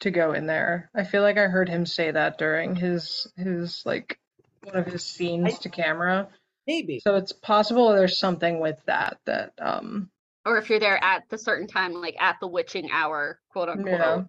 to 0.00 0.10
go 0.10 0.32
in 0.32 0.46
there? 0.46 0.90
I 0.92 1.04
feel 1.04 1.22
like 1.22 1.38
I 1.38 1.46
heard 1.46 1.68
him 1.68 1.86
say 1.86 2.10
that 2.10 2.38
during 2.38 2.74
his 2.74 3.28
his 3.36 3.82
like 3.86 4.18
one 4.64 4.74
of 4.76 4.84
his 4.86 5.06
scenes 5.06 5.60
to 5.60 5.68
camera. 5.68 6.28
Maybe. 6.66 6.98
So 7.00 7.14
it's 7.14 7.32
possible 7.32 7.92
there's 7.92 8.18
something 8.18 8.58
with 8.58 8.78
that 8.86 9.18
that 9.26 9.52
um 9.60 10.10
Or 10.44 10.56
if 10.58 10.70
you're 10.70 10.80
there 10.80 11.02
at 11.02 11.28
the 11.28 11.38
certain 11.38 11.68
time, 11.68 11.92
like 11.92 12.16
at 12.20 12.36
the 12.40 12.48
witching 12.48 12.90
hour, 12.90 13.40
quote 13.50 13.68
unquote. 13.68 14.26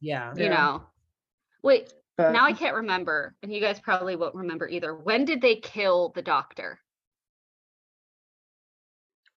yeah. 0.00 0.32
Yeah. 0.32 0.32
You 0.36 0.44
Yeah. 0.44 0.54
know. 0.54 0.86
Wait, 1.64 1.92
But 2.18 2.32
now 2.32 2.44
I 2.44 2.52
can't 2.52 2.74
remember, 2.76 3.34
and 3.42 3.52
you 3.52 3.60
guys 3.60 3.80
probably 3.80 4.16
won't 4.16 4.34
remember 4.34 4.68
either. 4.68 4.94
When 4.94 5.24
did 5.24 5.40
they 5.40 5.56
kill 5.56 6.10
the 6.14 6.22
doctor? 6.22 6.78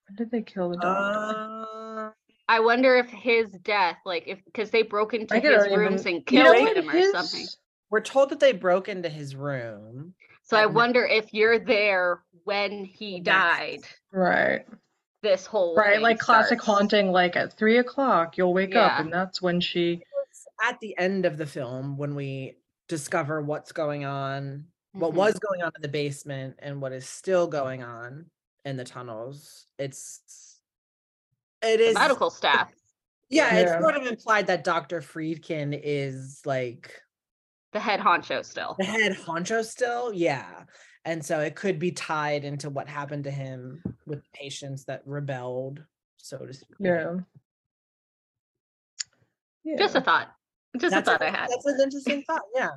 when 0.07 0.15
did 0.17 0.29
they 0.31 0.41
kill 0.43 0.69
the 0.69 0.77
doctor? 0.77 1.65
Uh, 2.07 2.11
I 2.47 2.59
wonder 2.59 2.95
if 2.95 3.09
his 3.09 3.49
death, 3.63 3.97
like 4.05 4.23
if 4.27 4.43
because 4.45 4.69
they 4.69 4.83
broke 4.83 5.13
into 5.13 5.33
his 5.33 5.43
don't 5.43 5.65
even- 5.65 5.79
rooms 5.79 6.05
and 6.05 6.23
You 6.29 6.43
know 6.43 6.53
killed 6.53 6.77
him 6.77 6.89
or 6.89 6.91
His- 6.91 7.11
something. 7.11 7.45
we're 7.89 8.01
told 8.01 8.29
that 8.29 8.39
they 8.39 8.51
broke 8.51 8.87
into 8.87 9.09
his 9.09 9.35
room. 9.35 10.13
So 10.43 10.57
I 10.57 10.61
at 10.61 10.67
night. 10.67 10.75
wonder 10.75 11.03
if 11.05 11.33
you're 11.33 11.57
there 11.57 12.21
when 12.43 12.85
he 12.85 13.19
died. 13.19 13.79
Right. 14.11 14.63
This 15.23 15.47
whole 15.47 15.75
Right, 15.75 15.93
thing 15.95 16.03
like 16.03 16.19
classic 16.19 16.61
haunting, 16.61 17.11
like 17.11 17.35
at 17.35 17.53
three 17.53 17.77
o'clock 17.79 18.37
you'll 18.37 18.53
wake 18.53 18.75
up 18.75 18.99
and 18.99 19.11
that's 19.11 19.41
when 19.41 19.59
she 19.59 20.03
at 20.63 20.79
the 20.81 20.95
end 20.99 21.25
of 21.25 21.37
the 21.37 21.47
film 21.47 21.97
when 21.97 22.13
we 22.13 22.55
discover 22.87 23.41
what's 23.41 23.71
going 23.71 24.05
on, 24.05 24.65
what 24.93 25.11
Mhm. 25.11 25.15
was 25.15 25.39
going 25.39 25.61
on 25.61 25.71
in 25.75 25.81
the 25.81 25.87
basement 25.87 26.55
and 26.59 26.81
what 26.81 26.91
is 26.93 27.07
still 27.07 27.47
going 27.47 27.83
on 27.83 28.29
in 28.63 28.77
the 28.77 28.83
tunnels. 28.83 29.67
It's 29.77 30.61
it 31.61 31.79
is 31.79 31.95
The 31.95 31.99
medical 32.01 32.29
staff. 32.29 32.71
yeah, 33.29 33.55
it's 33.55 33.71
sort 33.71 33.95
of 33.97 34.05
implied 34.05 34.47
that 34.47 34.63
Dr. 34.63 35.01
Friedkin 35.01 35.79
is 35.83 36.41
like 36.45 37.01
the 37.71 37.79
head 37.79 37.99
honcho 37.99 38.45
still. 38.45 38.75
the 38.77 38.85
head 38.85 39.13
honcho 39.13 39.65
still 39.65 40.13
yeah 40.13 40.63
and 41.03 41.25
so 41.25 41.39
it 41.41 41.55
could 41.55 41.77
be 41.77 41.91
tied 41.91 42.45
into 42.45 42.69
what 42.69 42.87
happened 42.87 43.23
to 43.25 43.31
him 43.31 43.83
with 44.05 44.23
patients 44.31 44.85
that 44.85 45.01
rebelled 45.05 45.83
so 46.17 46.37
to 46.45 46.53
speak 46.53 46.77
Yeah. 46.79 47.17
Yeah. 49.63 49.77
Just 49.77 49.95
a 49.95 50.01
thought. 50.01 50.33
Just 50.79 50.91
that's, 50.93 51.07
a 51.07 51.11
thought 51.11 51.21
a- 51.21 51.27
I 51.27 51.29
had. 51.31 51.49
that's 51.49 51.65
an 51.65 51.79
interesting 51.81 52.23
thought 52.23 52.43
yeah 52.55 52.69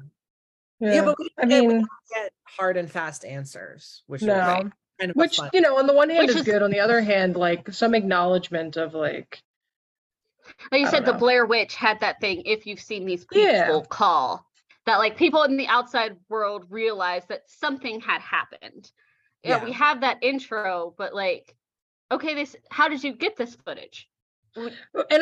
Yeah, 0.81 1.05
but 1.05 1.17
we, 1.19 1.29
I 1.39 1.47
yeah, 1.47 1.61
we 1.61 1.67
mean, 1.69 1.79
don't 1.81 1.89
get 2.15 2.33
hard 2.45 2.77
and 2.77 2.91
fast 2.91 3.25
answers, 3.25 4.03
which 4.07 4.23
is 4.23 4.27
no. 4.29 4.71
kind 5.01 5.11
of 5.11 5.17
Which, 5.17 5.37
fun- 5.37 5.51
you 5.53 5.61
know, 5.61 5.79
on 5.79 5.87
the 5.87 5.93
one 5.95 6.11
hand 6.11 6.21
Which 6.27 6.31
is 6.31 6.37
is- 6.43 6.45
good. 6.45 6.63
On 6.63 6.71
the 6.71 6.81
other 6.81 7.01
hand, 7.01 7.37
like 7.37 7.71
some 7.73 7.95
acknowledgement 7.95 8.77
of 8.77 8.95
like, 8.95 9.43
Like 10.73 10.81
you 10.81 10.87
I 10.87 10.91
said, 10.91 11.05
the. 11.05 11.13
Blair 11.13 11.47
Witch 11.47 11.75
had 11.75 12.01
that 12.01 12.21
thing. 12.21 12.43
If 12.47 12.67
you've 12.67 12.81
seen 12.81 13.05
these 13.07 13.25
people 13.25 13.47
Yeah. 13.49 13.81
call, 13.89 14.45
that 14.87 14.97
like 14.97 15.17
people 15.17 15.43
in 15.43 15.57
the 15.57 15.67
outside 15.69 16.17
world 16.29 16.65
realize 16.71 17.23
that 17.29 17.43
something 17.51 18.01
had 18.01 18.21
happened. 18.23 18.91
Yeah, 19.45 19.63
we 19.65 19.73
have 19.73 20.01
that 20.01 20.19
intro, 20.23 20.95
but 20.99 21.15
like, 21.15 21.55
okay, 22.11 22.35
this. 22.35 22.57
How 22.71 22.89
did 22.89 23.05
you 23.05 23.13
get 23.13 23.37
this 23.37 23.55
footage? 23.65 24.09
And 24.57 24.73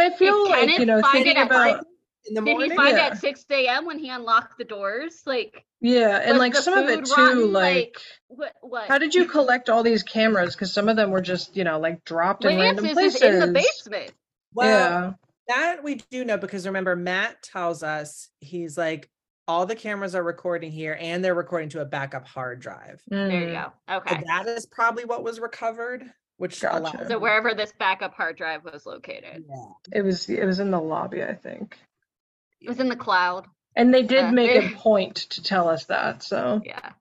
I 0.00 0.10
feel 0.10 0.44
Did 0.44 0.50
like, 0.50 0.60
Kenneth 0.60 0.78
you 0.78 0.86
know, 0.86 1.00
find 1.02 1.12
thinking 1.24 1.36
it 1.36 1.46
about, 1.46 1.66
night? 1.76 1.84
In 2.28 2.34
the 2.34 2.42
Did 2.42 2.70
he 2.70 2.76
find 2.76 2.96
Yeah. 2.96 3.06
it 3.06 3.12
at 3.12 3.18
six 3.18 3.44
a.m. 3.50 3.86
when 3.86 3.98
he 3.98 4.10
unlocked 4.10 4.58
the 4.58 4.64
doors? 4.64 5.22
Like, 5.26 5.64
yeah, 5.80 6.20
and 6.24 6.38
like 6.38 6.54
some 6.56 6.74
of 6.74 6.88
it 6.88 7.04
too, 7.04 7.12
rotten? 7.16 7.52
like, 7.52 7.74
Like, 7.74 7.96
what? 8.28 8.52
What? 8.60 8.88
how 8.88 8.98
did 8.98 9.14
you 9.14 9.26
collect 9.26 9.68
all 9.68 9.82
these 9.82 10.02
cameras? 10.02 10.54
Because 10.54 10.72
some 10.72 10.88
of 10.88 10.96
them 10.96 11.10
were 11.10 11.20
just, 11.20 11.56
you 11.56 11.64
know, 11.64 11.78
like 11.78 12.04
dropped 12.04 12.44
in 12.44 12.56
Lance 12.58 12.80
random 12.80 12.86
is 12.86 12.92
places. 12.92 13.22
in 13.22 13.38
the 13.40 13.52
basement. 13.52 14.12
Well, 14.54 14.68
yeah. 14.68 15.12
that 15.48 15.84
we 15.84 15.96
do 16.10 16.24
know 16.24 16.38
because 16.38 16.66
remember, 16.66 16.96
Matt 16.96 17.42
tells 17.42 17.82
us 17.82 18.28
he's 18.40 18.78
like, 18.78 19.10
all 19.48 19.66
the 19.66 19.76
cameras 19.76 20.14
are 20.14 20.22
recording 20.24 20.72
here 20.72 20.96
and 21.00 21.24
they're 21.24 21.34
recording 21.34 21.68
to 21.70 21.80
a 21.80 21.84
backup 21.84 22.26
hard 22.26 22.58
drive. 22.60 23.00
There 23.08 23.30
you 23.30 23.46
Mm, 23.48 23.72
go. 23.88 23.96
Okay. 23.96 24.16
So 24.16 24.22
that 24.26 24.46
is 24.48 24.66
probably 24.66 25.04
what 25.04 25.22
was 25.22 25.38
recovered, 25.38 26.04
which 26.38 26.60
Gotcha. 26.60 26.78
allows 26.78 27.08
So 27.08 27.18
wherever 27.18 27.54
this 27.54 27.72
backup 27.78 28.14
hard 28.14 28.36
drive 28.36 28.64
was 28.64 28.86
located, 28.86 29.44
yeah. 29.48 29.66
It 29.92 30.02
was 30.02 30.28
it 30.28 30.44
was 30.44 30.58
in 30.58 30.70
the 30.72 30.80
lobby, 30.80 31.22
I 31.22 31.34
think. 31.34 31.78
It 32.60 32.68
was 32.68 32.80
in 32.80 32.88
the 32.88 32.96
cloud. 32.96 33.46
And 33.76 33.92
they 33.92 34.02
did 34.02 34.24
Uh, 34.26 34.32
make 34.32 34.50
they- 34.60 34.72
a 34.72 34.76
point 34.76 35.16
to 35.16 35.42
tell 35.42 35.68
us 35.68 35.84
that, 35.86 36.22
so 36.22 36.60
Yeah. 36.64 36.92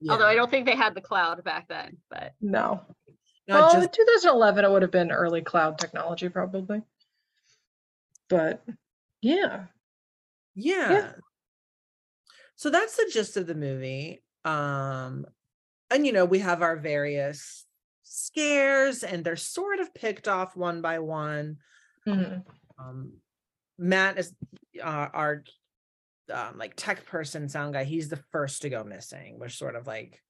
yeah. 0.00 0.12
Although 0.12 0.26
I 0.26 0.34
don't 0.34 0.50
think 0.50 0.66
they 0.66 0.76
had 0.76 0.94
the 0.94 1.00
cloud 1.00 1.42
back 1.44 1.68
then, 1.68 1.98
but 2.10 2.34
no. 2.40 2.84
Not 3.48 3.60
well, 3.62 3.72
just 3.72 3.98
in 3.98 4.04
2011 4.06 4.64
it 4.64 4.70
would 4.70 4.82
have 4.82 4.90
been 4.90 5.10
early 5.10 5.40
cloud 5.40 5.78
technology 5.78 6.28
probably. 6.28 6.82
But 8.28 8.62
yeah. 9.22 9.66
yeah. 10.54 10.90
yeah. 10.92 11.12
So 12.56 12.68
that's 12.70 12.96
the 12.96 13.08
gist 13.12 13.36
of 13.38 13.46
the 13.46 13.54
movie. 13.54 14.22
Um 14.44 15.26
and 15.90 16.04
you 16.06 16.12
know, 16.12 16.26
we 16.26 16.40
have 16.40 16.60
our 16.60 16.76
various 16.76 17.64
scares 18.02 19.02
and 19.02 19.24
they're 19.24 19.36
sort 19.36 19.80
of 19.80 19.94
picked 19.94 20.28
off 20.28 20.54
one 20.56 20.82
by 20.82 20.98
one. 20.98 21.56
Mhm. 22.06 22.44
um 22.78 23.14
matt 23.78 24.18
is 24.18 24.34
uh, 24.82 25.08
our 25.14 25.44
um 26.32 26.58
like 26.58 26.74
tech 26.76 27.06
person 27.06 27.48
sound 27.48 27.72
guy 27.72 27.84
he's 27.84 28.08
the 28.08 28.20
first 28.32 28.62
to 28.62 28.68
go 28.68 28.82
missing 28.84 29.38
which 29.38 29.56
sort 29.56 29.76
of 29.76 29.86
like 29.86 30.20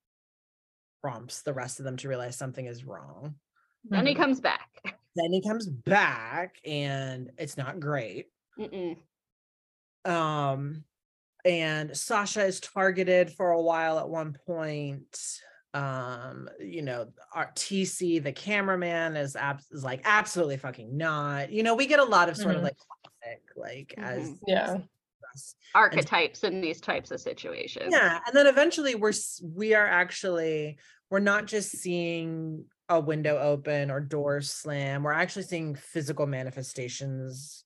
prompts 1.02 1.42
the 1.42 1.52
rest 1.52 1.78
of 1.80 1.84
them 1.84 1.96
to 1.96 2.08
realize 2.08 2.36
something 2.36 2.66
is 2.66 2.84
wrong 2.84 3.34
then 3.84 4.06
he 4.06 4.14
Mhm. 4.14 4.18
comes 4.18 4.40
back. 4.40 4.68
then 5.16 5.32
he 5.32 5.40
comes 5.42 5.66
back 5.66 6.56
and 6.64 7.30
it's 7.38 7.56
not 7.56 7.80
great 7.80 8.26
Mm-mm. 8.58 8.96
um 10.04 10.84
and 11.44 11.96
sasha 11.96 12.44
is 12.44 12.60
targeted 12.60 13.30
for 13.30 13.52
a 13.52 13.62
while 13.62 13.98
at 13.98 14.08
one 14.08 14.36
point 14.46 15.40
um 15.74 16.48
you 16.60 16.82
know 16.82 17.08
our 17.34 17.50
tc 17.54 18.22
the 18.22 18.32
cameraman 18.32 19.16
is 19.16 19.36
abs- 19.36 19.70
is 19.70 19.84
like 19.84 20.00
absolutely 20.04 20.56
fucking 20.56 20.96
not 20.96 21.50
you 21.50 21.62
know 21.62 21.74
we 21.74 21.86
get 21.86 22.00
a 22.00 22.04
lot 22.04 22.28
of 22.28 22.36
sort 22.36 22.54
of 22.56 22.60
Mhm. 22.62 22.64
Like 23.28 23.42
classic 23.54 23.56
like 23.56 23.94
as. 23.98 24.32
Yeah. 24.46 24.76
us. 25.34 25.54
Archetypes 25.74 26.42
in 26.44 26.60
these 26.60 26.80
types 26.80 27.10
of 27.10 27.20
situations. 27.20 27.88
yeah 27.92 28.18
and 28.26 28.34
then 28.34 28.46
eventually 28.46 28.94
we're 28.94 29.12
we 29.54 29.74
are 29.74 29.86
actually 29.86 30.78
we're 31.10 31.18
not 31.20 31.46
just 31.46 31.70
seeing 31.72 32.64
a 32.88 32.98
window 32.98 33.36
open 33.38 33.90
or 33.90 34.00
doors 34.00 34.50
slam 34.50 35.02
we're 35.02 35.12
actually 35.12 35.42
seeing 35.42 35.74
physical 35.74 36.26
manifestations 36.26 37.64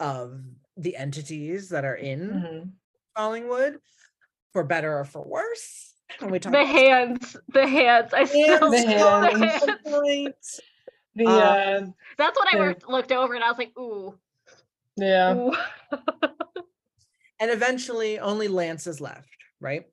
of 0.00 0.40
the 0.76 0.94
entities 0.96 1.70
that 1.70 1.84
are 1.84 1.94
in 1.96 2.20
Mhm. 2.30 2.70
collingwood 3.16 3.80
for 4.52 4.62
better 4.64 4.98
or 4.98 5.04
for 5.04 5.22
worse 5.26 5.94
and 6.20 6.30
we 6.30 6.38
talk 6.38 6.52
The 6.52 6.64
hands, 6.64 7.36
the 7.48 7.66
hands. 7.66 8.14
I 8.14 8.24
still 8.24 8.70
The 8.70 8.76
feel 8.78 9.20
the 9.20 9.38
hands. 9.38 9.64
hands. 9.64 9.80
point. 9.84 10.36
The 11.16 11.26
Um, 11.26 11.32
uh 11.34 11.86
That's 12.16 12.38
what 12.38 12.48
I 12.52 12.56
the- 12.56 12.62
worked, 12.64 12.88
looked 12.88 13.12
over 13.12 13.34
and 13.34 13.42
I 13.44 13.48
was 13.48 13.58
like, 13.58 13.76
ooh, 13.78 14.18
yeah. 14.98 15.50
and 17.40 17.50
eventually 17.50 18.18
only 18.18 18.48
lance 18.48 18.86
is 18.86 19.00
left 19.00 19.28
right 19.60 19.84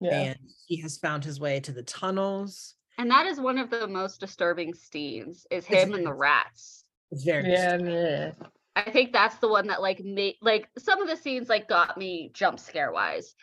Yeah. 0.00 0.20
and 0.20 0.38
he 0.66 0.80
has 0.82 0.98
found 0.98 1.24
his 1.24 1.40
way 1.40 1.60
to 1.60 1.72
the 1.72 1.82
tunnels 1.82 2.74
And 2.98 3.10
that 3.10 3.26
is 3.26 3.40
one 3.40 3.58
of 3.58 3.70
the 3.70 3.86
most 3.86 4.20
disturbing 4.20 4.74
scenes 4.74 5.46
is 5.50 5.64
It's 5.64 5.66
him 5.66 5.94
and 5.94 6.06
the 6.06 6.12
rats. 6.14 6.84
it's 7.10 7.24
very 7.24 7.50
Yeah. 7.50 7.78
yeah. 7.78 8.32
I 8.74 8.90
think 8.90 9.12
that's 9.12 9.36
the 9.36 9.48
one 9.48 9.66
that 9.68 9.82
like 9.82 10.02
made 10.02 10.36
like 10.40 10.68
some 10.78 11.02
of 11.02 11.08
the 11.08 11.16
scenes 11.16 11.48
like 11.48 11.68
got 11.68 11.98
me 11.98 12.30
jump 12.32 12.58
scare 12.58 12.90
wise. 12.90 13.34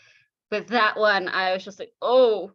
But 0.50 0.68
that 0.68 0.98
one 0.98 1.28
I 1.28 1.54
was 1.54 1.64
just 1.64 1.78
like, 1.78 1.92
oh, 2.02 2.52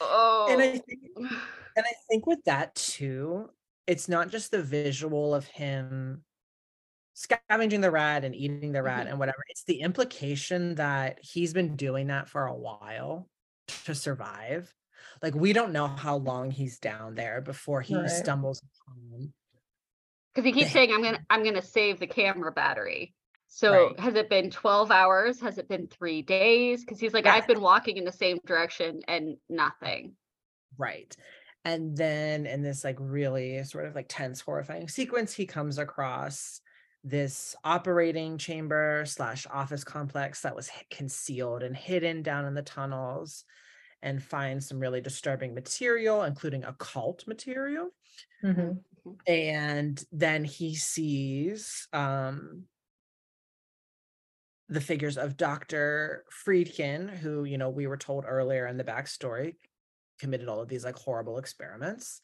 oh. 0.00 0.46
and 0.50 0.62
i 0.62 0.68
oh. 0.68 0.70
think 0.70 1.00
and 1.16 1.86
i 1.86 1.92
think 2.08 2.26
with 2.26 2.42
that 2.44 2.74
too 2.74 3.48
it's 3.86 4.08
not 4.08 4.30
just 4.30 4.50
the 4.50 4.62
visual 4.62 5.34
of 5.34 5.44
him 5.46 6.22
scavenging 7.14 7.80
the 7.82 7.90
rat 7.90 8.24
and 8.24 8.34
eating 8.34 8.72
the 8.72 8.82
rat 8.82 9.06
Mhm. 9.06 9.10
and 9.10 9.18
whatever 9.18 9.44
it's 9.48 9.64
the 9.64 9.80
implication 9.80 10.76
that 10.76 11.18
he's 11.22 11.52
been 11.52 11.76
doing 11.76 12.06
that 12.08 12.28
for 12.28 12.46
a 12.46 12.54
while 12.54 13.28
to 13.66 13.94
survive 13.94 14.74
like 15.22 15.34
we 15.34 15.52
don't 15.52 15.72
know 15.72 15.86
how 15.88 16.16
long 16.16 16.50
he's 16.50 16.78
down 16.78 17.14
there 17.14 17.40
before 17.40 17.80
he 17.82 17.94
Right. 17.94 18.08
stumbles 18.08 18.62
upon 18.62 19.32
Because 20.34 20.46
he 20.46 20.52
keeps 20.52 20.68
the- 20.68 20.72
saying, 20.72 20.92
"I'm 20.92 21.02
gonna, 21.02 21.24
I'm 21.28 21.44
gonna 21.44 21.60
save 21.60 21.98
the 22.00 22.06
camera 22.06 22.50
battery." 22.52 23.14
So 23.48 23.88
Right. 23.88 24.00
has 24.00 24.14
it 24.14 24.30
been 24.30 24.50
12 24.50 24.90
hours? 24.90 25.38
Has 25.40 25.58
it 25.58 25.68
been 25.68 25.86
three 25.88 26.22
days? 26.22 26.80
Because 26.82 26.98
he's 26.98 27.12
like, 27.12 27.26
Yeah. 27.26 27.34
I've 27.34 27.46
been 27.46 27.60
walking 27.60 27.98
in 27.98 28.04
the 28.04 28.12
same 28.12 28.38
direction 28.46 29.02
and 29.06 29.36
nothing. 29.50 30.16
Right. 30.78 31.14
And 31.66 31.94
then 31.96 32.46
in 32.46 32.62
this 32.62 32.82
like 32.82 32.96
really 32.98 33.62
sort 33.64 33.84
of 33.86 33.94
like 33.94 34.06
tense, 34.08 34.40
horrifying 34.40 34.88
sequence, 34.88 35.34
he 35.34 35.44
comes 35.46 35.76
across 35.76 36.61
this 37.04 37.56
operating 37.64 38.38
chamber 38.38 39.04
slash 39.06 39.46
office 39.50 39.84
complex 39.84 40.42
that 40.42 40.54
was 40.56 40.70
concealed 40.90 41.62
and 41.62 41.76
hidden 41.76 42.22
down 42.22 42.44
in 42.46 42.54
the 42.54 42.62
tunnels 42.62 43.44
and 44.02 44.22
find 44.22 44.62
some 44.64 44.80
really 44.80 45.00
disturbing 45.00 45.54
material, 45.54 46.22
including 46.24 46.64
occult 46.64 47.26
material. 47.26 47.90
Mhm. 48.42 48.82
And 49.26 50.04
then 50.12 50.44
he 50.44 50.74
sees 50.74 51.88
um 51.92 52.68
the 54.68 54.80
figures 54.80 55.18
of 55.18 55.36
Dr. 55.36 56.24
Friedkin, 56.30 57.08
who, 57.10 57.44
you 57.44 57.58
know, 57.58 57.68
we 57.70 57.86
were 57.86 57.96
told 57.96 58.24
earlier 58.26 58.66
in 58.66 58.76
the 58.76 58.84
backstory, 58.84 59.56
committed 60.18 60.48
all 60.48 60.60
of 60.60 60.68
these 60.68 60.84
like 60.84 60.96
horrible 60.96 61.38
experiments, 61.38 62.20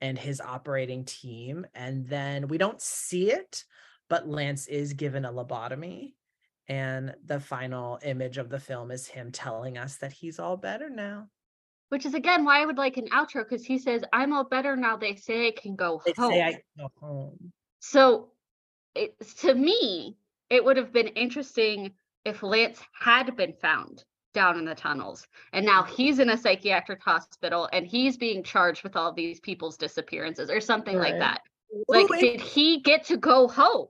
and 0.00 0.18
his 0.18 0.40
operating 0.40 1.04
team. 1.04 1.66
And 1.74 2.08
then 2.08 2.48
we 2.48 2.58
don't 2.58 2.80
see 2.82 3.32
it, 3.32 3.64
but 4.08 4.28
Lance 4.28 4.66
is 4.66 4.92
given 4.92 5.24
a 5.24 5.32
lobotomy. 5.32 6.14
And 6.68 7.14
the 7.24 7.40
final 7.40 7.98
image 8.02 8.36
of 8.36 8.50
the 8.50 8.60
film 8.60 8.90
is 8.90 9.06
him 9.06 9.32
telling 9.32 9.78
us 9.78 9.96
that 9.96 10.12
he's 10.12 10.38
all 10.38 10.56
better 10.56 10.90
now. 10.90 11.28
Which 11.88 12.04
is 12.04 12.12
again 12.12 12.44
why 12.44 12.60
I 12.60 12.66
would 12.66 12.76
like 12.76 12.98
an 12.98 13.08
outro 13.08 13.42
because 13.42 13.64
he 13.64 13.78
says, 13.78 14.02
I'm 14.12 14.34
all 14.34 14.44
better 14.44 14.76
now. 14.76 14.96
They 14.96 15.14
say 15.14 15.48
I 15.48 15.52
can 15.58 15.74
go 15.74 16.02
They 16.04 16.12
home. 16.16 16.32
say 16.32 16.42
I 16.42 16.52
can 16.52 16.62
go 16.78 16.90
home. 17.00 17.52
So 17.80 18.28
it, 18.94 19.18
to 19.40 19.54
me, 19.54 20.18
it 20.50 20.62
would 20.62 20.76
have 20.76 20.92
been 20.92 21.08
interesting 21.08 21.92
if 22.26 22.42
Lance 22.42 22.80
had 22.92 23.34
been 23.36 23.54
found 23.54 24.04
down 24.34 24.58
in 24.58 24.66
the 24.66 24.74
tunnels 24.74 25.26
and 25.54 25.64
now 25.64 25.82
mm-hmm. 25.82 25.94
he's 25.94 26.18
in 26.18 26.28
a 26.30 26.36
psychiatric 26.36 27.02
hospital 27.02 27.68
and 27.72 27.86
he's 27.86 28.18
being 28.18 28.42
charged 28.42 28.82
with 28.82 28.94
all 28.94 29.12
these 29.12 29.40
people's 29.40 29.78
disappearances 29.78 30.50
or 30.50 30.60
something 30.60 30.98
like 30.98 31.18
that. 31.18 31.40
Like, 31.88 32.10
Ooh, 32.10 32.18
did 32.20 32.40
he 32.40 32.80
get 32.80 33.04
to 33.06 33.16
go 33.16 33.48
home? 33.48 33.88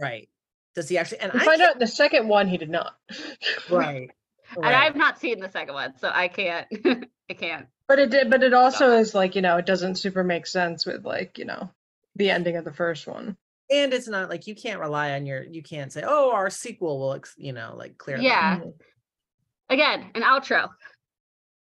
right. 0.00 0.28
Does 0.74 0.88
he 0.88 0.96
actually? 0.96 1.20
And 1.20 1.32
We 1.34 1.40
I 1.40 1.44
find 1.44 1.60
out 1.60 1.78
the 1.78 1.86
second 1.86 2.28
one 2.28 2.48
he 2.48 2.56
did 2.56 2.70
not. 2.70 2.96
right. 3.70 4.10
And. 4.56 4.64
I've 4.66 4.96
not 4.96 5.18
seen 5.18 5.38
the 5.40 5.50
second 5.50 5.74
one, 5.74 5.96
so 5.98 6.10
I 6.12 6.28
can't. 6.28 6.66
I 7.30 7.34
can't. 7.34 7.66
But 7.88 7.98
it 7.98 8.10
did 8.10 8.30
but 8.30 8.42
it 8.42 8.54
also 8.54 8.92
is 8.92 9.14
like, 9.14 9.34
you 9.34 9.42
know, 9.42 9.58
it 9.58 9.66
doesn't 9.66 9.96
super 9.96 10.24
make 10.24 10.46
sense 10.46 10.86
with 10.86 11.04
like, 11.04 11.38
you 11.38 11.44
know, 11.44 11.70
the 12.16 12.30
ending 12.30 12.56
of 12.56 12.64
the 12.64 12.72
first 12.72 13.06
one. 13.06 13.36
and 13.70 13.92
it's 13.92 14.08
not 14.08 14.28
like 14.30 14.46
you 14.46 14.54
can't 14.54 14.80
rely 14.80 15.12
on 15.12 15.24
your 15.26 15.42
you 15.42 15.62
can't 15.62 15.92
say 15.92 16.02
oh 16.06 16.32
our 16.32 16.48
sequel 16.50 16.98
will 16.98 17.14
ex- 17.14 17.34
you 17.38 17.52
know 17.52 17.74
like 17.76 17.96
clear 17.98 18.18
Yeah. 18.18 18.58
Mhm. 18.60 18.72
Again, 19.70 20.10
an 20.14 20.22
outro. 20.22 20.68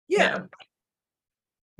yeah 0.07 0.17
Yeah. 0.17 0.39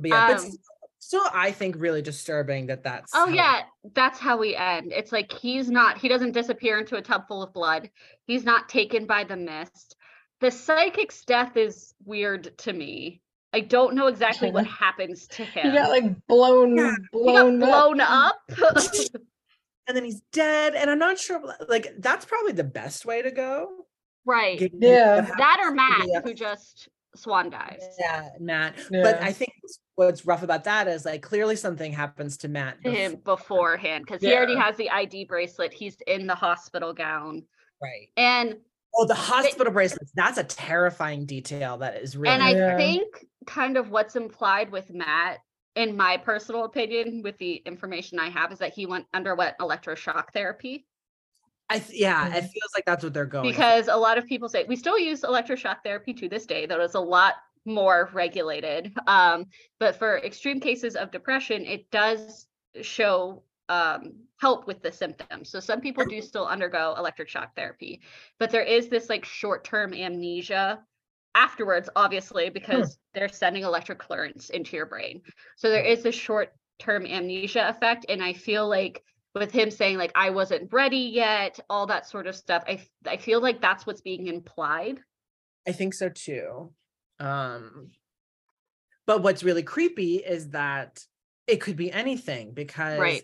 but 0.00 0.08
yeah 0.10 0.26
Um, 0.26 0.34
s- 0.34 0.56
still 1.04 1.24
i 1.34 1.50
think 1.50 1.74
really 1.78 2.00
disturbing 2.00 2.66
that 2.66 2.84
that's 2.84 3.12
Oh 3.14 3.26
how- 3.26 3.32
yeah, 3.34 3.62
that's 3.94 4.18
how 4.20 4.36
we 4.38 4.54
end. 4.54 4.92
It's 4.92 5.10
like 5.10 5.32
he's 5.32 5.68
not 5.68 5.98
he 5.98 6.08
doesn't 6.08 6.30
disappear 6.32 6.78
into 6.78 6.94
a 6.96 7.02
tub 7.02 7.26
full 7.26 7.42
of 7.42 7.52
blood. 7.52 7.90
He's 8.26 8.44
not 8.44 8.68
taken 8.68 9.04
by 9.06 9.24
the 9.24 9.36
mist. 9.36 9.96
the 10.40 10.50
psychic's 10.50 11.24
death 11.24 11.56
is 11.56 11.92
weird 12.04 12.56
to 12.58 12.72
me. 12.72 13.20
I 13.52 13.60
don't 13.60 13.94
know 13.94 14.06
exactly 14.06 14.50
what 14.52 14.66
happens 14.84 15.26
to 15.28 15.44
him. 15.44 15.70
He 15.72 15.76
got 15.76 15.90
like 15.90 16.26
blown, 16.28 16.76
Yeah, 16.76 16.94
blown, 17.12 17.54
he 17.60 17.66
got 17.66 17.68
blown 17.68 18.00
up. 18.00 18.36
up. 18.62 18.76
and 19.88 19.96
then 19.96 20.04
he's 20.04 20.22
dead. 20.32 20.74
And 20.74 20.88
I'm 20.88 20.98
not 21.00 21.18
sure, 21.18 21.42
like, 21.68 21.88
that's 21.98 22.24
probably 22.24 22.52
the 22.52 22.64
best 22.64 23.04
way 23.04 23.20
to 23.22 23.30
go. 23.30 23.68
right. 24.24 24.58
Get- 24.58 24.72
Yeah. 24.78 25.20
That 25.36 25.58
or 25.62 25.72
Matt, 25.72 26.24
who 26.24 26.32
just 26.32 26.88
swan 27.14 27.50
dives. 27.50 27.84
Yeah, 27.98 28.28
Matt. 28.40 28.74
But 28.90 29.20
I 29.22 29.32
think 29.32 29.52
what's 29.96 30.24
rough 30.26 30.42
about 30.42 30.64
that 30.64 30.88
is 30.88 31.04
like 31.04 31.22
clearly 31.22 31.56
something 31.56 31.92
happens 31.92 32.36
to 32.38 32.48
Matt. 32.48 32.82
to 32.84 32.90
him 32.90 33.16
beforehand 33.24 34.04
because 34.06 34.22
he 34.22 34.34
already 34.34 34.56
has 34.56 34.76
the 34.76 34.90
ID 34.90 35.24
bracelet. 35.26 35.72
He's 35.72 35.96
in 36.06 36.26
the 36.26 36.34
hospital 36.34 36.92
gown. 36.92 37.44
Right. 37.82 38.08
And 38.16 38.56
Oh, 38.94 39.06
the 39.06 39.14
hospital 39.14 39.72
bracelets. 39.72 40.12
That's 40.14 40.36
a 40.36 40.44
terrifying 40.44 41.24
detail 41.24 41.78
that 41.78 41.96
is 41.96 42.14
really 42.14 42.34
and 42.34 42.42
I 42.42 42.50
Yeah. 42.50 42.76
think 42.76 43.24
kind 43.46 43.78
of 43.78 43.88
what's 43.90 44.16
implied 44.16 44.70
with 44.70 44.90
Matt, 44.90 45.38
in 45.76 45.96
my 45.96 46.18
personal 46.18 46.64
opinion, 46.64 47.22
with 47.22 47.38
the 47.38 47.54
information 47.64 48.18
I 48.18 48.28
have, 48.28 48.52
is 48.52 48.58
that 48.58 48.74
he 48.74 48.84
went 48.84 49.06
underwent 49.14 49.56
electroshock 49.60 50.32
therapy. 50.34 50.86
I 51.70 51.82
yeah, 51.90 52.28
Mm-hmm. 52.28 52.36
it 52.36 52.40
feels 52.42 52.70
like 52.74 52.84
that's 52.84 53.04
what 53.04 53.14
they're 53.14 53.26
going 53.26 53.52
for. 53.52 53.52
because 53.52 53.88
a 53.88 53.96
lot 53.96 54.18
of 54.18 54.26
people 54.26 54.48
say 54.48 54.64
we 54.68 54.76
still 54.76 54.98
use 54.98 55.22
electroshock 55.22 55.78
therapy 55.84 56.12
to 56.14 56.28
this 56.28 56.46
day, 56.46 56.66
though 56.66 56.80
it's 56.80 56.94
a 56.94 57.00
lot 57.00 57.34
more 57.64 58.10
regulated. 58.12 58.92
Um, 59.06 59.46
but 59.78 59.96
for 59.96 60.18
extreme 60.18 60.60
cases 60.60 60.96
of 60.96 61.10
depression, 61.10 61.64
it 61.64 61.90
does 61.90 62.46
show 62.82 63.44
um, 63.68 64.14
help 64.38 64.66
with 64.66 64.82
the 64.82 64.92
symptoms. 64.92 65.48
So 65.48 65.60
some 65.60 65.80
people 65.80 66.04
do 66.04 66.20
still 66.20 66.46
undergo 66.46 66.94
electric 66.98 67.28
shock 67.28 67.54
therapy, 67.54 68.02
but 68.38 68.50
there 68.50 68.62
is 68.64 68.88
this 68.88 69.08
like 69.08 69.24
short-term 69.24 69.94
amnesia 69.94 70.80
afterwards, 71.34 71.88
obviously, 71.96 72.50
because 72.50 72.98
they're 73.14 73.28
sending 73.28 73.62
electric 73.62 73.98
currents 73.98 74.50
into 74.50 74.76
your 74.76 74.86
brain. 74.86 75.22
So 75.56 75.70
there 75.70 75.84
is 75.84 76.02
this 76.02 76.14
short-term 76.16 77.06
amnesia 77.06 77.68
effect, 77.68 78.04
and 78.08 78.22
I 78.22 78.32
feel 78.34 78.68
like 78.68 79.02
with 79.34 79.50
him 79.52 79.70
saying 79.70 79.98
like 79.98 80.12
I 80.14 80.30
wasn't 80.30 80.72
ready 80.72 80.98
yet, 81.14 81.58
all 81.70 81.86
that 81.86 82.06
sort 82.08 82.26
of 82.26 82.36
stuff. 82.36 82.64
I 82.66 82.86
I 83.06 83.16
feel 83.16 83.40
like 83.40 83.60
that's 83.60 83.86
what's 83.86 84.00
being 84.02 84.26
implied. 84.26 85.00
I 85.66 85.72
think 85.72 85.94
so 85.94 86.08
too. 86.08 86.72
Um, 87.20 87.92
but 89.06 89.22
what's 89.22 89.42
really 89.44 89.62
creepy 89.62 90.16
is 90.16 90.50
that 90.50 91.00
it 91.46 91.60
could 91.60 91.76
be 91.76 91.90
anything 91.92 92.52
because 92.52 92.98
Right. 92.98 93.22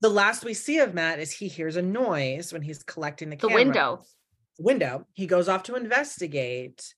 the 0.00 0.08
last 0.08 0.44
we 0.44 0.54
see 0.54 0.78
of 0.78 0.94
Matt 0.94 1.18
is 1.20 1.32
he 1.32 1.48
hears 1.48 1.76
a 1.76 1.82
noise 1.82 2.52
when 2.52 2.62
he's 2.62 2.82
collecting 2.82 3.30
the 3.30 3.36
The 3.36 3.48
window. 3.48 4.02
Window. 4.58 5.06
He 5.14 5.26
goes 5.26 5.48
off 5.48 5.62
to 5.64 5.74
investigate, 5.76 6.94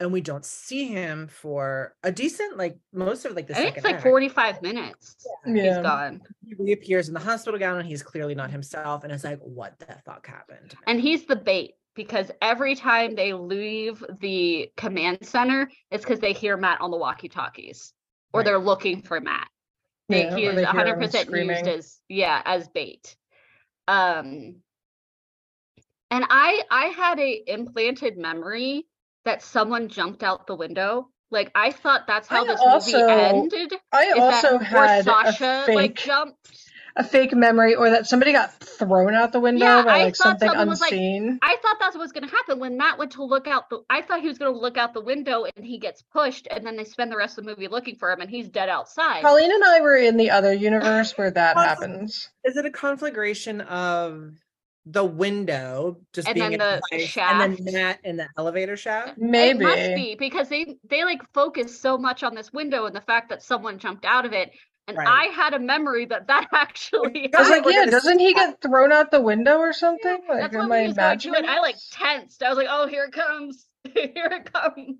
and 0.00 0.12
we 0.12 0.20
don't 0.20 0.44
see 0.44 0.86
him 0.86 1.26
for 1.28 1.94
a 2.02 2.12
decent, 2.12 2.56
like 2.56 2.78
most 2.92 3.24
of 3.24 3.34
like 3.34 3.46
the 3.48 3.54
I 3.54 3.56
think 3.62 3.68
second 3.74 3.78
it's 3.78 3.84
like 3.84 3.94
act. 3.96 4.02
45 4.04 4.62
minutes. 4.62 5.16
He's 5.44 5.76
gone. 5.78 6.20
He 6.44 6.54
reappears 6.54 7.08
in 7.08 7.14
the 7.14 7.20
hospital 7.20 7.58
gown, 7.58 7.78
and 7.78 7.88
he's 7.88 8.02
clearly 8.02 8.34
not 8.34 8.50
himself. 8.50 9.02
And 9.04 9.12
it's 9.12 9.24
like, 9.24 9.40
what 9.40 9.78
the 9.78 9.86
fuck 10.04 10.26
happened? 10.26 10.74
And 10.86 11.00
he's 11.00 11.24
the 11.26 11.36
bait 11.36 11.74
because 11.94 12.30
every 12.40 12.74
time 12.76 13.14
they 13.16 13.32
leave 13.32 14.04
the 14.20 14.70
command 14.76 15.18
center, 15.26 15.68
it's 15.90 16.04
because 16.04 16.20
they 16.20 16.32
hear 16.32 16.56
Matt 16.56 16.80
on 16.80 16.90
the 16.92 16.96
walkie-talkies 16.96 17.92
or 18.32 18.40
Right. 18.40 18.44
they're 18.44 18.58
looking 18.58 19.02
for 19.02 19.20
Matt. 19.20 19.48
They, 20.08 20.24
Yeah, 20.26 20.36
he 20.36 20.44
is 20.46 20.54
they 20.54 20.64
hear 20.64 20.86
him 20.86 21.00
100% 21.00 21.48
used 21.48 21.66
as 21.66 21.98
yeah, 22.08 22.40
as 22.44 22.68
bait. 22.68 23.16
Um 23.88 24.56
and 26.10 26.24
I 26.30 26.62
I 26.70 26.86
had 26.86 27.18
a 27.18 27.42
implanted 27.52 28.16
memory 28.16 28.86
that 29.28 29.42
someone 29.42 29.88
jumped 29.88 30.22
out 30.22 30.46
the 30.46 30.56
window. 30.56 31.08
Like 31.30 31.50
I 31.54 31.72
thought 31.72 32.06
that's 32.06 32.26
how 32.26 32.44
I 32.44 32.46
this 32.48 32.60
also- 32.60 32.98
movie 32.98 33.12
ended. 33.12 33.74
I 33.92 34.02
is 34.04 34.14
that- 34.14 34.22
also 34.44 34.54
or 34.56 34.62
had 34.64 35.00
a 35.00 35.04
Sasha 35.04 35.64
like 35.68 35.98
fake- 35.98 36.06
jumped 36.06 36.36
A 36.96 37.04
fake 37.04 37.32
memory, 37.32 37.76
or 37.76 37.90
that 37.90 38.06
somebody 38.08 38.32
got 38.32 38.52
thrown 38.60 39.14
out 39.14 39.30
the 39.30 39.38
window 39.38 39.64
Yeah, 39.64 39.82
by 39.84 40.02
like 40.04 40.16
thought 40.16 40.40
something 40.40 40.48
someone 40.48 40.68
was, 40.68 40.80
like, 40.80 40.90
unseen. 40.90 41.38
I 41.42 41.56
thought 41.62 41.76
that's 41.78 41.94
what 41.94 42.02
was 42.02 42.10
going 42.10 42.26
to 42.26 42.34
happen 42.34 42.58
when 42.58 42.76
Matt 42.76 42.98
went 42.98 43.12
to 43.12 43.22
look 43.22 43.46
out 43.46 43.70
the. 43.70 43.82
I 43.88 44.02
thought 44.02 44.20
he 44.20 44.26
was 44.26 44.38
going 44.38 44.52
to 44.52 44.58
look 44.58 44.76
out 44.76 44.94
the 44.94 45.00
window 45.02 45.44
and 45.54 45.64
he 45.64 45.78
gets 45.78 46.02
pushed, 46.02 46.48
and 46.50 46.66
then 46.66 46.76
they 46.76 46.82
spend 46.82 47.12
the 47.12 47.16
rest 47.16 47.38
of 47.38 47.44
the 47.44 47.50
movie 47.50 47.68
looking 47.68 47.94
for 47.96 48.10
him, 48.10 48.20
and 48.20 48.28
he's 48.28 48.48
dead 48.48 48.68
outside. 48.68 49.22
Colleen 49.22 49.52
and 49.52 49.62
I 49.64 49.80
were 49.80 49.94
in 49.94 50.16
the 50.16 50.30
other 50.30 50.52
universe 50.52 51.16
where 51.16 51.30
that 51.30 51.56
happens. 51.56 52.30
Is 52.44 52.56
it 52.56 52.64
a 52.66 52.70
conflagration 52.70 53.60
of 53.60 54.32
the 54.90 55.04
window 55.04 55.96
just 56.12 56.28
And 56.28 56.34
being 56.34 56.52
then 56.52 56.52
in 56.54 56.58
the 56.58 56.82
place, 56.88 57.08
shaft. 57.08 57.42
and 57.42 57.56
then 57.66 57.72
Matt 57.74 58.00
in 58.04 58.16
the 58.16 58.28
elevator 58.36 58.76
shaft? 58.76 59.18
Maybe. 59.18 59.64
It 59.64 59.68
must 59.68 59.94
be 59.94 60.14
because 60.14 60.48
they 60.48 60.76
they 60.88 61.04
like 61.04 61.20
focus 61.34 61.80
so 61.80 61.98
much 61.98 62.22
on 62.22 62.34
this 62.34 62.52
window 62.52 62.86
and 62.86 62.94
the 62.94 63.00
fact 63.00 63.28
that 63.30 63.42
someone 63.42 63.78
jumped 63.78 64.04
out 64.04 64.24
of 64.24 64.32
it, 64.32 64.50
and 64.86 64.96
Right. 64.96 65.08
I 65.08 65.24
had 65.34 65.54
a 65.54 65.58
memory 65.58 66.06
that 66.06 66.26
that 66.28 66.48
actually. 66.52 67.30
I 67.34 67.40
was 67.40 67.50
like, 67.50 67.64
yeah, 67.66 67.86
doesn't 67.86 68.18
he 68.18 68.34
get 68.34 68.60
thrown 68.62 68.92
out 68.92 69.10
the 69.10 69.20
window 69.20 69.58
or 69.58 69.72
something? 69.72 70.18
like, 70.28 70.40
That's 70.40 70.54
am 70.56 70.68
what 70.68 70.78
I 70.78 70.82
was 70.84 70.92
imagining? 70.94 71.44
I 71.46 71.60
like 71.60 71.76
tensed. 71.92 72.42
I 72.42 72.48
was 72.48 72.58
like, 72.58 72.68
oh, 72.70 72.86
here 72.86 73.04
it 73.04 73.12
comes, 73.12 73.66
here 73.94 74.28
it 74.32 74.52
comes. 74.52 74.96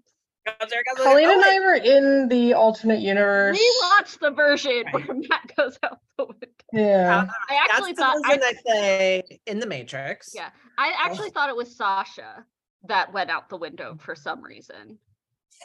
Colleen 0.96 1.28
and 1.30 1.42
Oh, 1.42 1.50
I 1.50 1.58
were 1.60 1.74
in 1.74 2.28
the 2.28 2.54
alternate 2.54 3.00
universe. 3.00 3.56
We 3.58 3.80
watched 3.90 4.20
the 4.20 4.30
version 4.30 4.84
Right. 4.92 5.06
where 5.08 5.16
Matt 5.16 5.52
goes 5.56 5.78
out 5.82 5.98
the 6.16 6.24
window. 6.26 6.46
Yeah. 6.72 7.26
I 7.48 7.54
actually 7.70 7.92
That's 7.92 8.00
thought 8.00 8.16
the 8.22 8.28
I, 8.28 8.36
version 8.36 8.40
that 8.40 8.62
they 8.66 9.40
in 9.46 9.58
the 9.60 9.66
Matrix. 9.66 10.32
yeah, 10.34 10.50
I 10.76 10.92
actually 11.04 11.30
thought 11.30 11.48
it 11.48 11.56
was 11.56 11.74
Sasha 11.76 12.44
that 12.84 13.12
went 13.12 13.30
out 13.30 13.48
the 13.48 13.56
window 13.56 13.96
for 14.00 14.14
some 14.14 14.42
reason. 14.42 14.98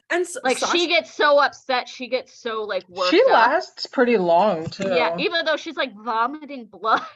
and 0.09 0.21
s- 0.21 0.37
Like 0.43 0.57
Sasha- 0.57 0.71
she 0.77 0.87
gets 0.87 1.13
so 1.13 1.39
upset, 1.39 1.87
she 1.87 2.07
gets 2.07 2.33
so 2.39 2.63
like 2.63 2.87
worked 2.89 3.11
She 3.11 3.21
up. 3.21 3.31
lasts 3.31 3.85
pretty 3.85 4.17
long 4.17 4.65
too. 4.67 4.87
Yeah, 4.87 5.15
even 5.19 5.45
though 5.45 5.57
she's 5.57 5.75
like 5.75 5.93
vomiting 5.95 6.65
blood. 6.65 7.01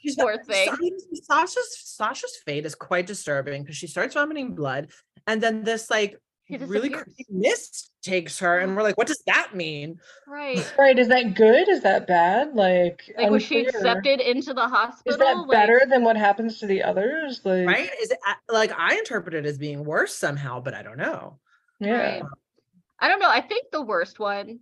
She's 0.00 0.14
Poor 0.14 0.36
not- 0.36 0.46
thing. 0.46 0.68
Sa- 0.68 0.74
I 0.74 0.76
mean, 0.78 0.96
Sasha's 1.24 1.76
Sasha's 1.84 2.36
fate 2.46 2.64
is 2.64 2.76
quite 2.76 3.06
disturbing 3.08 3.62
because 3.62 3.76
she 3.76 3.88
starts 3.88 4.14
vomiting 4.14 4.54
blood, 4.54 4.90
and 5.26 5.42
then 5.42 5.64
this 5.64 5.90
like 5.90 6.12
He 6.12 6.16
really 6.50 6.88
disappears. 6.88 7.26
mist 7.30 7.90
takes 8.02 8.38
her, 8.38 8.58
and 8.58 8.76
we're 8.76 8.82
like, 8.82 8.96
what 8.96 9.06
does 9.06 9.22
that 9.26 9.54
mean? 9.54 9.98
Right. 10.26 10.64
Right, 10.78 10.98
is 10.98 11.08
that 11.08 11.34
good? 11.34 11.68
Is 11.68 11.82
that 11.82 12.06
bad? 12.06 12.54
Like, 12.54 13.02
Like 13.16 13.30
was 13.30 13.42
she 13.42 13.64
unclear. 13.64 13.80
accepted 13.80 14.20
into 14.20 14.54
the 14.54 14.66
hospital? 14.68 15.12
Is 15.12 15.18
that 15.18 15.36
Like, 15.36 15.50
better 15.50 15.82
than 15.88 16.04
what 16.04 16.16
happens 16.16 16.58
to 16.60 16.66
the 16.66 16.82
others? 16.82 17.40
Like, 17.44 17.66
Right? 17.66 17.90
Is 18.00 18.10
it 18.10 18.18
uh, 18.28 18.34
like 18.52 18.72
I 18.78 18.96
interpret 18.96 19.34
it 19.34 19.44
as 19.46 19.58
being 19.58 19.84
worse 19.84 20.14
somehow, 20.14 20.60
but 20.60 20.74
I 20.74 20.82
don't 20.82 20.98
know. 20.98 21.38
Yeah. 21.80 21.92
Right. 22.20 22.22
I 23.00 23.08
don't 23.08 23.20
know. 23.20 23.30
I 23.30 23.40
think 23.40 23.66
the 23.70 23.82
worst 23.82 24.18
one, 24.18 24.60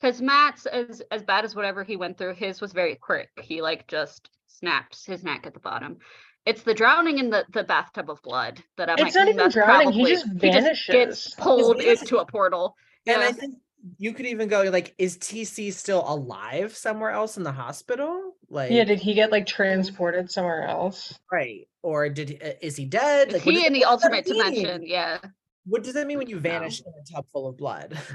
because 0.00 0.22
Matt's 0.22 0.66
as 0.66 1.02
as 1.10 1.22
bad 1.22 1.44
as 1.44 1.54
whatever 1.54 1.84
he 1.84 1.96
went 1.96 2.16
through, 2.16 2.34
his 2.34 2.60
was 2.60 2.72
very 2.72 2.94
quick. 2.94 3.28
He 3.42 3.60
like 3.60 3.86
just 3.88 4.30
snapped 4.46 5.04
his 5.04 5.24
neck 5.24 5.46
at 5.46 5.52
the 5.54 5.60
bottom. 5.60 5.98
It's 6.46 6.62
the 6.62 6.74
drowning 6.74 7.18
in 7.18 7.30
the, 7.30 7.44
the 7.52 7.64
bathtub 7.64 8.10
of 8.10 8.20
blood 8.22 8.62
that 8.76 8.90
I'm 8.90 8.98
It's 8.98 9.14
like, 9.14 9.14
not 9.14 9.26
"Mm, 9.26 9.28
even 9.28 9.36
that's 9.38 9.54
drowning, 9.54 9.92
he 9.92 10.04
probably-" 10.04 10.12
just 10.14 10.86
gets 10.86 11.34
pulled 11.34 11.78
vanishes. 11.78 12.02
into 12.02 12.18
a 12.18 12.26
portal. 12.26 12.76
And 13.06 13.20
Yeah. 13.20 13.28
I 13.28 13.32
think 13.32 13.54
you 13.98 14.12
could 14.14 14.26
even 14.26 14.48
go 14.48 14.62
like, 14.64 14.94
is 14.98 15.16
TC 15.18 15.72
still 15.72 16.04
alive 16.06 16.76
somewhere 16.76 17.10
else 17.10 17.36
in 17.36 17.42
the 17.42 17.52
hospital? 17.52 18.36
Like, 18.48 18.70
Yeah, 18.70 18.84
did 18.84 19.00
he 19.00 19.14
get 19.14 19.30
like 19.30 19.46
transported 19.46 20.30
somewhere 20.30 20.66
else? 20.66 21.18
right? 21.30 21.66
Or 21.82 22.08
did 22.08 22.28
he, 22.30 22.40
uh, 22.40 22.54
is 22.62 22.76
he 22.76 22.84
dead? 22.86 23.32
Is 23.32 23.34
Like, 23.34 23.42
he 23.42 23.66
in 23.66 23.72
the 23.72 23.84
what 23.84 24.00
does 24.00 24.10
that 24.10 24.12
alternate 24.12 24.26
mean? 24.28 24.62
dimension? 24.62 24.82
Yeah. 24.86 25.18
What 25.66 25.82
does 25.82 25.94
that 25.94 26.06
mean 26.06 26.18
when 26.18 26.28
you 26.28 26.38
vanish 26.40 26.80
in 26.80 26.86
a 26.92 27.04
tub 27.14 27.26
full 27.32 27.48
of 27.48 27.56
blood? 27.56 27.98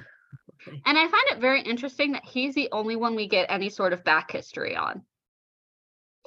And 0.85 0.97
I 0.97 1.07
find 1.07 1.23
it 1.31 1.39
very 1.39 1.61
interesting 1.61 2.11
that 2.11 2.26
he's 2.26 2.53
the 2.53 2.69
only 2.73 2.95
one 2.97 3.15
we 3.15 3.27
get 3.30 3.49
any 3.49 3.69
sort 3.69 3.93
of 3.93 4.03
back 4.03 4.31
history 4.31 4.76
on. 4.76 5.03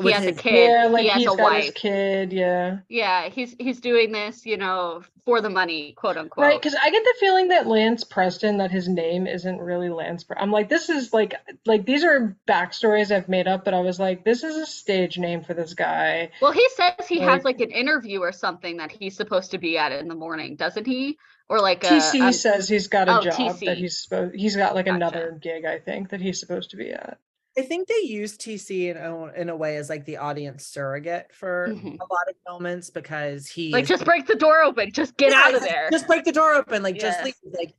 He 0.01 0.11
has 0.11 0.25
a 0.25 0.33
kid. 0.33 0.71
yeah, 0.71 0.87
like 0.87 1.03
he 1.03 1.09
has 1.09 1.19
he's 1.19 1.27
a 1.29 1.31
his 1.33 1.39
wife. 1.41 1.75
kid. 1.75 2.33
Yeah. 2.33 2.79
Yeah, 2.89 3.29
he's 3.29 3.55
he's 3.59 3.81
doing 3.81 4.11
this, 4.11 4.47
you 4.47 4.57
know, 4.57 5.03
for 5.27 5.41
the 5.41 5.51
money, 5.51 5.93
quote 5.93 6.17
unquote. 6.17 6.43
Right, 6.45 6.61
because 6.61 6.75
I 6.83 6.91
get 6.91 7.05
the 7.05 7.15
feeling 7.21 7.49
that 7.49 7.67
Lance 7.67 8.03
Preston, 8.03 8.57
that 8.59 8.71
his 8.71 8.89
name 8.89 9.27
isn't 9.27 9.59
really 9.61 9.91
Lance. 9.91 10.25
Pre- 10.25 10.37
I'm 10.39 10.51
like, 10.51 10.69
this 10.69 10.89
is 10.89 11.13
like, 11.13 11.35
like 11.67 11.85
these 11.85 12.05
are 12.05 12.37
backstories 12.49 13.15
I've 13.15 13.29
made 13.29 13.47
up, 13.47 13.65
but 13.65 13.75
I 13.75 13.81
was 13.81 14.01
like, 14.01 14.25
this 14.25 14.43
is 14.43 14.57
a 14.57 14.67
stage 14.67 15.19
name 15.19 15.45
for 15.45 15.53
this 15.55 15.75
guy. 15.75 16.31
Well, 16.41 16.53
he 16.53 16.67
says 16.71 17.07
he 17.09 17.19
has 17.21 17.45
Like- 17.45 17.59
like 17.59 17.61
an 17.61 17.71
interview 17.71 18.21
or 18.21 18.33
something 18.33 18.79
that 18.79 18.91
he's 18.91 19.17
supposed 19.17 19.51
to 19.51 19.59
be 19.59 19.77
at 19.77 19.93
in 19.93 20.09
the 20.09 20.15
morning, 20.15 20.57
doesn't 20.57 20.87
he? 20.87 21.19
Or 21.49 21.61
like 21.61 21.85
a, 21.85 21.89
TC 21.89 22.29
a- 22.29 22.33
says 22.33 22.67
he's 22.69 22.89
got 22.89 23.09
a 23.11 23.19
oh, 23.19 23.23
job 23.23 23.35
TC. 23.35 23.67
that 23.67 23.77
he's 23.77 23.99
supposed. 24.03 24.35
He's 24.35 24.57
got 24.57 24.75
like 24.75 24.87
Gotcha. 24.87 24.97
another 24.97 25.39
gig, 25.41 25.67
I 25.67 25.79
think, 25.81 26.09
that 26.11 26.21
he's 26.23 26.41
supposed 26.41 26.71
to 26.71 26.77
be 26.79 26.91
at. 26.93 27.19
I 27.57 27.63
think 27.63 27.87
they 27.89 28.01
use 28.05 28.37
TC 28.39 28.91
in 28.91 28.97
a, 28.97 29.27
in 29.35 29.49
a 29.51 29.57
way 29.57 29.77
as 29.77 29.91
like 29.91 30.07
the 30.07 30.17
audience 30.17 30.67
surrogate 30.67 31.35
for 31.35 31.69
Mhm. 31.69 31.95
a 32.01 32.05
lot 32.13 32.29
of 32.29 32.35
moments 32.49 32.89
because 32.89 33.47
he 33.47 33.73
like 33.73 33.87
just 33.87 34.05
break 34.05 34.27
the 34.27 34.35
door 34.37 34.63
open, 34.63 34.91
just 34.93 35.17
get 35.19 35.33
Yeah, 35.33 35.43
out 35.45 35.55
of 35.55 35.63
there. 35.63 35.91
Just 35.91 36.07
break 36.07 36.25
the 36.25 36.33
door 36.33 36.55
open, 36.55 36.83
like 36.83 36.99
just 36.99 37.23
leave. 37.23 37.35
Like 37.45 37.75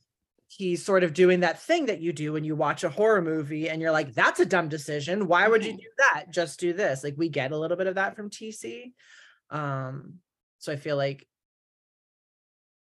he's 0.48 0.86
sort 0.86 1.04
of 1.04 1.16
doing 1.16 1.40
that 1.40 1.60
thing 1.60 1.88
that 1.88 2.00
you 2.02 2.14
do 2.14 2.34
when 2.34 2.44
you 2.44 2.56
watch 2.56 2.84
a 2.84 2.90
horror 2.90 3.22
movie 3.24 3.68
and 3.68 3.82
you're 3.82 3.92
like, 3.92 4.14
that's 4.14 4.40
a 4.40 4.46
dumb 4.46 4.70
decision. 4.70 5.28
Why 5.28 5.48
would 5.48 5.66
you 5.66 5.74
Mhm. 5.74 5.78
do 5.78 5.90
that? 5.98 6.26
Just 6.30 6.60
do 6.60 6.74
this. 6.74 7.04
Like 7.04 7.16
we 7.18 7.30
get 7.30 7.52
a 7.52 7.58
little 7.58 7.78
bit 7.78 7.88
of 7.88 7.96
that 7.96 8.16
from 8.16 8.30
TC. 8.30 8.94
Um, 9.50 10.20
so 10.60 10.72
I 10.72 10.76
feel 10.76 10.98
like 10.98 11.28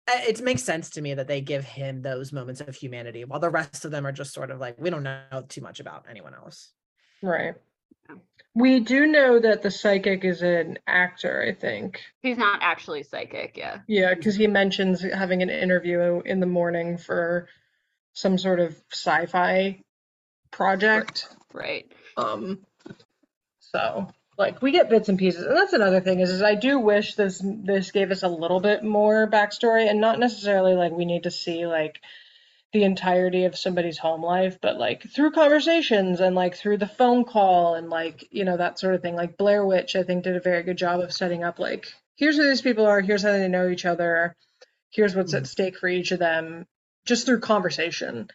it 0.08 0.42
makes 0.42 0.64
sense 0.64 0.90
to 0.92 1.02
me 1.02 1.14
that 1.14 1.28
they 1.28 1.42
give 1.42 1.66
him 1.66 2.02
those 2.02 2.32
moments 2.32 2.62
of 2.62 2.76
humanity 2.76 3.26
while 3.26 3.40
the 3.40 3.50
rest 3.50 3.86
of 3.86 3.92
them 3.92 4.06
are 4.06 4.12
just 4.12 4.34
sort 4.34 4.52
of 4.52 4.60
like 4.60 4.80
we 4.80 4.90
don't 4.90 5.04
know 5.04 5.44
too 5.50 5.62
much 5.62 5.80
about 5.80 6.06
anyone 6.10 6.34
else 6.34 6.72
Right. 7.22 7.56
We 8.54 8.80
do 8.80 9.08
know 9.08 9.40
that 9.40 9.64
the 9.64 9.72
psychic 9.72 10.24
is 10.24 10.42
an 10.42 10.80
actor, 10.88 11.44
I 11.46 11.54
think. 11.54 12.02
He's 12.22 12.38
not 12.38 12.60
actually 12.62 13.04
psychic, 13.04 13.58
yeah. 13.58 13.80
Yeah, 13.88 14.14
because 14.14 14.36
he 14.36 14.48
mentions 14.48 15.02
having 15.02 15.42
an 15.42 15.50
interview 15.50 16.22
in 16.26 16.40
the 16.40 16.46
morning 16.46 16.98
for 16.98 17.50
some 18.14 18.38
sort 18.38 18.62
of 18.62 18.82
sci-fi 18.92 19.82
project. 20.52 21.28
Right. 21.54 21.92
Um, 22.16 22.60
so 23.60 24.08
like 24.38 24.62
we 24.62 24.72
get 24.72 24.90
bits 24.90 25.10
and 25.10 25.18
pieces, 25.18 25.46
and 25.46 25.56
that's 25.56 25.74
another 25.74 26.02
thing 26.02 26.20
is, 26.20 26.30
is 26.30 26.42
I 26.42 26.56
do 26.56 26.80
wish 26.80 27.16
this 27.16 27.42
this 27.44 27.92
gave 27.92 28.12
us 28.12 28.24
a 28.24 28.28
little 28.28 28.60
bit 28.60 28.84
more 28.84 29.30
backstory, 29.30 29.90
and 29.90 30.02
not 30.02 30.20
necessarily 30.20 30.74
like 30.74 30.92
we 30.92 31.06
need 31.06 31.24
to 31.24 31.32
see 31.32 31.66
like 31.66 32.02
the 32.74 32.84
entirety 32.84 33.46
of 33.46 33.58
somebody's 33.58 33.98
home 33.98 34.22
life, 34.22 34.60
but 34.62 34.78
like 34.78 35.04
through 35.04 35.32
conversations 35.32 36.20
and 36.20 36.36
like 36.36 36.56
through 36.56 36.78
the 36.78 36.88
phone 36.88 37.24
call 37.24 37.76
and 37.76 37.90
like 37.90 38.26
you 38.32 38.44
know 38.44 38.58
that 38.58 38.80
sort 38.80 38.96
of 38.96 39.02
thing. 39.02 39.16
Like 39.16 39.38
Blair 39.38 39.66
Witch, 39.66 39.96
I 39.96 40.04
think 40.04 40.24
did 40.24 40.36
a 40.36 40.42
very 40.42 40.64
good 40.64 40.78
job 40.78 41.00
of 41.00 41.14
setting 41.14 41.44
up 41.44 41.60
like 41.60 41.88
here's 42.18 42.36
who 42.36 42.44
these 42.44 42.62
people 42.62 42.86
are, 42.86 43.02
here's 43.02 43.24
how 43.24 43.32
they 43.32 43.48
know 43.48 43.70
each 43.70 43.86
other, 43.86 44.36
here's 44.92 45.16
what's 45.16 45.34
at 45.34 45.48
stake 45.48 45.78
for 45.78 45.88
each 45.88 46.12
of 46.12 46.20
them, 46.20 46.66
just 47.06 47.26
through 47.26 47.40
conversation. 47.40 48.30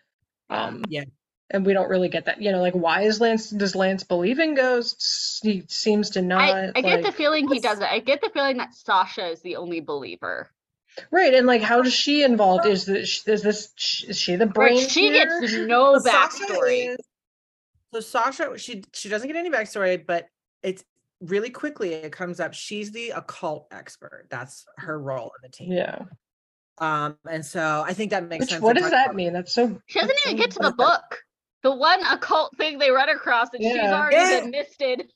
Um, 0.48 0.82
yeah. 0.88 1.04
And 1.50 1.66
we 1.66 1.72
don't 1.72 1.88
really 1.88 2.08
get 2.08 2.26
that. 2.26 2.40
You 2.40 2.52
know, 2.52 2.60
like 2.60 2.74
why 2.74 3.02
is 3.02 3.20
Lance 3.20 3.50
does 3.50 3.74
Lance 3.74 4.04
believe 4.04 4.38
in 4.38 4.54
ghosts? 4.54 5.40
He 5.42 5.64
seems 5.68 6.10
to 6.10 6.22
not. 6.22 6.42
I, 6.42 6.72
I 6.74 6.80
get 6.80 7.02
the 7.02 7.12
feeling 7.12 7.48
he 7.48 7.60
doesn't. 7.60 7.84
I 7.84 7.98
get 7.98 8.20
the 8.20 8.30
feeling 8.32 8.58
that 8.58 8.74
Sasha 8.74 9.26
is 9.28 9.40
the 9.42 9.56
only 9.56 9.80
believer. 9.80 10.50
right, 11.10 11.34
and 11.34 11.46
like 11.46 11.62
how 11.62 11.82
does 11.82 11.92
she 11.94 12.22
involved? 12.22 12.66
Is 12.66 12.84
this 12.86 13.26
is 13.26 13.42
this 13.42 13.72
is 14.08 14.18
she 14.18 14.36
the 14.36 14.46
brain? 14.46 14.78
Right, 14.78 14.90
she 14.90 15.08
here? 15.10 15.40
gets 15.40 15.54
no 15.54 15.98
So 15.98 16.10
Sasha 16.10 16.44
backstory. 16.46 16.90
is- 16.94 16.98
so 17.92 18.00
Sasha, 18.00 18.56
she 18.58 18.84
she 18.92 19.08
doesn't 19.08 19.26
get 19.26 19.36
any 19.36 19.50
backstory, 19.50 20.04
but 20.06 20.28
it's 20.62 20.84
really 21.20 21.50
quickly 21.50 21.92
it 21.94 22.12
comes 22.12 22.38
up. 22.38 22.54
She's 22.54 22.92
the 22.92 23.10
occult 23.10 23.66
expert. 23.72 24.26
That's 24.30 24.64
her 24.76 24.96
role 24.98 25.32
in 25.42 25.42
the 25.42 25.48
team. 25.48 25.72
Yeah. 25.72 26.02
Um, 26.78 27.18
and 27.28 27.44
so 27.44 27.82
I 27.86 27.92
think 27.92 28.12
that 28.12 28.28
makes 28.28 28.42
Which 28.44 28.50
sense. 28.50 28.62
what 28.62 28.76
does 28.76 28.90
that 28.90 29.06
about- 29.06 29.16
mean? 29.16 29.32
That's 29.32 29.52
so. 29.52 29.80
She 29.86 29.98
doesn't 30.00 30.16
even 30.24 30.36
get 30.38 30.52
to 30.52 30.58
the 30.60 30.62
What 30.62 30.72
is 30.72 30.76
that? 30.76 31.00
book. 31.10 31.18
The 31.62 31.74
one 31.74 32.04
occult 32.06 32.56
thing 32.56 32.78
they 32.78 32.90
run 32.90 33.08
across 33.08 33.50
that 33.50 33.60
she's 33.60 33.76
already 33.76 34.16
Yeah. 34.16 34.40
been 34.40 34.54
eh. 34.54 34.58
misted. 34.58 35.12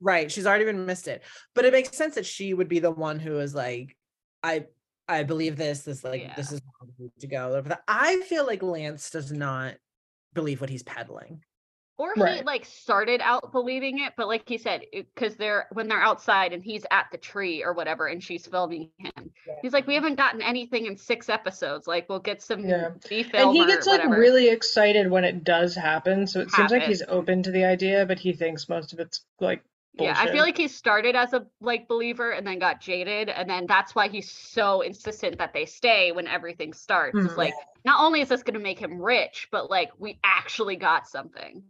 Right. 0.00 0.30
She's 0.30 0.46
already 0.46 0.64
been 0.64 0.86
missed 0.86 1.08
it. 1.08 1.22
But 1.54 1.64
it 1.64 1.72
makes 1.72 1.96
sense 1.96 2.14
that 2.14 2.26
she 2.26 2.54
would 2.54 2.68
be 2.68 2.78
the 2.78 2.90
one 2.90 3.18
who 3.18 3.38
is 3.38 3.54
like, 3.54 3.96
I 4.42 4.66
I 5.08 5.22
believe 5.22 5.56
this, 5.56 5.82
this 5.82 6.04
like 6.04 6.36
this 6.36 6.52
is 6.52 6.60
how 6.80 6.86
we 6.98 7.04
need 7.06 7.20
to 7.20 7.26
go. 7.26 7.64
I 7.88 8.20
feel 8.22 8.46
like 8.46 8.62
Lance 8.62 9.10
does 9.10 9.32
not 9.32 9.74
believe 10.34 10.60
what 10.60 10.70
he's 10.70 10.82
peddling. 10.82 11.42
Or 11.98 12.14
he 12.14 12.40
Right. 12.40 12.46
like 12.46 12.64
started 12.64 13.20
out 13.20 13.50
believing 13.52 13.98
it, 14.00 14.14
but 14.16 14.28
like 14.28 14.48
he 14.48 14.56
said, 14.58 14.82
because 14.92 15.36
they're 15.36 15.66
when 15.72 15.88
they're 15.88 16.00
outside 16.00 16.52
and 16.52 16.62
he's 16.62 16.86
at 16.92 17.06
the 17.10 17.18
tree 17.18 17.64
or 17.64 17.72
whatever, 17.72 18.06
and 18.06 18.22
she's 18.22 18.46
filming 18.46 18.90
him. 18.98 19.32
He's 19.62 19.72
like, 19.72 19.86
we 19.88 19.94
haven't 19.96 20.14
gotten 20.14 20.40
anything 20.40 20.86
in 20.86 20.96
six 20.96 21.28
episodes. 21.28 21.88
Like, 21.88 22.08
we'll 22.08 22.20
get 22.20 22.40
some 22.40 22.60
Yeah. 22.62 22.90
And 23.36 23.50
he 23.50 23.66
gets 23.66 23.86
like 23.86 24.02
really 24.04 24.48
excited 24.48 25.10
when 25.10 25.24
it 25.24 25.44
does 25.44 25.74
happen. 25.74 26.26
So 26.26 26.40
it 26.40 26.50
seems 26.50 26.70
like 26.70 26.84
he's 26.84 27.02
open 27.08 27.42
to 27.42 27.50
the 27.50 27.64
idea, 27.64 28.06
but 28.06 28.18
he 28.20 28.32
thinks 28.32 28.68
most 28.68 28.92
of 28.92 29.00
it's 29.00 29.24
like 29.40 29.62
Yeah, 29.94 30.14
I 30.16 30.26
feel 30.28 30.44
like 30.44 30.56
he 30.56 30.68
started 30.68 31.16
as 31.16 31.32
a 31.32 31.46
like 31.60 31.88
believer 31.88 32.30
and 32.30 32.46
then 32.46 32.58
got 32.60 32.80
jaded, 32.80 33.28
and 33.28 33.50
then 33.50 33.66
that's 33.66 33.94
why 33.94 34.08
he's 34.08 34.30
so 34.30 34.80
insistent 34.82 35.38
that 35.38 35.52
they 35.52 35.66
stay 35.66 36.12
when 36.12 36.28
everything 36.28 36.72
starts. 36.72 37.24
It's 37.26 37.34
Mhm. 37.34 37.36
like 37.36 37.58
not 37.84 38.00
only 38.00 38.20
is 38.20 38.28
this 38.28 38.42
going 38.42 38.54
to 38.54 38.60
make 38.60 38.78
him 38.78 39.00
rich, 39.00 39.48
but 39.50 39.70
like 39.70 39.90
we 39.98 40.18
actually 40.22 40.76
got 40.76 41.08
something. 41.08 41.64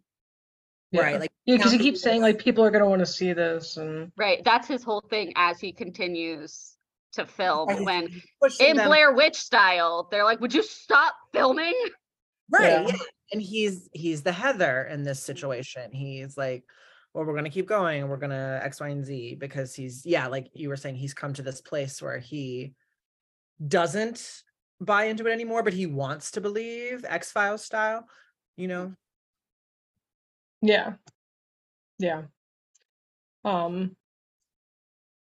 Yeah. 0.90 1.02
Right. 1.02 1.20
Like 1.20 1.30
Yeah, 1.46 1.56
because 1.56 1.72
he 1.72 1.78
keeps 1.78 2.00
saying 2.00 2.22
like 2.22 2.38
people 2.38 2.64
are 2.64 2.70
gonna 2.70 2.88
want 2.88 3.00
to 3.00 3.06
see 3.06 3.32
this, 3.32 3.76
and 3.76 4.12
Right, 4.16 4.42
that's 4.44 4.66
his 4.66 4.82
whole 4.82 5.02
thing 5.10 5.32
as 5.36 5.60
he 5.60 5.72
continues 5.72 6.74
to 7.12 7.26
film. 7.26 7.68
Right, 7.68 7.80
When 7.80 8.22
in 8.60 8.76
them- 8.76 8.88
Blair 8.88 9.12
Witch 9.14 9.36
style, 9.36 10.08
they're 10.10 10.24
like, 10.24 10.40
"Would 10.40 10.54
you 10.54 10.62
stop 10.62 11.14
filming?" 11.32 11.74
Right. 12.50 12.62
Yeah. 12.62 12.86
yeah. 12.88 12.96
And 13.32 13.42
he's 13.42 13.88
he's 13.92 14.22
the 14.22 14.32
Heather 14.32 14.84
in 14.90 15.02
this 15.02 15.20
situation. 15.20 15.92
He's 15.92 16.38
like, 16.38 16.64
well, 17.14 17.24
we're 17.24 17.34
gonna 17.34 17.50
keep 17.50 17.66
going. 17.66 18.08
We're 18.08 18.16
gonna 18.16 18.60
X, 18.62 18.80
Y, 18.80 18.88
and 18.88 19.04
Z 19.04 19.36
because 19.40 19.74
he's 19.74 20.04
yeah, 20.06 20.28
like 20.28 20.48
you 20.54 20.68
were 20.68 20.76
saying, 20.76 20.96
he's 20.96 21.14
come 21.14 21.32
to 21.34 21.42
this 21.42 21.60
place 21.60 22.00
where 22.00 22.18
he 22.18 22.74
doesn't 23.66 24.42
buy 24.80 25.04
into 25.04 25.26
it 25.26 25.32
anymore, 25.32 25.62
but 25.62 25.72
he 25.72 25.86
wants 25.86 26.30
to 26.32 26.40
believe 26.40 27.04
X 27.06 27.32
Files 27.32 27.64
style. 27.64 28.04
You 28.56 28.66
mm. 28.66 28.70
know, 28.70 28.94
yeah, 30.62 30.94
yeah. 31.98 32.22
Um, 33.44 33.96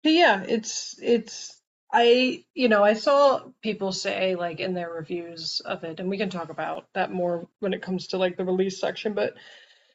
but 0.03 0.13
yeah, 0.13 0.43
it's 0.47 0.97
it's 1.01 1.59
I 1.91 2.43
you 2.53 2.69
know 2.69 2.83
I 2.83 2.93
saw 2.93 3.41
people 3.61 3.91
say 3.91 4.35
like 4.35 4.59
in 4.59 4.73
their 4.73 4.89
reviews 4.91 5.61
of 5.61 5.83
it, 5.83 5.99
and 5.99 6.09
we 6.09 6.17
can 6.17 6.29
talk 6.29 6.49
about 6.49 6.87
that 6.93 7.11
more 7.11 7.47
when 7.59 7.73
it 7.73 7.81
comes 7.81 8.07
to 8.07 8.17
like 8.17 8.37
the 8.37 8.45
release 8.45 8.79
section, 8.79 9.13
but 9.13 9.35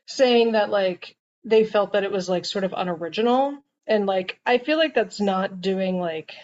saying 0.07 0.53
that 0.53 0.71
like 0.71 1.17
they 1.45 1.65
felt 1.65 1.93
that 1.93 2.05
it 2.05 2.13
was 2.13 2.29
like 2.29 2.45
sort 2.45 2.65
of 2.65 2.75
unoriginal, 2.77 3.59
and 3.87 4.07
like 4.07 4.41
I 4.47 4.59
feel 4.59 4.79
like 4.79 4.95
that's 4.95 5.21
not 5.21 5.61
doing 5.61 6.01
like 6.01 6.35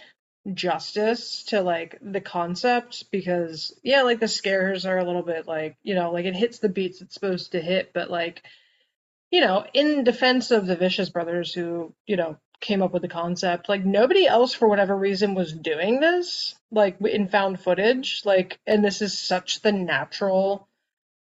justice 0.54 1.44
to 1.44 1.62
like 1.62 1.98
the 2.02 2.20
concept 2.20 3.10
because 3.10 3.78
yeah 3.82 4.02
like 4.02 4.20
the 4.20 4.28
scares 4.28 4.86
are 4.86 4.98
a 4.98 5.04
little 5.04 5.22
bit 5.22 5.46
like 5.46 5.76
you 5.82 5.94
know 5.94 6.12
like 6.12 6.26
it 6.26 6.36
hits 6.36 6.58
the 6.58 6.68
beats 6.68 7.00
it's 7.00 7.14
supposed 7.14 7.52
to 7.52 7.60
hit 7.62 7.92
but 7.94 8.10
like 8.10 8.42
you 9.34 9.40
know 9.40 9.64
in 9.74 10.04
defense 10.04 10.50
of 10.52 10.66
the 10.66 10.76
vicious 10.76 11.10
brothers 11.10 11.52
who 11.52 11.92
you 12.06 12.16
know 12.16 12.36
came 12.60 12.82
up 12.82 12.92
with 12.92 13.02
the 13.02 13.08
concept 13.08 13.68
like 13.68 13.84
nobody 13.84 14.26
else 14.26 14.54
for 14.54 14.68
whatever 14.68 14.96
reason 14.96 15.34
was 15.34 15.52
doing 15.52 15.98
this 16.00 16.54
like 16.70 16.96
in 17.00 17.26
found 17.28 17.60
footage 17.60 18.22
like 18.24 18.58
and 18.66 18.84
this 18.84 19.02
is 19.02 19.18
such 19.18 19.60
the 19.62 19.72
natural 19.72 20.68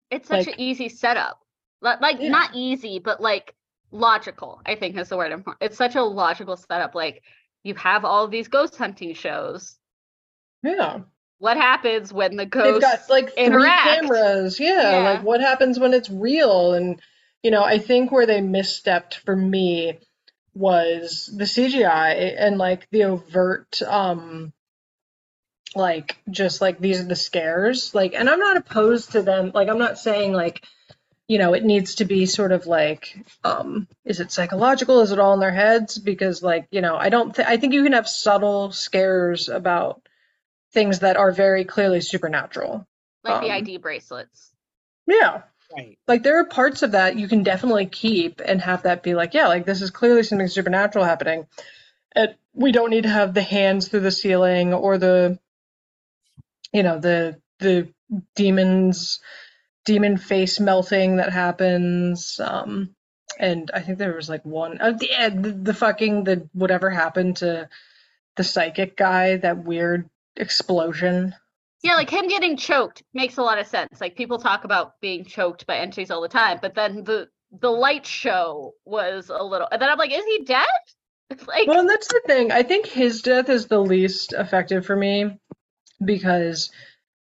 It's 0.10 0.28
such 0.30 0.48
Like- 0.48 0.56
an 0.56 0.62
easy 0.70 0.90
setup. 0.90 1.38
Like 1.82 2.20
Yeah. 2.20 2.30
not 2.30 2.52
easy, 2.56 3.00
but 3.00 3.22
like 3.22 3.54
logical. 3.92 4.62
I 4.66 4.76
think 4.76 4.98
is 4.98 5.10
the 5.10 5.18
word. 5.18 5.44
It's 5.62 5.78
such 5.78 5.96
a 5.96 6.04
logical 6.04 6.58
setup. 6.58 6.96
Like 6.96 7.22
you 7.64 7.76
have 7.76 8.04
all 8.06 8.28
these 8.28 8.48
ghost 8.48 8.76
hunting 8.76 9.14
shows. 9.14 9.78
yeah 10.64 11.02
What 11.38 11.58
happens 11.58 12.12
when 12.12 12.32
the 12.38 12.44
they've 12.46 12.50
ghosts 12.50 12.82
got 12.90 13.10
like 13.10 13.34
three 13.34 13.46
interact? 13.46 13.84
cameras 14.02 14.60
yeah, 14.60 14.92
Yeah. 14.92 15.10
like 15.12 15.24
what 15.24 15.42
happens 15.42 15.80
when 15.80 15.94
it's 15.94 16.10
real 16.10 16.74
and 16.74 17.00
you 17.44 17.52
know 17.52 17.64
i 17.64 17.78
think 17.78 18.12
where 18.12 18.26
they 18.26 18.40
misstepped 18.40 19.16
for 19.16 19.36
me 19.36 20.00
was 20.54 21.30
the 21.36 21.46
cgi 21.46 22.36
and 22.38 22.58
like 22.58 22.88
the 22.92 23.04
overt 23.06 23.82
um 23.84 24.54
like 25.76 26.18
just 26.30 26.62
like 26.62 26.80
these 26.80 27.00
are 27.00 27.06
the 27.06 27.16
scares. 27.16 27.94
Like 27.94 28.14
and 28.14 28.30
i'm 28.30 28.40
not 28.40 28.58
opposed 28.58 29.12
to 29.12 29.22
them. 29.22 29.52
Like 29.54 29.70
i'm 29.70 29.78
not 29.78 30.00
saying 30.00 30.34
like 30.34 30.64
you 31.28 31.38
know 31.38 31.54
it 31.54 31.64
needs 31.64 31.96
to 31.96 32.06
be 32.06 32.26
sort 32.26 32.52
of 32.52 32.66
like 32.68 33.24
um 33.44 33.88
is 34.06 34.20
it 34.20 34.32
psychological? 34.32 35.02
Is 35.02 35.12
it 35.12 35.20
all 35.20 35.34
in 35.34 35.40
their 35.40 35.52
heads? 35.52 35.98
Because 35.98 36.42
like 36.42 36.68
you 36.72 36.82
know 36.82 36.96
i 36.96 37.10
don't 37.10 37.36
th- 37.36 37.48
i 37.48 37.58
think 37.58 37.74
you 37.74 37.84
can 37.84 37.94
have 37.94 38.10
subtle 38.10 38.72
scares 38.72 39.50
about 39.50 40.02
things 40.74 41.00
that 41.00 41.18
are 41.18 41.32
very 41.32 41.66
clearly 41.66 42.02
supernatural. 42.02 42.88
Like 43.24 43.42
the 43.42 43.48
um, 43.48 43.58
ID 43.58 43.78
bracelets. 43.78 44.52
yeah 45.08 45.44
right. 45.76 45.98
like 46.08 46.24
there 46.24 46.40
are 46.40 46.46
parts 46.46 46.84
of 46.84 46.92
that 46.92 47.18
you 47.18 47.28
can 47.28 47.44
definitely 47.44 47.86
keep 47.86 48.42
and 48.44 48.62
have 48.62 48.84
that 48.84 49.04
be 49.04 49.14
like 49.16 49.34
yeah 49.34 49.48
like 49.48 49.66
this 49.66 49.82
is 49.82 49.92
clearly 49.92 50.24
something 50.24 50.48
supernatural 50.48 51.06
happening 51.06 51.48
and 52.16 52.36
we 52.54 52.72
don't 52.72 52.90
need 52.90 53.04
to 53.04 53.10
have 53.10 53.34
the 53.34 53.42
hands 53.42 53.88
through 53.88 54.00
the 54.00 54.12
ceiling 54.12 54.74
or 54.74 54.98
the 54.98 55.38
you 56.74 56.84
know 56.84 57.00
the 57.00 57.40
the 57.60 57.88
demons 58.36 59.20
demon 59.86 60.18
face 60.18 60.60
melting 60.60 61.18
that 61.18 61.32
happens 61.32 62.40
um 62.40 62.90
and 63.38 63.72
i 63.74 63.80
think 63.80 63.98
there 63.98 64.16
was 64.16 64.30
like 64.30 64.44
one 64.46 64.80
uh, 64.82 64.92
the, 64.92 65.10
uh, 65.16 65.30
the 65.30 65.52
the 65.52 65.74
fucking 65.74 66.24
the 66.24 66.48
whatever 66.54 66.90
happened 66.90 67.38
to 67.38 67.70
the 68.36 68.44
psychic 68.44 68.96
guy 68.96 69.38
that 69.38 69.64
weird 69.64 70.10
explosion 70.36 71.36
Yeah, 71.84 71.96
like 71.96 72.10
him 72.10 72.28
getting 72.28 72.58
choked 72.58 73.04
makes 73.14 73.38
a 73.38 73.42
lot 73.42 73.60
of 73.60 73.68
sense. 73.68 74.02
Like 74.02 74.16
people 74.16 74.38
talk 74.40 74.64
about 74.66 75.00
being 75.02 75.24
choked 75.26 75.66
by 75.66 75.78
entities 75.78 76.12
all 76.12 76.22
the 76.22 76.28
time, 76.28 76.60
but 76.62 76.76
then 76.76 77.04
the 77.04 77.30
the 77.62 77.70
light 77.72 78.06
show 78.06 78.74
was 78.86 79.30
a 79.30 79.44
little. 79.44 79.68
And 79.72 79.82
then 79.82 79.90
I'm 79.90 79.98
like, 79.98 80.12
is 80.12 80.26
he 80.26 80.44
dead? 80.46 80.66
like, 81.48 81.68
Well, 81.68 81.80
and 81.80 81.90
that's 81.90 82.08
the 82.08 82.22
thing. 82.28 82.52
I 82.52 82.64
think 82.64 82.86
his 82.88 83.22
death 83.22 83.50
is 83.50 83.68
the 83.68 83.80
least 83.80 84.34
effective 84.34 84.86
for 84.86 84.96
me 84.96 85.38
because 86.04 86.72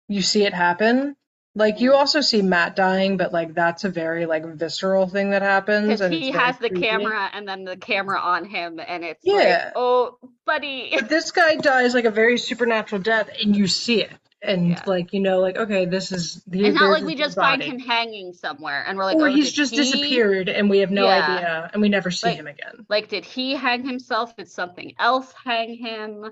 you 0.08 0.22
see 0.22 0.46
it 0.46 0.54
happen. 0.54 1.16
Like 1.56 1.76
Mm-hmm. 1.76 1.84
you 1.84 1.94
also 1.96 2.22
see 2.22 2.42
Matt 2.42 2.76
dying, 2.78 3.18
but 3.18 3.34
like 3.34 3.54
that's 3.54 3.84
a 3.84 3.90
very 3.90 4.26
like 4.26 4.46
visceral 4.46 5.08
thing 5.08 5.32
that 5.32 5.42
happens, 5.42 6.00
and 6.02 6.14
he 6.14 6.32
has 6.32 6.58
the 6.58 6.70
creepy. 6.70 6.88
camera 6.88 7.30
and 7.34 7.48
then 7.48 7.66
the 7.66 7.76
camera 7.78 8.20
on 8.20 8.46
him, 8.46 8.80
and 8.86 9.04
it's 9.04 9.20
Yeah. 9.26 9.36
like, 9.66 9.74
oh, 9.76 10.18
buddy. 10.46 10.92
But 10.96 11.10
this 11.10 11.32
guy 11.32 11.56
dies 11.58 11.94
like 11.94 12.06
a 12.06 12.12
very 12.12 12.38
supernatural 12.38 13.02
death, 13.02 13.30
and 13.42 13.56
you 13.56 13.68
see 13.68 14.02
it, 14.02 14.12
and 14.44 14.70
Yeah. 14.70 14.84
like 14.88 15.14
you 15.14 15.20
know, 15.20 15.40
like 15.40 15.58
okay, 15.58 15.86
this 15.86 16.12
is. 16.12 16.44
the- 16.48 16.66
It's 16.66 16.76
not 16.76 16.90
like 16.92 17.04
we 17.04 17.12
his 17.12 17.20
just 17.20 17.36
find 17.36 17.62
him 17.62 17.80
hanging 17.80 18.34
somewhere 18.34 18.84
and 18.88 18.98
we're 18.98 19.06
like, 19.06 19.18
or 19.18 19.28
oh, 19.28 19.32
he's 19.32 19.52
just 19.52 19.72
he- 19.72 19.78
disappeared, 19.78 20.50
and 20.50 20.70
we 20.70 20.80
have 20.80 20.92
no 20.92 21.06
Yeah. 21.06 21.26
idea, 21.36 21.70
and 21.74 21.82
we 21.82 21.90
never 21.90 22.10
see 22.12 22.28
Like- 22.30 22.38
him 22.38 22.48
again. 22.48 22.86
Like, 22.90 23.08
did 23.08 23.26
he 23.26 23.56
hang 23.56 23.86
himself? 23.86 24.36
Did 24.36 24.50
something 24.50 24.94
else 25.00 25.34
hang 25.46 25.76
him? 25.76 26.32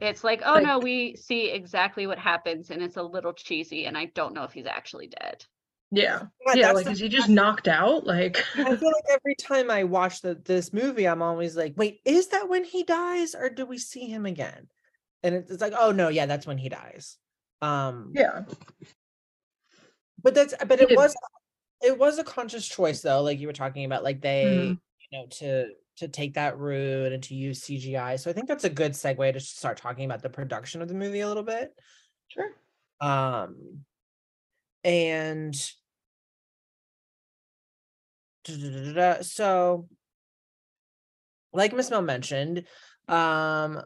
It's 0.00 0.22
like, 0.24 0.42
oh 0.44 0.54
Like- 0.54 0.64
no, 0.66 0.78
we 0.78 1.16
see 1.16 1.50
exactly 1.50 2.06
what 2.06 2.18
happens, 2.18 2.70
and 2.70 2.82
it's 2.82 2.96
a 2.96 3.02
little 3.02 3.32
cheesy, 3.32 3.86
and 3.86 3.96
I 3.96 4.06
don't 4.06 4.34
know 4.34 4.42
if 4.44 4.52
he's 4.52 4.66
actually 4.66 5.06
dead. 5.06 5.44
Yeah, 5.92 6.22
Yeah, 6.48 6.54
yeah. 6.56 6.72
Like, 6.72 6.84
the- 6.86 6.90
is 6.90 6.98
he 6.98 7.08
just 7.08 7.28
knocked 7.28 7.68
out? 7.68 8.06
Like, 8.06 8.44
I 8.56 8.74
feel 8.76 8.88
like 8.92 9.04
every 9.08 9.36
time 9.36 9.70
I 9.70 9.84
watch 9.84 10.20
the, 10.20 10.34
this 10.34 10.72
movie, 10.72 11.06
I'm 11.06 11.22
always 11.22 11.56
like, 11.56 11.74
wait, 11.76 12.00
is 12.04 12.28
that 12.28 12.48
when 12.48 12.64
he 12.64 12.82
dies 12.82 13.36
or 13.36 13.48
do 13.48 13.64
we 13.64 13.78
see 13.78 14.06
him 14.08 14.26
again? 14.26 14.66
And 15.22 15.34
it's, 15.36 15.50
it's 15.50 15.62
like, 15.62 15.72
oh 15.78 15.92
no, 15.92 16.08
yeah, 16.08 16.26
that's 16.26 16.46
when 16.46 16.58
he 16.58 16.68
dies. 16.68 17.16
Um, 17.62 18.12
yeah, 18.14 18.44
but 20.22 20.34
that's 20.34 20.54
but 20.66 20.80
it 20.80 20.90
was 20.90 21.16
it 21.82 21.98
was 21.98 22.18
a 22.18 22.24
conscious 22.24 22.66
choice 22.66 23.02
though, 23.02 23.22
like 23.22 23.38
you 23.38 23.46
were 23.46 23.52
talking 23.52 23.84
about, 23.84 24.02
like 24.04 24.20
they, 24.20 24.44
Mhm. 24.44 24.78
you 25.10 25.18
know, 25.18 25.26
to 25.26 25.74
to 25.96 26.08
take 26.08 26.34
that 26.34 26.58
route 26.58 27.12
and 27.12 27.22
to 27.24 27.34
use 27.34 27.62
CGI. 27.62 28.16
So 28.16 28.30
I 28.30 28.34
think 28.34 28.48
that's 28.48 28.64
a 28.64 28.70
good 28.70 28.92
segue 28.92 29.32
to 29.32 29.40
start 29.40 29.78
talking 29.78 30.04
about 30.04 30.22
the 30.22 30.28
production 30.30 30.82
of 30.82 30.88
the 30.88 30.94
movie 30.94 31.20
a 31.20 31.28
little 31.28 31.42
bit. 31.42 31.72
sure. 32.28 32.50
Um, 33.00 33.84
and 34.84 35.54
so, 39.22 39.88
like 41.52 41.72
Miss 41.72 41.90
Mel 41.90 42.02
mentioned, 42.02 42.64
um, 43.08 43.82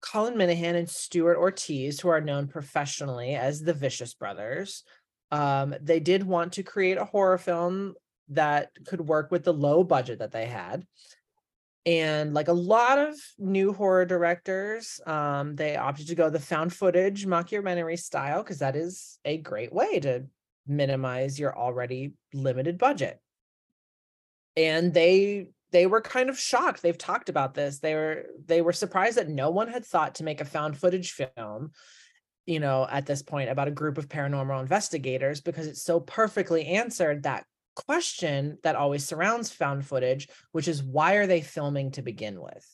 Colin 0.00 0.34
Minihan 0.34 0.74
and 0.74 0.88
Stuart 0.88 1.36
Ortiz, 1.36 2.00
who 2.00 2.08
are 2.08 2.20
known 2.20 2.48
professionally 2.48 3.34
as 3.34 3.60
the 3.60 3.74
Vicious 3.74 4.14
Brothers, 4.14 4.84
um, 5.30 5.74
they 5.80 6.00
did 6.00 6.22
want 6.22 6.54
to 6.54 6.62
create 6.62 6.98
a 6.98 7.04
horror 7.04 7.38
film 7.38 7.94
that 8.28 8.70
could 8.86 9.00
work 9.00 9.30
with 9.30 9.44
the 9.44 9.52
low 9.52 9.84
budget 9.84 10.18
that 10.18 10.32
they 10.32 10.46
had. 10.46 10.84
And 11.84 12.34
like 12.34 12.48
a 12.48 12.52
lot 12.52 12.98
of 12.98 13.14
new 13.38 13.72
horror 13.72 14.04
directors, 14.04 15.00
um, 15.06 15.54
they 15.54 15.76
opted 15.76 16.08
to 16.08 16.16
go 16.16 16.28
the 16.30 16.40
found 16.40 16.72
footage 16.72 17.26
mockumentary 17.26 17.98
style 17.98 18.42
because 18.42 18.58
that 18.58 18.74
is 18.74 19.18
a 19.24 19.36
great 19.36 19.72
way 19.72 20.00
to 20.00 20.24
minimize 20.66 21.38
your 21.38 21.56
already 21.56 22.14
limited 22.34 22.76
budget. 22.76 23.20
And 24.56 24.92
they 24.92 25.48
they 25.72 25.86
were 25.86 26.00
kind 26.00 26.30
of 26.30 26.38
shocked. 26.38 26.82
They've 26.82 26.96
talked 26.96 27.28
about 27.28 27.54
this. 27.54 27.78
They 27.78 27.94
were 27.94 28.26
they 28.44 28.62
were 28.62 28.72
surprised 28.72 29.18
that 29.18 29.28
no 29.28 29.50
one 29.50 29.68
had 29.68 29.84
thought 29.84 30.16
to 30.16 30.24
make 30.24 30.40
a 30.40 30.44
found 30.44 30.76
footage 30.76 31.12
film, 31.12 31.72
you 32.46 32.60
know, 32.60 32.86
at 32.90 33.06
this 33.06 33.22
point 33.22 33.50
about 33.50 33.68
a 33.68 33.72
group 33.72 33.98
of 33.98 34.08
paranormal 34.08 34.60
investigators 34.60 35.40
because 35.40 35.66
it 35.66 35.76
so 35.76 36.00
perfectly 36.00 36.66
answered 36.66 37.24
that 37.24 37.44
question 37.74 38.58
that 38.62 38.76
always 38.76 39.04
surrounds 39.04 39.50
found 39.50 39.84
footage, 39.84 40.28
which 40.52 40.68
is 40.68 40.82
why 40.82 41.14
are 41.14 41.26
they 41.26 41.40
filming 41.40 41.90
to 41.92 42.02
begin 42.02 42.40
with? 42.40 42.66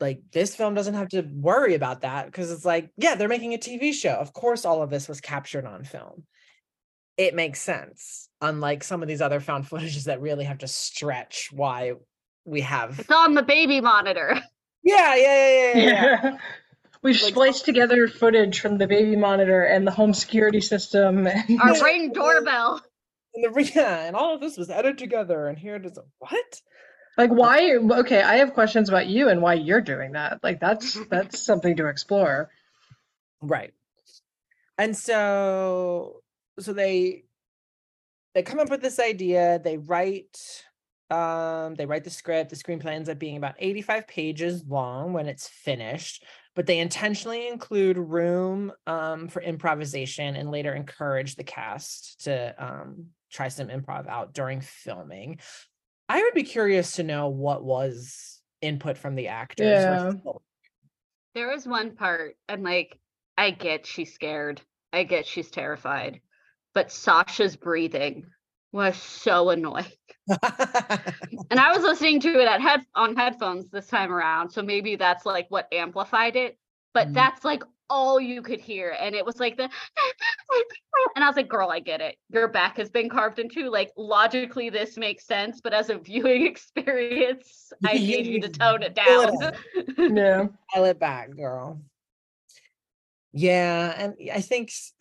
Like 0.00 0.22
this 0.32 0.56
film 0.56 0.74
doesn't 0.74 0.94
have 0.94 1.08
to 1.10 1.22
worry 1.22 1.74
about 1.74 2.00
that 2.02 2.26
because 2.26 2.50
it's 2.50 2.64
like, 2.64 2.90
yeah, 2.96 3.14
they're 3.14 3.28
making 3.28 3.54
a 3.54 3.58
TV 3.58 3.92
show. 3.92 4.14
Of 4.14 4.32
course, 4.32 4.64
all 4.64 4.82
of 4.82 4.90
this 4.90 5.08
was 5.08 5.20
captured 5.20 5.66
on 5.66 5.84
film. 5.84 6.24
It 7.16 7.34
makes 7.34 7.60
sense, 7.60 8.28
unlike 8.40 8.82
some 8.82 9.02
of 9.02 9.08
these 9.08 9.20
other 9.20 9.40
found 9.40 9.66
footages 9.66 10.04
that 10.04 10.20
really 10.20 10.44
have 10.44 10.58
to 10.58 10.68
stretch 10.68 11.50
why 11.52 11.92
we 12.44 12.60
have. 12.62 12.98
It's 12.98 13.10
on 13.10 13.34
the 13.34 13.42
baby 13.42 13.80
monitor. 13.80 14.40
Yeah, 14.86 15.14
yeah, 15.14 15.48
yeah, 15.48 15.48
yeah, 15.48 15.72
yeah. 15.82 16.20
yeah. 16.22 16.38
We've 17.02 17.18
Like- 17.22 17.32
spliced 17.32 17.64
together 17.64 18.06
footage 18.06 18.60
from 18.60 18.76
the 18.76 18.86
baby 18.86 19.16
monitor 19.16 19.64
and 19.64 19.86
the 19.86 19.90
home 19.90 20.12
security 20.12 20.60
system. 20.60 21.26
And 21.48 21.58
Our 21.58 21.82
ring 21.82 22.12
doorbell. 22.12 22.82
And 23.34 23.44
the 23.44 23.50
re- 23.50 23.70
yeah, 23.74 24.04
and 24.04 24.14
all 24.14 24.34
of 24.34 24.42
this 24.42 24.58
was 24.58 24.68
edited 24.68 24.98
together, 24.98 25.48
and 25.48 25.56
here 25.56 25.76
it 25.76 25.86
is. 25.86 25.98
What? 26.18 26.60
like, 27.16 27.30
why? 27.30 27.76
Okay, 27.76 28.20
I 28.20 28.36
have 28.36 28.52
questions 28.52 28.90
about 28.90 29.06
you 29.06 29.30
and 29.30 29.40
why 29.40 29.54
you're 29.54 29.80
doing 29.80 30.12
that. 30.12 30.40
Like, 30.42 30.60
that's 30.60 30.98
that's 31.08 31.42
something 31.46 31.76
to 31.78 31.86
explore. 31.86 32.50
Right. 33.40 33.72
And 34.76 34.94
so 34.94 36.20
so 36.58 36.72
they 36.72 37.24
they 38.34 38.42
come 38.42 38.58
up 38.58 38.70
with 38.70 38.82
this 38.82 38.98
idea, 38.98 39.60
they 39.62 39.78
write 39.78 40.38
um 41.10 41.74
they 41.74 41.86
write 41.86 42.04
the 42.04 42.10
script, 42.10 42.50
the 42.50 42.56
screenplay 42.56 42.92
ends 42.92 43.08
up 43.08 43.18
being 43.18 43.36
about 43.36 43.54
85 43.58 44.08
pages 44.08 44.64
long 44.66 45.12
when 45.12 45.26
it's 45.26 45.48
finished, 45.48 46.24
but 46.54 46.66
they 46.66 46.78
intentionally 46.78 47.48
include 47.48 47.98
room 47.98 48.72
um 48.86 49.28
for 49.28 49.42
improvisation 49.42 50.36
and 50.36 50.50
later 50.50 50.74
encourage 50.74 51.36
the 51.36 51.44
cast 51.44 52.24
to 52.24 52.54
um 52.58 53.06
try 53.30 53.48
some 53.48 53.68
improv 53.68 54.08
out 54.08 54.32
during 54.32 54.60
filming. 54.60 55.40
I 56.08 56.22
would 56.22 56.34
be 56.34 56.42
curious 56.42 56.92
to 56.92 57.02
know 57.02 57.28
what 57.28 57.64
was 57.64 58.40
input 58.60 58.96
from 58.98 59.14
the 59.14 59.28
actors. 59.28 59.66
Yeah. 59.66 60.04
versus 60.04 60.20
what 60.22 60.36
There 61.34 61.52
is 61.52 61.66
one 61.66 61.96
part, 61.96 62.36
and 62.48 62.62
like, 62.62 62.98
I 63.36 63.50
get 63.50 63.86
she's 63.86 64.14
scared. 64.14 64.60
I 64.92 65.02
get 65.02 65.26
she's 65.26 65.50
terrified. 65.50 66.20
But 66.74 66.90
Sasha's 66.92 67.56
breathing 67.56 68.26
was 68.72 68.96
so 68.96 69.50
annoying. 69.50 69.86
And 71.50 71.60
I 71.60 71.72
was 71.72 71.82
listening 71.82 72.20
to 72.20 72.40
it 72.40 72.48
at 72.48 72.60
head 72.60 72.84
on 72.94 73.14
headphones 73.16 73.70
this 73.70 73.86
time 73.86 74.12
around, 74.12 74.50
so 74.50 74.62
maybe 74.62 74.96
that's 74.96 75.24
like 75.24 75.46
what 75.50 75.72
amplified 75.72 76.36
it. 76.36 76.58
But 76.94 77.08
Mhm. 77.08 77.14
that's 77.14 77.44
like 77.44 77.62
all 77.90 78.18
you 78.20 78.42
could 78.42 78.60
hear, 78.60 78.96
and 78.98 79.14
it 79.14 79.24
was 79.24 79.38
like 79.38 79.56
the, 79.56 79.64
and 81.16 81.22
I 81.24 81.28
was 81.28 81.36
like, 81.36 81.48
"Girl, 81.48 81.70
I 81.70 81.80
get 81.80 82.00
it. 82.00 82.16
Your 82.30 82.48
back 82.48 82.76
has 82.78 82.90
been 82.90 83.08
carved 83.08 83.38
into. 83.38 83.68
Like 83.70 83.92
logically, 83.96 84.70
this 84.70 84.96
makes 84.96 85.26
sense, 85.26 85.60
but 85.60 85.72
as 85.72 85.90
a 85.90 85.98
viewing 85.98 86.46
experience, 86.52 87.72
I 87.84 87.94
need 87.94 88.26
you 88.26 88.40
to 88.40 88.48
tone 88.48 88.82
it 88.82 88.94
down." 88.94 89.32
no, 89.98 90.22
Yeah. 90.22 90.46
dial 90.74 90.84
it 90.86 90.98
back, 90.98 91.34
girl. 91.36 91.80
Yeah, 93.32 93.94
and 93.96 94.14
I 94.32 94.40
think 94.40 94.70
s- 94.70 94.92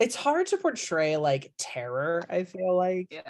it's 0.00 0.16
hard 0.16 0.48
to 0.48 0.56
portray 0.56 1.16
like 1.16 1.52
terror. 1.58 2.24
I 2.28 2.44
feel 2.44 2.76
like 2.76 3.08
yeah, 3.10 3.20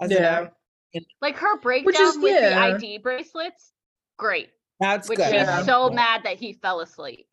as 0.00 0.10
Yeah. 0.10 0.48
act- 0.94 1.06
like 1.20 1.36
her 1.38 1.58
breakdown 1.58 1.86
Which 1.86 1.98
is- 2.00 2.16
with 2.18 2.40
the. 2.40 2.54
ID 2.56 2.98
bracelets, 2.98 3.72
great. 4.16 4.50
that's 4.80 5.08
Which 5.08 5.16
good. 5.18 5.26
she's 5.26 5.34
Yeah. 5.34 5.62
so 5.64 5.90
mad 5.90 6.22
that 6.24 6.36
he 6.36 6.52
fell 6.52 6.80
asleep. 6.80 7.26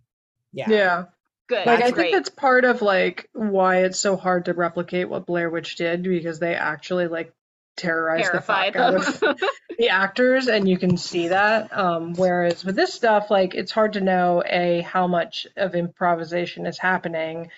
Yeah, 0.51 0.69
Yeah. 0.69 1.03
Good, 1.47 1.57
Like 1.57 1.67
I 1.67 1.75
that's 1.75 1.83
think 1.83 1.95
great. 1.95 2.11
that's 2.11 2.29
part 2.29 2.65
of 2.65 2.81
like 2.81 3.29
why 3.33 3.83
it's 3.83 3.99
so 3.99 4.15
hard 4.17 4.45
to 4.45 4.53
replicate 4.53 5.07
what 5.09 5.27
Blair 5.27 5.47
Witch 5.51 5.75
did 5.75 6.01
because 6.01 6.39
they 6.39 6.55
actually 6.55 7.07
like 7.07 7.31
terrorized 7.77 8.27
the 8.27 8.31
terrified 8.41 8.73
fuck 8.73 8.81
out 8.81 8.95
of 8.95 9.19
the 9.77 9.89
actors 9.89 10.47
and 10.47 10.67
you 10.67 10.77
can 10.79 10.95
see 10.97 11.27
that 11.27 11.75
um 11.77 12.13
whereas 12.13 12.63
with 12.65 12.75
this 12.75 12.93
stuff 12.93 13.29
like 13.29 13.53
it's 13.53 13.71
hard 13.71 13.93
to 13.93 14.01
know 14.01 14.41
a 14.45 14.79
how 14.81 15.05
much 15.07 15.45
of 15.57 15.75
improvisation 15.75 16.65
is 16.65 16.79
happening 16.79 17.51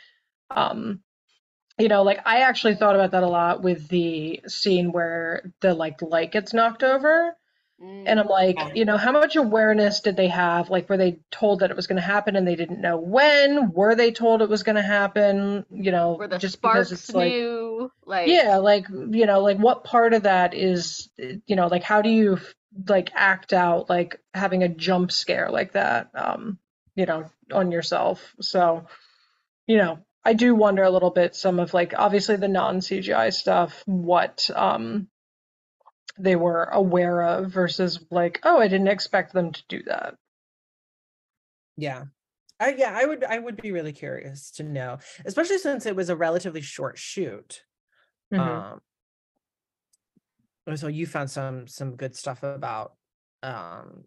um 0.50 1.02
you 1.78 1.88
know 1.88 2.04
like 2.04 2.20
i 2.26 2.42
actually 2.42 2.76
thought 2.76 2.96
about 2.96 3.12
that 3.12 3.24
a 3.24 3.28
lot 3.28 3.62
with 3.62 3.88
the 3.90 4.42
scene 4.48 4.92
where 4.92 5.54
the 5.62 5.74
like 5.74 6.02
light 6.02 6.32
gets 6.32 6.54
knocked 6.54 6.84
over 6.84 7.36
and 7.80 8.20
i'm 8.20 8.28
like 8.28 8.58
you 8.76 8.86
know 8.86 8.98
how 8.98 9.12
much 9.12 9.36
awareness 9.36 10.00
did 10.00 10.16
they 10.16 10.30
have? 10.30 10.70
Like 10.70 10.90
were 10.90 10.98
they 10.98 11.20
told 11.30 11.60
that 11.60 11.70
it 11.70 11.76
was 11.76 11.86
going 11.88 11.98
to 11.98 12.02
happen 12.02 12.36
and 12.36 12.48
they 12.48 12.56
didn't 12.56 12.82
know 12.82 12.98
when? 12.98 13.72
Were 13.72 13.94
they 13.96 14.12
told 14.12 14.42
it 14.42 14.50
was 14.50 14.64
going 14.64 14.78
to 14.78 14.82
happen? 14.82 15.66
You 15.70 15.92
know 15.92 16.14
Where 16.14 16.28
the 16.28 16.38
just 16.40 16.62
because 16.62 16.88
sparks 16.88 16.92
it's 16.92 17.14
like 17.14 17.34
like 18.06 18.28
yeah 18.28 18.58
like 18.58 18.88
you 18.90 19.26
know 19.26 19.42
like 19.42 19.58
what 19.58 19.84
part 19.84 20.14
of 20.14 20.24
that 20.24 20.54
is 20.54 21.10
you 21.18 21.56
know 21.56 21.68
like 21.68 21.84
how 21.84 22.02
do 22.02 22.10
you 22.10 22.40
like 22.88 23.12
act 23.14 23.54
out 23.54 23.90
like 23.90 24.20
having 24.34 24.64
a 24.64 24.70
jump 24.70 25.12
scare 25.12 25.50
like 25.52 25.74
that 25.74 26.10
um 26.16 26.58
you 26.96 27.06
know 27.06 27.30
on 27.52 27.72
yourself? 27.72 28.34
So 28.42 28.88
you 29.68 29.78
know 29.78 30.00
i 30.28 30.34
do 30.34 30.54
wonder 30.54 30.84
a 30.84 30.92
little 30.92 31.10
bit 31.10 31.36
some 31.36 31.60
of 31.60 31.74
like 31.74 31.94
obviously 31.98 32.36
the 32.36 32.48
non 32.48 32.80
cgi 32.80 33.34
stuff 33.34 33.82
what 33.86 34.50
um 34.56 35.08
they 36.20 36.36
were 36.36 36.66
aware 36.66 37.22
of 37.22 37.50
versus 37.52 38.00
like 38.12 38.40
oh 38.44 38.60
i 38.60 38.68
didn't 38.68 38.88
expect 38.88 39.34
them 39.34 39.52
to 39.52 39.64
do 39.68 39.82
that 39.84 40.16
yeah. 41.78 42.06
I, 42.60 42.74
yeah, 42.76 42.92
I 42.96 43.06
would 43.06 43.24
I 43.24 43.38
would 43.38 43.62
be 43.62 43.72
really 43.72 43.94
curious 43.94 44.50
to 44.52 44.64
know, 44.64 44.98
especially 45.26 45.60
since 45.60 45.86
it 45.86 45.96
was 45.96 46.10
a 46.10 46.16
relatively 46.16 46.62
short 46.62 46.98
shoot. 46.98 47.64
Mhm. 48.34 48.80
Um 50.70 50.76
so 50.76 50.88
you 50.88 51.06
found 51.06 51.30
some 51.30 51.68
some 51.68 51.96
good 51.96 52.16
stuff 52.16 52.42
about 52.44 52.94
um 53.44 54.06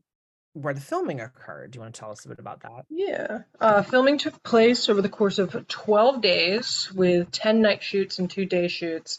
where 0.52 0.74
the 0.74 0.80
filming 0.80 1.20
occurred. 1.20 1.70
Do 1.70 1.76
you 1.76 1.80
want 1.82 1.94
to 1.94 2.00
tell 2.00 2.10
us 2.10 2.24
a 2.24 2.28
bit 2.28 2.38
about 2.38 2.60
that? 2.62 2.84
Yeah. 2.88 3.42
Uh, 3.60 3.82
filming 3.82 4.18
took 4.18 4.42
place 4.42 4.88
over 4.88 5.00
the 5.00 5.08
course 5.08 5.38
of 5.38 5.66
12 5.68 6.20
days 6.20 6.90
with 6.94 7.30
10 7.30 7.62
night 7.62 7.82
shoots 7.82 8.18
and 8.18 8.28
two 8.28 8.46
day 8.46 8.68
shoots. 8.68 9.18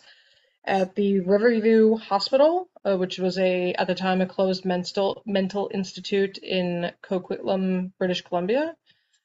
at 0.63 0.93
the 0.95 1.21
Riverview 1.21 1.95
Hospital, 1.97 2.69
uh, 2.85 2.95
which 2.95 3.17
was 3.17 3.37
a 3.39 3.73
at 3.73 3.87
the 3.87 3.95
time 3.95 4.21
a 4.21 4.27
closed 4.27 4.63
mental 4.65 5.23
mental 5.25 5.71
institute 5.73 6.37
in 6.37 6.91
Coquitlam, 7.01 7.91
British 7.97 8.21
Columbia. 8.21 8.75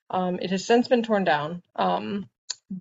Um, 0.09 0.39
it 0.41 0.51
has 0.51 0.65
since 0.65 0.89
been 0.89 1.03
torn 1.03 1.25
down, 1.25 1.63
um, 1.75 2.29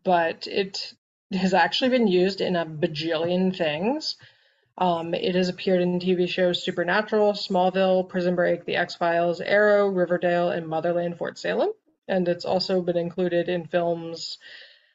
but 0.03 0.47
it 0.47 0.93
has 1.33 1.53
actually 1.53 1.89
been 1.89 2.07
used 2.07 2.39
in 2.39 2.55
a 2.55 2.65
bajillion 2.65 3.55
things. 3.55 4.15
Um, 4.77 5.13
it 5.13 5.35
has 5.35 5.47
appeared 5.49 5.81
in 5.81 5.99
TV 5.99 6.27
shows 6.27 6.63
Supernatural, 6.63 7.33
Smallville, 7.33 8.07
Prison 8.09 8.35
Break, 8.35 8.65
The 8.65 8.75
X 8.75 8.95
Files, 8.95 9.39
Arrow, 9.39 9.87
Riverdale, 9.87 10.49
and 10.49 10.67
Motherland 10.67 11.17
Fort 11.17 11.37
Salem. 11.37 11.69
And 12.07 12.27
it's 12.27 12.45
also 12.45 12.81
been 12.81 12.97
included 12.97 13.47
in 13.47 13.67
films 13.67 14.37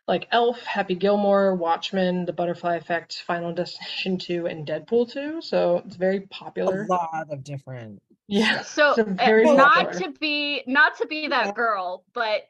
like 0.06 0.28
Elf, 0.32 0.62
Happy 0.64 0.94
Gilmore, 0.94 1.54
Watchmen, 1.54 2.26
The 2.26 2.32
Butterfly 2.32 2.76
Effect, 2.76 3.22
Final 3.26 3.52
Destination 3.54 4.18
2, 4.18 4.46
and 4.46 4.66
Deadpool 4.66 5.10
2. 5.10 5.40
So 5.40 5.82
it's 5.86 5.96
very 5.96 6.20
popular. 6.22 6.82
A 6.82 6.86
lot 6.86 7.28
of 7.30 7.42
different. 7.42 8.02
Yeah. 8.28 8.62
So 8.62 8.90
it's 8.90 8.98
uh, 8.98 9.04
very 9.04 9.44
not 9.44 9.86
popular. 9.86 10.12
to 10.12 10.18
be 10.18 10.62
not 10.66 10.98
to 10.98 11.06
be 11.06 11.28
that 11.28 11.54
girl, 11.54 12.04
but 12.12 12.42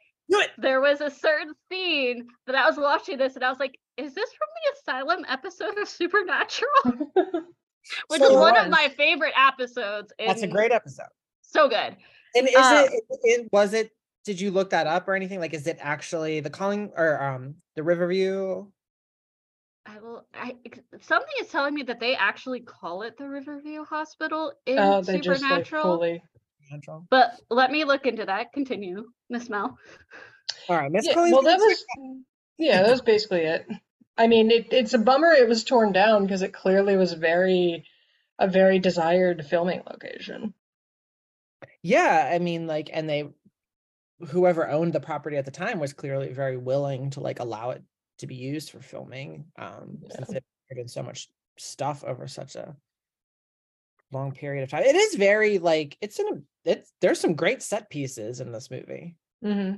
there 0.57 0.79
was 0.79 1.01
a 1.01 1.09
certain 1.09 1.53
scene 1.69 2.27
that 2.45 2.55
I 2.55 2.67
was 2.67 2.77
watching 2.77 3.17
this 3.17 3.35
and 3.35 3.43
I 3.43 3.49
was 3.49 3.59
like, 3.59 3.79
is 4.01 4.13
this 4.13 4.29
from 4.33 4.47
the 4.55 4.79
Asylum 4.79 5.25
episode 5.27 5.77
of 5.77 5.87
Supernatural? 5.87 6.71
Which 8.07 8.21
is 8.21 8.29
one 8.29 8.53
was. 8.53 8.65
of 8.65 8.69
my 8.69 8.89
favorite 8.95 9.33
episodes. 9.35 10.13
That's 10.19 10.43
a 10.43 10.47
great 10.47 10.71
episode. 10.71 11.07
So 11.41 11.67
good. 11.67 11.95
And 12.35 12.47
is 12.47 12.55
Um, 12.55 12.85
it, 12.85 13.03
it 13.23 13.49
was 13.51 13.73
it 13.73 13.91
did 14.23 14.39
you 14.39 14.51
look 14.51 14.69
that 14.69 14.87
up 14.87 15.07
or 15.07 15.15
anything? 15.15 15.39
Like 15.39 15.53
is 15.53 15.67
it 15.67 15.77
actually 15.81 16.39
the 16.39 16.49
calling 16.49 16.91
or 16.95 17.21
um 17.21 17.55
the 17.75 17.83
Riverview? 17.83 18.65
I 19.85 19.99
will. 19.99 20.25
I 20.33 20.55
something 21.01 21.33
is 21.39 21.47
telling 21.47 21.73
me 21.73 21.83
that 21.83 21.99
they 21.99 22.15
actually 22.15 22.61
call 22.61 23.01
it 23.01 23.17
the 23.17 23.27
Riverview 23.27 23.83
Hospital 23.83 24.53
in 24.65 24.77
Oh, 24.77 25.01
they 25.01 25.19
just 25.19 25.41
like 25.41 25.65
Supernatural. 25.65 25.97
fully. 25.97 26.23
But 27.09 27.41
let 27.49 27.71
me 27.71 27.83
look 27.83 28.05
into 28.05 28.25
that. 28.25 28.53
Continue, 28.53 29.09
Miss 29.29 29.49
Mel. 29.49 29.77
All 30.69 30.77
right, 30.77 30.89
Miss 30.91 31.05
Yeah, 31.05 31.15
well, 31.15 31.41
that 31.41 31.57
was 31.57 31.85
yeah, 32.57 32.83
that 32.83 32.91
was 32.91 33.01
basically 33.01 33.41
it. 33.41 33.65
I 34.21 34.27
mean, 34.27 34.51
it, 34.51 34.71
it's 34.71 34.93
a 34.93 34.99
bummer 34.99 35.31
it 35.31 35.49
was 35.49 35.63
torn 35.63 35.93
down 35.93 36.27
because 36.27 36.43
it 36.43 36.53
clearly 36.53 36.95
was 36.95 37.13
very 37.13 37.85
a 38.37 38.47
very 38.47 38.77
desired 38.77 39.43
filming 39.47 39.81
location. 39.89 40.53
Yeah, 41.81 42.29
I 42.31 42.37
mean, 42.37 42.67
like, 42.67 42.91
and 42.93 43.09
they, 43.09 43.29
whoever 44.27 44.69
owned 44.69 44.93
the 44.93 44.99
property 44.99 45.37
at 45.37 45.45
the 45.45 45.51
time 45.51 45.79
was 45.79 45.93
clearly 45.93 46.31
very 46.33 46.55
willing 46.55 47.09
to 47.11 47.19
like 47.19 47.39
allow 47.39 47.71
it 47.71 47.81
to 48.19 48.27
be 48.27 48.35
used 48.35 48.69
for 48.69 48.79
filming, 48.79 49.45
um, 49.57 49.97
since 50.11 50.29
it 50.29 50.43
appeared 50.69 50.83
in 50.83 50.87
so 50.87 51.01
much 51.01 51.27
stuff 51.57 52.03
over 52.03 52.27
such 52.27 52.55
a 52.55 52.75
long 54.11 54.33
period 54.33 54.61
of 54.61 54.69
time. 54.69 54.83
It 54.83 54.95
is 54.95 55.15
very 55.15 55.57
like 55.57 55.97
it's 55.99 56.19
in 56.19 56.27
a 56.27 56.69
it's 56.69 56.93
there's 57.01 57.19
some 57.19 57.33
great 57.33 57.63
set 57.63 57.89
pieces 57.89 58.39
in 58.39 58.51
this 58.51 58.69
movie. 58.69 59.15
Mm-hmm. 59.43 59.77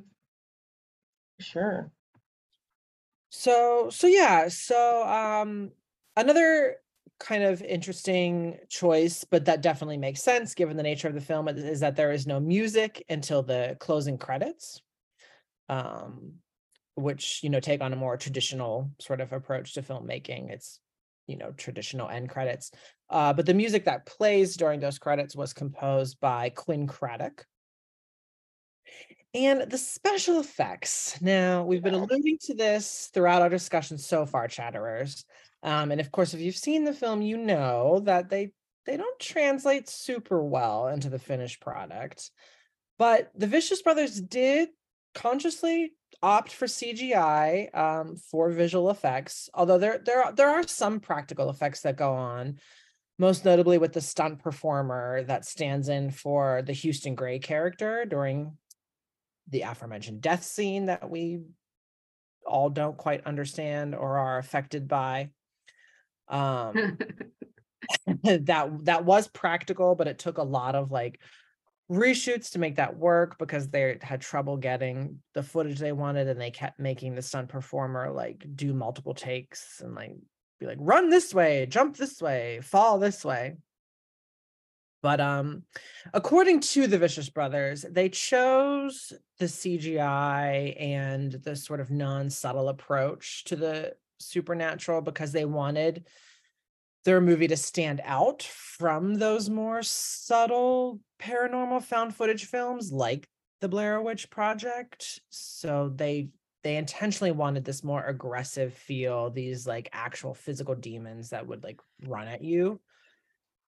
Sure. 1.40 1.90
So 3.36 3.90
so 3.90 4.06
yeah, 4.06 4.48
so 4.48 5.08
um 5.08 5.72
another 6.16 6.78
kind 7.20 7.44
of 7.44 7.64
interesting 7.64 8.60
choice, 8.70 9.24
but 9.24 9.46
that 9.46 9.62
definitely 9.64 9.98
makes 9.98 10.22
sense 10.22 10.54
given 10.54 10.78
the 10.78 10.84
nature 10.84 11.08
of 11.08 11.16
the 11.16 11.22
film 11.22 11.48
is, 11.48 11.80
that 11.80 11.96
there 11.96 12.12
is 12.12 12.28
no 12.28 12.40
music 12.40 13.04
until 13.10 13.42
the 13.42 13.76
closing 13.80 14.18
credits. 14.20 14.80
Um 15.70 16.36
which, 16.96 17.42
you 17.44 17.50
know, 17.50 17.60
take 17.62 17.82
on 17.82 17.94
a 17.94 17.98
more 17.98 18.18
traditional 18.18 18.92
sort 19.00 19.22
of 19.22 19.34
approach 19.34 19.74
to 19.74 19.82
filmmaking. 19.84 20.52
It's, 20.52 20.80
you 21.28 21.38
know, 21.38 21.52
traditional 21.54 22.10
end 22.10 22.30
credits. 22.30 22.72
Uh, 23.10 23.34
but 23.34 23.46
the 23.48 23.54
music 23.56 23.86
that 23.86 24.06
plays 24.06 24.58
during 24.58 24.80
those 24.82 25.00
credits 25.00 25.36
was 25.36 25.54
composed 25.54 26.20
by 26.22 26.50
Quinn 26.52 26.88
Craddock. 26.88 27.46
And 29.34 29.62
the 29.62 29.80
special 29.80 30.40
effects. 30.40 31.20
Now, 31.20 31.64
we've 31.64 31.82
been 31.82 31.96
alluding 31.96 32.38
to 32.42 32.54
this 32.54 33.10
throughout 33.14 33.42
our 33.42 33.50
discussion 33.50 33.98
so 33.98 34.28
far, 34.28 34.48
chatterers. 34.48 35.26
Um, 35.64 35.92
and 35.92 36.00
of 36.00 36.12
course, 36.12 36.34
if 36.36 36.40
you've 36.40 36.56
seen 36.56 36.84
the 36.84 36.94
film, 36.94 37.22
you 37.22 37.38
know 37.38 38.02
that 38.04 38.30
they 38.30 38.52
they 38.86 38.98
don't 38.98 39.20
translate 39.20 39.90
super 39.90 40.44
well 40.44 40.88
into 40.88 41.10
the 41.10 41.18
finished 41.18 41.62
product. 41.62 42.30
But 43.00 43.32
the 43.36 43.48
Vicious 43.48 43.82
Brothers 43.82 44.20
did 44.20 44.70
consciously 45.16 45.94
opt 46.22 46.52
for 46.52 46.66
CGI 46.66 47.76
um, 47.76 48.18
for 48.18 48.52
visual 48.52 48.90
effects, 48.92 49.50
although 49.54 49.80
there 49.80 50.00
there 50.06 50.24
are, 50.24 50.32
there 50.32 50.50
are 50.50 50.68
some 50.68 51.00
practical 51.00 51.50
effects 51.50 51.82
that 51.82 51.98
go 51.98 52.14
on 52.14 52.60
most 53.20 53.46
notably 53.46 53.78
with 53.78 53.94
the 53.94 54.02
stunt 54.02 54.40
performer 54.40 55.24
that 55.24 55.46
stands 55.46 55.88
in 55.88 56.10
for 56.10 56.64
the 56.64 56.74
Houston 56.74 57.14
Gray 57.16 57.40
character 57.40 58.06
during 58.06 58.58
the 59.50 59.62
aforementioned 59.62 60.22
death 60.22 60.44
scene 60.44 60.86
that 60.88 61.10
we 61.10 61.42
all 62.46 62.70
don't 62.70 62.98
quite 62.98 63.26
understand 63.26 63.96
or 63.96 64.18
are 64.18 64.38
affected 64.38 64.88
by. 64.88 65.30
Um, 66.28 66.98
that 68.24 68.86
that 68.86 69.06
was 69.06 69.28
practical, 69.28 69.96
but 69.96 70.08
it 70.08 70.20
took 70.20 70.38
a 70.38 70.44
lot 70.44 70.76
of 70.76 70.92
like 70.92 71.20
reshoots 71.92 72.52
to 72.52 72.60
make 72.60 72.78
that 72.78 72.98
work 72.98 73.38
because 73.38 73.68
they 73.68 73.98
had 74.02 74.22
trouble 74.22 74.58
getting 74.58 75.20
the 75.34 75.44
footage 75.44 75.80
they 75.80 75.92
wanted 75.92 76.28
and 76.28 76.40
they 76.40 76.52
kept 76.52 76.80
making 76.80 77.14
the 77.14 77.22
stunt 77.22 77.50
performer 77.50 78.10
like 78.12 78.46
do 78.56 78.74
multiple 78.74 79.14
takes 79.14 79.82
and 79.82 79.94
like 79.94 80.16
be 80.60 80.66
like 80.66 80.78
run 80.80 81.10
this 81.10 81.34
way 81.34 81.66
jump 81.70 81.98
this 81.98 82.22
way 82.22 82.62
fall 82.64 82.98
this 83.00 83.26
way 83.26 83.56
but 85.04 85.22
um 85.22 85.62
according 86.16 86.60
to 86.60 86.88
the 86.88 86.98
vicious 86.98 87.30
brothers 87.30 87.86
they 87.92 88.10
chose 88.10 89.14
the 89.38 89.46
cgi 89.46 90.82
and 90.82 91.34
the 91.34 91.56
sort 91.56 91.80
of 91.80 91.92
non-subtle 91.92 92.70
approach 92.70 93.44
to 93.44 93.56
the 93.56 93.94
supernatural 94.20 95.02
because 95.02 95.32
they 95.32 95.46
wanted 95.46 96.08
their 97.06 97.22
movie 97.22 97.48
to 97.48 97.58
stand 97.58 98.02
out 98.06 98.44
from 98.44 99.16
those 99.16 99.50
more 99.50 99.84
subtle 99.84 101.00
paranormal 101.22 101.84
found 101.84 102.16
footage 102.16 102.46
films 102.46 102.92
like 102.92 103.28
the 103.64 103.70
Blair 103.70 104.02
Witch 104.02 104.30
Project. 104.30 105.20
So 105.30 105.92
they 105.96 106.30
they 106.64 106.78
intentionally 106.78 107.32
wanted 107.32 107.66
this 107.66 107.84
more 107.84 108.04
aggressive 108.06 108.74
feel, 108.74 109.30
these 109.30 109.68
like 109.68 109.90
actual 109.92 110.34
physical 110.34 110.76
demons 110.76 111.30
that 111.32 111.46
would 111.46 111.64
like 111.64 111.80
run 112.06 112.28
at 112.28 112.42
you. 112.44 112.80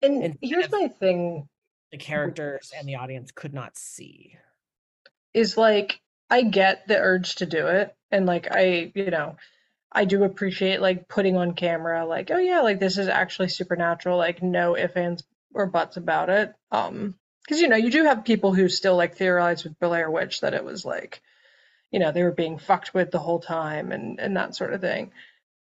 And 0.02 0.22
Instead 0.22 0.38
here's 0.42 0.70
my 0.70 0.88
thing 0.88 1.48
the 1.92 1.98
characters 1.98 2.72
and 2.76 2.88
the 2.88 2.96
audience 2.96 3.30
could 3.32 3.54
not 3.54 3.76
see. 3.78 4.36
is 5.34 5.56
like 5.56 6.00
I 6.30 6.42
get 6.42 6.86
the 6.88 6.98
urge 6.98 7.36
to 7.36 7.46
do 7.46 7.66
it 7.68 7.94
and 8.10 8.26
like 8.26 8.48
I, 8.50 8.92
you 8.94 9.10
know, 9.10 9.36
I 9.92 10.04
do 10.04 10.24
appreciate 10.24 10.80
like 10.80 11.08
putting 11.08 11.36
on 11.36 11.54
camera 11.54 12.06
like, 12.06 12.30
oh 12.30 12.38
yeah, 12.38 12.60
like 12.60 12.80
this 12.80 12.98
is 12.98 13.08
actually 13.08 13.48
supernatural, 13.48 14.18
like 14.18 14.42
no 14.42 14.76
ifs, 14.76 14.96
ands, 14.96 15.24
or 15.54 15.66
buts 15.66 15.96
about 15.96 16.30
it. 16.30 16.54
Um, 16.70 17.14
because 17.42 17.60
you 17.60 17.68
know, 17.68 17.76
you 17.76 17.90
do 17.90 18.04
have 18.04 18.24
people 18.24 18.54
who 18.54 18.68
still 18.68 18.96
like 18.96 19.16
theorize 19.16 19.64
with 19.64 19.78
Blair 19.80 20.10
Witch 20.10 20.40
that 20.42 20.54
it 20.54 20.64
was 20.64 20.84
like, 20.84 21.22
you 21.90 22.00
know, 22.00 22.12
they 22.12 22.22
were 22.22 22.32
being 22.32 22.58
fucked 22.58 22.94
with 22.94 23.10
the 23.10 23.18
whole 23.20 23.40
time 23.40 23.92
and 23.92 24.20
and 24.20 24.36
that 24.36 24.56
sort 24.56 24.74
of 24.74 24.80
thing. 24.80 25.12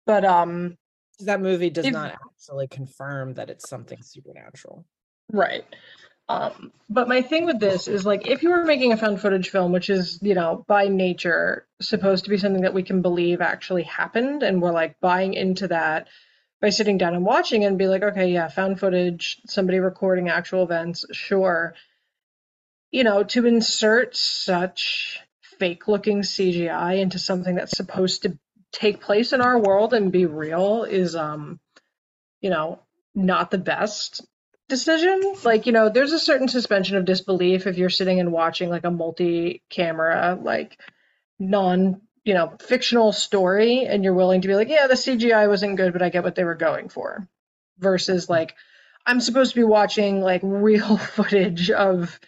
But 0.05 0.25
um 0.25 0.77
That 1.19 1.41
movie 1.41 1.69
does 1.69 1.87
not 1.87 2.13
actually 2.13 2.67
confirm 2.67 3.35
that 3.35 3.49
it's 3.49 3.69
something 3.69 4.01
supernatural. 4.01 4.85
Right. 5.31 5.63
Um, 6.29 6.71
but 6.89 7.09
my 7.09 7.21
thing 7.21 7.45
with 7.45 7.59
this 7.59 7.87
is 7.87 8.05
like 8.05 8.27
if 8.27 8.43
you 8.43 8.49
were 8.49 8.63
making 8.63 8.93
a 8.93 8.97
found 8.97 9.19
footage 9.19 9.49
film, 9.49 9.71
which 9.71 9.89
is, 9.89 10.19
you 10.21 10.35
know, 10.35 10.63
by 10.67 10.87
nature 10.87 11.67
supposed 11.81 12.23
to 12.23 12.29
be 12.29 12.37
something 12.37 12.63
that 12.63 12.73
we 12.73 12.83
can 12.83 13.01
believe 13.01 13.41
actually 13.41 13.83
happened, 13.83 14.41
and 14.41 14.61
we're 14.61 14.71
like 14.71 14.99
buying 15.01 15.33
into 15.33 15.67
that 15.67 16.07
by 16.61 16.69
sitting 16.69 16.97
down 16.97 17.13
and 17.13 17.25
watching 17.25 17.65
and 17.65 17.77
be 17.77 17.87
like, 17.87 18.03
okay, 18.03 18.31
yeah, 18.31 18.47
found 18.47 18.79
footage, 18.79 19.41
somebody 19.47 19.79
recording 19.79 20.29
actual 20.29 20.63
events, 20.63 21.05
sure. 21.11 21.75
You 22.91 23.03
know, 23.03 23.23
to 23.23 23.45
insert 23.45 24.15
such 24.15 25.19
fake 25.59 25.89
looking 25.89 26.21
CGI 26.21 26.99
into 26.99 27.19
something 27.19 27.55
that's 27.55 27.75
supposed 27.75 28.21
to 28.21 28.37
take 28.73 28.99
place 28.99 29.31
in 29.31 29.39
our 29.39 29.57
world 29.57 29.93
and 29.93 30.11
be 30.11 30.25
real 30.25 30.83
is 30.83 31.15
um, 31.15 31.59
you 32.41 32.49
know, 32.49 32.79
not 33.15 33.49
the 33.49 33.57
best 33.57 34.21
decision. 34.67 35.35
Like, 35.43 35.65
you 35.65 35.71
know, 35.71 35.89
there's 35.89 36.11
a 36.11 36.19
certain 36.19 36.49
suspension 36.49 36.97
of 36.97 37.05
disbelief 37.05 37.65
if 37.65 37.77
you're 37.77 37.89
sitting 37.89 38.19
and 38.19 38.31
watching 38.31 38.69
like 38.69 38.83
a 38.83 38.91
multi-camera, 38.91 40.37
like 40.41 40.79
non, 41.39 42.01
you 42.25 42.33
know, 42.33 42.53
fictional 42.61 43.13
story 43.13 43.85
and 43.85 44.03
you're 44.03 44.13
willing 44.13 44.41
to 44.41 44.47
be 44.47 44.55
like, 44.55 44.69
yeah, 44.69 44.87
the 44.87 44.95
CGI 44.95 45.47
wasn't 45.47 45.77
good, 45.77 45.93
but 45.93 46.01
I 46.01 46.09
get 46.09 46.23
what 46.23 46.35
they 46.35 46.43
were 46.43 46.55
going 46.55 46.89
for. 46.89 47.27
Versus 47.79 48.29
like 48.29 48.55
I'm 49.05 49.19
supposed 49.19 49.53
to 49.53 49.59
be 49.59 49.63
watching 49.63 50.21
like 50.21 50.41
real 50.43 50.97
footage 50.97 51.71
of 51.71 52.19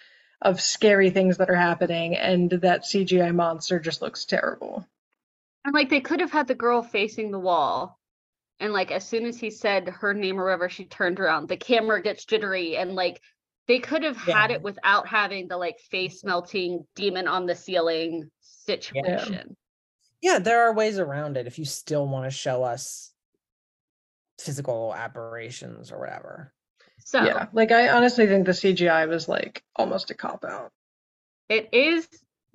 of 0.42 0.62
scary 0.62 1.10
things 1.10 1.38
that 1.38 1.50
are 1.50 1.56
happening 1.56 2.16
and 2.16 2.52
that 2.52 2.84
CGI 2.84 3.34
monster 3.34 3.80
just 3.80 4.02
looks 4.02 4.26
terrible. 4.26 4.88
And 5.66 5.74
like 5.74 5.90
they 5.90 6.00
could 6.00 6.22
have 6.22 6.32
had 6.32 6.48
the 6.48 6.56
girl 6.56 6.82
facing 6.82 7.32
the 7.32 7.40
wall 7.40 8.00
and 8.60 8.74
like 8.74 8.92
as 8.92 9.08
soon 9.08 9.26
as 9.26 9.38
he 9.38 9.50
said 9.50 9.88
her 9.88 10.14
name 10.14 10.40
or 10.40 10.46
whatever, 10.46 10.70
she 10.70 10.86
turned 10.86 11.20
around. 11.20 11.50
The 11.50 11.58
camera 11.58 12.02
gets 12.02 12.26
jittery, 12.26 12.78
and 12.78 12.96
like 12.96 13.22
they 13.68 13.80
could 13.80 14.04
have 14.04 14.18
had 14.18 14.52
it 14.52 14.62
without 14.62 15.08
having 15.08 15.48
the 15.48 15.58
like 15.58 15.80
face 15.80 16.24
melting 16.24 16.86
demon 16.96 17.28
on 17.28 17.46
the 17.46 17.56
ceiling 17.56 18.30
situation. 18.42 19.58
Yeah, 20.22 20.40
there 20.40 20.68
are 20.68 20.74
ways 20.74 21.00
around 21.00 21.38
it 21.38 21.48
if 21.48 21.60
you 21.60 21.66
still 21.66 22.08
want 22.08 22.26
to 22.26 22.32
show 22.32 22.64
us 22.64 23.12
physical 24.40 24.94
aberrations 24.96 25.92
or 25.92 26.00
whatever. 26.00 26.54
So 27.00 27.24
Yeah, 27.24 27.48
like 27.54 27.72
I 27.72 27.90
honestly 27.90 28.26
think 28.26 28.46
the 28.46 28.54
CGI 28.54 29.08
was 29.08 29.28
like 29.28 29.64
almost 29.76 30.12
a 30.12 30.14
cop 30.14 30.46
out. 30.46 30.72
it 31.50 31.70
is 31.74 32.08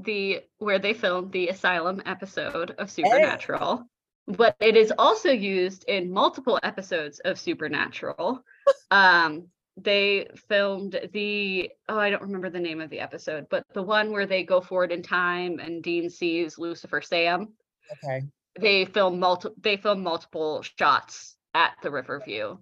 the 0.04 0.42
where 0.58 0.78
they 0.78 0.94
filmed 0.94 1.32
the 1.32 1.48
asylum 1.48 2.02
episode 2.06 2.74
of 2.78 2.90
Supernatural, 2.90 3.84
but 4.26 4.56
it 4.60 4.76
is 4.76 4.92
also 4.96 5.30
used 5.30 5.84
in 5.84 6.10
multiple 6.10 6.58
episodes 6.62 7.20
of 7.20 7.38
Supernatural. 7.38 8.44
um, 8.90 9.48
they 9.76 10.28
filmed 10.48 10.98
the 11.12 11.70
oh, 11.88 11.98
I 11.98 12.10
don't 12.10 12.22
remember 12.22 12.50
the 12.50 12.60
name 12.60 12.80
of 12.80 12.90
the 12.90 13.00
episode, 13.00 13.46
but 13.50 13.64
the 13.72 13.82
one 13.82 14.12
where 14.12 14.26
they 14.26 14.42
go 14.42 14.60
forward 14.60 14.92
in 14.92 15.02
time 15.02 15.58
and 15.58 15.82
Dean 15.82 16.10
sees 16.10 16.58
Lucifer 16.58 17.00
Sam. 17.00 17.54
Okay. 17.92 18.26
They 18.58 18.84
film 18.84 19.20
multiple. 19.20 19.56
They 19.60 19.76
film 19.76 20.02
multiple 20.02 20.62
shots 20.62 21.36
at 21.54 21.72
the 21.82 21.90
Riverview. 21.90 22.58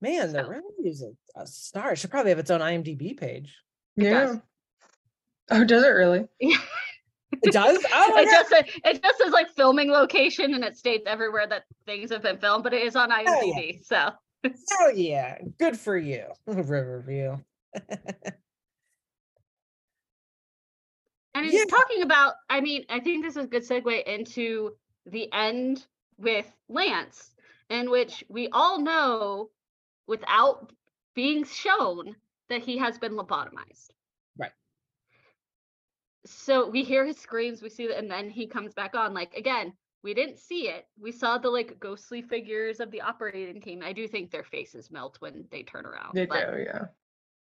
Man, 0.00 0.32
the 0.32 0.40
Riverview's 0.42 1.02
a, 1.02 1.40
a 1.40 1.46
star. 1.46 1.92
It 1.92 1.98
should 1.98 2.10
probably 2.10 2.30
have 2.30 2.38
its 2.38 2.50
own 2.50 2.60
IMDb 2.60 3.16
page. 3.16 3.56
Yeah. 3.96 4.36
Oh, 5.50 5.64
does 5.64 5.82
it 5.84 5.88
really? 5.88 6.26
It 7.42 7.52
does? 7.52 7.84
Oh 7.92 8.16
it 8.16 8.24
just 8.26 8.52
it 8.84 9.02
just 9.02 9.18
says 9.18 9.32
like 9.32 9.50
filming 9.50 9.90
location 9.90 10.54
and 10.54 10.62
it 10.64 10.76
states 10.76 11.04
everywhere 11.06 11.46
that 11.48 11.64
things 11.84 12.10
have 12.10 12.22
been 12.22 12.38
filmed, 12.38 12.62
but 12.62 12.72
it 12.72 12.82
is 12.82 12.94
on 12.96 13.10
Oh, 13.10 13.16
yeah. 13.16 13.30
IMDb. 13.32 13.84
So 13.84 14.10
Oh 14.80 14.92
yeah, 14.94 15.38
good 15.58 15.76
for 15.78 15.98
you, 15.98 16.26
Riverview. 16.46 17.36
and 21.34 21.46
it's 21.46 21.70
talking 21.70 22.02
about, 22.02 22.34
I 22.48 22.60
mean, 22.60 22.84
I 22.88 23.00
think 23.00 23.24
this 23.24 23.36
is 23.36 23.44
a 23.44 23.48
good 23.48 23.66
segue 23.66 24.04
into 24.04 24.76
the 25.06 25.30
end 25.32 25.86
with 26.18 26.46
Lance, 26.68 27.32
in 27.68 27.90
which 27.90 28.22
we 28.28 28.48
all 28.52 28.80
know 28.80 29.50
without 30.06 30.72
being 31.14 31.44
shown 31.44 32.14
that 32.48 32.62
he 32.62 32.78
has 32.78 32.98
been 32.98 33.12
lobotomized. 33.12 33.90
Right. 36.24 36.30
So 36.30 36.68
we 36.68 36.84
hear 36.84 37.04
his 37.04 37.18
screams, 37.18 37.62
we 37.62 37.68
see 37.68 37.86
that, 37.88 37.98
and 37.98 38.10
then 38.10 38.30
he 38.30 38.46
comes 38.46 38.74
back 38.74 38.94
on. 38.94 39.14
Like 39.14 39.34
again, 39.34 39.72
we 40.02 40.14
didn't 40.14 40.38
see 40.38 40.68
it. 40.68 40.86
We 41.00 41.12
saw 41.12 41.38
the 41.38 41.50
like 41.50 41.80
ghostly 41.80 42.22
figures 42.22 42.80
of 42.80 42.90
the 42.90 43.00
operating 43.00 43.60
team. 43.60 43.82
I 43.82 43.92
do 43.92 44.06
think 44.06 44.30
their 44.30 44.44
faces 44.44 44.90
melt 44.90 45.16
when 45.20 45.46
they 45.50 45.62
turn 45.62 45.86
around. 45.86 46.14
They 46.14 46.26
but- 46.26 46.50
do, 46.52 46.62
yeah. 46.62 46.84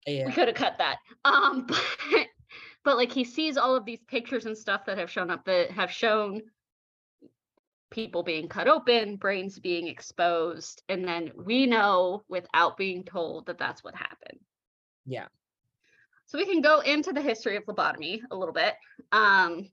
yeah. 0.05 0.25
we 0.27 0.31
could 0.31 0.47
have 0.47 0.57
cut 0.57 0.77
that. 0.77 0.97
Um, 1.25 1.65
but, 1.67 2.27
but 2.83 2.97
like 2.97 3.11
he 3.11 3.23
sees 3.23 3.57
all 3.57 3.75
of 3.75 3.85
these 3.85 4.01
pictures 4.07 4.45
and 4.45 4.57
stuff 4.57 4.85
that 4.85 4.97
have 4.97 5.09
shown 5.09 5.29
up 5.29 5.45
that 5.45 5.71
have 5.71 5.91
shown 5.91 6.41
people 7.91 8.23
being 8.23 8.47
cut 8.47 8.67
open, 8.67 9.17
brains 9.17 9.59
being 9.59 9.87
exposed, 9.87 10.81
and 10.89 11.05
then 11.05 11.31
we 11.35 11.65
know 11.65 12.23
without 12.29 12.77
being 12.77 13.03
told 13.03 13.45
that 13.45 13.57
that's 13.57 13.83
what 13.83 13.95
happened. 13.95 14.39
Yeah. 15.05 15.27
So 16.31 16.37
we 16.37 16.45
can 16.45 16.61
go 16.61 16.79
into 16.79 17.11
the 17.11 17.21
history 17.21 17.57
of 17.57 17.65
lobotomy 17.65 18.21
a 18.31 18.35
little 18.37 18.53
bit, 18.53 18.75
um, 19.11 19.67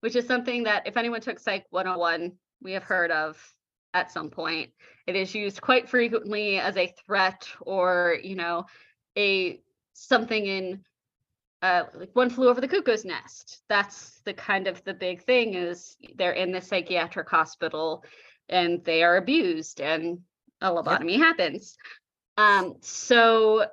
which 0.00 0.16
is 0.16 0.26
something 0.26 0.64
that 0.64 0.84
if 0.84 0.96
anyone 0.96 1.20
took 1.20 1.38
Psych 1.38 1.64
101, 1.70 2.32
we 2.60 2.72
have 2.72 2.82
heard 2.82 3.12
of 3.12 3.40
at 3.94 4.10
some 4.10 4.28
point. 4.28 4.72
It 5.06 5.14
is 5.14 5.32
used 5.36 5.60
quite 5.60 5.88
frequently 5.88 6.58
as 6.58 6.76
a 6.76 6.92
threat 7.06 7.46
or, 7.60 8.18
you 8.24 8.34
know, 8.34 8.66
a 9.16 9.60
something 9.92 10.46
in 10.46 10.84
uh, 11.62 11.84
like 11.94 12.10
one 12.14 12.28
flew 12.28 12.48
over 12.48 12.60
the 12.60 12.66
cuckoo's 12.66 13.04
nest. 13.04 13.62
That's 13.68 14.20
the 14.24 14.34
kind 14.34 14.66
of 14.66 14.82
the 14.82 14.94
big 14.94 15.22
thing 15.22 15.54
is 15.54 15.96
they're 16.16 16.32
in 16.32 16.50
the 16.50 16.60
psychiatric 16.60 17.28
hospital 17.30 18.02
and 18.48 18.82
they 18.82 19.04
are 19.04 19.16
abused 19.16 19.80
and 19.80 20.18
a 20.60 20.70
lobotomy 20.70 21.18
happens. 21.18 21.76
Um, 22.36 22.78
so 22.80 23.66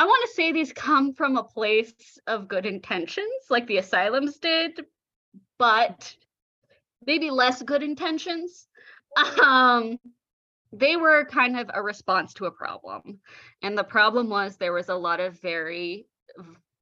I 0.00 0.06
want 0.06 0.26
to 0.26 0.34
say 0.34 0.50
these 0.50 0.72
come 0.72 1.12
from 1.12 1.36
a 1.36 1.44
place 1.44 1.92
of 2.26 2.48
good 2.48 2.64
intentions, 2.64 3.28
like 3.50 3.66
the 3.66 3.76
asylums 3.76 4.38
did, 4.38 4.86
but 5.58 6.16
maybe 7.06 7.30
less 7.30 7.60
good 7.60 7.82
intentions. 7.82 8.66
Um, 9.42 9.98
they 10.72 10.96
were 10.96 11.26
kind 11.26 11.58
of 11.58 11.70
a 11.74 11.82
response 11.82 12.32
to 12.34 12.46
a 12.46 12.50
problem. 12.50 13.20
And 13.60 13.76
the 13.76 13.84
problem 13.84 14.30
was 14.30 14.56
there 14.56 14.72
was 14.72 14.88
a 14.88 14.94
lot 14.94 15.20
of 15.20 15.38
very 15.42 16.06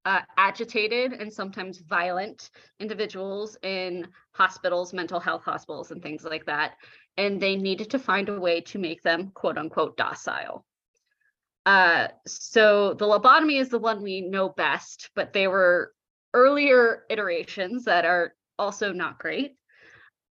uh, 0.04 0.20
agitated 0.36 1.12
and 1.12 1.32
sometimes 1.32 1.80
violent 1.80 2.50
individuals 2.78 3.58
in 3.64 4.06
hospitals, 4.30 4.92
mental 4.92 5.18
health 5.18 5.42
hospitals, 5.42 5.90
and 5.90 6.00
things 6.00 6.22
like 6.22 6.46
that. 6.46 6.74
And 7.16 7.40
they 7.40 7.56
needed 7.56 7.90
to 7.90 7.98
find 7.98 8.28
a 8.28 8.38
way 8.38 8.60
to 8.60 8.78
make 8.78 9.02
them 9.02 9.32
quote 9.34 9.58
unquote 9.58 9.96
docile. 9.96 10.64
Uh, 11.68 12.08
so 12.26 12.94
the 12.94 13.04
lobotomy 13.04 13.60
is 13.60 13.68
the 13.68 13.78
one 13.78 14.02
we 14.02 14.22
know 14.22 14.48
best, 14.48 15.10
but 15.14 15.34
they 15.34 15.46
were 15.46 15.92
earlier 16.32 17.04
iterations 17.10 17.84
that 17.84 18.06
are 18.06 18.32
also 18.58 18.90
not 18.90 19.18
great. 19.18 19.54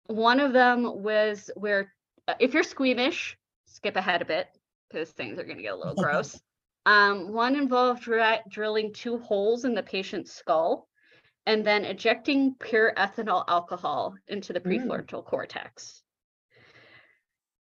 One 0.07 0.41
of 0.41 0.51
them 0.51 1.01
was 1.01 1.49
where 1.55 1.93
uh, 2.27 2.33
if 2.41 2.53
you're 2.53 2.63
squeamish, 2.63 3.37
skip 3.65 3.95
ahead 3.95 4.21
a 4.21 4.25
bit 4.25 4.47
because 4.89 5.11
things 5.11 5.39
are 5.39 5.45
going 5.45 5.55
to 5.55 5.63
get 5.63 5.71
a 5.71 5.77
little 5.77 5.95
gross. 6.03 6.37
Um, 6.85 7.31
one 7.31 7.55
involved 7.55 8.03
dri- 8.03 8.41
drilling 8.49 8.91
two 8.91 9.17
holes 9.17 9.63
in 9.63 9.73
the 9.73 9.83
patient's 9.83 10.33
skull 10.33 10.89
and 11.45 11.65
then 11.65 11.85
ejecting 11.85 12.55
pure 12.59 12.91
ethanol 12.97 13.45
alcohol 13.47 14.15
into 14.27 14.51
the 14.51 14.59
Mm. 14.59 14.85
prefrontal 14.85 15.23
cortex. 15.23 16.00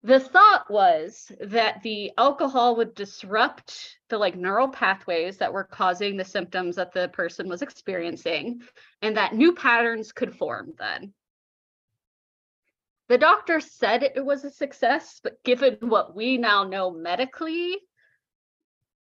The 0.03 0.19
thought 0.19 0.69
was 0.69 1.31
that 1.41 1.81
the 1.81 2.11
alcohol 2.17 2.75
would 2.77 2.93
disrupt 2.95 3.97
the 4.09 4.17
like 4.17 4.35
neural 4.35 4.69
pathways 4.69 5.37
that 5.37 5.53
were 5.53 5.63
causing 5.63 6.17
the 6.17 6.23
symptoms 6.23 6.75
that 6.75 6.93
the 6.93 7.09
person 7.09 7.49
was 7.49 7.61
experiencing 7.61 8.61
and 9.01 9.17
that 9.17 9.33
new 9.33 9.53
patterns 9.53 10.11
could 10.11 10.35
form 10.35 10.73
then. 10.77 11.13
The 13.09 13.17
doctor 13.17 13.59
said 13.59 14.03
it 14.03 14.25
was 14.25 14.43
a 14.43 14.51
success, 14.51 15.19
but 15.23 15.43
given 15.43 15.77
what 15.79 16.15
we 16.15 16.37
now 16.37 16.63
know 16.63 16.91
medically, 16.91 17.77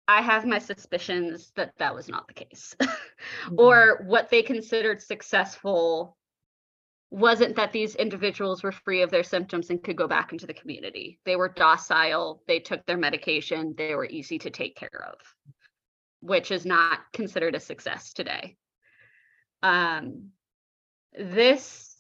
I 0.07 0.23
have 0.23 0.47
my 0.47 0.59
suspicions 0.59 1.53
that 1.57 1.77
that 1.79 1.95
was 1.95 2.09
not 2.09 2.29
the 2.29 2.35
case. 2.35 2.77
or 3.57 3.99
mm-hmm. 3.99 4.09
what 4.09 4.31
they 4.31 4.43
considered 4.43 5.03
successful 5.03 6.17
wasn't 7.11 7.57
that 7.57 7.73
these 7.73 7.95
individuals 7.95 8.63
were 8.63 8.73
free 8.73 9.03
of 9.03 9.11
their 9.11 9.23
symptoms 9.23 9.71
and 9.71 9.83
could 9.83 9.97
go 9.97 10.07
back 10.07 10.33
into 10.33 10.47
the 10.47 10.55
community. 10.55 11.19
They 11.25 11.37
were 11.37 11.49
docile, 11.49 12.43
they 12.47 12.61
took 12.61 12.85
their 12.85 12.99
medication, 12.99 13.75
they 13.77 13.95
were 13.95 14.05
easy 14.07 14.39
to 14.41 14.51
take 14.51 14.77
care 14.77 15.07
of, 15.09 15.19
which 16.21 16.51
is 16.51 16.67
not 16.67 17.01
considered 17.13 17.55
a 17.55 17.61
success 17.61 18.13
today. 18.13 18.57
Um, 19.63 20.31
this 21.19 21.97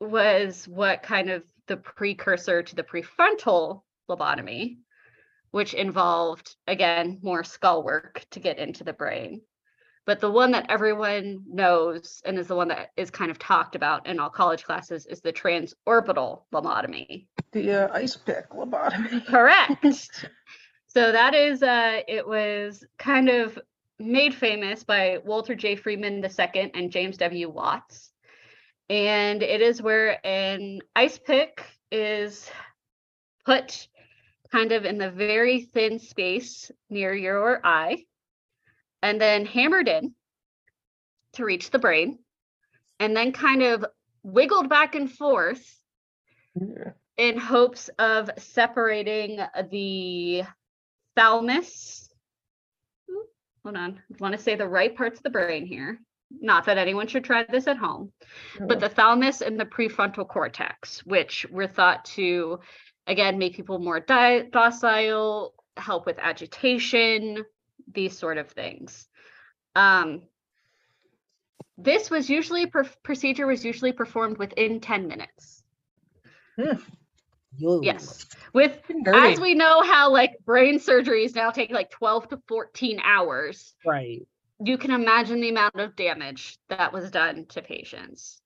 was 0.00 0.66
what 0.66 1.04
kind 1.04 1.30
of 1.30 1.44
the 1.68 1.76
precursor 1.76 2.62
to 2.62 2.74
the 2.74 2.82
prefrontal 2.82 3.82
lobotomy, 4.10 4.78
which 5.52 5.74
involved, 5.74 6.56
again, 6.66 7.20
more 7.22 7.44
skull 7.44 7.84
work 7.84 8.26
to 8.32 8.40
get 8.40 8.58
into 8.58 8.82
the 8.82 8.92
brain. 8.92 9.42
But 10.04 10.20
the 10.20 10.30
one 10.30 10.50
that 10.50 10.66
everyone 10.68 11.44
knows 11.46 12.22
and 12.24 12.38
is 12.38 12.48
the 12.48 12.56
one 12.56 12.68
that 12.68 12.90
is 12.96 13.10
kind 13.10 13.30
of 13.30 13.38
talked 13.38 13.76
about 13.76 14.06
in 14.06 14.18
all 14.18 14.30
college 14.30 14.64
classes 14.64 15.06
is 15.06 15.20
the 15.20 15.32
transorbital 15.32 16.42
lobotomy. 16.52 17.26
The 17.52 17.88
uh, 17.88 17.94
ice 17.94 18.16
pick 18.16 18.50
lobotomy. 18.50 19.24
Correct. 19.26 20.26
so 20.88 21.12
that 21.12 21.34
is 21.34 21.62
uh 21.62 22.00
it 22.08 22.26
was 22.26 22.84
kind 22.98 23.28
of 23.28 23.58
made 24.00 24.34
famous 24.34 24.82
by 24.82 25.18
Walter 25.24 25.54
J. 25.54 25.76
Freeman 25.76 26.24
II 26.24 26.70
and 26.74 26.90
James 26.90 27.16
W. 27.18 27.48
Watts. 27.48 28.10
And 28.90 29.42
it 29.42 29.60
is 29.60 29.80
where 29.80 30.24
an 30.26 30.80
ice 30.96 31.18
pick 31.18 31.64
is 31.92 32.50
put 33.44 33.86
kind 34.50 34.72
of 34.72 34.84
in 34.84 34.98
the 34.98 35.10
very 35.10 35.62
thin 35.62 36.00
space 36.00 36.70
near 36.90 37.14
your 37.14 37.64
eye 37.64 38.04
and 39.02 39.20
then 39.20 39.44
hammered 39.44 39.88
in 39.88 40.14
to 41.34 41.44
reach 41.44 41.70
the 41.70 41.78
brain 41.78 42.18
and 43.00 43.16
then 43.16 43.32
kind 43.32 43.62
of 43.62 43.84
wiggled 44.22 44.68
back 44.68 44.94
and 44.94 45.10
forth 45.10 45.80
in 47.16 47.38
hopes 47.38 47.88
of 47.98 48.30
separating 48.38 49.40
the 49.70 50.42
thalamus. 51.16 52.10
Ooh, 53.10 53.24
Hold 53.64 53.76
on, 53.76 54.00
I 54.12 54.16
want 54.20 54.36
to 54.36 54.40
say 54.42 54.54
the 54.54 54.68
right 54.68 54.94
parts 54.96 55.18
of 55.18 55.22
the 55.24 55.30
brain 55.30 55.66
here. 55.66 55.98
Not 56.40 56.64
that 56.64 56.78
anyone 56.78 57.08
should 57.08 57.24
try 57.24 57.44
this 57.44 57.66
at 57.66 57.76
home, 57.76 58.10
but 58.60 58.80
the 58.80 58.88
thalamus 58.88 59.42
and 59.42 59.60
the 59.60 59.66
prefrontal 59.66 60.26
cortex, 60.26 61.04
which 61.04 61.44
were 61.50 61.66
thought 61.66 62.06
to, 62.06 62.60
again, 63.06 63.36
make 63.36 63.54
people 63.54 63.78
more 63.78 64.00
di- 64.00 64.44
docile, 64.50 65.54
help 65.76 66.06
with 66.06 66.18
agitation, 66.18 67.44
these 67.92 68.16
sort 68.18 68.38
of 68.38 68.50
things. 68.50 69.08
Um, 69.74 70.22
this 71.78 72.10
was 72.10 72.28
usually 72.28 72.66
per- 72.66 72.88
procedure 73.02 73.46
was 73.46 73.64
usually 73.64 73.92
performed 73.92 74.38
within 74.38 74.80
10 74.80 75.08
minutes. 75.08 75.62
Yes. 77.58 78.26
With 78.54 78.80
as 79.06 79.40
we 79.40 79.54
know 79.54 79.82
how 79.82 80.10
like 80.10 80.38
brain 80.44 80.78
surgeries 80.78 81.34
now 81.34 81.50
take 81.50 81.70
like 81.70 81.90
12 81.90 82.28
to 82.28 82.42
14 82.48 83.00
hours, 83.04 83.74
Right. 83.84 84.26
you 84.64 84.78
can 84.78 84.90
imagine 84.90 85.40
the 85.40 85.50
amount 85.50 85.78
of 85.78 85.96
damage 85.96 86.58
that 86.68 86.92
was 86.92 87.10
done 87.10 87.46
to 87.50 87.62
patients. 87.62 88.40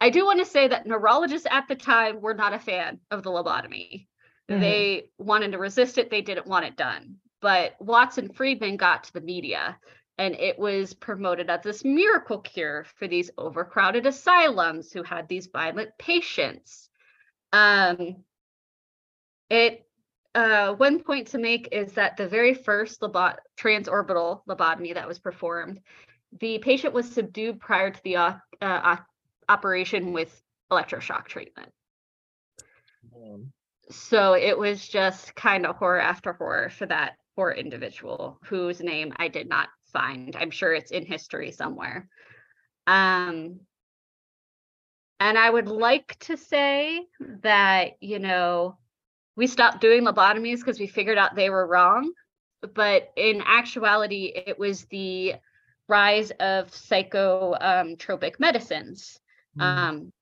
I 0.00 0.10
do 0.10 0.24
want 0.24 0.38
to 0.40 0.44
say 0.44 0.68
that 0.68 0.86
neurologists 0.86 1.46
at 1.50 1.68
the 1.68 1.74
time 1.74 2.20
were 2.20 2.34
not 2.34 2.54
a 2.54 2.58
fan 2.58 3.00
of 3.10 3.22
the 3.22 3.30
lobotomy. 3.30 4.06
Mhm. 4.48 4.60
They 4.60 5.10
wanted 5.18 5.52
to 5.52 5.58
resist 5.58 5.98
it, 5.98 6.10
they 6.10 6.22
didn't 6.22 6.46
want 6.46 6.66
it 6.66 6.76
done. 6.76 7.16
But 7.40 7.76
Watts 7.80 8.18
and 8.18 8.34
Freeman 8.34 8.76
got 8.76 9.04
to 9.04 9.12
the 9.12 9.20
media 9.20 9.78
and 10.18 10.34
it 10.34 10.58
was 10.58 10.94
promoted 10.94 11.50
as 11.50 11.62
this 11.62 11.84
miracle 11.84 12.38
cure 12.38 12.86
for 12.96 13.06
these 13.06 13.30
overcrowded 13.36 14.06
asylums 14.06 14.92
who 14.92 15.02
had 15.02 15.28
these 15.28 15.46
violent 15.46 15.90
patients. 15.98 16.88
Um, 17.52 18.24
it 19.50 19.82
uh, 20.34 20.74
one 20.74 21.02
point 21.02 21.28
to 21.28 21.38
make 21.38 21.68
is 21.72 21.92
that 21.92 22.16
the 22.16 22.28
very 22.28 22.52
first 22.52 23.00
lobot- 23.00 23.38
transorbital 23.58 24.42
lobotomy 24.46 24.92
that 24.92 25.08
was 25.08 25.18
performed, 25.18 25.80
the 26.40 26.58
patient 26.58 26.92
was 26.92 27.10
subdued 27.10 27.58
prior 27.58 27.90
to 27.90 28.02
the 28.02 28.16
op- 28.16 28.40
uh, 28.60 28.80
op- 28.82 29.06
operation 29.48 30.12
with 30.12 30.42
electroshock 30.70 31.26
treatment. 31.26 31.70
So 33.90 34.34
it 34.34 34.58
was 34.58 34.86
just 34.86 35.34
kind 35.34 35.64
of 35.64 35.76
horror 35.76 36.00
after 36.00 36.34
horror 36.34 36.68
for 36.68 36.84
that 36.86 37.14
poor 37.36 37.50
individual 37.50 38.38
whose 38.44 38.80
name 38.80 39.12
I 39.16 39.28
did 39.28 39.48
not 39.48 39.68
find. 39.92 40.34
I'm 40.34 40.50
sure 40.50 40.72
it's 40.72 40.90
in 40.90 41.04
history 41.04 41.52
somewhere. 41.52 42.08
Um, 42.86 43.60
and 45.20 45.38
I 45.38 45.48
would 45.48 45.68
like 45.68 46.18
to 46.20 46.36
say 46.36 47.06
that, 47.42 47.92
you 48.00 48.18
know, 48.18 48.78
we 49.36 49.46
stopped 49.46 49.80
doing 49.80 50.04
lobotomies 50.04 50.58
because 50.58 50.80
we 50.80 50.86
figured 50.86 51.18
out 51.18 51.34
they 51.34 51.50
were 51.50 51.66
wrong. 51.66 52.10
But 52.74 53.12
in 53.16 53.42
actuality, 53.44 54.32
it 54.34 54.58
was 54.58 54.86
the 54.86 55.34
rise 55.88 56.30
of 56.32 56.70
psychotropic 56.70 58.40
medicines 58.40 59.20
um, 59.60 60.12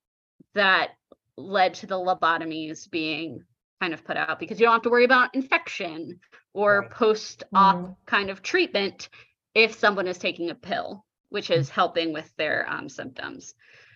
that 0.53 0.91
led 1.37 1.75
to 1.75 1.87
the 1.87 1.95
lobotomies 1.95 2.89
being 2.89 3.43
kind 3.81 3.93
of 3.93 4.05
put 4.05 4.17
out 4.17 4.39
because 4.39 4.59
you 4.59 4.65
don't 4.65 4.73
have 4.73 4.81
to 4.83 4.89
worry 4.89 5.05
about 5.05 5.35
infection 5.35 6.19
or 6.53 6.89
post 6.89 7.43
op 7.53 7.97
kind 8.05 8.29
of 8.29 8.41
treatment 8.41 9.09
if 9.53 9.77
someone 9.77 10.07
is 10.07 10.17
taking 10.17 10.49
a 10.49 10.55
pill, 10.55 11.05
which 11.29 11.49
is 11.49 11.69
helping 11.69 12.13
with 12.13 12.31
their 12.37 12.69
um, 12.69 12.89
symptoms. 12.89 13.53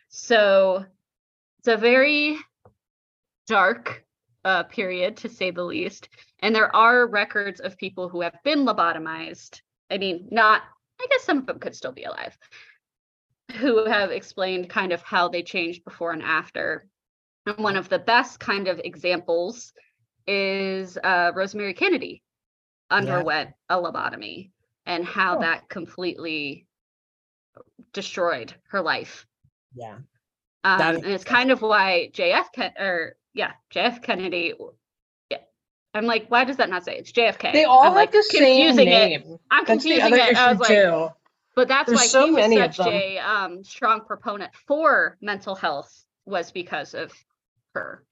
So 0.10 0.86
it's 1.60 1.68
a 1.68 1.78
very 1.78 2.38
dark 3.48 4.06
uh, 4.46 4.64
period, 4.64 5.18
to 5.18 5.30
say 5.30 5.52
the 5.52 5.64
least. 5.64 6.10
And 6.40 6.56
there 6.56 6.74
are 6.76 7.08
records 7.08 7.60
of 7.60 7.78
people 7.78 8.10
who 8.10 8.22
have 8.22 8.38
been 8.44 8.66
lobotomized. 8.66 9.62
I 9.92 9.98
mean, 9.98 10.28
not, 10.32 10.62
I 11.00 11.08
guess 11.10 11.24
some 11.24 11.40
of 11.40 11.46
them 11.46 11.60
could 11.60 11.76
still 11.76 11.92
be 11.92 12.04
alive, 12.04 12.38
who 13.58 13.86
have 13.86 14.12
explained 14.12 14.70
kind 14.70 14.92
of 14.92 15.02
how 15.02 15.28
they 15.28 15.44
changed 15.44 15.84
before 15.84 16.12
and 16.12 16.24
after. 16.24 16.88
And 17.50 17.64
one 17.64 17.76
of 17.78 17.90
the 17.90 18.00
best 18.00 18.40
kind 18.40 18.68
of 18.68 18.80
examples 18.84 19.74
is 20.28 20.98
uh, 21.04 21.32
Rosemary 21.34 21.74
Kennedy 21.74 22.22
underwent 22.92 23.52
a 23.70 23.76
lobotomy 23.78 24.52
and 24.86 25.06
how 25.06 25.38
Oh. 25.38 25.42
that 25.42 25.70
completely 25.70 26.68
destroyed 27.94 28.54
her 28.70 28.82
life. 28.82 29.26
Yeah. 29.76 29.98
Um, 30.64 30.82
and 30.82 31.06
it's 31.06 31.24
kind 31.24 31.52
of 31.52 31.62
why 31.62 32.10
JF 32.14 32.52
Ken- 32.54 32.74
or 32.80 33.16
yeah, 33.34 33.54
JF 33.74 34.02
Kennedy. 34.04 34.54
Yeah, 35.30 35.38
I'm 35.94 36.06
like, 36.06 36.28
why 36.30 36.44
does 36.44 36.58
that 36.58 36.70
not 36.70 36.84
say 36.84 36.98
it's 36.98 37.12
JFK? 37.12 37.54
They 37.54 37.64
all 37.64 37.84
I'm 37.84 37.96
like 37.96 38.12
the 38.12 38.24
same 38.24 38.44
confusing 38.74 38.86
name. 38.86 39.22
It. 39.22 39.40
I'm 39.50 39.66
That's 39.66 39.84
confusing 39.84 40.14
it. 40.14 40.36
I 40.38 40.52
was 40.52 40.60
like, 40.60 40.70
too. 40.70 41.10
but 41.56 41.68
that's 41.68 41.88
There's 41.88 42.00
why 42.00 42.06
so 42.08 42.26
he 42.26 42.32
was 42.34 42.76
such 42.76 42.88
a 42.88 43.18
um, 43.20 43.64
strong 43.64 44.02
proponent 44.02 44.52
for 44.68 45.18
mental 45.22 45.56
health 45.56 46.04
was 46.26 46.52
because 46.52 46.94
of 46.94 47.12
her. 47.76 48.04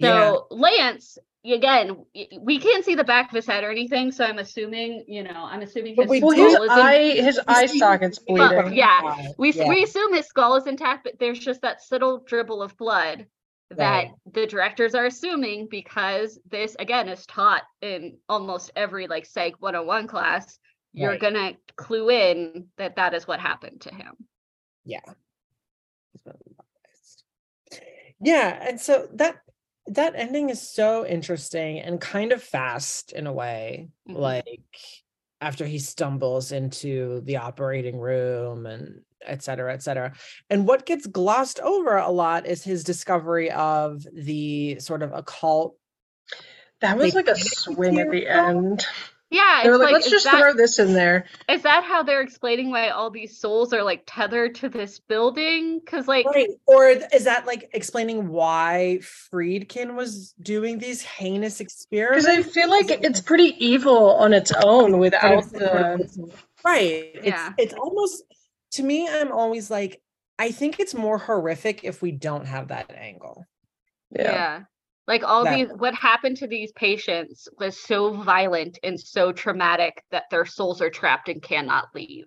So 0.00 0.46
Lance, 0.50 1.18
again, 1.44 2.04
we 2.40 2.58
can't 2.58 2.84
see 2.84 2.94
the 2.96 3.04
back 3.04 3.30
of 3.30 3.36
his 3.36 3.46
head 3.46 3.62
or 3.62 3.70
anything, 3.70 4.10
so 4.10 4.24
I'm 4.24 4.38
assuming, 4.38 5.04
you 5.06 5.22
know, 5.22 5.44
I'm 5.44 5.62
assuming 5.62 5.94
his 5.94 6.08
we 6.08 6.18
skull 6.18 6.32
do- 6.32 6.46
is 6.62 6.70
eye- 6.70 6.94
in- 6.94 7.24
his 7.24 7.40
eye 7.46 7.66
socket's 7.66 8.18
Well, 8.28 8.48
bleeding. 8.62 8.74
yeah, 8.78 9.28
we 9.38 9.52
Yeah. 9.52 9.68
we 9.68 9.84
assume 9.84 10.12
his 10.14 10.26
skull 10.26 10.56
is 10.56 10.66
intact, 10.66 11.04
but 11.04 11.18
there's 11.18 11.38
just 11.38 11.60
that 11.62 11.80
subtle 11.82 12.18
dribble 12.18 12.60
of 12.62 12.76
blood 12.76 13.26
that 13.70 13.78
Right. 14.06 14.12
the 14.32 14.46
directors 14.46 14.94
are 14.94 15.06
assuming 15.06 15.68
because 15.68 16.40
this 16.46 16.74
again 16.78 17.08
is 17.08 17.24
taught 17.26 17.62
in 17.82 18.18
almost 18.28 18.72
every 18.74 19.06
like 19.06 19.26
psych 19.26 19.54
101 19.60 20.06
class. 20.08 20.58
You're 20.92 21.10
Right. 21.10 21.20
gonna 21.20 21.56
clue 21.76 22.10
in 22.10 22.70
that 22.78 22.96
that 22.96 23.14
is 23.14 23.28
what 23.28 23.38
happened 23.40 23.82
to 23.82 23.94
him. 23.94 24.16
Yeah. 24.84 25.00
Yeah, 28.20 28.58
and 28.68 28.80
so 28.80 29.08
that 29.14 29.36
that 29.86 30.14
ending 30.16 30.50
is 30.50 30.60
so 30.60 31.06
interesting 31.06 31.78
and 31.80 32.00
kind 32.00 32.32
of 32.32 32.42
fast 32.42 33.12
in 33.12 33.26
a 33.26 33.32
way. 33.32 33.88
Mhm. 34.08 34.18
Like 34.18 34.76
after 35.40 35.64
he 35.64 35.78
stumbles 35.78 36.52
into 36.52 37.20
the 37.22 37.36
operating 37.36 37.98
room 37.98 38.66
and 38.66 39.02
et 39.24 39.42
cetera, 39.42 39.72
et 39.72 39.82
cetera. 39.82 40.12
And 40.50 40.66
what 40.66 40.84
gets 40.86 41.06
glossed 41.06 41.60
over 41.60 41.96
a 41.96 42.10
lot 42.10 42.46
is 42.46 42.64
his 42.64 42.84
discovery 42.84 43.50
of 43.50 44.06
the 44.12 44.78
sort 44.80 45.02
of 45.02 45.12
occult. 45.12 45.76
That 46.80 46.96
was 46.98 47.14
like 47.14 47.28
a 47.28 47.36
swing 47.36 47.98
at 48.00 48.10
the 48.10 48.26
end. 48.28 48.84
Yeah, 49.30 49.60
They 49.62 49.68
were 49.68 49.74
it's 49.74 49.82
like, 49.84 49.92
let's 49.92 50.10
just 50.10 50.24
that- 50.24 50.40
throw 50.40 50.54
this 50.54 50.78
in 50.78 50.94
there. 50.94 51.26
Is 51.50 51.62
that 51.62 51.84
how 51.84 52.02
they're 52.02 52.22
explaining 52.22 52.70
why 52.70 52.88
all 52.88 53.10
these 53.10 53.38
souls 53.38 53.74
are 53.74 53.82
like 53.82 54.04
tethered 54.06 54.54
to 54.56 54.68
this 54.70 54.98
building? 55.00 55.80
Because 55.80 56.08
like 56.08 56.24
Right. 56.26 56.48
Or 56.66 56.88
is 56.88 57.24
that 57.24 57.46
like 57.46 57.68
explaining 57.74 58.28
why 58.28 59.00
Friedkin 59.02 59.94
was 59.96 60.32
doing 60.40 60.78
these 60.78 61.02
heinous 61.02 61.60
experiments? 61.60 62.24
Because 62.26 62.38
I 62.38 62.48
feel 62.48 62.70
like 62.70 62.90
it's 62.90 63.20
pretty 63.20 63.54
evil 63.62 64.14
on 64.16 64.32
its 64.32 64.50
own 64.64 64.98
without 64.98 65.38
it's 65.44 65.50
sort 65.50 65.62
of 65.62 65.98
the. 66.14 66.32
right 66.64 67.10
it's 67.14 67.26
Yeah. 67.26 67.52
it's 67.58 67.74
almost 67.74 68.22
to 68.72 68.82
me 68.82 69.08
i'm 69.08 69.30
always 69.30 69.70
like 69.70 70.00
i 70.38 70.50
think 70.50 70.80
it's 70.80 70.92
more 70.94 71.16
horrific 71.18 71.84
if 71.84 72.02
we 72.02 72.10
don't 72.10 72.46
have 72.46 72.68
that 72.68 72.90
angle 72.96 73.44
Yeah. 74.10 74.62
Like 75.08 75.24
all 75.24 75.42
That- 75.44 75.56
these, 75.56 75.68
what 75.76 75.94
happened 75.94 76.36
to 76.36 76.46
these 76.46 76.70
patients 76.72 77.48
was 77.58 77.80
so 77.80 78.12
violent 78.12 78.78
and 78.84 79.00
so 79.00 79.32
traumatic 79.32 80.04
that 80.12 80.24
their 80.30 80.44
souls 80.44 80.80
are 80.82 80.90
trapped 80.90 81.28
and 81.30 81.42
cannot 81.42 81.88
leave. 81.94 82.26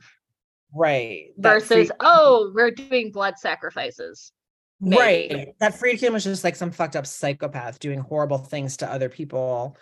right 0.76 1.28
Versus, 1.38 1.92
oh, 2.00 2.52
we're 2.56 2.72
doing 2.72 3.12
blood 3.12 3.38
sacrifices. 3.38 4.32
maybe. 4.80 5.36
right 5.36 5.48
that 5.60 5.74
friedkin 5.80 6.12
was 6.12 6.24
just 6.24 6.44
like 6.44 6.56
some 6.56 6.72
fucked 6.72 6.96
up 6.96 7.06
psychopath 7.06 7.78
doing 7.80 8.00
horrible 8.00 8.40
things 8.40 8.78
to 8.78 8.92
other 8.92 9.10
people 9.10 9.78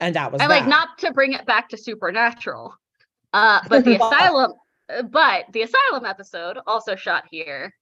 and 0.00 0.16
that 0.16 0.32
was 0.32 0.40
And 0.40 0.50
like, 0.50 0.66
not 0.66 0.98
to 0.98 1.12
bring 1.12 1.32
it 1.32 1.46
back 1.46 1.68
to 1.70 1.76
supernatural, 1.78 2.74
uh, 3.32 3.60
but 3.68 3.84
the 3.84 3.94
asylum, 4.02 4.52
uh, 4.90 5.02
but 5.04 5.44
the 5.52 5.62
asylum 5.62 6.04
episode 6.04 6.58
also 6.66 6.96
shot 6.96 7.24
here. 7.30 7.72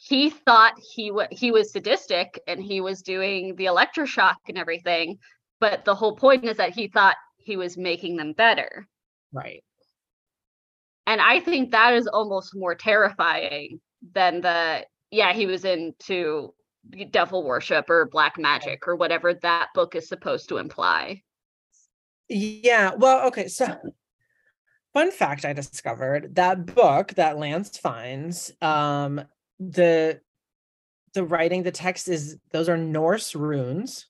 He 0.00 0.30
thought 0.30 0.74
he 0.94 1.10
wa 1.10 1.26
he 1.30 1.50
was 1.50 1.72
sadistic 1.72 2.40
and 2.46 2.62
he 2.62 2.80
was 2.80 3.02
doing 3.02 3.56
the 3.56 3.64
electroshock 3.64 4.36
and 4.48 4.56
everything, 4.56 5.18
but 5.58 5.84
the 5.84 5.94
whole 5.94 6.14
point 6.14 6.44
is 6.44 6.56
that 6.58 6.70
he 6.70 6.86
thought 6.86 7.16
he 7.36 7.56
was 7.56 7.76
making 7.76 8.16
them 8.16 8.32
better. 8.32 8.86
right 9.32 9.64
And 11.06 11.20
I 11.20 11.40
think 11.40 11.72
that 11.72 11.94
is 11.94 12.06
almost 12.06 12.54
more 12.54 12.76
terrifying 12.76 13.80
than 14.14 14.40
the 14.40 14.86
yeah, 15.10 15.32
he 15.32 15.46
was 15.46 15.64
into 15.64 16.54
devil 17.10 17.42
worship 17.42 17.90
or 17.90 18.06
black 18.06 18.38
magic 18.38 18.86
or 18.86 18.94
whatever 18.94 19.34
that 19.34 19.68
book 19.74 19.96
is 19.96 20.08
supposed 20.08 20.48
to 20.48 20.58
imply. 20.58 21.22
Yeah. 22.28 22.94
Well, 22.94 23.26
okay. 23.28 23.48
So, 23.48 23.76
fun 24.92 25.10
fact 25.10 25.44
I 25.44 25.54
discovered 25.54 26.36
that 26.36 26.66
book 26.66 27.14
that 27.14 27.38
Lance 27.38 27.76
finds, 27.78 28.52
um, 28.60 29.22
the 29.58 30.20
the 31.14 31.24
writing, 31.24 31.62
the 31.62 31.70
text 31.70 32.08
is 32.08 32.36
those 32.52 32.68
are 32.68 32.76
Norse 32.76 33.34
runes. 33.34 34.06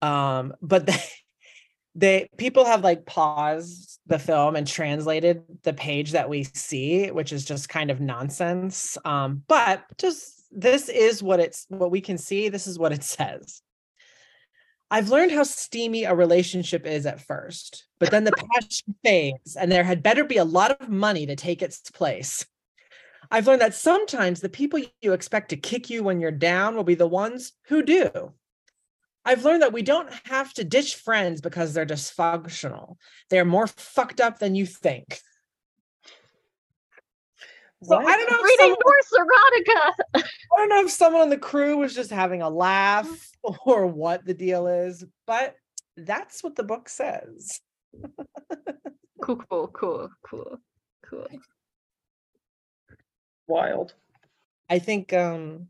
Um, 0.00 0.54
but 0.60 0.86
they, 0.86 1.02
they 1.94 2.28
people 2.36 2.64
have 2.64 2.82
like 2.82 3.06
paused 3.06 4.00
the 4.06 4.18
film 4.18 4.56
and 4.56 4.66
translated 4.66 5.44
the 5.62 5.72
page 5.72 6.12
that 6.12 6.28
we 6.28 6.44
see 6.44 7.10
which 7.10 7.32
is 7.32 7.44
just 7.44 7.68
kind 7.68 7.90
of 7.90 8.00
nonsense. 8.00 8.98
Um 9.04 9.42
but 9.46 9.84
just 9.98 10.44
this 10.50 10.88
is 10.88 11.22
what 11.22 11.40
it's 11.40 11.66
what 11.68 11.90
we 11.90 12.00
can 12.00 12.18
see 12.18 12.48
this 12.48 12.66
is 12.66 12.78
what 12.78 12.92
it 12.92 13.04
says. 13.04 13.62
I've 14.90 15.08
learned 15.08 15.32
how 15.32 15.44
steamy 15.44 16.04
a 16.04 16.14
relationship 16.14 16.86
is 16.86 17.06
at 17.06 17.20
first 17.20 17.86
but 17.98 18.10
then 18.10 18.24
the 18.24 18.32
passion 18.54 18.94
fades 19.04 19.56
and 19.56 19.70
there 19.70 19.84
had 19.84 20.02
better 20.02 20.24
be 20.24 20.38
a 20.38 20.44
lot 20.44 20.70
of 20.80 20.88
money 20.88 21.26
to 21.26 21.36
take 21.36 21.62
its 21.62 21.90
place 21.90 22.46
i've 23.32 23.48
learned 23.48 23.60
that 23.60 23.74
sometimes 23.74 24.40
the 24.40 24.48
people 24.48 24.80
you 25.00 25.12
expect 25.12 25.48
to 25.48 25.56
kick 25.56 25.90
you 25.90 26.04
when 26.04 26.20
you're 26.20 26.30
down 26.30 26.76
will 26.76 26.84
be 26.84 26.94
the 26.94 27.08
ones 27.08 27.52
who 27.66 27.82
do 27.82 28.32
I've 29.24 29.44
learned 29.44 29.62
that 29.62 29.72
we 29.72 29.82
don't 29.82 30.12
have 30.24 30.52
to 30.54 30.64
ditch 30.64 30.96
friends 30.96 31.40
because 31.40 31.72
they're 31.72 31.86
dysfunctional. 31.86 32.96
They're 33.30 33.44
more 33.44 33.68
fucked 33.68 34.20
up 34.20 34.38
than 34.38 34.54
you 34.54 34.66
think. 34.66 35.20
So 37.84 37.96
I 37.96 38.16
don't 38.16 38.30
know. 38.30 38.38
If 38.38 38.44
Reading 38.44 38.76
someone, 39.04 39.28
erotica. 39.28 40.24
I 40.54 40.56
don't 40.56 40.68
know 40.68 40.84
if 40.84 40.90
someone 40.90 41.22
on 41.22 41.30
the 41.30 41.38
crew 41.38 41.78
was 41.78 41.94
just 41.94 42.10
having 42.10 42.42
a 42.42 42.48
laugh 42.48 43.08
mm. 43.44 43.56
or 43.66 43.86
what 43.86 44.24
the 44.24 44.34
deal 44.34 44.68
is, 44.68 45.04
but 45.26 45.56
that's 45.96 46.44
what 46.44 46.54
the 46.54 46.62
book 46.62 46.88
says. 46.88 47.60
cool, 49.22 49.36
cool, 49.36 49.68
cool, 49.68 50.08
cool, 50.24 50.58
cool. 51.04 51.26
Wild. 53.52 53.94
I 54.70 54.78
think 54.78 55.12
um 55.12 55.68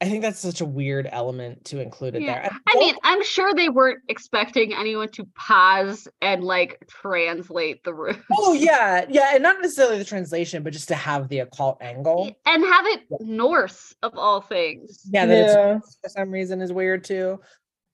I 0.00 0.04
think 0.08 0.22
that's 0.22 0.38
such 0.38 0.60
a 0.60 0.64
weird 0.64 1.08
element 1.10 1.64
to 1.66 1.80
include 1.80 2.14
it 2.14 2.22
Yeah. 2.22 2.42
there. 2.42 2.50
I 2.68 2.74
mean, 2.78 2.94
I'm 3.02 3.24
sure 3.24 3.52
they 3.52 3.68
weren't 3.68 3.98
expecting 4.08 4.72
anyone 4.72 5.08
to 5.10 5.24
pause 5.36 6.06
and 6.22 6.44
like 6.44 6.78
translate 6.88 7.82
the 7.82 7.92
room 7.94 8.22
Oh 8.38 8.52
yeah, 8.52 9.06
yeah, 9.08 9.30
and 9.34 9.42
not 9.42 9.60
necessarily 9.60 9.98
the 9.98 10.04
translation, 10.04 10.62
but 10.62 10.72
just 10.72 10.86
to 10.88 10.94
have 10.94 11.28
the 11.28 11.40
occult 11.40 11.78
angle. 11.82 12.30
and 12.46 12.62
have 12.64 12.86
it 12.86 13.00
Norse 13.20 13.94
of 14.04 14.16
all 14.16 14.40
things. 14.40 15.02
Yeah, 15.10 15.26
that 15.26 15.34
Yeah. 15.48 15.76
it's 15.78 15.98
for 16.00 16.08
some 16.10 16.30
reason 16.30 16.60
is 16.60 16.72
weird 16.72 17.02
too. 17.04 17.40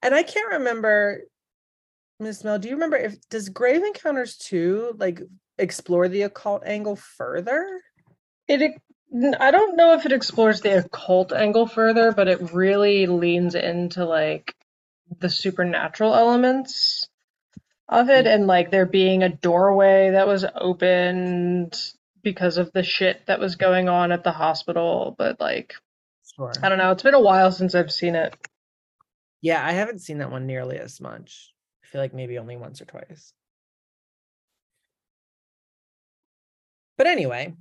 And 0.02 0.14
I 0.14 0.22
can't 0.22 0.52
remember, 0.52 1.22
Miss 2.20 2.44
Mel. 2.44 2.58
Do 2.58 2.68
you 2.68 2.74
remember 2.74 2.96
if 2.98 3.16
does 3.30 3.48
Grave 3.48 3.82
Encounters 3.82 4.36
2 4.36 4.96
like 4.98 5.22
explore 5.58 6.08
the 6.08 6.22
occult 6.22 6.64
angle 6.66 6.96
further? 6.96 7.80
It 8.46 8.60
ex- 8.60 8.74
n- 8.74 8.80
I 9.14 9.52
don't 9.52 9.76
know 9.76 9.94
if 9.94 10.06
it 10.06 10.12
explores 10.12 10.60
the 10.60 10.78
occult 10.78 11.32
angle 11.32 11.68
further, 11.68 12.10
but 12.10 12.26
it 12.26 12.52
really 12.52 13.06
leans 13.06 13.54
into 13.54 14.04
like 14.04 14.54
the 15.20 15.30
supernatural 15.30 16.14
elements 16.14 17.08
of 17.88 18.10
it 18.10 18.26
and 18.26 18.48
like 18.48 18.70
there 18.70 18.86
being 18.86 19.22
a 19.22 19.28
doorway 19.28 20.10
that 20.10 20.26
was 20.26 20.44
opened 20.56 21.80
because 22.22 22.56
of 22.56 22.72
the 22.72 22.82
shit 22.82 23.24
that 23.26 23.38
was 23.38 23.54
going 23.54 23.88
on 23.88 24.10
at 24.10 24.24
the 24.24 24.32
hospital, 24.32 25.14
but 25.16 25.38
like 25.40 25.74
Sure. 26.34 26.52
I 26.62 26.68
don't 26.68 26.78
know, 26.78 26.90
it's 26.90 27.02
been 27.02 27.14
a 27.14 27.20
while 27.20 27.52
since 27.52 27.74
I've 27.76 27.92
seen 27.92 28.16
it. 28.16 28.34
Yeah, 29.40 29.64
I 29.64 29.72
haven't 29.72 30.00
seen 30.00 30.18
that 30.18 30.32
one 30.32 30.46
nearly 30.46 30.78
as 30.78 31.00
much. 31.00 31.52
I 31.84 31.86
feel 31.86 32.00
like 32.00 32.14
maybe 32.14 32.38
only 32.38 32.56
once 32.56 32.80
or 32.80 32.86
twice. 32.86 33.32
But 36.96 37.06
anyway, 37.06 37.54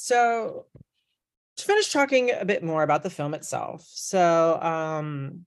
so 0.00 0.64
to 1.58 1.64
finish 1.64 1.92
talking 1.92 2.30
a 2.32 2.44
bit 2.44 2.64
more 2.64 2.82
about 2.82 3.02
the 3.02 3.10
film 3.10 3.34
itself. 3.34 3.86
So, 3.86 4.58
um, 4.62 5.44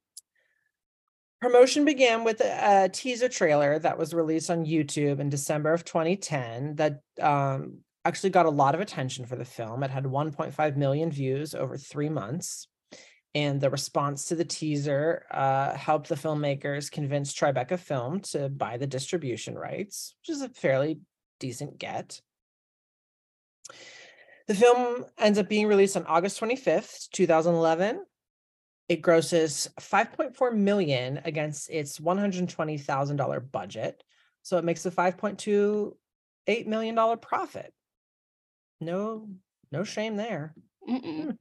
promotion 1.42 1.86
began 1.86 2.24
with 2.24 2.40
a, 2.40 2.84
a 2.84 2.90
teaser 2.90 3.30
trailer 3.30 3.80
that 3.80 3.98
was 3.98 4.14
released 4.14 4.52
on 4.52 4.66
YouTube 4.66 5.20
in 5.20 5.30
December 5.30 5.74
of 5.74 5.84
2010 5.84 6.76
that 6.76 7.02
um, 7.20 7.80
actually 8.06 8.30
got 8.30 8.46
a 8.46 8.52
lot 8.52 8.76
of 8.76 8.82
attention 8.82 9.26
for 9.26 9.36
the 9.36 9.44
film. 9.44 9.82
It 9.82 9.90
had 9.90 10.04
1.5 10.04 10.78
million 10.78 11.12
views 11.12 11.56
over 11.56 11.76
three 11.76 12.10
months. 12.10 12.68
And 13.36 13.60
the 13.60 13.72
response 13.72 14.26
to 14.26 14.36
the 14.36 14.46
teaser 14.46 15.26
uh, 15.32 15.76
helped 15.76 16.10
the 16.10 16.16
filmmakers 16.16 16.92
convince 16.92 17.34
Tribeca 17.34 17.80
Film 17.80 18.20
to 18.20 18.50
buy 18.50 18.78
the 18.78 18.86
distribution 18.86 19.56
rights, 19.56 20.14
which 20.22 20.36
is 20.36 20.44
a 20.44 20.50
fairly 20.50 21.00
decent 21.40 21.80
get. 21.80 22.22
The 24.48 24.56
film 24.56 25.06
ends 25.18 25.40
up 25.40 25.48
being 25.48 25.68
released 25.68 25.96
on 25.96 26.06
August 26.06 26.40
25th, 26.40 27.10
2011. 27.12 28.04
It 28.90 29.02
grosses 29.02 29.70
5.4 29.80 30.54
million 30.56 31.22
against 31.24 31.70
its 31.70 32.00
$120,000 32.00 33.52
budget. 33.52 34.04
So 34.42 34.58
it 34.58 34.66
makes 34.66 34.86
a 34.86 34.92
5.28 34.92 36.68
million 36.68 36.96
dollar 36.96 37.16
profit. 37.16 37.74
No 38.82 39.30
no 39.72 39.84
shame 39.84 40.18
there. 40.18 40.54
Mm-mm. 40.88 41.38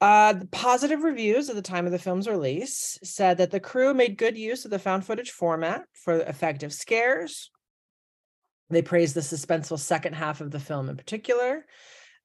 Uh, 0.00 0.32
the 0.32 0.46
positive 0.46 1.02
reviews 1.02 1.50
at 1.50 1.56
the 1.56 1.62
time 1.62 1.84
of 1.84 1.92
the 1.92 1.98
film's 1.98 2.26
release 2.26 2.98
said 3.04 3.36
that 3.36 3.50
the 3.50 3.60
crew 3.60 3.92
made 3.92 4.16
good 4.16 4.36
use 4.38 4.64
of 4.64 4.70
the 4.70 4.78
found 4.78 5.04
footage 5.04 5.30
format 5.30 5.84
for 5.92 6.20
effective 6.20 6.72
scares. 6.72 7.50
They 8.70 8.82
praised 8.82 9.14
the 9.14 9.20
suspenseful 9.20 9.78
second 9.78 10.14
half 10.14 10.40
of 10.40 10.52
the 10.52 10.60
film 10.60 10.88
in 10.88 10.96
particular, 10.96 11.66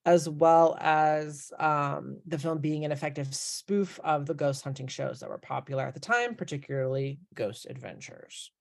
as 0.05 0.29
well 0.29 0.77
as 0.79 1.51
um, 1.57 2.19
the 2.27 2.37
film 2.37 2.59
being 2.59 2.85
an 2.85 2.91
effective 2.91 3.33
spoof 3.33 3.99
of 4.03 4.27
the 4.27 4.35
ghost 4.35 4.63
hunting 4.63 4.87
shows 4.87 5.19
that 5.19 5.29
were 5.29 5.39
popular 5.39 5.83
at 5.83 5.95
the 5.95 5.99
time, 5.99 6.35
particularly 6.35 7.19
Ghost 7.33 7.65
Adventures. 7.67 8.51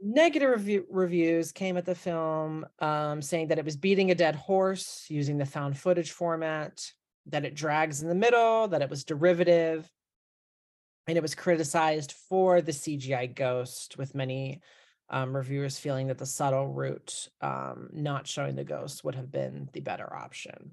Negative 0.00 0.48
review- 0.48 0.86
reviews 0.88 1.52
came 1.52 1.76
at 1.76 1.84
the 1.84 1.94
film 1.94 2.64
um, 2.78 3.20
saying 3.20 3.48
that 3.48 3.58
it 3.58 3.64
was 3.64 3.76
beating 3.76 4.10
a 4.10 4.14
dead 4.14 4.36
horse 4.36 5.04
using 5.08 5.36
the 5.36 5.44
found 5.44 5.76
footage 5.76 6.12
format, 6.12 6.90
that 7.26 7.44
it 7.44 7.54
drags 7.54 8.00
in 8.00 8.08
the 8.08 8.14
middle, 8.14 8.68
that 8.68 8.80
it 8.80 8.88
was 8.88 9.04
derivative, 9.04 9.90
and 11.06 11.18
it 11.18 11.22
was 11.22 11.34
criticized 11.34 12.12
for 12.12 12.62
the 12.62 12.72
CGI 12.72 13.34
ghost, 13.34 13.98
with 13.98 14.14
many 14.14 14.62
um, 15.10 15.34
reviewers 15.34 15.78
feeling 15.78 16.08
that 16.08 16.18
the 16.18 16.26
subtle 16.26 16.68
route, 16.68 17.28
um, 17.40 17.88
not 17.92 18.26
showing 18.26 18.56
the 18.56 18.64
ghost, 18.64 19.04
would 19.04 19.14
have 19.14 19.30
been 19.30 19.68
the 19.72 19.80
better 19.80 20.12
option, 20.12 20.72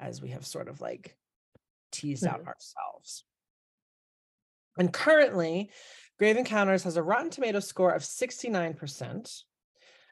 as 0.00 0.20
we 0.20 0.30
have 0.30 0.44
sort 0.44 0.68
of 0.68 0.80
like 0.80 1.16
teased 1.92 2.26
out 2.26 2.46
ourselves. 2.46 3.24
And 4.78 4.92
currently, 4.92 5.70
Grave 6.18 6.36
Encounters 6.36 6.82
has 6.84 6.96
a 6.96 7.02
Rotten 7.02 7.30
Tomato 7.30 7.60
score 7.60 7.92
of 7.92 8.02
69%, 8.02 9.42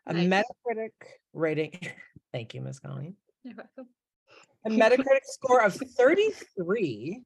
a 0.07 0.13
Nice. 0.13 0.27
Metacritic 0.27 0.93
rating. 1.33 1.79
Thank 2.33 2.55
you, 2.55 2.61
Ms. 2.61 2.81
Colleen. 2.81 3.17
You're 3.43 3.57
welcome. 3.57 3.93
A 4.65 4.71
Metacritic 4.71 5.25
score 5.25 5.63
of 5.63 5.75
33, 5.75 7.23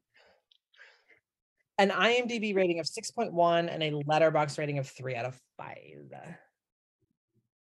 an 1.78 1.90
IMDb 1.90 2.55
rating 2.55 2.80
of 2.80 2.86
6.1, 2.86 3.72
and 3.72 3.82
a 3.82 3.90
Letterboxd 4.05 4.59
rating 4.59 4.78
of 4.78 4.88
3 4.88 5.14
out 5.14 5.24
of 5.26 5.40
5. 5.56 5.76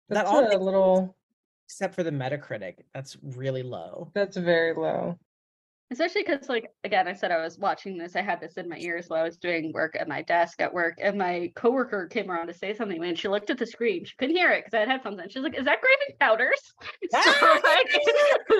That 0.09 0.25
all 0.25 0.45
a 0.55 0.57
little 0.57 1.15
except 1.65 1.95
for 1.95 2.03
the 2.03 2.11
Metacritic. 2.11 2.75
That's 2.93 3.17
really 3.21 3.63
low. 3.63 4.11
that's 4.15 4.37
very 4.37 4.73
low. 4.73 5.19
Especially 5.89 6.23
because, 6.25 6.49
like, 6.49 6.69
again, 6.83 7.07
I 7.07 7.13
said 7.13 7.31
I 7.31 7.41
was 7.41 7.57
watching 7.57 7.97
this. 7.97 8.17
I 8.17 8.21
had 8.21 8.41
this 8.41 8.55
in 8.57 8.67
my 8.67 8.77
ears 8.77 9.05
while 9.07 9.21
I 9.21 9.23
was 9.23 9.37
doing 9.37 9.71
work 9.73 9.95
at 9.97 10.07
my 10.09 10.21
desk 10.21 10.59
at 10.61 10.73
work, 10.73 10.95
and 11.01 11.17
my 11.17 11.49
coworker 11.55 12.07
came 12.07 12.29
around 12.29 12.47
to 12.47 12.53
say 12.53 12.73
something. 12.73 13.01
And 13.03 13.17
she 13.17 13.29
looked 13.29 13.49
at 13.51 13.57
the 13.57 13.65
screen. 13.65 14.03
She 14.03 14.13
couldn't 14.17 14.35
hear 14.35 14.51
it 14.51 14.65
because 14.65 14.73
I 14.75 14.79
had 14.81 14.89
headphones 14.89 15.19
in. 15.21 15.29
She's 15.29 15.43
like, 15.43 15.57
"Is 15.57 15.63
that 15.63 15.79
Graven 15.79 16.17
Powders?" 16.19 16.73
So, 17.11 17.19
like, 17.63 17.87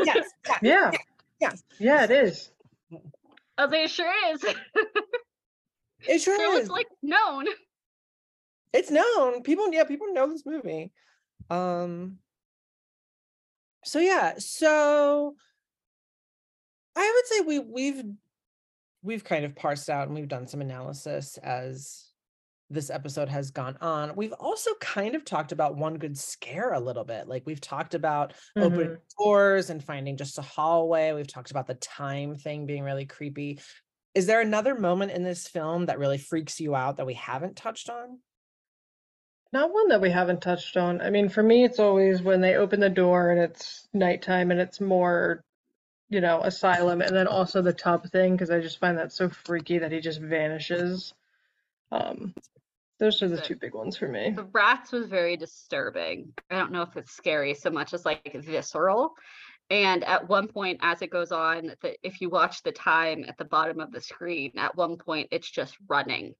yes, 0.05 0.29
Yeah. 0.61 0.91
yes. 1.41 1.63
Yeah, 1.79 2.03
it 2.05 2.11
is. 2.11 2.49
I 3.57 3.63
was 3.65 3.71
like, 3.71 3.84
"It 3.85 3.89
sure 3.89 4.13
is." 4.34 4.45
It 6.07 6.19
sure 6.19 6.37
so 6.37 6.53
is. 6.53 6.59
it's 6.61 6.69
like 6.69 6.87
known. 7.01 7.45
it's 8.73 8.91
known. 8.91 9.41
People, 9.43 9.71
yeah, 9.73 9.83
people 9.85 10.13
know 10.13 10.27
this 10.27 10.45
movie. 10.45 10.91
Um 11.49 12.19
so 13.85 13.99
yeah, 13.99 14.33
so 14.37 15.35
I 16.95 17.11
would 17.15 17.25
say 17.27 17.39
we 17.41 17.59
we've 17.59 18.03
we've 19.03 19.23
kind 19.23 19.45
of 19.45 19.55
parsed 19.55 19.89
out 19.89 20.07
and 20.07 20.15
we've 20.15 20.27
done 20.27 20.47
some 20.47 20.61
analysis 20.61 21.37
as 21.37 22.03
this 22.69 22.89
episode 22.89 23.29
has 23.29 23.51
gone 23.51 23.77
on. 23.79 24.13
We've 24.17 24.33
also 24.33 24.71
kind 24.81 25.15
of 25.15 25.23
talked 25.23 25.53
about 25.53 25.77
one 25.77 25.97
good 25.97 26.17
scare 26.17 26.73
a 26.73 26.79
little 26.79 27.05
bit. 27.05 27.27
Like 27.29 27.43
we've 27.45 27.61
talked 27.61 27.93
about 27.95 28.33
opening 28.57 28.89
Mhm. 28.89 28.99
doors 29.17 29.69
and 29.69 29.81
finding 29.81 30.17
just 30.17 30.37
a 30.37 30.41
hallway. 30.41 31.13
We've 31.13 31.27
talked 31.27 31.51
about 31.51 31.67
the 31.67 31.75
time 31.75 32.35
thing 32.35 32.65
being 32.65 32.83
really 32.83 33.05
creepy. 33.05 33.61
Is 34.18 34.26
there 34.26 34.41
another 34.41 34.73
moment 34.73 35.11
in 35.11 35.23
this 35.23 35.48
film 35.48 35.85
that 35.85 35.99
really 35.99 36.18
freaks 36.18 36.60
you 36.60 36.73
out 36.73 36.98
that 36.98 37.06
we 37.06 37.14
haven't 37.14 37.56
touched 37.56 37.88
on? 37.88 38.18
Not 39.53 39.72
one 39.72 39.89
that 39.89 40.02
we 40.02 40.10
haven't 40.10 40.41
touched 40.41 40.76
on. 40.76 41.02
I 41.02 41.11
mean, 41.11 41.30
for 41.30 41.44
me, 41.44 41.64
it's 41.64 41.77
always 41.77 42.23
when 42.23 42.41
they 42.41 42.56
open 42.56 42.80
the 42.80 42.89
door 42.89 43.30
and 43.30 43.39
it's 43.39 43.88
nighttime 43.94 44.49
and 44.49 44.60
it's 44.60 44.81
more, 44.81 45.44
you 46.10 46.19
know, 46.19 46.41
asylum, 46.41 47.02
and 47.02 47.15
then 47.15 47.27
also 47.27 47.61
the 47.61 47.73
tub 47.73 48.10
thing, 48.10 48.31
because 48.31 48.49
I 48.49 48.60
just 48.60 48.80
find 48.80 48.98
that 48.98 49.14
so 49.14 49.30
freaky 49.30 49.77
that 49.77 49.91
he 49.91 49.99
just 49.99 50.19
vanishes. 50.19 51.14
Um, 51.91 52.34
Those 52.99 53.22
are 53.22 53.27
the 53.27 53.35
The- 53.35 53.41
two 53.44 53.56
big 53.56 53.76
ones 53.76 53.98
for 53.98 54.07
me. 54.07 54.31
The 54.31 54.49
rats 54.52 54.91
was 54.91 55.06
very 55.07 55.38
disturbing. 55.38 56.34
I 56.49 56.56
don't 56.56 56.72
know 56.72 56.81
if 56.81 56.98
it's 56.98 57.11
scary 57.11 57.53
so 57.53 57.69
much 57.69 57.94
as 57.94 58.03
like 58.03 58.34
visceral. 58.34 59.14
And 59.69 60.03
at 60.06 60.30
one 60.30 60.48
point, 60.48 60.80
as 60.81 61.02
it 61.02 61.10
goes 61.10 61.31
on, 61.31 61.73
the, 61.81 61.95
if 62.02 62.22
you 62.22 62.30
watch 62.30 62.64
the 62.64 62.72
time 62.72 63.26
at 63.27 63.38
the 63.38 63.45
bottom 63.45 63.80
of 63.80 63.91
the 63.91 63.99
screen, 63.99 64.53
at 64.57 64.76
one 64.77 64.98
point 64.98 65.27
it's 65.31 65.49
just 65.49 65.76
running. 65.89 66.35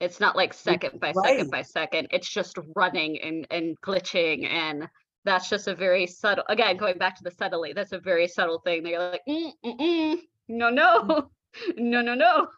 It's 0.00 0.18
not 0.18 0.34
like 0.34 0.52
second 0.52 0.98
by 0.98 1.12
right. 1.12 1.24
second 1.24 1.50
by 1.50 1.62
second. 1.62 2.08
It's 2.10 2.28
just 2.28 2.58
running 2.74 3.20
and 3.22 3.46
and 3.52 3.80
glitching, 3.80 4.44
and 4.48 4.88
that's 5.24 5.48
just 5.48 5.68
a 5.68 5.76
very 5.76 6.08
subtle. 6.08 6.42
Again, 6.48 6.76
going 6.76 6.98
back 6.98 7.16
to 7.18 7.22
the 7.22 7.30
subtly, 7.30 7.72
that's 7.72 7.92
a 7.92 8.00
very 8.00 8.26
subtle 8.26 8.58
thing. 8.58 8.82
They're 8.82 9.12
like, 9.12 9.22
mm, 9.28 9.52
mm, 9.64 9.78
mm, 9.78 10.16
no, 10.48 10.70
no, 10.70 11.30
no, 11.76 12.00
no, 12.00 12.14
no. 12.14 12.48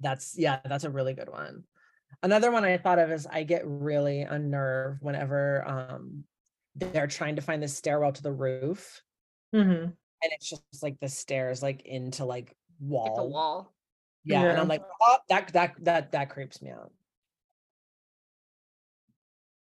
That's 0.00 0.34
yeah, 0.38 0.60
that's 0.64 0.84
a 0.84 0.90
really 0.90 1.12
good 1.12 1.28
one. 1.28 1.64
Another 2.22 2.50
one 2.50 2.64
I 2.64 2.78
thought 2.78 2.98
of 2.98 3.10
is 3.12 3.26
I 3.26 3.42
get 3.42 3.62
really 3.66 4.22
unnerved 4.22 5.02
whenever 5.02 5.62
um 5.68 6.24
they're 6.78 7.06
trying 7.06 7.36
to 7.36 7.42
find 7.42 7.62
the 7.62 7.68
stairwell 7.68 8.12
to 8.12 8.22
the 8.22 8.32
roof 8.32 9.02
hmm 9.52 9.86
and 10.20 10.32
it's 10.32 10.50
just 10.50 10.62
like 10.82 10.98
the 11.00 11.08
stairs 11.08 11.62
like 11.62 11.82
into 11.86 12.24
like 12.24 12.56
wall. 12.80 13.06
It's 13.06 13.18
a 13.18 13.24
wall. 13.24 13.72
Yeah, 14.24 14.42
and 14.42 14.58
I'm 14.58 14.68
like, 14.68 14.82
oh, 15.00 15.18
that 15.28 15.52
that 15.52 15.74
that 15.84 16.12
that 16.12 16.30
creeps 16.30 16.60
me 16.60 16.70
out. 16.70 16.92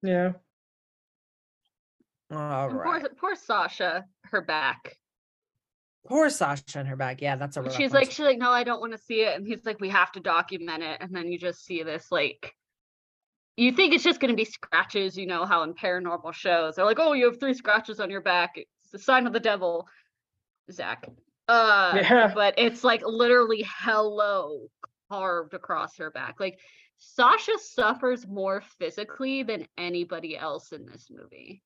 Yeah. 0.02 0.34
All 2.32 2.70
And 2.70 2.78
right. 2.78 3.02
poor, 3.02 3.10
poor 3.18 3.36
Sasha, 3.36 4.06
her 4.26 4.42
back. 4.42 4.98
Poor 6.08 6.30
Sasha 6.30 6.80
and 6.80 6.88
her 6.90 6.98
back. 6.98 7.22
Yeah, 7.22 7.38
that's 7.38 7.56
a 7.58 7.72
she's 7.72 7.94
like 7.94 8.10
too. 8.10 8.16
she's 8.16 8.26
like 8.26 8.38
no 8.38 8.52
i 8.52 8.64
don't 8.64 8.82
want 8.82 8.92
to 8.92 8.98
see 8.98 9.22
it 9.22 9.38
and 9.38 9.48
he's 9.48 9.66
like 9.66 9.80
we 9.80 9.90
have 9.90 10.12
to 10.12 10.20
document 10.20 10.84
it 10.84 10.98
and 11.00 11.16
then 11.16 11.32
you 11.32 11.40
just 11.40 11.64
see 11.66 11.84
this 11.84 12.12
like 12.12 12.54
you 13.58 13.72
think 13.72 13.94
it's 13.94 14.04
just 14.04 14.20
going 14.20 14.32
to 14.32 14.38
be 14.38 14.46
scratches 14.46 15.18
you 15.18 15.26
know 15.26 15.46
how 15.46 15.64
in 15.64 15.74
paranormal 15.74 16.34
shows 16.34 16.76
they're 16.76 16.86
like 16.86 17.00
oh 17.00 17.14
you 17.14 17.26
have 17.26 17.40
three 17.40 17.54
scratches 17.54 18.00
on 18.00 18.10
your 18.10 18.22
back 18.22 18.52
it's 18.56 18.92
the 18.92 19.00
sign 19.00 19.28
of 19.28 19.34
the 19.34 19.40
devil. 19.40 19.88
Zak 20.72 21.08
uh 21.48 21.94
Yeah. 21.96 22.32
but 22.34 22.54
it's 22.58 22.84
like 22.84 23.02
literally 23.06 23.68
hello 23.80 24.68
carved 25.12 25.54
across 25.54 25.98
her 25.98 26.10
back 26.10 26.40
like 26.40 26.58
sasha 26.98 27.52
suffers 27.60 28.26
more 28.26 28.64
physically 28.80 29.44
than 29.44 29.68
anybody 29.78 30.38
else 30.38 30.72
in 30.72 30.86
this 30.86 31.08
movie. 31.12 31.62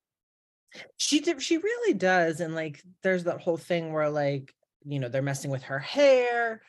She 0.98 1.20
did 1.20 1.42
she 1.42 1.58
really 1.58 1.94
does 1.94 2.40
and 2.42 2.56
like 2.56 2.82
there's 3.04 3.26
that 3.26 3.42
whole 3.42 3.58
thing 3.58 3.94
where 3.94 4.10
like 4.10 4.54
you 4.84 5.00
know 5.00 5.10
they're 5.10 5.22
messing 5.22 5.52
with 5.52 5.64
her 5.64 5.80
hair 5.80 6.62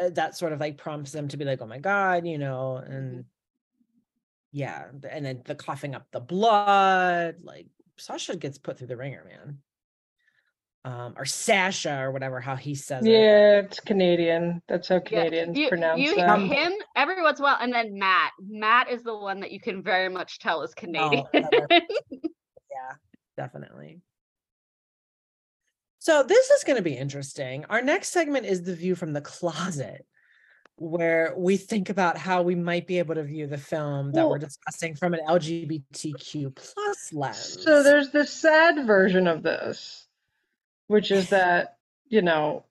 uh, 0.00 0.08
that 0.10 0.36
sort 0.36 0.52
of 0.52 0.60
like 0.60 0.78
prompts 0.78 1.12
them 1.12 1.28
to 1.28 1.36
be 1.36 1.44
like 1.44 1.60
oh 1.60 1.66
my 1.66 1.78
god 1.78 2.26
you 2.26 2.38
know 2.38 2.76
and 2.76 3.24
yeah 4.58 4.86
and 5.08 5.24
then 5.24 5.40
the 5.44 5.54
coughing 5.54 5.94
up 5.94 6.06
the 6.10 6.18
blood 6.18 7.36
like 7.42 7.66
sasha 7.96 8.34
gets 8.36 8.58
put 8.58 8.76
through 8.76 8.88
the 8.88 8.96
ringer 8.96 9.24
man 9.24 9.58
um 10.84 11.14
or 11.16 11.24
sasha 11.24 12.00
or 12.00 12.10
whatever 12.10 12.40
how 12.40 12.56
he 12.56 12.74
says 12.74 13.04
it 13.06 13.10
Yeah, 13.10 13.60
it's 13.60 13.78
Canadian. 13.78 14.60
That's 14.66 14.88
how 14.88 14.96
Yeah, 14.96 15.00
Canadians 15.24 15.56
you, 15.56 15.68
pronounce 15.68 16.00
you 16.00 16.16
that. 16.16 16.38
hear 16.40 16.48
him 16.56 16.72
every 16.96 17.22
once 17.22 17.38
in 17.38 17.44
a 17.44 17.48
while, 17.48 17.58
and 17.60 17.72
then 17.72 17.98
Matt. 17.98 18.32
Matt 18.40 18.90
is 18.90 19.02
the 19.04 19.16
one 19.16 19.40
that 19.40 19.52
you 19.52 19.60
can 19.60 19.82
very 19.82 20.08
much 20.08 20.38
tell 20.40 20.62
is 20.62 20.74
Canadian. 20.74 21.24
another- 21.32 21.68
yeah 22.10 22.94
definitely 23.36 24.00
so 26.00 26.22
this 26.22 26.50
is 26.50 26.64
going 26.64 26.76
to 26.76 26.82
be 26.82 26.96
interesting 26.96 27.64
our 27.70 27.82
next 27.82 28.08
segment 28.08 28.44
is 28.46 28.62
the 28.62 28.74
view 28.74 28.94
from 28.96 29.12
the 29.12 29.20
closet 29.20 30.04
where 30.80 31.34
we 31.36 31.56
think 31.56 31.90
about 31.90 32.16
how 32.16 32.42
we 32.42 32.54
might 32.54 32.86
be 32.86 32.98
able 32.98 33.14
to 33.16 33.22
view 33.24 33.46
the 33.46 33.58
film 33.58 34.12
that 34.12 34.28
we're 34.28 34.38
discussing 34.38 34.94
from 34.94 35.12
an 35.14 35.20
lgbtq 35.28 36.54
plus 36.54 37.12
lens. 37.12 37.62
So 37.62 37.82
there's 37.82 38.10
this 38.10 38.32
sad 38.32 38.86
version 38.86 39.26
of 39.26 39.42
this, 39.42 40.06
which 40.86 41.10
is 41.10 41.30
that, 41.30 41.78
you 42.08 42.22
know, 42.22 42.64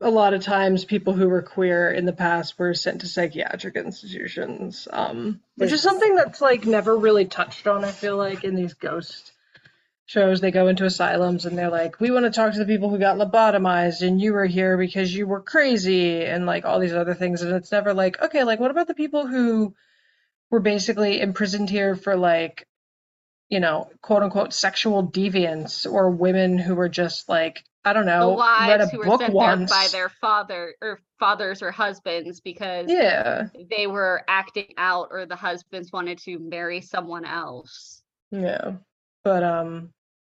a 0.00 0.10
lot 0.10 0.34
of 0.34 0.42
times 0.42 0.84
people 0.84 1.14
who 1.14 1.28
were 1.28 1.42
queer 1.42 1.90
in 1.90 2.04
the 2.04 2.12
past 2.12 2.58
were 2.58 2.74
sent 2.74 3.00
to 3.00 3.06
psychiatric 3.06 3.76
institutions, 3.76 4.86
um, 4.90 5.40
which 5.56 5.72
is 5.72 5.80
something 5.80 6.16
that's 6.16 6.40
like 6.40 6.66
never 6.66 6.96
really 6.96 7.24
touched 7.24 7.66
on, 7.66 7.84
I 7.84 7.92
feel 7.92 8.16
like, 8.16 8.44
in 8.44 8.56
these 8.56 8.74
ghost 8.74 9.32
shows. 10.06 10.40
They 10.40 10.50
go 10.52 10.68
into 10.68 10.84
asylums 10.86 11.46
and 11.46 11.58
they're 11.58 11.70
like, 11.70 12.00
we 12.00 12.10
want 12.10 12.24
to 12.26 12.30
talk 12.30 12.52
to 12.52 12.58
the 12.58 12.66
people 12.66 12.90
who 12.90 12.98
got 12.98 13.18
lobotomized 13.18 14.06
and 14.06 14.20
you 14.20 14.32
were 14.32 14.46
here 14.46 14.78
because 14.78 15.14
you 15.14 15.26
were 15.26 15.42
crazy 15.42 16.24
and 16.24 16.46
like 16.46 16.64
all 16.64 16.80
these 16.80 16.94
other 16.94 17.14
things. 17.14 17.42
And 17.42 17.52
it's 17.54 17.72
never 17.72 17.94
like, 17.94 18.20
okay, 18.22 18.44
like 18.44 18.60
what 18.60 18.70
about 18.70 18.88
the 18.88 18.94
people 18.94 19.26
who 19.26 19.74
were 20.50 20.60
basically 20.60 21.20
imprisoned 21.20 21.70
here 21.70 21.96
for 21.96 22.16
like 22.16 22.66
you 23.48 23.60
know, 23.60 23.90
quote 24.02 24.22
unquote 24.22 24.52
sexual 24.52 25.06
deviance 25.06 25.90
or 25.90 26.10
women 26.10 26.58
who 26.58 26.74
were 26.74 26.88
just 26.88 27.28
like, 27.28 27.64
I 27.84 27.92
don't 27.92 28.06
the 28.18 28.28
know, 28.28 28.32
a 28.32 28.36
wives 28.36 28.90
who 28.90 28.98
were 28.98 29.10
sent 29.10 29.34
once. 29.34 29.70
there 29.70 29.78
by 29.78 29.88
their 29.88 30.08
father 30.08 30.74
or 30.82 31.00
fathers 31.18 31.62
or 31.62 31.70
husbands 31.70 32.40
because 32.40 32.90
Yeah, 32.90 33.48
they 33.70 33.86
were 33.86 34.24
acting 34.28 34.74
out 34.76 35.08
or 35.10 35.26
the 35.26 35.36
husbands 35.36 35.92
wanted 35.92 36.18
to 36.20 36.38
marry 36.38 36.80
someone 36.80 37.24
else. 37.24 38.02
yeah. 38.30 38.76
But 39.24 39.42
um, 39.42 39.92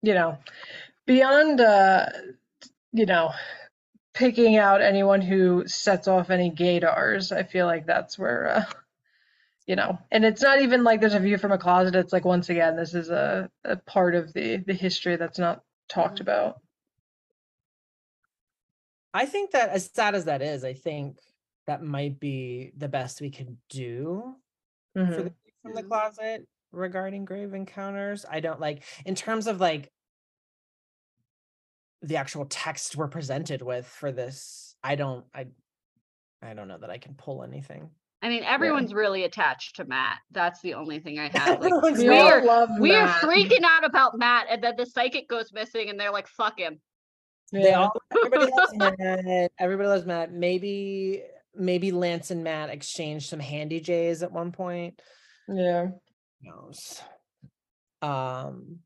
you 0.08 0.16
know, 0.16 0.40
beyond 1.08 1.62
uh, 1.62 2.08
you 2.94 3.06
know, 3.06 3.34
picking 4.14 4.58
out 4.58 4.82
anyone 4.82 5.22
who 5.22 5.68
sets 5.68 6.08
off 6.08 6.30
any 6.32 6.50
gaydars, 6.52 7.32
I 7.32 7.44
feel 7.44 7.68
like 7.68 7.86
that's 7.88 8.20
where 8.20 8.50
uh 8.50 8.66
you 9.68 9.76
know, 9.76 10.00
and 10.12 10.26
it's 10.26 10.42
not 10.42 10.62
even 10.62 10.84
like 10.84 11.02
there's 11.02 11.14
a 11.14 11.20
view 11.20 11.38
from 11.38 11.52
a 11.52 11.58
closet. 11.58 11.96
It's 11.96 12.14
like 12.14 12.26
once 12.26 12.50
again, 12.50 12.78
this 12.78 12.94
is 12.96 13.10
a, 13.10 13.50
a 13.66 13.78
part 13.78 14.16
of 14.16 14.34
the 14.34 14.58
the 14.58 14.74
history 14.74 15.18
that's 15.18 15.40
not 15.40 15.64
talked 15.90 16.22
about. 16.22 16.62
i 19.14 19.26
think 19.26 19.52
that 19.52 19.70
as 19.70 19.90
sad 19.94 20.16
as 20.16 20.26
that 20.26 20.42
is 20.42 20.64
i 20.64 20.74
think 20.74 21.18
that 21.68 21.84
might 21.84 22.20
be 22.20 22.72
the 22.78 22.88
best 22.88 23.22
we 23.22 23.30
can 23.30 23.58
do 23.70 24.36
for 25.10 25.24
Mhm. 25.24 25.24
the 25.24 25.30
view 25.30 25.54
from 25.64 25.74
the 25.76 25.84
closet 25.84 26.48
regarding 26.72 27.26
grave 27.26 27.54
encounters 27.54 28.26
i 28.30 28.40
don't 28.40 28.60
like 28.60 28.84
in 29.06 29.16
terms 29.16 29.48
of 29.48 29.60
like 29.60 29.92
the 32.02 32.18
actual 32.18 32.46
text 32.46 32.96
we're 32.96 33.08
presented 33.08 33.62
with 33.62 33.86
for 33.86 34.12
this 34.12 34.76
i 34.84 34.96
don't 34.96 35.26
i 35.34 35.46
i 36.42 36.54
don't 36.54 36.68
know 36.68 36.78
that 36.78 36.90
i 36.90 36.98
can 36.98 37.14
pull 37.16 37.44
anything 37.44 37.90
I 38.20 38.30
mean, 38.30 38.44
everyone's 38.44 38.96
really 38.96 39.26
attached 39.26 39.76
to 39.76 39.86
Matt. 39.86 40.18
That's 40.32 40.60
the 40.62 40.74
only 40.74 40.98
thing 40.98 41.20
I 41.20 41.30
have. 41.38 41.62
Like, 41.62 41.72
We 41.84 41.92
we 42.08 42.18
are 42.18 42.44
love 42.44 42.70
we 42.80 42.96
are 42.96 43.08
freaking 43.08 43.62
out 43.64 43.86
about 43.86 44.18
Matt, 44.18 44.48
and 44.50 44.62
then 44.62 44.74
the 44.76 44.88
psychic 44.88 45.30
goes 45.30 45.54
missing, 45.54 45.92
and 45.92 46.00
they're 46.00 46.12
like, 46.12 46.28
"Fuck 46.28 46.60
him." 46.60 46.80
they 47.52 47.74
all 47.74 47.94
everybody 48.12 48.52
loves 48.52 48.74
matt 48.98 49.52
everybody 49.60 49.88
loves 49.88 50.06
matt 50.06 50.32
maybe 50.32 51.24
maybe 51.56 51.92
lance 51.92 52.32
and 52.32 52.44
matt 52.44 52.70
exchanged 52.70 53.30
some 53.30 53.40
handy 53.40 53.80
jays 53.80 54.24
at 54.24 54.32
one 54.32 54.52
point 54.52 55.02
Yeah. 55.48 55.88
Who 55.88 56.50
knows 56.50 57.02
um 58.02 58.80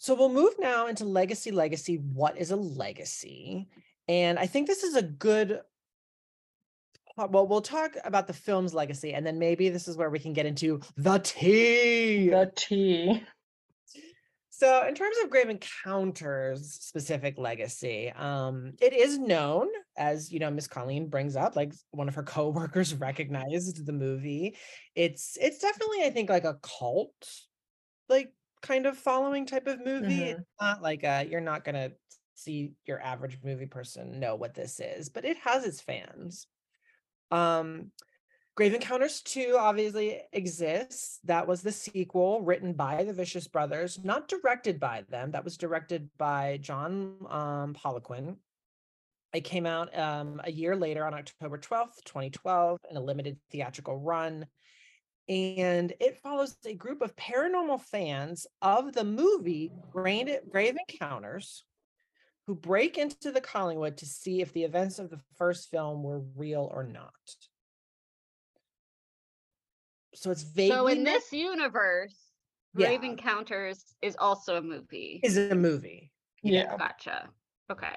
so 0.00 0.14
we'll 0.14 0.32
move 0.32 0.54
now 0.58 0.86
into 0.86 1.04
legacy 1.04 1.50
legacy 1.50 1.96
what 1.96 2.38
is 2.38 2.50
a 2.50 2.56
legacy? 2.56 3.68
And 4.08 4.38
i 4.38 4.46
think 4.46 4.66
this 4.66 4.82
is 4.82 4.96
a 4.96 5.02
good 5.02 5.60
well 7.16 7.46
we'll 7.46 7.60
talk 7.60 7.96
about 8.02 8.26
the 8.26 8.32
film's 8.32 8.72
legacy 8.72 9.12
and 9.12 9.26
then 9.26 9.38
maybe 9.38 9.68
this 9.68 9.86
is 9.86 9.96
where 9.96 10.08
we 10.10 10.18
can 10.18 10.32
get 10.32 10.46
into 10.46 10.80
the 10.96 11.18
tea. 11.18 12.30
The 12.30 12.50
tea. 12.56 13.22
so 14.48 14.86
in 14.88 14.94
terms 14.94 15.16
of 15.22 15.30
grave 15.30 15.50
encounters 15.50 16.78
specific 16.80 17.36
legacy 17.36 18.10
um 18.16 18.72
it 18.80 18.94
is 18.94 19.18
known 19.18 19.68
as 19.98 20.32
you 20.32 20.38
know 20.40 20.50
miss 20.50 20.66
colleen 20.66 21.08
brings 21.08 21.36
up 21.36 21.56
like 21.56 21.74
one 21.90 22.08
of 22.08 22.14
her 22.14 22.22
co-workers 22.22 22.94
recognized 23.08 23.84
the 23.84 23.92
movie. 23.92 24.56
It's 24.94 25.36
it's 25.40 25.58
definitely 25.58 26.04
i 26.04 26.10
think 26.10 26.30
like 26.30 26.44
a 26.44 26.58
cult 26.62 27.30
like 28.08 28.32
kind 28.62 28.86
of 28.86 28.96
following 28.96 29.46
type 29.46 29.66
of 29.66 29.84
movie 29.84 30.22
it's 30.22 30.40
not 30.60 30.82
like 30.82 31.04
uh 31.04 31.24
you're 31.28 31.40
not 31.40 31.64
gonna 31.64 31.90
see 32.34 32.72
your 32.86 33.00
average 33.00 33.38
movie 33.44 33.66
person 33.66 34.20
know 34.20 34.34
what 34.34 34.54
this 34.54 34.80
is 34.80 35.08
but 35.08 35.24
it 35.24 35.36
has 35.38 35.64
its 35.64 35.80
fans 35.80 36.46
um 37.30 37.90
Grave 38.56 38.74
Encounters 38.74 39.22
2 39.22 39.56
obviously 39.58 40.20
exists. 40.34 41.20
That 41.24 41.46
was 41.46 41.62
the 41.62 41.72
sequel 41.72 42.42
written 42.42 42.74
by 42.74 43.04
the 43.04 43.12
Vicious 43.14 43.48
Brothers, 43.48 43.98
not 44.04 44.28
directed 44.28 44.78
by 44.78 45.04
them. 45.08 45.30
That 45.30 45.44
was 45.44 45.56
directed 45.56 46.10
by 46.18 46.58
John 46.60 47.14
um, 47.30 47.74
Poliquin. 47.74 48.36
It 49.32 49.44
came 49.44 49.64
out 49.64 49.96
um, 49.96 50.40
a 50.44 50.50
year 50.50 50.76
later 50.76 51.06
on 51.06 51.14
October 51.14 51.56
12th, 51.56 52.04
2012, 52.04 52.78
in 52.90 52.96
a 52.96 53.00
limited 53.00 53.38
theatrical 53.50 53.96
run. 53.96 54.44
And 55.30 55.92
it 56.00 56.16
follows 56.16 56.56
a 56.66 56.74
group 56.74 57.02
of 57.02 57.14
paranormal 57.14 57.80
fans 57.82 58.48
of 58.62 58.92
the 58.92 59.04
movie 59.04 59.70
Grave 59.92 60.28
Encounters 60.50 61.64
who 62.48 62.56
break 62.56 62.98
into 62.98 63.30
the 63.30 63.40
Collingwood 63.40 63.98
to 63.98 64.06
see 64.06 64.40
if 64.40 64.52
the 64.52 64.64
events 64.64 64.98
of 64.98 65.08
the 65.08 65.20
first 65.36 65.70
film 65.70 66.02
were 66.02 66.18
real 66.34 66.68
or 66.74 66.82
not. 66.82 67.12
So 70.16 70.32
it's 70.32 70.42
vaguely 70.42 70.76
So 70.76 70.86
in 70.88 71.04
this 71.04 71.32
universe, 71.32 72.16
Yeah. 72.76 72.86
Grave 72.88 73.04
Encounters 73.04 73.84
is 74.02 74.16
also 74.18 74.56
a 74.56 74.62
movie. 74.62 75.20
is 75.22 75.36
a 75.36 75.54
movie. 75.54 76.10
Yeah. 76.42 76.76
Gotcha. 76.76 77.28
Okay. 77.70 77.94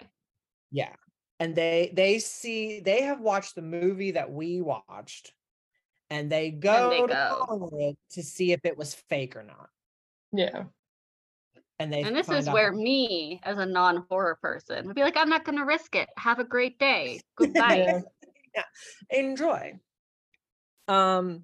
Yeah. 0.70 0.94
And 1.40 1.56
they 1.56 1.92
they 1.96 2.20
see 2.20 2.80
they 2.80 3.02
have 3.02 3.22
watched 3.22 3.56
the 3.56 3.64
movie 3.64 4.12
that 4.12 4.32
we 4.32 4.62
watched 4.62 5.34
and 6.14 6.32
they 6.32 6.52
go, 6.52 6.90
they 6.92 7.02
to 7.02 7.08
go. 7.08 7.46
Collingwood 7.48 7.96
to 8.12 8.24
see 8.24 8.52
if 8.52 8.62
it 8.64 8.78
was 8.78 8.94
fake 9.10 9.36
or 9.36 9.44
not. 9.44 9.70
Yeah. 10.32 10.64
And 11.80 11.92
they 11.92 12.04
And 12.04 12.16
this 12.16 12.28
find 12.28 12.40
is 12.40 12.48
out- 12.48 12.54
where 12.54 12.72
me, 12.72 13.40
as 13.44 13.58
a 13.58 13.66
non-horror 13.66 14.38
person, 14.42 14.86
would 14.88 14.96
be 14.96 15.02
like, 15.02 15.18
I'm 15.18 15.30
not 15.30 15.44
going 15.44 15.58
to 15.58 15.66
risk 15.66 15.96
it. 15.96 16.08
Have 16.18 16.40
a 16.40 16.44
great 16.44 16.78
day. 16.80 17.20
Goodbye. 17.36 18.02
yeah. 18.56 18.64
Enjoy. 19.10 19.74
Um 20.88 21.44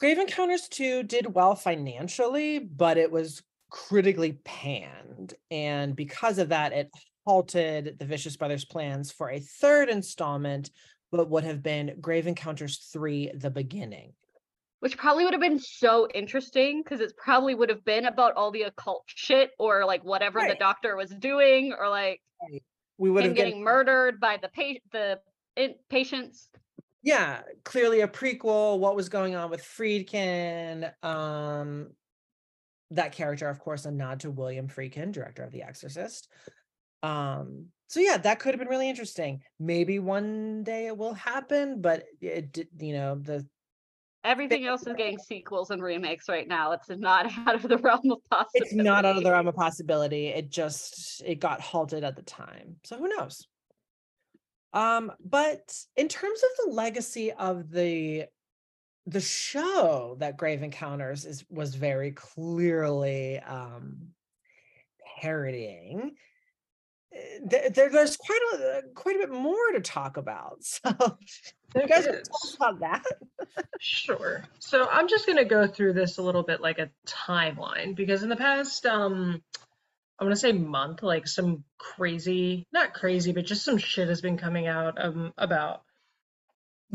Grave 0.00 0.18
Encounters 0.18 0.68
2 0.68 1.04
did 1.04 1.34
well 1.34 1.54
financially, 1.54 2.58
but 2.58 2.98
it 2.98 3.10
was 3.10 3.42
critically 3.70 4.32
panned. 4.44 5.34
And 5.52 5.94
because 5.94 6.38
of 6.38 6.48
that, 6.48 6.72
it 6.72 6.90
halted 7.24 7.96
the 7.98 8.04
Vicious 8.04 8.36
Brothers 8.36 8.64
plans 8.64 9.12
for 9.12 9.30
a 9.30 9.38
third 9.38 9.88
installment, 9.88 10.70
but 11.14 11.30
would 11.30 11.44
have 11.44 11.62
been 11.62 11.96
Grave 12.00 12.26
Encounters 12.26 12.78
3 12.92 13.30
The 13.36 13.50
Beginning. 13.50 14.14
Which 14.80 14.98
probably 14.98 15.24
would 15.24 15.32
have 15.32 15.40
been 15.40 15.60
so 15.60 16.08
interesting 16.12 16.82
because 16.82 17.00
it 17.00 17.16
probably 17.16 17.54
would 17.54 17.70
have 17.70 17.84
been 17.84 18.04
about 18.04 18.34
all 18.34 18.50
the 18.50 18.62
occult 18.62 19.04
shit 19.06 19.52
or 19.58 19.84
like 19.84 20.04
whatever 20.04 20.40
the 20.40 20.56
doctor 20.58 20.96
was 20.96 21.10
doing 21.10 21.72
or 21.78 21.88
like 21.88 22.20
We 22.98 23.10
would 23.10 23.22
him 23.24 23.30
have 23.30 23.36
getting 23.36 23.50
getting 23.52 23.64
murdered 23.64 24.18
by 24.20 24.38
the 24.42 24.50
the 24.92 25.20
in- 25.56 25.76
patients. 25.88 26.50
yeah, 27.02 27.42
clearly 27.64 28.00
a 28.00 28.08
prequel, 28.08 28.78
what 28.78 28.96
was 28.96 29.08
going 29.08 29.36
on 29.36 29.50
with 29.50 29.62
Friedkin. 29.62 30.92
Um 31.04 31.92
that 32.90 33.12
character, 33.12 33.48
of 33.48 33.58
course, 33.60 33.86
a 33.86 33.90
nod 33.90 34.20
to 34.20 34.30
William 34.30 34.68
Friedkin, 34.68 35.12
director 35.12 35.44
of 35.44 35.52
The 35.52 35.62
Exorcist. 35.62 36.28
Um, 37.02 37.68
so 37.88 38.00
yeah, 38.00 38.16
that 38.16 38.40
could 38.40 38.54
have 38.54 38.58
been 38.58 38.68
really 38.68 38.88
interesting. 38.88 39.42
Maybe 39.58 39.98
one 39.98 40.62
day 40.64 40.86
it 40.86 40.96
will 40.96 41.14
happen, 41.14 41.80
but 41.80 42.04
it 42.20 42.52
did, 42.52 42.68
you 42.78 42.94
know, 42.94 43.16
the 43.16 43.46
Everything 44.24 44.64
else 44.64 44.86
is 44.86 44.94
getting 44.96 45.18
sequels 45.18 45.70
and 45.70 45.82
remakes 45.82 46.30
right 46.30 46.48
now. 46.48 46.72
It's 46.72 46.88
not 46.88 47.30
out 47.46 47.56
of 47.56 47.62
the 47.62 47.76
realm 47.76 48.10
of 48.10 48.18
possibility. 48.30 48.50
it's 48.54 48.74
not 48.74 49.04
out 49.04 49.18
of 49.18 49.22
the 49.22 49.30
realm 49.30 49.48
of 49.48 49.54
possibility. 49.54 50.28
It 50.28 50.50
just 50.50 51.22
it 51.26 51.40
got 51.40 51.60
halted 51.60 52.04
at 52.04 52.16
the 52.16 52.22
time. 52.22 52.76
So 52.84 52.96
who 52.96 53.08
knows? 53.08 53.46
Um, 54.72 55.12
but 55.22 55.76
in 55.96 56.08
terms 56.08 56.40
of 56.42 56.64
the 56.64 56.72
legacy 56.74 57.32
of 57.32 57.70
the 57.70 58.24
the 59.06 59.20
show 59.20 60.16
that 60.20 60.38
Grave 60.38 60.62
Encounters 60.62 61.26
is 61.26 61.44
was 61.50 61.74
very 61.74 62.12
clearly 62.12 63.38
um 63.40 64.08
parodying. 65.20 66.12
There, 67.44 67.70
there, 67.70 67.90
there's 67.90 68.16
quite 68.16 68.40
a 68.54 68.82
quite 68.94 69.16
a 69.16 69.20
bit 69.20 69.30
more 69.30 69.72
to 69.72 69.80
talk 69.80 70.16
about. 70.16 70.64
So 71.74 71.80
you 71.80 71.88
guys 71.88 72.06
want 72.06 72.24
to 72.24 72.30
talk 72.30 72.76
about 72.76 72.80
that? 72.80 73.02
Sure. 73.80 74.44
So 74.60 74.88
I'm 74.88 75.08
just 75.08 75.26
going 75.26 75.38
to 75.38 75.44
go 75.44 75.66
through 75.66 75.94
this 75.94 76.18
a 76.18 76.22
little 76.22 76.44
bit 76.44 76.60
like 76.60 76.78
a 76.78 76.88
timeline 77.04 77.96
because 77.96 78.22
in 78.22 78.28
the 78.28 78.36
past, 78.36 78.86
um, 78.86 79.42
I'm 80.18 80.26
going 80.26 80.34
to 80.34 80.40
say 80.40 80.52
month, 80.52 81.02
like 81.02 81.26
some 81.26 81.64
crazy, 81.76 82.64
not 82.72 82.94
crazy, 82.94 83.32
but 83.32 83.44
just 83.44 83.64
some 83.64 83.78
shit 83.78 84.06
has 84.06 84.20
been 84.20 84.38
coming 84.38 84.68
out 84.68 85.04
um, 85.04 85.32
about 85.36 85.82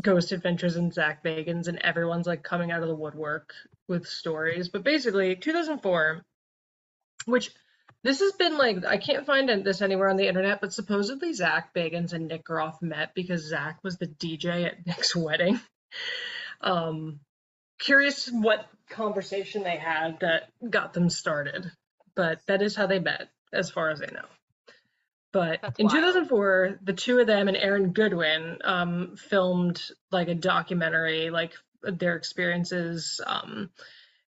Ghost 0.00 0.32
Adventures 0.32 0.76
and 0.76 0.94
Zak 0.94 1.22
Bagans, 1.22 1.68
and 1.68 1.78
everyone's 1.78 2.26
like 2.26 2.42
coming 2.42 2.70
out 2.70 2.82
of 2.82 2.88
the 2.88 2.94
woodwork 2.94 3.52
with 3.88 4.06
stories. 4.06 4.70
But 4.70 4.82
basically, 4.82 5.36
2004, 5.36 6.24
which 7.26 7.50
this 8.02 8.20
has 8.20 8.32
been 8.32 8.56
like 8.56 8.84
I 8.84 8.96
can't 8.96 9.26
find 9.26 9.48
this 9.64 9.82
anywhere 9.82 10.08
on 10.08 10.16
the 10.16 10.28
internet, 10.28 10.60
but 10.60 10.72
supposedly 10.72 11.32
Zak 11.32 11.74
Bagans 11.74 12.12
and 12.12 12.28
Nick 12.28 12.44
Groff 12.44 12.80
met 12.80 13.14
because 13.14 13.48
Zak 13.48 13.78
was 13.82 13.98
the 13.98 14.06
DJ 14.06 14.66
at 14.66 14.86
Nick's 14.86 15.14
wedding. 15.14 15.60
Um, 16.60 17.20
curious 17.78 18.28
what 18.30 18.66
conversation 18.88 19.62
they 19.62 19.76
had 19.76 20.20
that 20.20 20.50
got 20.68 20.92
them 20.92 21.10
started, 21.10 21.70
but 22.14 22.40
that 22.46 22.62
is 22.62 22.76
how 22.76 22.86
they 22.86 22.98
met, 22.98 23.28
as 23.52 23.70
far 23.70 23.90
as 23.90 24.00
I 24.00 24.12
know. 24.12 24.26
But 25.32 25.60
That's 25.62 25.78
in 25.78 25.86
wild. 25.86 25.96
2004, 25.96 26.78
the 26.82 26.92
two 26.92 27.18
of 27.20 27.26
them 27.26 27.48
and 27.48 27.56
Aaron 27.56 27.92
Goodwin 27.92 28.58
um, 28.64 29.16
filmed 29.16 29.80
like 30.10 30.28
a 30.28 30.34
documentary, 30.34 31.30
like 31.30 31.52
their 31.82 32.16
experiences 32.16 33.20
um, 33.24 33.70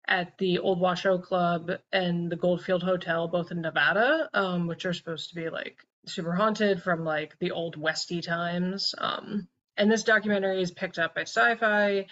at 0.07 0.37
the 0.39 0.59
Old 0.59 0.81
Washoe 0.81 1.19
Club 1.19 1.71
and 1.93 2.31
the 2.31 2.37
Goldfield 2.37 2.83
Hotel, 2.83 3.29
both 3.29 3.51
in 3.51 3.61
Nevada, 3.61 4.29
um, 4.35 4.67
which 4.67 4.85
are 4.85 4.93
supposed 4.93 5.31
to 5.31 5.35
be 5.35 5.49
like 5.49 5.77
super 6.07 6.33
haunted 6.33 6.83
from 6.83 7.05
like 7.05 7.39
the 7.39 7.53
old 7.53 7.77
Westy 7.77 8.21
times. 8.21 8.95
Um, 8.99 9.49
and 9.77 9.91
this 9.91 10.03
documentary 10.03 10.61
is 10.61 10.71
picked 10.71 10.99
up 10.99 11.15
by 11.15 11.23
Sci-Fi. 11.23 12.07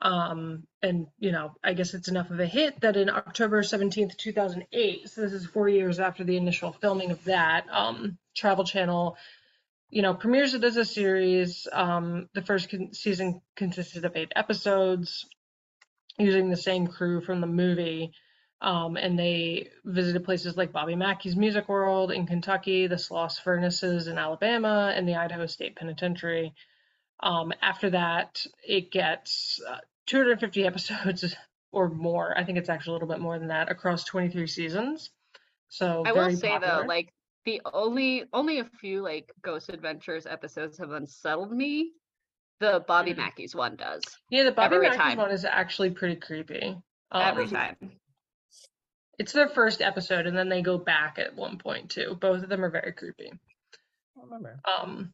Um, 0.00 0.64
and 0.80 1.08
you 1.18 1.32
know, 1.32 1.56
I 1.62 1.74
guess 1.74 1.92
it's 1.92 2.08
enough 2.08 2.30
of 2.30 2.38
a 2.38 2.46
hit 2.46 2.80
that 2.80 2.96
in 2.96 3.10
October 3.10 3.62
17th, 3.62 4.16
2008, 4.16 5.08
so 5.08 5.20
this 5.20 5.32
is 5.32 5.46
four 5.46 5.68
years 5.68 5.98
after 5.98 6.24
the 6.24 6.36
initial 6.36 6.72
filming 6.72 7.10
of 7.10 7.24
that, 7.24 7.66
um, 7.70 8.16
Travel 8.34 8.64
Channel, 8.64 9.16
you 9.90 10.02
know, 10.02 10.14
premieres 10.14 10.54
it 10.54 10.62
as 10.62 10.76
a 10.76 10.84
series. 10.84 11.66
Um, 11.72 12.28
the 12.32 12.42
first 12.42 12.70
con- 12.70 12.92
season 12.92 13.42
consisted 13.56 14.04
of 14.04 14.16
eight 14.16 14.32
episodes 14.36 15.26
using 16.18 16.50
the 16.50 16.56
same 16.56 16.86
crew 16.86 17.20
from 17.20 17.40
the 17.40 17.46
movie. 17.46 18.12
Um, 18.60 18.96
and 18.96 19.16
they 19.16 19.70
visited 19.84 20.24
places 20.24 20.56
like 20.56 20.72
Bobby 20.72 20.96
Mackey's 20.96 21.36
Music 21.36 21.68
World 21.68 22.10
in 22.10 22.26
Kentucky, 22.26 22.88
the 22.88 22.96
Sloss 22.96 23.40
Furnaces 23.40 24.08
in 24.08 24.18
Alabama, 24.18 24.92
and 24.94 25.08
the 25.08 25.14
Idaho 25.14 25.46
State 25.46 25.76
Penitentiary. 25.76 26.54
Um, 27.20 27.52
after 27.62 27.90
that, 27.90 28.44
it 28.66 28.90
gets 28.90 29.60
uh, 29.68 29.78
250 30.06 30.64
episodes 30.66 31.36
or 31.70 31.88
more. 31.88 32.36
I 32.36 32.44
think 32.44 32.58
it's 32.58 32.68
actually 32.68 32.92
a 32.92 32.94
little 32.94 33.08
bit 33.08 33.20
more 33.20 33.38
than 33.38 33.48
that 33.48 33.70
across 33.70 34.04
23 34.04 34.46
seasons. 34.48 35.10
So 35.68 36.02
I 36.04 36.12
will 36.12 36.30
say 36.34 36.48
popular. 36.48 36.80
though, 36.80 36.86
like 36.88 37.12
the 37.44 37.60
only 37.72 38.24
only 38.32 38.58
a 38.58 38.64
few 38.64 39.02
like 39.02 39.30
Ghost 39.42 39.68
Adventures 39.68 40.26
episodes 40.26 40.78
have 40.78 40.90
unsettled 40.90 41.52
me. 41.52 41.92
The 42.60 42.84
Bobby 42.86 43.14
Mackey's 43.14 43.54
one 43.54 43.76
does. 43.76 44.02
yeah, 44.30 44.42
the 44.44 44.52
Bobby 44.52 44.76
every 44.76 44.88
Mackey's 44.88 45.00
time. 45.02 45.18
one 45.18 45.30
is 45.30 45.44
actually 45.44 45.90
pretty 45.90 46.16
creepy. 46.16 46.76
Every 47.14 47.44
Um, 47.44 47.50
time. 47.50 47.76
It's 49.18 49.32
their 49.32 49.48
first 49.48 49.80
episode, 49.82 50.26
and 50.26 50.36
then 50.36 50.48
they 50.48 50.62
go 50.62 50.78
back 50.78 51.18
at 51.18 51.34
one 51.34 51.58
point 51.58 51.90
too. 51.90 52.16
Both 52.20 52.42
of 52.42 52.48
them 52.48 52.64
are 52.64 52.70
very 52.70 52.92
creepy. 52.92 53.30
I 53.32 54.20
remember. 54.22 54.60
Um, 54.66 55.12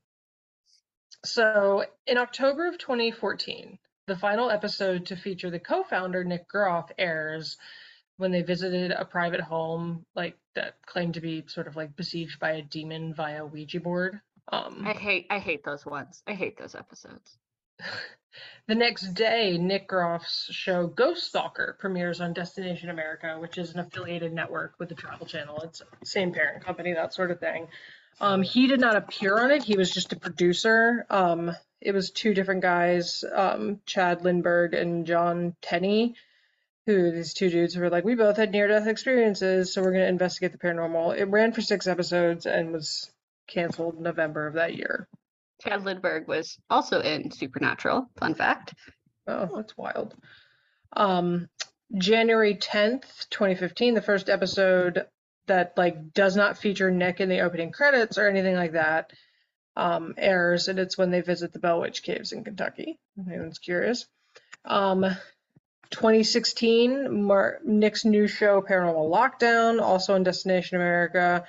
so 1.25 1.85
in 2.07 2.19
October 2.19 2.67
of 2.69 2.79
2014, 2.79 3.79
the 4.07 4.17
final 4.17 4.51
episode 4.51 5.07
to 5.07 5.17
feature 5.17 5.51
the 5.51 5.59
co-founder 5.59 6.25
Nick 6.25 6.49
Groff 6.49 6.91
airs 6.99 7.57
when 8.17 8.31
they 8.31 8.43
visited 8.43 8.91
a 8.93 9.05
private 9.05 9.41
home, 9.41 10.05
like 10.15 10.37
that 10.55 10.75
claimed 10.87 11.15
to 11.15 11.21
be 11.21 11.45
sort 11.47 11.67
of 11.67 11.77
like 11.77 11.97
besieged 11.97 12.39
by 12.39 12.53
a 12.53 12.63
demon 12.63 13.15
via 13.15 13.45
Ouija 13.45 13.81
board. 13.81 14.21
Um, 14.51 14.83
I 14.85 14.93
hate 14.93 15.27
I 15.31 15.39
hate 15.39 15.65
those 15.65 15.87
ones. 15.87 16.23
I 16.27 16.35
hate 16.35 16.59
those 16.59 16.75
episodes. 16.75 17.39
The 18.67 18.75
next 18.75 19.15
day, 19.15 19.59
Nick 19.59 19.89
Groff's 19.89 20.49
show 20.51 20.87
Ghost 20.87 21.25
Stalker 21.25 21.77
premieres 21.79 22.21
on 22.21 22.33
Destination 22.33 22.89
America, 22.89 23.37
which 23.39 23.59
is 23.59 23.73
an 23.73 23.81
affiliated 23.81 24.33
network 24.33 24.75
with 24.79 24.89
the 24.89 24.95
Travel 24.95 25.27
Channel. 25.27 25.61
It's 25.63 25.83
same 26.03 26.33
parent 26.33 26.65
company, 26.65 26.95
that 26.95 27.13
sort 27.13 27.31
of 27.31 27.39
thing. 27.39 27.69
Um, 28.21 28.43
he 28.43 28.67
did 28.67 28.81
not 28.81 28.97
appear 28.97 29.39
on 29.39 29.51
it. 29.51 29.63
He 29.63 29.77
was 29.77 29.91
just 29.91 30.13
a 30.13 30.17
producer. 30.17 31.05
Um, 31.11 31.55
it 31.81 31.93
was 31.93 32.11
two 32.11 32.33
different 32.33 32.63
guys, 32.63 33.25
um, 33.35 33.81
Chad 33.87 34.21
Lindberg 34.21 34.73
and 34.73 35.07
John 35.07 35.55
Tenney, 35.61 36.15
who 36.87 37.11
these 37.11 37.35
two 37.35 37.51
dudes 37.51 37.77
were 37.77 37.91
like, 37.91 38.05
we 38.05 38.15
both 38.15 38.37
had 38.37 38.53
near-death 38.53 38.87
experiences, 38.87 39.73
so 39.73 39.83
we're 39.83 39.91
going 39.91 40.05
to 40.05 40.09
investigate 40.09 40.53
the 40.53 40.59
paranormal. 40.59 41.19
It 41.19 41.27
ran 41.27 41.53
for 41.53 41.61
six 41.61 41.87
episodes 41.87 42.47
and 42.47 42.73
was 42.73 43.11
canceled 43.47 44.01
November 44.01 44.47
of 44.47 44.55
that 44.55 44.75
year. 44.75 45.09
Chad 45.63 45.85
Lindberg 45.85 46.27
was 46.27 46.59
also 46.69 47.01
in 47.01 47.31
Supernatural. 47.31 48.09
Fun 48.19 48.35
fact. 48.35 48.75
Oh, 49.27 49.49
that's 49.55 49.77
wild. 49.77 50.15
Um, 50.95 51.49
January 51.97 52.55
10th, 52.55 53.29
2015, 53.31 53.95
the 53.95 54.03
first 54.03 54.29
episode 54.29 55.07
that 55.47 55.75
like 55.77 56.13
does 56.13 56.37
not 56.37 56.59
feature 56.59 56.91
Nick 56.91 57.21
in 57.21 57.29
the 57.29 57.41
opening 57.41 57.71
credits 57.71 58.19
or 58.19 58.29
anything 58.29 58.55
like 58.55 58.73
that 58.73 59.11
um, 59.77 60.15
airs, 60.17 60.69
and 60.69 60.79
it's 60.79 60.97
when 60.97 61.11
they 61.11 61.21
visit 61.21 61.53
the 61.53 61.59
Bell 61.59 61.81
Witch 61.81 62.03
Caves 62.03 62.33
in 62.33 62.45
Kentucky. 62.45 62.99
If 63.17 63.29
anyone's 63.29 63.59
curious. 63.59 64.07
Um, 64.65 65.05
2016, 65.91 67.23
Mar- 67.25 67.61
Nick's 67.65 68.05
new 68.05 68.27
show 68.27 68.63
Paranormal 68.63 69.11
Lockdown, 69.11 69.81
also 69.81 70.15
on 70.15 70.23
Destination 70.23 70.77
America. 70.77 71.45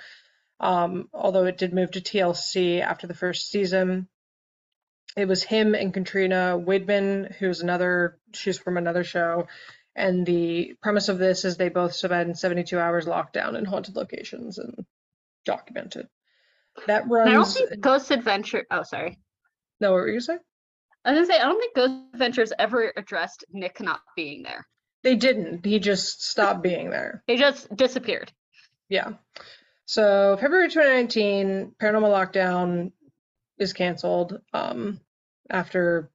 Um, 0.59 1.09
although 1.13 1.45
it 1.45 1.57
did 1.57 1.73
move 1.73 1.91
to 1.91 2.01
TLC 2.01 2.81
after 2.81 3.07
the 3.07 3.13
first 3.13 3.49
season. 3.49 4.07
it 5.17 5.27
was 5.27 5.43
him 5.43 5.75
and 5.75 5.93
Katrina 5.93 6.57
Weidman, 6.59 7.33
who's 7.35 7.61
another, 7.61 8.17
she's 8.33 8.57
from 8.57 8.77
another 8.77 9.03
show. 9.03 9.47
And 9.95 10.25
the 10.25 10.75
premise 10.81 11.07
of 11.09 11.17
this 11.19 11.45
is 11.45 11.55
they 11.55 11.69
both 11.69 11.93
spend 11.93 12.37
72 12.37 12.77
hours 12.77 13.07
locked 13.07 13.33
down 13.33 13.55
in 13.55 13.63
haunted 13.65 13.95
locations 13.95 14.57
and 14.57 14.85
documented. 15.45 16.07
That 16.87 17.03
And 17.03 17.13
I 17.13 17.25
don't 17.25 17.35
runs. 17.35 17.53
think 17.53 17.79
Ghost 17.79 18.11
Adventure. 18.11 18.65
Oh, 18.69 18.83
sorry. 18.83 19.17
No, 19.79 19.91
what 19.91 19.97
were 19.97 20.09
you 20.09 20.19
saying? 20.19 20.39
I 21.05 21.11
was 21.11 21.17
gonna 21.27 21.27
say 21.27 21.39
I 21.39 21.45
don't 21.47 21.59
think 21.59 21.75
Ghost 21.75 21.93
Adventures 22.13 22.51
ever 22.59 22.91
addressed 22.97 23.45
Nick 23.51 23.79
not 23.79 24.01
being 24.17 24.43
there. 24.43 24.65
They 25.03 25.15
didn't. 25.15 25.63
He 25.65 25.79
just 25.79 26.25
stopped 26.25 26.61
being 26.63 26.89
there. 26.89 27.23
He 27.27 27.37
just 27.37 27.73
disappeared. 27.73 28.33
Yeah. 28.89 29.11
So 29.85 30.35
February 30.39 30.69
2019, 30.69 31.75
Paranormal 31.79 32.09
Lockdown 32.09 32.91
is 33.59 33.73
canceled 33.73 34.41
um, 34.51 34.99
after, 35.49 36.09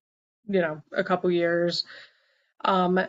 you 0.49 0.61
know, 0.61 0.83
a 0.93 1.05
couple 1.05 1.31
years. 1.31 1.85
Um, 2.65 3.01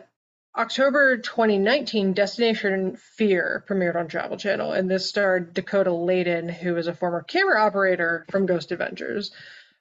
October 0.56 1.16
2019, 1.16 2.12
Destination 2.12 2.96
Fear 2.96 3.64
premiered 3.68 3.96
on 3.96 4.06
Travel 4.06 4.36
Channel, 4.36 4.72
and 4.72 4.88
this 4.88 5.08
starred 5.08 5.52
Dakota 5.54 5.92
Laden, 5.92 6.48
who 6.48 6.76
is 6.76 6.86
a 6.86 6.94
former 6.94 7.22
camera 7.22 7.60
operator 7.60 8.24
from 8.30 8.46
Ghost 8.46 8.70
Adventures, 8.70 9.32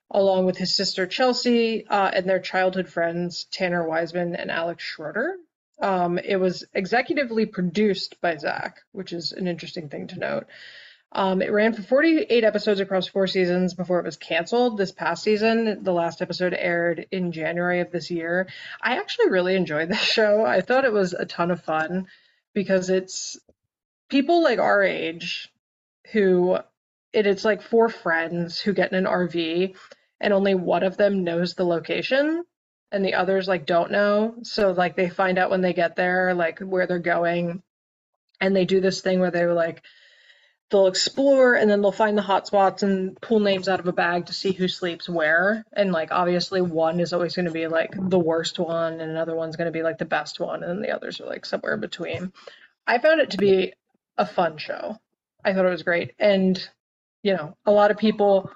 along 0.09 0.45
with 0.45 0.57
his 0.57 0.75
sister 0.75 1.05
Chelsea 1.05 1.85
uh, 1.87 2.09
and 2.13 2.27
their 2.27 2.39
childhood 2.39 2.89
friends 2.89 3.45
Tanner 3.51 3.87
Wiseman 3.87 4.35
and 4.35 4.49
Alex 4.49 4.83
Schroeder. 4.83 5.35
Um, 5.81 6.19
it 6.19 6.37
was 6.37 6.63
executively 6.75 7.51
produced 7.51 8.21
by 8.21 8.37
Zak, 8.37 8.81
which 8.91 9.13
is 9.13 9.31
an 9.31 9.47
interesting 9.47 9.89
thing 9.89 10.07
to 10.07 10.19
note. 10.19 10.47
Um, 11.13 11.41
it 11.41 11.51
ran 11.51 11.73
for 11.73 11.81
48 11.81 12.43
episodes 12.43 12.79
across 12.79 13.07
four 13.07 13.27
seasons 13.27 13.73
before 13.73 13.99
it 13.99 14.05
was 14.05 14.15
canceled 14.15 14.77
this 14.77 14.93
past 14.93 15.23
season. 15.23 15.83
The 15.83 15.91
last 15.91 16.21
episode 16.21 16.53
aired 16.57 17.07
in 17.11 17.33
January 17.33 17.81
of 17.81 17.91
this 17.91 18.09
year. 18.11 18.47
I 18.81 18.97
actually 18.97 19.29
really 19.29 19.55
enjoyed 19.55 19.89
this 19.89 19.99
show. 19.99 20.45
I 20.45 20.61
thought 20.61 20.85
it 20.85 20.93
was 20.93 21.13
a 21.13 21.25
ton 21.25 21.51
of 21.51 21.63
fun 21.63 22.07
because 22.53 22.89
it's 22.89 23.37
people 24.09 24.43
like 24.43 24.59
our 24.59 24.83
age 24.83 25.51
who 26.13 26.55
it, 27.11 27.27
it's 27.27 27.43
like 27.43 27.61
four 27.61 27.89
friends 27.89 28.59
who 28.59 28.73
get 28.73 28.93
in 28.93 28.97
an 28.97 29.11
RV 29.11 29.75
and 30.21 30.33
only 30.33 30.55
one 30.55 30.83
of 30.83 30.95
them 30.95 31.23
knows 31.25 31.55
the 31.55 31.65
location 31.65 32.45
and 32.91 33.05
the 33.05 33.13
others 33.13 33.47
like 33.47 33.65
don't 33.65 33.91
know. 33.91 34.35
So 34.43 34.71
like 34.71 34.95
they 34.95 35.09
find 35.09 35.37
out 35.37 35.49
when 35.49 35.61
they 35.61 35.73
get 35.73 35.95
there 35.95 36.33
like 36.33 36.59
where 36.59 36.87
they're 36.87 36.99
going 36.99 37.61
and 38.39 38.55
they 38.55 38.65
do 38.65 38.81
this 38.81 39.01
thing 39.01 39.19
where 39.19 39.31
they're 39.31 39.53
like 39.53 39.81
they'll 40.69 40.87
explore 40.87 41.53
and 41.55 41.69
then 41.69 41.81
they'll 41.81 41.91
find 41.91 42.17
the 42.17 42.21
hot 42.21 42.47
spots 42.47 42.81
and 42.81 43.19
pull 43.19 43.39
names 43.39 43.67
out 43.67 43.79
of 43.79 43.87
a 43.87 43.93
bag 43.93 44.27
to 44.27 44.33
see 44.33 44.51
who 44.51 44.67
sleeps 44.67 45.07
where. 45.07 45.65
And 45.73 45.91
like 45.91 46.11
obviously 46.11 46.61
one 46.61 46.99
is 46.99 47.13
always 47.13 47.35
going 47.35 47.45
to 47.45 47.51
be 47.51 47.67
like 47.67 47.91
the 47.97 48.19
worst 48.19 48.57
one 48.59 48.93
and 48.93 49.11
another 49.11 49.35
one's 49.35 49.57
going 49.57 49.65
to 49.65 49.71
be 49.71 49.83
like 49.83 49.97
the 49.97 50.05
best 50.05 50.39
one 50.39 50.63
and 50.63 50.71
then 50.71 50.81
the 50.81 50.95
others 50.95 51.19
are 51.19 51.25
like 51.25 51.45
somewhere 51.45 51.73
in 51.73 51.81
between. 51.81 52.33
I 52.87 52.97
found 52.99 53.21
it 53.21 53.31
to 53.31 53.37
be 53.37 53.73
a 54.17 54.25
fun 54.25 54.57
show. 54.57 54.97
I 55.43 55.53
thought 55.53 55.65
it 55.65 55.69
was 55.69 55.83
great. 55.83 56.13
And 56.19 56.61
you 57.23 57.33
know 57.33 57.55
a 57.65 57.71
lot 57.71 57.91
of 57.91 57.97
people 57.97 58.51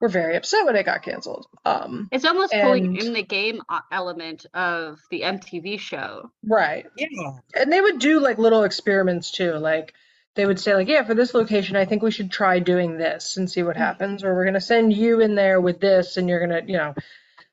were 0.00 0.08
very 0.08 0.36
upset 0.36 0.64
when 0.66 0.76
it 0.76 0.84
got 0.84 1.02
canceled 1.02 1.46
um 1.64 2.08
It's 2.12 2.24
almost 2.24 2.52
pulling 2.52 2.96
in 2.96 3.12
the 3.12 3.22
game 3.22 3.62
uh, 3.68 3.80
element 3.90 4.46
of 4.54 5.00
the 5.10 5.22
MTV 5.22 5.80
show. 5.80 6.30
Right. 6.44 6.86
Yeah. 6.96 7.38
And 7.54 7.72
they 7.72 7.80
would 7.80 7.98
do 7.98 8.20
like 8.20 8.38
little 8.38 8.64
experiments 8.64 9.30
too. 9.30 9.52
Like 9.54 9.94
they 10.36 10.46
would 10.46 10.60
say 10.60 10.74
like, 10.74 10.88
yeah, 10.88 11.02
for 11.02 11.14
this 11.14 11.34
location, 11.34 11.76
I 11.76 11.86
think 11.86 12.02
we 12.02 12.10
should 12.10 12.30
try 12.30 12.58
doing 12.58 12.98
this 12.98 13.36
and 13.36 13.50
see 13.50 13.62
what 13.62 13.76
happens. 13.76 14.22
Or 14.22 14.34
we're 14.34 14.44
gonna 14.44 14.60
send 14.60 14.92
you 14.92 15.20
in 15.20 15.34
there 15.34 15.60
with 15.60 15.80
this, 15.80 16.16
and 16.16 16.28
you're 16.28 16.40
gonna, 16.40 16.62
you 16.66 16.76
know. 16.76 16.94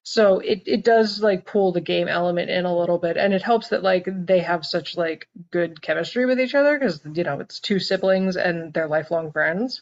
So 0.03 0.39
it 0.39 0.63
it 0.65 0.83
does 0.83 1.23
like 1.23 1.45
pull 1.45 1.71
the 1.71 1.79
game 1.81 2.09
element 2.09 2.49
in 2.49 2.65
a 2.65 2.77
little 2.77 2.97
bit, 2.99 3.15
and 3.15 3.33
it 3.33 3.41
helps 3.41 3.69
that 3.69 3.83
like 3.83 4.05
they 4.05 4.39
have 4.39 4.65
such 4.65 4.97
like 4.97 5.29
good 5.49 5.81
chemistry 5.81 6.25
with 6.25 6.41
each 6.41 6.55
other 6.55 6.77
because 6.77 6.99
you 7.13 7.23
know 7.23 7.39
it's 7.39 7.59
two 7.61 7.79
siblings 7.79 8.35
and 8.35 8.73
they're 8.73 8.87
lifelong 8.87 9.31
friends. 9.31 9.81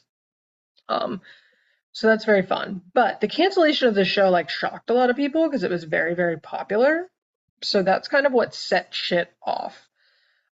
Um, 0.87 1.21
so 1.93 2.07
that's 2.07 2.25
very 2.25 2.43
fun. 2.43 2.81
But 2.93 3.21
the 3.21 3.27
cancellation 3.27 3.87
of 3.87 3.95
the 3.95 4.05
show 4.05 4.29
like 4.29 4.49
shocked 4.49 4.89
a 4.89 4.93
lot 4.93 5.09
of 5.09 5.15
people 5.15 5.47
because 5.47 5.63
it 5.63 5.71
was 5.71 5.83
very 5.83 6.15
very 6.15 6.37
popular. 6.37 7.09
So 7.63 7.83
that's 7.83 8.07
kind 8.07 8.25
of 8.25 8.33
what 8.33 8.55
set 8.55 8.93
shit 8.93 9.31
off. 9.43 9.87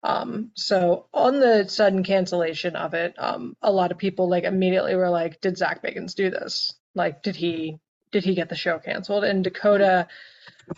Um, 0.03 0.51
so 0.53 1.07
on 1.13 1.39
the 1.39 1.67
sudden 1.67 2.03
cancellation 2.03 2.75
of 2.75 2.93
it, 2.93 3.15
um, 3.17 3.57
a 3.61 3.71
lot 3.71 3.91
of 3.91 3.97
people 3.97 4.29
like 4.29 4.43
immediately 4.43 4.95
were 4.95 5.09
like, 5.09 5.41
"Did 5.41 5.57
Zak 5.57 5.83
Bagans 5.83 6.15
do 6.15 6.29
this? 6.29 6.73
Like, 6.95 7.23
did 7.23 7.35
he 7.35 7.79
did 8.11 8.23
he 8.23 8.35
get 8.35 8.49
the 8.49 8.55
show 8.55 8.79
canceled?" 8.79 9.23
And 9.23 9.43
Dakota 9.43 10.07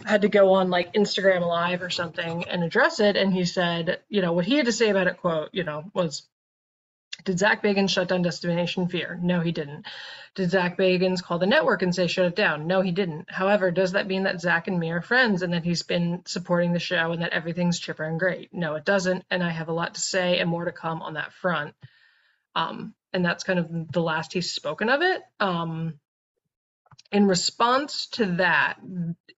had 0.05 0.21
to 0.21 0.29
go 0.29 0.53
on 0.53 0.69
like 0.69 0.93
Instagram 0.93 1.45
Live 1.45 1.81
or 1.81 1.89
something 1.89 2.45
and 2.45 2.63
address 2.63 2.99
it, 2.99 3.15
and 3.15 3.33
he 3.33 3.45
said, 3.45 3.99
you 4.09 4.21
know, 4.21 4.33
what 4.33 4.45
he 4.45 4.55
had 4.55 4.65
to 4.65 4.71
say 4.71 4.89
about 4.89 5.07
it, 5.07 5.17
quote, 5.17 5.49
you 5.51 5.63
know, 5.63 5.83
was, 5.93 6.27
"Did 7.23 7.39
Zak 7.39 7.63
Bagans 7.63 7.89
shut 7.89 8.07
down 8.07 8.21
Destination 8.21 8.87
Fear? 8.87 9.19
No, 9.21 9.39
he 9.39 9.51
didn't. 9.51 9.85
Did 10.35 10.51
Zak 10.51 10.77
Bagans 10.77 11.21
call 11.21 11.39
the 11.39 11.45
network 11.45 11.81
and 11.81 11.93
say 11.93 12.07
shut 12.07 12.25
it 12.25 12.35
down? 12.35 12.67
No, 12.67 12.81
he 12.81 12.91
didn't. 12.91 13.29
However, 13.29 13.71
does 13.71 13.93
that 13.93 14.07
mean 14.07 14.23
that 14.23 14.39
Zak 14.39 14.67
and 14.67 14.79
me 14.79 14.91
are 14.91 15.01
friends 15.01 15.41
and 15.41 15.53
that 15.53 15.65
he's 15.65 15.83
been 15.83 16.23
supporting 16.25 16.73
the 16.73 16.79
show 16.79 17.11
and 17.11 17.21
that 17.21 17.33
everything's 17.33 17.79
chipper 17.79 18.03
and 18.03 18.19
great? 18.19 18.53
No, 18.53 18.75
it 18.75 18.85
doesn't. 18.85 19.25
And 19.29 19.43
I 19.43 19.49
have 19.49 19.67
a 19.67 19.73
lot 19.73 19.95
to 19.95 20.01
say 20.01 20.39
and 20.39 20.49
more 20.49 20.65
to 20.65 20.71
come 20.71 21.01
on 21.01 21.15
that 21.15 21.33
front. 21.33 21.75
Um, 22.55 22.93
and 23.13 23.25
that's 23.25 23.43
kind 23.43 23.59
of 23.59 23.91
the 23.91 24.01
last 24.01 24.33
he's 24.33 24.51
spoken 24.51 24.89
of 24.89 25.01
it. 25.01 25.21
Um, 25.39 25.99
in 27.11 27.27
response 27.27 28.07
to 28.07 28.25
that, 28.37 28.79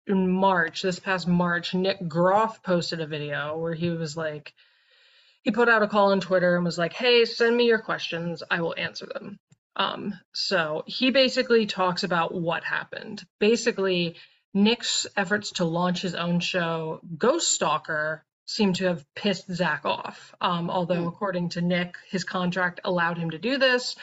in 0.06 0.30
March, 0.30 0.82
this 0.82 1.00
past 1.00 1.28
March, 1.28 1.74
Nick 1.74 2.08
Groff 2.08 2.62
posted 2.62 3.02
a 3.02 3.08
video 3.08 3.58
where 3.58 3.74
he 3.74 3.90
was 3.90 4.16
like, 4.16 4.54
he 5.44 5.52
put 5.52 5.70
out 5.70 5.84
a 5.84 5.88
call 5.88 6.12
on 6.12 6.20
Twitter 6.22 6.56
and 6.56 6.66
was 6.66 6.78
like, 6.78 6.94
hey, 6.94 7.26
send 7.26 7.56
me 7.56 7.66
your 7.66 7.80
questions. 7.80 8.44
I 8.50 8.62
will 8.62 8.76
answer 8.78 9.06
them. 9.06 9.40
Um, 9.76 10.14
so 10.34 10.84
he 10.86 11.12
basically 11.12 11.66
talks 11.66 12.04
about 12.04 12.34
what 12.34 12.64
happened. 12.64 13.24
Basically, 13.40 14.16
Nick's 14.54 15.08
efforts 15.18 15.52
to 15.54 15.66
launch 15.66 16.02
his 16.02 16.16
own 16.16 16.40
show, 16.40 17.02
Ghost 17.18 17.52
Stalker, 17.52 18.24
seem 18.46 18.74
to 18.74 18.86
have 18.86 19.06
pissed 19.16 19.52
Zak 19.52 19.86
off. 19.86 20.36
Um, 20.40 20.70
although, 20.70 21.08
according 21.08 21.50
to 21.50 21.62
Nick, 21.62 21.96
his 22.10 22.24
contract 22.24 22.82
allowed 22.84 23.18
him 23.18 23.32
to 23.32 23.40
do 23.40 23.58
this 23.58 23.96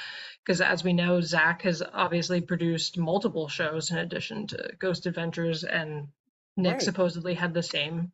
because, 0.44 0.60
as 0.60 0.82
we 0.82 0.92
know, 0.92 1.20
Zak 1.20 1.62
has 1.62 1.82
obviously 1.82 2.40
produced 2.40 2.98
multiple 2.98 3.48
shows 3.48 3.90
in 3.90 3.98
addition 3.98 4.46
to 4.48 4.70
Ghost 4.78 5.06
Adventures, 5.06 5.62
and 5.64 6.08
Nick 6.56 6.72
Right. 6.74 6.82
supposedly 6.82 7.34
had 7.34 7.54
the 7.54 7.62
same 7.62 8.12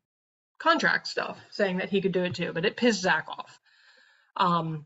contract 0.59 1.07
stuff 1.07 1.37
saying 1.51 1.77
that 1.77 1.89
he 1.89 2.01
could 2.01 2.11
do 2.11 2.23
it 2.23 2.35
too, 2.35 2.53
but 2.53 2.65
it 2.65 2.77
pissed 2.77 3.01
Zak 3.01 3.27
off. 3.27 3.59
Um, 4.35 4.85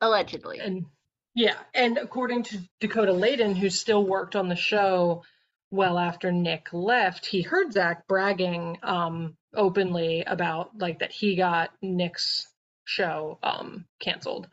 Allegedly. 0.00 0.58
and 0.58 0.86
yeah, 1.34 1.56
and 1.74 1.96
according 1.98 2.42
to 2.44 2.58
Dakota 2.80 3.12
Laden, 3.12 3.54
who 3.54 3.70
still 3.70 4.04
worked 4.04 4.36
on 4.36 4.48
the 4.48 4.56
show 4.56 5.22
well 5.70 5.98
after 5.98 6.30
Nick 6.30 6.68
left, 6.72 7.24
he 7.24 7.42
heard 7.42 7.72
Zak 7.72 8.06
bragging 8.06 8.78
um, 8.82 9.36
openly 9.54 10.22
about 10.24 10.76
like 10.78 10.98
that 10.98 11.12
he 11.12 11.36
got 11.36 11.70
Nick's 11.80 12.46
show 12.84 13.38
um, 13.42 13.86
canceled 14.00 14.48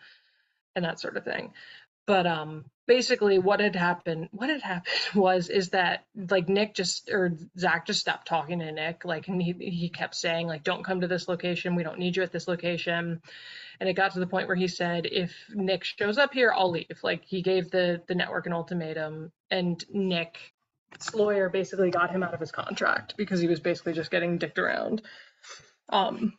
and 0.75 0.85
that 0.85 0.99
sort 0.99 1.17
of 1.17 1.25
thing. 1.25 1.53
But 2.07 2.25
um, 2.25 2.65
basically, 2.89 3.39
what 3.39 3.61
had 3.61 3.75
happened, 3.77 4.27
what 4.31 4.49
had 4.49 4.63
happened 4.63 4.93
was 5.15 5.47
is 5.49 5.69
that 5.69 6.05
like 6.29 6.49
Nick 6.49 6.73
just 6.73 7.09
or 7.09 7.31
Zak 7.57 7.85
just 7.85 8.01
stopped 8.01 8.27
talking 8.27 8.59
to 8.59 8.71
Nick, 8.71 9.05
like 9.05 9.29
and 9.29 9.41
he 9.41 9.53
he 9.53 9.89
kept 9.89 10.15
saying 10.15 10.47
like, 10.47 10.63
"Don't 10.63 10.83
come 10.83 11.01
to 11.01 11.07
this 11.07 11.29
location. 11.29 11.75
We 11.75 11.83
don't 11.83 11.99
need 11.99 12.17
you 12.17 12.23
at 12.23 12.33
this 12.33 12.49
location." 12.49 13.21
and 13.79 13.87
it 13.87 13.93
got 13.93 14.13
to 14.13 14.19
the 14.19 14.27
point 14.27 14.47
where 14.47 14.55
he 14.55 14.67
said 14.67 15.05
if 15.05 15.33
nick 15.53 15.83
shows 15.83 16.17
up 16.17 16.33
here 16.33 16.51
i'll 16.55 16.71
leave 16.71 16.99
like 17.03 17.23
he 17.25 17.41
gave 17.41 17.71
the 17.71 18.01
the 18.07 18.15
network 18.15 18.45
an 18.45 18.53
ultimatum 18.53 19.31
and 19.49 19.85
nick's 19.89 21.13
lawyer 21.13 21.49
basically 21.49 21.89
got 21.89 22.11
him 22.11 22.23
out 22.23 22.33
of 22.33 22.39
his 22.39 22.51
contract 22.51 23.13
because 23.17 23.39
he 23.39 23.47
was 23.47 23.59
basically 23.59 23.93
just 23.93 24.11
getting 24.11 24.37
dicked 24.37 24.59
around 24.59 25.01
um 25.89 26.33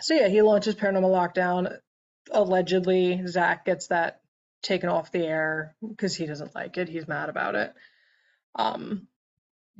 so 0.00 0.14
yeah 0.14 0.28
he 0.28 0.42
launches 0.42 0.74
paranormal 0.74 1.10
lockdown 1.10 1.76
allegedly 2.30 3.26
zak 3.26 3.64
gets 3.64 3.88
that 3.88 4.20
taken 4.62 4.88
off 4.88 5.12
the 5.12 5.24
air 5.24 5.74
because 5.86 6.14
he 6.14 6.26
doesn't 6.26 6.54
like 6.54 6.76
it 6.76 6.88
he's 6.88 7.08
mad 7.08 7.28
about 7.28 7.54
it 7.54 7.72
um 8.56 9.06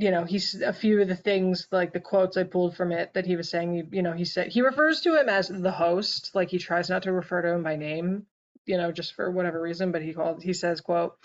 you 0.01 0.11
know, 0.11 0.25
he's 0.25 0.55
a 0.63 0.73
few 0.73 1.03
of 1.03 1.09
the 1.09 1.15
things 1.15 1.69
like 1.71 1.93
the 1.93 2.01
quotes 2.01 2.39
I 2.39 2.45
pulled 2.45 2.75
from 2.75 2.91
it 2.91 3.13
that 3.13 3.27
he 3.27 3.37
was 3.37 3.51
saying, 3.51 3.91
you, 3.93 4.01
know, 4.01 4.15
he 4.15 4.25
said 4.25 4.49
he 4.49 4.63
refers 4.63 5.03
to 5.03 5.21
him 5.21 5.29
as 5.29 5.49
the 5.49 5.71
host, 5.71 6.31
like 6.35 6.49
he 6.49 6.57
tries 6.57 6.89
not 6.89 7.03
to 7.03 7.13
refer 7.13 7.43
to 7.43 7.53
him 7.53 7.63
by 7.63 7.77
name, 7.77 8.25
you 8.65 8.79
know, 8.79 8.93
just 8.93 9.13
for 9.15 9.31
whatever 9.31 9.61
reason, 9.61 9.93
but 9.93 10.01
he 10.01 10.15
called 10.15 10.43
he 10.43 10.55
says, 10.55 10.81
quote, 10.81 11.17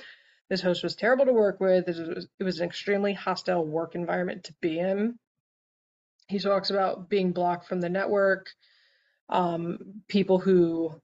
this 0.49 0.61
host 0.61 0.83
was 0.83 0.95
terrible 0.95 1.23
to 1.23 1.31
work 1.31 1.61
with. 1.61 1.85
This 1.85 1.97
was, 1.97 2.27
it 2.37 2.43
was 2.43 2.59
an 2.59 2.67
extremely 2.67 3.13
hostile 3.13 3.65
work 3.65 3.95
environment 3.95 4.43
to 4.45 4.53
be 4.59 4.77
in. 4.77 5.17
He 6.27 6.39
talks 6.39 6.69
about 6.69 7.09
being 7.09 7.31
blocked 7.31 7.69
from 7.69 7.79
the 7.79 7.89
network, 7.89 8.49
um, 9.29 9.77
people 10.09 10.37
who 10.37 10.99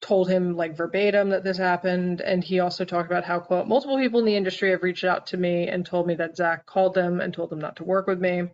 told 0.00 0.28
him 0.28 0.56
like 0.56 0.76
verbatim 0.76 1.30
that 1.30 1.44
this 1.44 1.58
happened. 1.58 2.20
And 2.20 2.42
he 2.42 2.60
also 2.60 2.84
talked 2.84 3.10
about 3.10 3.24
how, 3.24 3.40
quote, 3.40 3.66
multiple 3.66 3.98
people 3.98 4.20
in 4.20 4.26
the 4.26 4.36
industry 4.36 4.70
have 4.70 4.82
reached 4.82 5.04
out 5.04 5.28
to 5.28 5.36
me 5.36 5.68
and 5.68 5.84
told 5.84 6.06
me 6.06 6.14
that 6.16 6.36
Zak 6.36 6.66
called 6.66 6.94
them 6.94 7.20
and 7.20 7.34
told 7.34 7.50
them 7.50 7.60
not 7.60 7.76
to 7.76 7.84
work 7.84 8.06
with 8.06 8.20
me. 8.20 8.48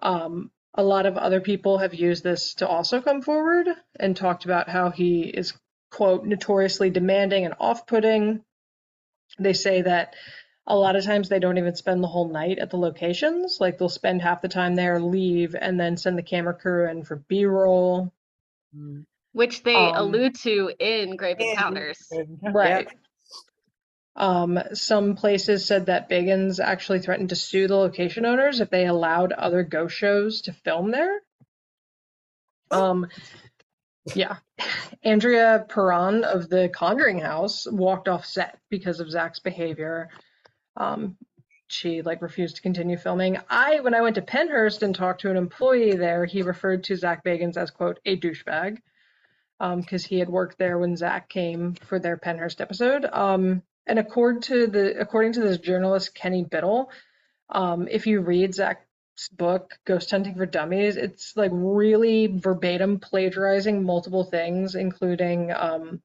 Um, 0.00 0.50
a 0.74 0.82
lot 0.82 1.06
of 1.06 1.16
other 1.16 1.40
people 1.40 1.78
have 1.78 1.94
used 1.94 2.24
this 2.24 2.54
to 2.54 2.68
also 2.68 3.00
come 3.00 3.22
forward 3.22 3.68
and 3.98 4.16
talked 4.16 4.44
about 4.44 4.68
how 4.68 4.90
he 4.90 5.22
is, 5.22 5.52
quote, 5.90 6.24
notoriously 6.24 6.90
demanding 6.90 7.44
and 7.44 7.54
off 7.60 7.86
putting. 7.86 8.42
They 9.38 9.52
say 9.52 9.82
that 9.82 10.14
a 10.66 10.76
lot 10.76 10.96
of 10.96 11.04
times 11.04 11.28
they 11.28 11.40
don't 11.40 11.58
even 11.58 11.74
spend 11.74 12.02
the 12.02 12.08
whole 12.08 12.28
night 12.28 12.58
at 12.58 12.70
the 12.70 12.78
locations. 12.78 13.58
Like 13.60 13.78
they'll 13.78 13.88
spend 13.88 14.22
half 14.22 14.42
the 14.42 14.48
time 14.48 14.76
there, 14.76 15.00
leave, 15.00 15.54
and 15.60 15.78
then 15.78 15.96
send 15.96 16.16
the 16.16 16.22
camera 16.22 16.54
crew 16.54 16.88
in 16.88 17.04
for 17.04 17.16
B 17.16 17.44
roll. 17.44 18.12
Which 19.32 19.62
they 19.62 19.74
Um, 19.74 19.94
allude 19.96 20.34
to 20.42 20.72
in 20.78 21.16
Grave 21.16 21.40
Encounters. 21.40 21.98
Right. 22.42 22.88
Um, 24.14 24.58
some 24.74 25.16
places 25.16 25.64
said 25.64 25.86
that 25.86 26.10
Bagans 26.10 26.60
actually 26.60 26.98
threatened 26.98 27.30
to 27.30 27.36
sue 27.36 27.66
the 27.66 27.76
location 27.76 28.26
owners 28.26 28.60
if 28.60 28.68
they 28.68 28.86
allowed 28.86 29.32
other 29.32 29.62
ghost 29.62 29.96
shows 29.96 30.42
to 30.42 30.52
film 30.52 30.90
there. 30.90 31.22
Um, 32.70 33.08
yeah. 34.14 34.36
Andrea 35.02 35.64
Perron 35.68 36.24
of 36.24 36.48
the 36.48 36.68
Conjuring 36.68 37.20
House 37.20 37.66
walked 37.70 38.08
off 38.08 38.26
set 38.26 38.58
because 38.68 39.00
of 39.00 39.10
Zak's 39.10 39.40
behavior. 39.40 40.10
Um, 40.76 41.16
she 41.68 42.02
like 42.02 42.20
refused 42.22 42.56
to 42.56 42.62
continue 42.62 42.98
filming. 42.98 43.38
I, 43.48 43.80
when 43.80 43.94
I 43.94 44.02
went 44.02 44.16
to 44.16 44.22
Pennhurst 44.22 44.82
and 44.82 44.94
talked 44.94 45.22
to 45.22 45.30
an 45.30 45.36
employee 45.36 45.96
there, 45.96 46.26
he 46.26 46.42
referred 46.42 46.84
to 46.84 46.96
Zak 46.96 47.24
Bagans 47.24 47.56
as 47.56 47.70
quote 47.70 47.98
a 48.04 48.16
douchebag, 48.18 48.78
um, 49.62 49.80
because 49.80 50.04
he 50.04 50.18
had 50.18 50.28
worked 50.28 50.58
there 50.58 50.76
when 50.76 50.96
Zak 50.96 51.28
came 51.28 51.74
for 51.74 52.00
their 52.00 52.16
Pennhurst 52.16 52.60
episode. 52.60 53.04
Um, 53.04 53.62
and 53.86 53.98
according 53.98 54.42
to 54.42 54.66
the 54.66 55.00
according 55.00 55.34
to 55.34 55.40
this 55.40 55.58
journalist 55.58 56.14
Kenny 56.14 56.44
Biddle, 56.44 56.90
um, 57.48 57.86
if 57.88 58.08
you 58.08 58.20
read 58.20 58.54
Zak's 58.54 59.28
book 59.30 59.78
Ghost 59.84 60.10
Hunting 60.10 60.34
for 60.34 60.46
Dummies, 60.46 60.96
it's 60.96 61.36
like 61.36 61.52
really 61.54 62.26
verbatim 62.26 62.98
plagiarizing 62.98 63.84
multiple 63.84 64.24
things, 64.24 64.74
including 64.74 65.52
um, 65.52 66.02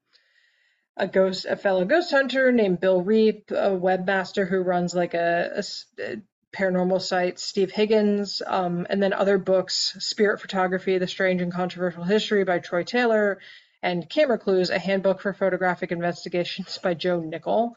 a 0.96 1.08
ghost, 1.08 1.46
a 1.46 1.56
fellow 1.56 1.84
ghost 1.84 2.12
hunter 2.12 2.52
named 2.52 2.80
Bill 2.80 3.02
Reap, 3.02 3.50
a 3.50 3.72
webmaster 3.72 4.48
who 4.48 4.62
runs 4.62 4.94
like 4.94 5.16
a, 5.16 5.64
a 6.00 6.18
paranormal 6.56 7.02
sites, 7.02 7.44
Steve 7.44 7.72
Higgins, 7.72 8.42
um, 8.46 8.88
and 8.90 9.02
then 9.02 9.14
other 9.14 9.38
books, 9.38 9.96
Spirit 10.00 10.40
Photography, 10.40 10.98
The 10.98 11.08
Strange 11.08 11.42
and 11.42 11.52
Controversial 11.52 12.04
History 12.04 12.44
by 12.44 12.60
Troy 12.60 12.84
Taylor, 12.84 13.40
and 13.84 14.10
Camera 14.10 14.40
Clues, 14.40 14.70
a 14.70 14.80
handbook 14.80 15.22
for 15.22 15.34
photographic 15.34 15.92
investigations 15.92 16.78
by 16.78 16.94
Joe 16.94 17.20
Nickell. 17.20 17.76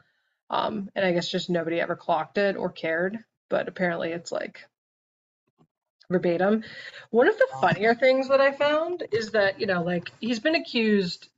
Um, 0.48 0.90
and 0.94 1.04
I 1.04 1.12
guess 1.12 1.30
just 1.30 1.50
nobody 1.50 1.80
ever 1.80 1.94
clocked 1.94 2.38
it 2.38 2.56
or 2.56 2.70
cared, 2.70 3.18
but 3.48 3.68
apparently 3.68 4.10
it's 4.12 4.32
like 4.32 4.60
verbatim. 6.10 6.64
One 7.10 7.28
of 7.28 7.38
the 7.38 7.46
funnier 7.60 7.94
things 7.94 8.28
that 8.28 8.40
I 8.40 8.52
found 8.52 9.04
is 9.12 9.32
that, 9.32 9.60
you 9.60 9.66
know, 9.66 9.82
like 9.82 10.10
he's 10.20 10.40
been 10.40 10.56
accused 10.56 11.28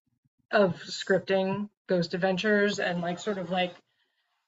of 0.50 0.76
scripting 0.82 1.68
Ghost 1.88 2.14
Adventures 2.14 2.78
and 2.78 3.00
like 3.02 3.18
sort 3.18 3.38
of 3.38 3.50
like, 3.50 3.74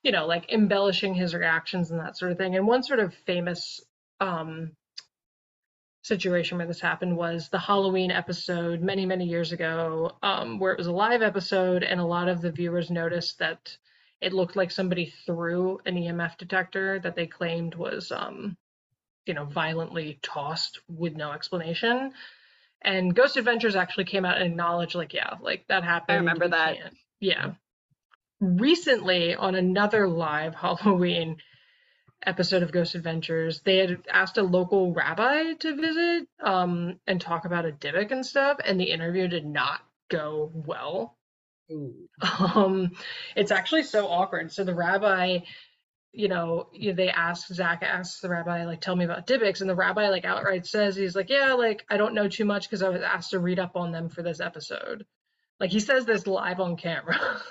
you 0.05 0.13
know, 0.13 0.27
like 0.27 0.53
embellishing 0.53 1.15
his 1.15 1.35
reactions 1.35 1.91
and 1.91 1.99
that 1.99 2.17
sort 2.17 2.31
of 2.31 2.39
thing. 2.39 2.55
And 2.55 2.67
one 2.67 2.85
sort 2.85 3.01
of 3.01 3.13
famous 3.27 3.81
um 4.21 4.73
situation 6.03 6.59
where 6.59 6.67
this 6.67 6.81
happened 6.81 7.17
was 7.17 7.49
the 7.49 7.59
Halloween 7.59 8.11
episode 8.11 8.83
many, 8.83 9.07
many 9.07 9.25
years 9.25 9.53
ago, 9.53 10.13
um, 10.23 10.59
where 10.59 10.71
it 10.73 10.79
was 10.79 10.87
a 10.87 10.93
live 10.93 11.23
episode 11.23 11.83
and 11.83 11.99
a 11.99 12.05
lot 12.05 12.29
of 12.29 12.43
the 12.43 12.53
viewers 12.53 12.91
noticed 12.91 13.39
that 13.39 13.77
it 14.21 14.33
looked 14.35 14.55
like 14.55 14.71
somebody 14.71 15.07
threw 15.27 15.81
an 15.87 15.97
EMF 15.97 16.37
detector 16.37 17.01
that 17.01 17.17
they 17.17 17.27
claimed 17.27 17.75
was 17.75 18.13
um 18.13 18.57
you 19.27 19.35
know, 19.35 19.45
violently 19.45 20.19
tossed 20.23 20.81
with 20.89 21.17
no 21.17 21.33
explanation. 21.33 22.13
And 22.83 23.15
Ghost 23.15 23.37
Adventures 23.37 23.77
actually 23.77 24.05
came 24.05 24.25
out 24.25 24.37
and 24.37 24.47
acknowledged, 24.47 24.95
like, 24.95 25.15
yeah, 25.15 25.35
like 25.41 25.65
that 25.69 25.85
happened. 25.85 26.17
I 26.17 26.19
remember 26.19 26.49
that. 26.49 26.77
Yeah. 27.21 27.53
Recently, 28.45 29.35
on 29.35 29.55
another 29.55 30.07
live 30.07 30.55
Halloween 30.65 31.39
episode 32.27 32.62
of 32.62 32.73
Ghost 32.73 32.95
Adventures, 32.95 33.61
they 33.62 33.79
had 33.79 34.03
asked 34.11 34.39
a 34.39 34.43
local 34.43 34.93
rabbi 34.93 35.55
to 35.55 35.77
visit 35.77 36.29
um, 36.43 37.01
and 37.07 37.21
talk 37.21 37.47
about 37.47 37.65
a 37.65 37.73
Dybbuk 37.73 38.11
and 38.11 38.25
stuff, 38.25 38.59
and 38.65 38.79
the 38.79 38.91
interview 38.91 39.29
did 39.29 39.47
not 39.47 39.81
go 40.11 40.51
well. 40.55 41.16
Um, 42.21 42.93
it's 43.35 43.51
actually 43.51 43.85
so 43.85 44.07
awkward. 44.07 44.53
So 44.53 44.65
the 44.65 44.75
rabbi 44.75 45.39
you 46.15 46.29
know, 46.29 46.69
they 46.73 47.09
ask 47.09 47.49
Zak 47.49 47.83
asks 47.83 48.21
the 48.21 48.29
rabbi 48.29 48.66
like, 48.66 48.81
"Tell 48.81 48.95
me 48.95 49.05
about 49.05 49.27
Dybbuk's," 49.27 49.61
and 49.61 49.69
the 49.69 49.75
rabbi 49.75 50.11
like 50.11 50.25
outright 50.25 50.65
says 50.65 50.95
he's 50.95 51.16
like, 51.16 51.29
"Yeah, 51.29 51.55
like 51.55 51.85
I 51.91 51.97
don't 51.97 52.15
know 52.15 52.29
too 52.29 52.45
much 52.45 52.69
because 52.69 52.83
I 52.83 52.89
was 52.89 53.03
asked 53.03 53.31
to 53.31 53.41
read 53.41 53.59
up 53.59 53.75
on 53.75 53.91
them 53.91 54.09
for 54.09 54.23
this 54.23 54.41
episode." 54.41 55.05
Like 55.59 55.71
he 55.71 55.81
says 55.81 56.07
this 56.07 56.27
live 56.27 56.61
on 56.61 56.77
camera. 56.77 57.19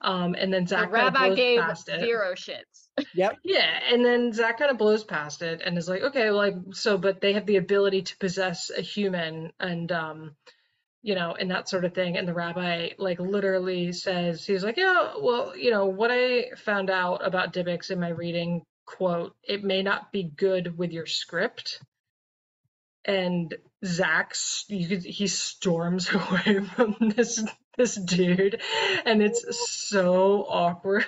um, 0.00 0.34
and 0.38 0.52
then 0.52 0.64
The 0.64 0.68
Zak 0.68 0.78
kind 0.92 1.08
of 1.08 1.14
rabbi 1.14 1.26
blows 1.26 1.36
gave 1.36 1.60
past 1.60 1.88
it. 1.88 2.00
zero 2.00 2.34
shits. 2.34 2.88
Yep. 3.14 3.36
Yeah, 3.44 3.78
and 3.92 4.02
then 4.02 4.32
Zak 4.32 4.58
kind 4.58 4.70
of 4.70 4.78
blows 4.78 5.04
past 5.04 5.42
it 5.42 5.60
and 5.62 5.76
is 5.76 5.86
like, 5.86 6.00
okay, 6.02 6.30
like 6.30 6.54
so, 6.72 6.96
but 6.96 7.20
they 7.20 7.34
have 7.34 7.44
the 7.44 7.56
ability 7.56 8.02
to 8.02 8.16
possess 8.16 8.70
a 8.70 8.80
human 8.80 9.52
and 9.60 9.92
um, 9.92 10.34
you 11.02 11.14
know, 11.14 11.36
and 11.38 11.50
that 11.50 11.68
sort 11.68 11.84
of 11.84 11.94
thing. 11.94 12.16
And 12.16 12.26
the 12.26 12.34
rabbi 12.34 12.90
like 12.98 13.20
literally 13.20 13.92
says, 13.92 14.44
he's 14.44 14.64
like, 14.64 14.76
yeah, 14.76 15.12
well, 15.20 15.56
you 15.56 15.70
know, 15.70 15.86
what 15.86 16.10
I 16.10 16.46
found 16.56 16.90
out 16.90 17.24
about 17.24 17.52
Dybbuk's 17.52 17.90
in 17.90 18.00
my 18.00 18.08
reading, 18.08 18.62
quote, 18.86 19.36
it 19.44 19.62
may 19.62 19.82
not 19.82 20.10
be 20.10 20.24
good 20.24 20.76
with 20.76 20.90
your 20.90 21.06
script. 21.06 21.80
And 23.06 23.54
Zak's 23.84 24.64
you 24.68 24.88
could 24.88 25.04
he 25.04 25.26
storms 25.28 26.10
away 26.12 26.60
from 26.74 26.96
this 27.00 27.42
this 27.76 27.94
dude, 27.94 28.60
and 29.04 29.22
it's 29.22 29.44
so 29.68 30.44
awkward. 30.48 31.04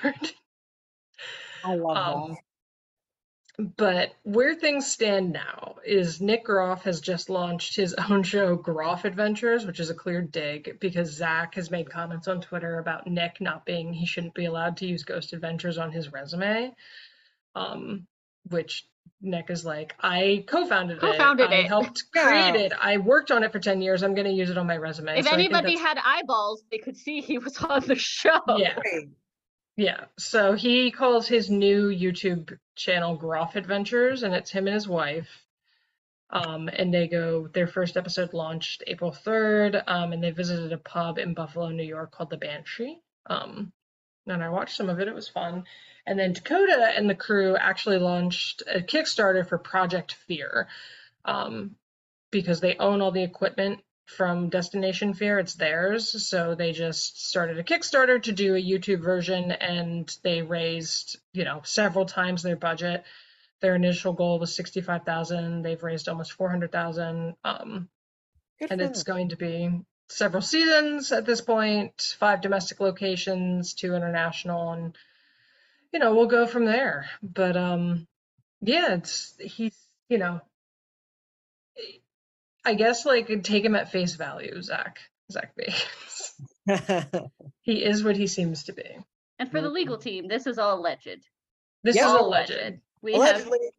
I 1.64 1.74
love 1.74 1.96
Um, 1.96 2.36
but 3.76 4.14
where 4.22 4.54
things 4.54 4.86
stand 4.86 5.32
now 5.32 5.76
is 5.84 6.20
Nick 6.20 6.44
Groff 6.44 6.84
has 6.84 7.00
just 7.00 7.28
launched 7.28 7.74
his 7.74 7.92
own 8.10 8.22
show, 8.22 8.54
Groff 8.54 9.04
Adventures, 9.04 9.66
which 9.66 9.80
is 9.80 9.90
a 9.90 9.94
clear 9.94 10.22
dig 10.22 10.78
because 10.78 11.10
Zak 11.10 11.56
has 11.56 11.70
made 11.70 11.90
comments 11.90 12.28
on 12.28 12.40
Twitter 12.40 12.78
about 12.78 13.08
Nick 13.08 13.40
not 13.40 13.66
being, 13.66 13.92
he 13.92 14.06
shouldn't 14.06 14.34
be 14.34 14.44
allowed 14.44 14.76
to 14.76 14.86
use 14.86 15.02
Ghost 15.02 15.32
Adventures 15.32 15.76
on 15.76 15.90
his 15.90 16.12
resume. 16.12 16.72
Um, 17.56 18.06
which 18.48 18.86
Nick 19.20 19.51
is 19.51 19.64
like, 19.64 19.94
I 20.01 20.44
co-founded, 20.48 21.01
Co-founded 21.01 21.51
it. 21.51 21.55
I 21.55 21.59
it. 21.60 21.66
helped 21.66 22.05
Yeah. 22.14 22.51
create 22.51 22.64
it. 22.66 22.72
I 22.80 22.98
worked 22.98 23.30
on 23.30 23.43
it 23.44 23.52
for 23.52 23.59
10 23.59 23.80
years. 23.82 24.02
I'm 24.02 24.14
going 24.14 24.26
to 24.26 24.32
use 24.32 24.51
it 24.51 24.59
on 24.59 24.66
my 24.66 24.76
resume. 24.76 25.18
If 25.18 25.26
So 25.26 25.32
anybody 25.32 25.76
had 25.78 25.98
eyeballs, 26.05 26.62
they 26.70 26.78
could 26.78 26.97
see 26.97 27.20
he 27.20 27.39
was 27.39 27.56
on 27.62 27.82
the 27.86 27.97
show. 27.97 28.40
Yeah. 28.56 28.78
Yeah, 29.76 30.06
so 30.18 30.55
he 30.55 30.90
calls 30.90 31.28
his 31.28 31.48
new 31.51 31.89
YouTube 31.89 32.59
channel 32.74 33.16
Groff 33.16 33.55
Adventures, 33.55 34.24
and 34.24 34.35
it's 34.35 34.51
him 34.51 34.66
and 34.66 34.74
his 34.74 34.89
wife. 34.89 35.28
Um, 36.30 36.68
and 36.68 36.93
they 36.93 37.06
go, 37.06 37.47
their 37.47 37.68
first 37.68 37.97
episode 37.97 38.35
launched 38.35 38.82
April 38.89 39.12
3rd, 39.12 39.85
um, 39.86 40.12
and 40.12 40.22
they 40.22 40.32
visited 40.32 40.72
a 40.72 40.78
pub 40.78 41.18
in 41.18 41.32
Buffalo, 41.32 41.68
New 41.68 41.85
York 41.85 42.10
called 42.10 42.30
the 42.30 42.36
Banshee. 42.36 42.98
Um, 43.26 43.72
and 44.34 44.42
I 44.42 44.48
watched 44.48 44.76
some 44.76 44.88
of 44.88 45.00
it, 45.00 45.09
it 45.09 45.14
was 45.14 45.28
fun. 45.28 45.64
And 46.06 46.18
then 46.18 46.32
Dakota 46.32 46.92
and 46.96 47.09
the 47.09 47.14
crew 47.14 47.56
actually 47.56 47.98
launched 47.98 48.62
a 48.72 48.80
Kickstarter 48.80 49.46
for 49.46 49.59
Project 49.59 50.14
Fear, 50.26 50.68
um, 51.24 51.76
because 52.30 52.60
they 52.60 52.76
own 52.76 53.00
all 53.00 53.10
the 53.10 53.22
equipment 53.22 53.80
from 54.06 54.48
Destination 54.48 55.12
Fear. 55.12 55.38
It's 55.38 55.55
theirs. 55.55 56.26
So 56.26 56.55
they 56.55 56.72
just 56.72 57.28
started 57.28 57.59
a 57.59 57.62
Kickstarter 57.62 58.22
to 58.22 58.32
do 58.32 58.55
a 58.55 58.62
YouTube 58.62 59.02
version 59.02 59.52
and 59.52 60.10
they 60.22 60.42
raised, 60.42 61.18
you 61.32 61.44
know, 61.44 61.60
several 61.64 62.06
times 62.06 62.42
their 62.42 62.56
budget. 62.56 63.05
Their 63.60 63.74
initial 63.74 64.14
goal 64.14 64.38
was 64.38 64.56
65,000. 64.56 65.62
They've 65.62 65.82
raised 65.82 66.09
almost 66.09 66.32
400,000. 66.32 67.34
Um, 67.44 67.88
Good 68.59 68.70
and 68.70 68.80
it's 68.80 69.02
going 69.02 69.28
to 69.30 69.36
be 69.36 69.70
several 70.09 70.43
seasons 70.43 71.12
at 71.12 71.26
this 71.26 71.40
point, 71.40 72.16
five 72.18 72.40
domestic 72.40 72.80
locations, 72.80 73.74
two 73.74 73.94
international, 73.94 74.72
and 74.72 74.97
you 75.93 75.98
know, 76.01 76.14
we'll 76.14 76.26
go 76.26 76.47
from 76.47 76.64
there. 76.64 77.06
But 77.22 77.56
um 77.56 78.06
yeah, 78.60 78.94
it's 78.94 79.35
he's, 79.40 79.76
you 80.09 80.18
know, 80.18 80.40
I 82.64 82.74
guess 82.74 83.06
like 83.06 83.43
take 83.43 83.64
him 83.64 83.74
at 83.76 83.93
face 83.93 84.14
value, 84.14 84.60
Zak. 84.62 84.98
Zak 85.32 85.52
Bagans. 85.56 86.32
he 87.62 87.85
is 87.85 88.05
what 88.05 88.16
he 88.16 88.26
seems 88.26 88.64
to 88.64 88.72
be. 88.72 88.98
And 89.39 89.51
for 89.51 89.60
the 89.60 89.68
legal 89.70 89.98
team, 89.98 90.28
this 90.28 90.47
is 90.47 90.59
all 90.59 90.78
alleged. 90.78 91.20
This 91.85 91.97
Yeah. 91.97 92.06
is 92.06 92.12
All 92.12 92.28
alleged. 92.28 92.51
alleged. 92.51 92.80
We 93.02 93.14
Allegedly. 93.14 93.59
have 93.60 93.72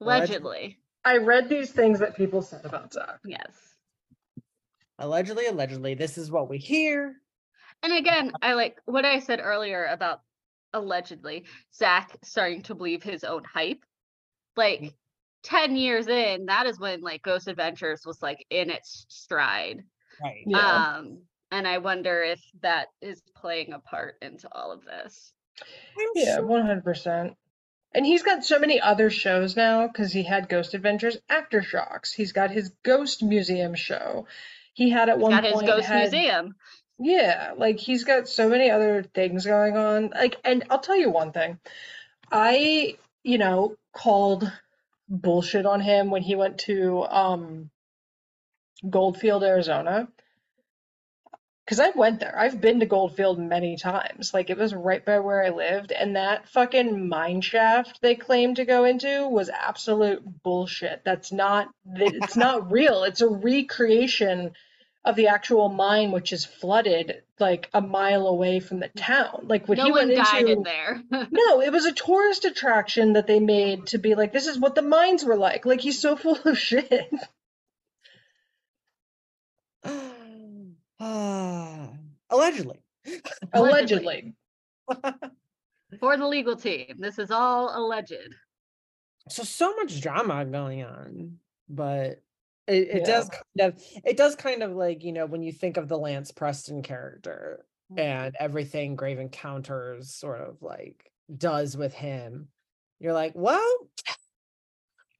allegedly. 0.00 0.78
I 1.04 1.18
read 1.18 1.48
these 1.48 1.70
things 1.70 1.98
that 2.00 2.16
people 2.16 2.42
said 2.42 2.64
about 2.64 2.92
Zak. 2.92 3.20
Yes. 3.26 3.73
Allegedly, 4.98 5.46
allegedly, 5.46 5.94
this 5.94 6.18
is 6.18 6.30
what 6.30 6.48
we 6.48 6.58
hear. 6.58 7.16
And 7.82 7.92
again, 7.92 8.32
I 8.40 8.54
like 8.54 8.78
what 8.84 9.04
I 9.04 9.18
said 9.18 9.40
earlier 9.42 9.84
about 9.86 10.20
allegedly 10.72 11.44
Zak 11.74 12.16
starting 12.22 12.62
to 12.62 12.74
believe 12.74 13.02
his 13.02 13.24
own 13.24 13.42
hype. 13.44 13.84
Like 14.56 14.94
10 15.44 15.76
years 15.76 16.06
in, 16.06 16.46
that 16.46 16.66
is 16.66 16.78
when 16.78 17.00
like 17.00 17.22
Ghost 17.22 17.48
Adventures 17.48 18.02
was 18.06 18.22
like 18.22 18.46
in 18.50 18.70
its 18.70 19.04
stride. 19.08 19.82
Right. 20.22 20.44
Yeah. 20.46 20.96
Um, 20.96 21.22
and 21.50 21.68
I 21.68 21.78
wonder 21.78 22.22
if 22.22 22.40
that 22.62 22.88
is 23.00 23.22
playing 23.36 23.72
a 23.72 23.78
part 23.78 24.16
into 24.22 24.48
all 24.52 24.72
of 24.72 24.84
this. 24.84 25.32
Yeah, 26.14 26.40
one 26.40 26.66
hundred 26.66 26.82
percent. 26.82 27.36
And 27.94 28.04
he's 28.04 28.24
got 28.24 28.44
so 28.44 28.58
many 28.58 28.80
other 28.80 29.08
shows 29.08 29.54
now 29.54 29.86
because 29.86 30.12
he 30.12 30.24
had 30.24 30.48
Ghost 30.48 30.74
Adventures 30.74 31.16
Aftershocks. 31.30 32.12
He's 32.12 32.32
got 32.32 32.50
his 32.50 32.70
Ghost 32.82 33.22
Museum 33.22 33.76
show. 33.76 34.26
He 34.74 34.90
had 34.90 35.08
at 35.08 35.16
He's 35.16 35.22
one 35.22 35.30
got 35.32 35.44
his 35.44 35.62
ghost 35.62 35.86
had- 35.86 36.12
museum. 36.12 36.54
Yeah, 36.98 37.54
like 37.56 37.80
he's 37.80 38.04
got 38.04 38.28
so 38.28 38.48
many 38.48 38.70
other 38.70 39.02
things 39.02 39.44
going 39.46 39.76
on. 39.76 40.10
Like, 40.10 40.36
and 40.44 40.62
I'll 40.70 40.78
tell 40.78 40.96
you 40.96 41.10
one 41.10 41.32
thing. 41.32 41.58
I, 42.30 42.96
you 43.24 43.38
know, 43.38 43.76
called 43.92 44.50
bullshit 45.08 45.66
on 45.66 45.80
him 45.80 46.10
when 46.10 46.22
he 46.22 46.36
went 46.36 46.58
to 46.58 47.02
um 47.04 47.70
Goldfield, 48.88 49.42
Arizona. 49.42 50.08
Because 51.64 51.80
I 51.80 51.90
went 51.90 52.20
there. 52.20 52.38
I've 52.38 52.60
been 52.60 52.80
to 52.80 52.86
Goldfield 52.86 53.38
many 53.38 53.78
times. 53.78 54.34
Like, 54.34 54.50
it 54.50 54.58
was 54.58 54.74
right 54.74 55.02
by 55.02 55.20
where 55.20 55.42
I 55.42 55.48
lived, 55.48 55.92
and 55.92 56.14
that 56.14 56.46
fucking 56.50 57.08
mine 57.08 57.40
shaft 57.40 58.02
they 58.02 58.14
claimed 58.16 58.56
to 58.56 58.66
go 58.66 58.84
into 58.84 59.26
was 59.28 59.48
absolute 59.48 60.22
bullshit. 60.42 61.02
That's 61.04 61.32
not, 61.32 61.68
it's 61.94 62.36
not 62.36 62.70
real. 62.70 63.04
It's 63.04 63.22
a 63.22 63.28
recreation 63.28 64.52
of 65.06 65.16
the 65.16 65.28
actual 65.28 65.70
mine, 65.70 66.12
which 66.12 66.34
is 66.34 66.44
flooded 66.44 67.22
like 67.38 67.68
a 67.72 67.80
mile 67.80 68.26
away 68.26 68.60
from 68.60 68.80
the 68.80 68.88
town. 68.88 69.46
Like, 69.48 69.66
when 69.66 69.78
no 69.78 69.84
he 69.84 69.90
one 69.90 70.08
went 70.08 70.22
died 70.22 70.40
into, 70.42 70.52
in 70.52 70.62
there. 70.64 71.02
no, 71.10 71.62
it 71.62 71.72
was 71.72 71.86
a 71.86 71.92
tourist 71.92 72.44
attraction 72.44 73.14
that 73.14 73.26
they 73.26 73.40
made 73.40 73.86
to 73.88 73.98
be 73.98 74.14
like, 74.14 74.34
this 74.34 74.46
is 74.46 74.58
what 74.58 74.74
the 74.74 74.82
mines 74.82 75.24
were 75.24 75.36
like. 75.36 75.64
Like, 75.64 75.80
he's 75.80 76.00
so 76.00 76.14
full 76.14 76.38
of 76.44 76.58
shit. 76.58 77.10
Allegedly. 82.30 82.80
Allegedly. 83.52 84.34
For 86.00 86.16
the 86.16 86.26
legal 86.26 86.56
team. 86.56 86.96
This 86.98 87.18
is 87.18 87.30
all 87.30 87.76
alleged. 87.76 88.34
So 89.28 89.42
so 89.42 89.74
much 89.76 90.00
drama 90.00 90.44
going 90.44 90.84
on, 90.84 91.38
but 91.68 92.22
it, 92.66 92.88
it 92.88 93.04
does 93.04 93.28
kind 93.28 93.72
of 93.72 93.82
it 94.04 94.16
does 94.16 94.34
kind 94.36 94.62
of 94.62 94.72
like, 94.72 95.04
you 95.04 95.12
know, 95.12 95.26
when 95.26 95.42
you 95.42 95.52
think 95.52 95.76
of 95.76 95.88
the 95.88 95.98
Lance 95.98 96.30
Preston 96.32 96.82
character 96.82 97.64
and 97.96 98.34
mm-hmm. 98.34 98.44
everything 98.44 98.96
Grave 98.96 99.18
Encounters 99.18 100.12
sort 100.12 100.40
of 100.40 100.60
like 100.62 101.10
does 101.36 101.76
with 101.76 101.94
him, 101.94 102.48
you're 103.00 103.12
like, 103.12 103.32
well, 103.34 103.88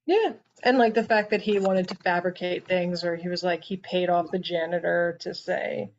Yeah. 0.07 0.33
And 0.63 0.79
like 0.79 0.95
the 0.95 1.05
fact 1.05 1.31
that 1.31 1.43
he 1.43 1.59
wanted 1.59 1.89
to 1.89 1.95
fabricate 1.97 2.67
things, 2.67 3.05
or 3.05 3.17
he 3.17 3.29
was 3.29 3.43
like, 3.43 3.63
he 3.65 3.77
paid 3.79 4.11
off 4.11 4.31
the 4.31 4.39
janitor 4.39 5.17
to 5.21 5.35
say, 5.35 5.91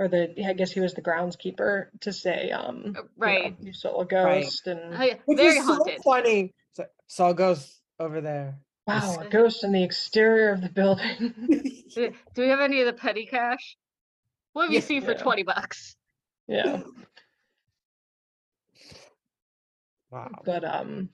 or 0.00 0.08
the, 0.08 0.34
I 0.48 0.54
guess 0.54 0.72
he 0.72 0.80
was 0.80 0.94
the 0.94 1.02
groundskeeper 1.02 1.88
to 2.00 2.12
say, 2.12 2.50
um, 2.50 2.84
you 2.86 2.92
know, 2.92 3.02
right. 3.18 3.54
you 3.60 3.72
saw 3.74 4.00
a 4.00 4.06
Right. 4.06 4.42
ghost 4.42 4.66
and 4.66 4.94
Oh, 4.94 5.02
yeah, 5.02 5.14
Very 5.28 5.58
is 5.58 5.66
so 5.66 5.74
haunted. 5.74 6.02
funny. 6.02 6.54
So, 6.72 6.86
saw 7.06 7.28
a 7.28 7.34
ghost 7.34 7.80
over 7.98 8.22
there. 8.22 8.58
wow, 8.86 9.18
a 9.20 9.28
ghost 9.28 9.62
in 9.62 9.72
the 9.72 9.84
exterior 9.84 10.52
of 10.52 10.62
the 10.62 10.70
building. 10.70 11.34
Do 11.94 12.14
do 12.34 12.42
we 12.42 12.48
have 12.48 12.60
any 12.60 12.80
of 12.80 12.86
the 12.86 12.92
petty 12.94 13.26
cash? 13.26 13.76
What 14.54 14.62
have 14.64 14.70
you 14.72 14.78
Yeah. 14.78 14.84
seen 14.84 15.02
for 15.02 15.12
Yeah. 15.12 15.22
20 15.22 15.42
bucks? 15.42 15.96
Yeah. 16.48 16.82
Wow. 20.10 20.28
But 20.44 20.64
um, 20.64 21.10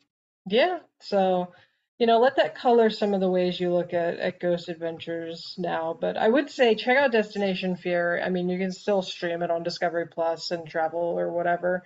yeah. 0.46 0.78
So, 1.00 1.52
you 1.98 2.06
know, 2.06 2.18
let 2.18 2.36
that 2.36 2.54
color 2.54 2.90
some 2.90 3.14
of 3.14 3.20
the 3.20 3.30
ways 3.30 3.58
you 3.58 3.72
look 3.72 3.94
at 3.94 4.18
at 4.18 4.40
Ghost 4.40 4.68
Adventures 4.68 5.54
now. 5.58 5.96
But 5.98 6.16
I 6.16 6.28
would 6.28 6.50
say 6.50 6.74
check 6.74 6.96
out 6.98 7.12
Destination 7.12 7.76
Fear. 7.76 8.22
I 8.22 8.28
mean, 8.28 8.48
you 8.48 8.58
can 8.58 8.72
still 8.72 9.02
stream 9.02 9.42
it 9.42 9.50
on 9.50 9.62
Discovery 9.62 10.06
Plus 10.06 10.50
and 10.50 10.68
travel 10.68 11.00
or 11.00 11.32
whatever. 11.32 11.84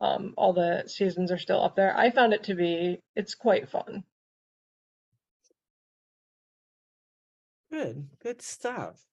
Um, 0.00 0.34
all 0.36 0.52
the 0.52 0.84
seasons 0.86 1.32
are 1.32 1.38
still 1.38 1.62
up 1.62 1.74
there. 1.74 1.96
I 1.96 2.10
found 2.10 2.32
it 2.34 2.44
to 2.44 2.54
be 2.54 3.00
it's 3.16 3.34
quite 3.34 3.68
fun. 3.68 4.04
Good, 7.72 8.08
good 8.22 8.40
stuff. 8.42 9.04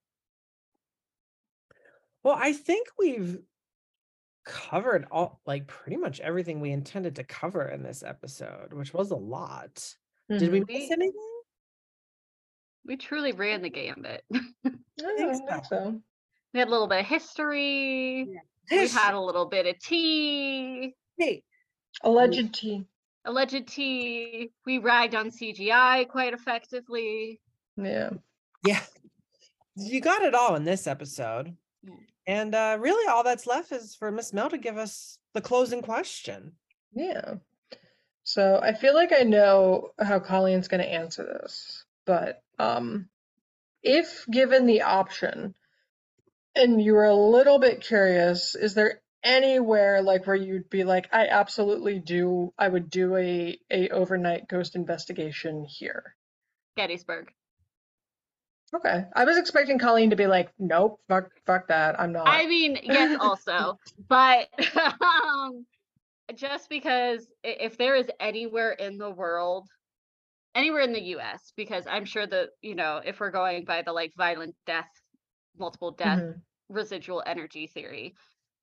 Well, 2.24 2.38
I 2.40 2.54
think 2.54 2.88
we've 2.98 3.40
covered 4.46 5.08
all 5.12 5.42
like 5.46 5.68
pretty 5.68 5.98
much 5.98 6.20
everything 6.20 6.60
we 6.60 6.72
intended 6.72 7.16
to 7.16 7.24
cover 7.24 7.68
in 7.68 7.82
this 7.84 8.04
episode, 8.04 8.74
which 8.74 8.94
was 8.94 9.12
a 9.12 9.16
lot. 9.16 9.96
Did 10.30 10.52
we 10.52 10.62
Mhm. 10.62 10.68
miss 10.68 10.92
anything? 10.92 11.42
We 12.86 12.98
truly 12.98 13.32
ran 13.32 13.62
the 13.62 13.70
gambit. 13.70 14.24
I 14.34 14.38
think 15.00 15.48
think 15.48 15.66
so. 15.66 16.02
We 16.54 16.60
had 16.60 16.68
a 16.68 16.72
little 16.72 16.88
bit 16.88 17.00
of 17.02 17.06
history. 17.06 18.26
We 18.26 18.40
History. 18.78 19.00
had 19.00 19.14
a 19.14 19.20
little 19.20 19.46
bit 19.46 19.66
of 19.68 19.78
tea, 19.80 20.96
Hey, 21.18 21.44
Alleged 22.04 22.54
tea. 22.54 22.86
alleged 23.26 23.68
tea. 23.68 24.52
We 24.66 24.78
ragged 24.80 25.16
on 25.16 25.30
CGI 25.32 26.08
quite 26.10 26.34
effectively. 26.34 27.40
Yeah. 27.78 28.12
yeah, 28.66 28.84
you 29.76 30.00
got 30.02 30.24
it 30.24 30.34
all 30.34 30.56
in 30.56 30.64
this 30.64 30.88
episode. 30.88 31.56
Mm. 31.86 32.06
And 32.28 32.56
uh 32.56 32.78
really 32.80 33.08
all 33.08 33.24
that's 33.24 33.46
left 33.48 33.72
is 33.72 33.96
for 33.96 34.12
Miss 34.12 34.34
Mel 34.34 34.50
to 34.50 34.58
give 34.58 34.78
us 34.78 35.20
the 35.34 35.42
closing 35.42 35.82
question. 35.82 36.54
Yeah. 36.94 37.36
So 38.26 38.60
I 38.62 38.74
feel 38.74 38.96
like 38.96 39.14
I 39.14 39.22
know 39.22 39.92
how 40.00 40.18
Colleen's 40.20 40.68
going 40.68 40.82
to 40.82 40.92
answer 40.92 41.24
this, 41.24 41.86
but 42.08 42.42
um, 42.58 43.08
if 43.84 44.26
given 44.30 44.66
the 44.66 44.82
option 44.82 45.54
and 46.56 46.82
you 46.82 46.96
were 46.96 47.06
a 47.06 47.16
little 47.16 47.60
bit 47.60 47.82
curious, 47.82 48.56
is 48.56 48.74
there 48.74 49.00
anywhere 49.24 50.02
like 50.02 50.26
where 50.26 50.36
you'd 50.36 50.72
be 50.72 50.84
like, 50.84 51.08
I 51.14 51.28
absolutely 51.28 52.00
do, 52.00 52.52
I 52.58 52.68
would 52.68 52.90
do 52.90 53.16
a 53.16 53.60
a 53.70 53.90
overnight 53.90 54.48
ghost 54.48 54.76
investigation 54.76 55.64
here? 55.64 56.16
Gettysburg. 56.76 57.32
Okay. 58.76 59.06
I 59.16 59.24
was 59.26 59.38
expecting 59.38 59.78
Colleen 59.78 60.10
to 60.10 60.16
be 60.16 60.26
like, 60.26 60.50
nope, 60.58 61.00
fuck, 61.08 61.30
fuck 61.46 61.68
that. 61.68 62.00
I'm 62.00 62.12
not. 62.12 62.28
I 62.28 62.48
mean, 62.48 62.80
yes, 62.82 63.20
also, 63.22 63.78
but 64.10 64.50
um, 64.76 65.68
just 66.34 66.70
because 66.70 67.32
if 67.44 67.78
there 67.78 67.96
is 67.96 68.10
anywhere 68.20 68.72
in 68.72 68.98
the 68.98 69.10
world, 69.12 69.68
anywhere 70.56 70.82
in 70.82 70.94
the 70.94 71.02
US, 71.16 71.54
because 71.56 71.88
I'm 71.88 72.06
sure 72.06 72.28
that, 72.28 72.52
you 72.62 72.76
know, 72.76 72.98
if 73.04 73.20
we're 73.20 73.32
going 73.32 73.66
by 73.66 73.82
the 73.82 73.94
like 73.94 74.14
violent 74.18 74.56
death, 74.66 74.90
multiple 75.58 75.92
death 75.92 76.24
Mhm. 76.24 76.46
residual 76.70 77.24
energy 77.26 77.68
theory, 77.68 78.16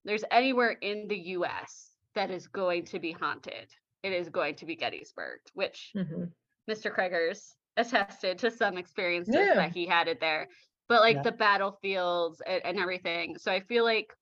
there's 0.05 0.25
anywhere 0.31 0.73
in 0.73 1.09
the 1.09 1.19
US 1.37 1.97
that 2.15 2.31
is 2.31 2.49
going 2.49 2.87
to 2.87 2.99
be 3.01 3.13
haunted. 3.13 3.71
It 4.03 4.13
is 4.13 4.31
going 4.31 4.57
to 4.57 4.67
be 4.67 4.77
Gettysburg, 4.77 5.41
which 5.55 5.95
Mhm. 5.95 6.33
Mr. 6.67 6.91
Craigers 6.91 7.57
attested 7.77 8.39
to 8.39 8.51
some 8.51 8.79
experiences 8.79 9.53
Yeah. 9.53 9.55
that 9.55 9.73
he 9.73 9.87
had 9.87 10.09
it 10.09 10.21
there. 10.21 10.49
But 10.89 11.01
like 11.01 11.23
Yeah. 11.23 11.25
the 11.25 11.33
battlefields 11.33 12.41
and, 12.47 12.65
and 12.65 12.79
everything. 12.79 13.39
So 13.39 13.53
I 13.53 13.61
feel 13.61 13.85
like 13.85 14.13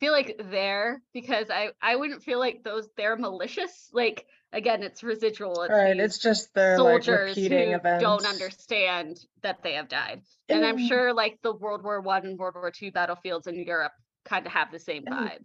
feel 0.00 0.12
like 0.12 0.40
there 0.50 1.02
because 1.12 1.50
I 1.50 1.70
I 1.82 1.96
wouldn't 1.96 2.22
feel 2.22 2.38
like 2.38 2.62
those 2.62 2.88
they're 2.96 3.16
malicious. 3.16 3.90
Like 3.92 4.26
again, 4.52 4.82
it's 4.82 5.02
residual. 5.02 5.62
It's 5.62 5.72
Right. 5.72 5.96
It's 5.98 6.18
just 6.18 6.52
they're 6.54 6.78
like 6.78 7.02
soldiers 7.04 7.36
repeating 7.36 7.70
who 7.70 7.74
events. 7.76 8.02
don't 8.02 8.26
understand 8.26 9.18
that 9.42 9.62
they 9.62 9.74
have 9.74 9.88
died. 9.88 10.22
And 10.48 10.64
I'm 10.64 10.78
sure 10.86 11.12
like 11.12 11.38
the 11.42 11.52
World 11.54 11.82
War 11.82 12.00
One 12.00 12.24
and 12.26 12.38
World 12.38 12.54
War 12.54 12.70
Two 12.70 12.90
battlefields 12.92 13.46
in 13.46 13.56
Europe 13.56 13.92
kind 14.24 14.46
of 14.46 14.52
have 14.52 14.70
the 14.72 14.78
same 14.78 15.04
vibe. 15.04 15.44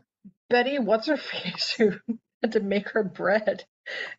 Betty, 0.49 0.79
what's 0.79 1.07
her 1.07 1.17
face 1.17 1.73
who 1.77 1.93
had 2.41 2.53
to 2.53 2.59
make 2.59 2.89
her 2.89 3.03
bread 3.03 3.63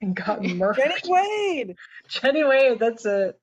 and 0.01 0.15
got 0.17 0.43
murdered? 0.43 0.83
Jenny 0.83 1.01
Wade. 1.07 1.77
Jenny 2.09 2.45
Wade, 2.45 2.79
that's 2.79 3.05
it. 3.05 3.39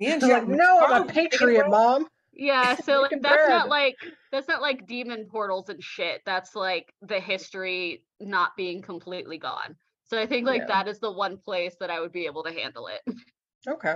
Me 0.00 0.06
and 0.12 0.20
She's 0.22 0.30
like, 0.30 0.48
no, 0.48 0.80
I'm 0.80 1.02
a 1.02 1.06
patriot, 1.06 1.66
away." 1.66 1.70
mom. 1.70 2.08
Yeah, 2.42 2.74
so 2.74 3.02
like 3.02 3.22
that's 3.22 3.48
not 3.48 3.68
like 3.68 3.96
that's 4.32 4.48
not 4.48 4.60
like 4.60 4.88
demon 4.88 5.26
portals 5.30 5.68
and 5.68 5.82
shit. 5.82 6.22
That's 6.26 6.56
like 6.56 6.92
the 7.00 7.20
history 7.20 8.04
not 8.18 8.56
being 8.56 8.82
completely 8.82 9.38
gone. 9.38 9.76
So 10.06 10.18
I 10.18 10.26
think 10.26 10.44
like 10.46 10.62
Yeah. 10.62 10.66
that 10.66 10.88
is 10.88 10.98
the 10.98 11.12
one 11.12 11.38
place 11.38 11.76
that 11.78 11.88
I 11.88 12.00
would 12.00 12.10
be 12.10 12.26
able 12.26 12.42
to 12.42 12.52
handle 12.52 12.88
it. 12.88 13.00
Okay. 13.68 13.94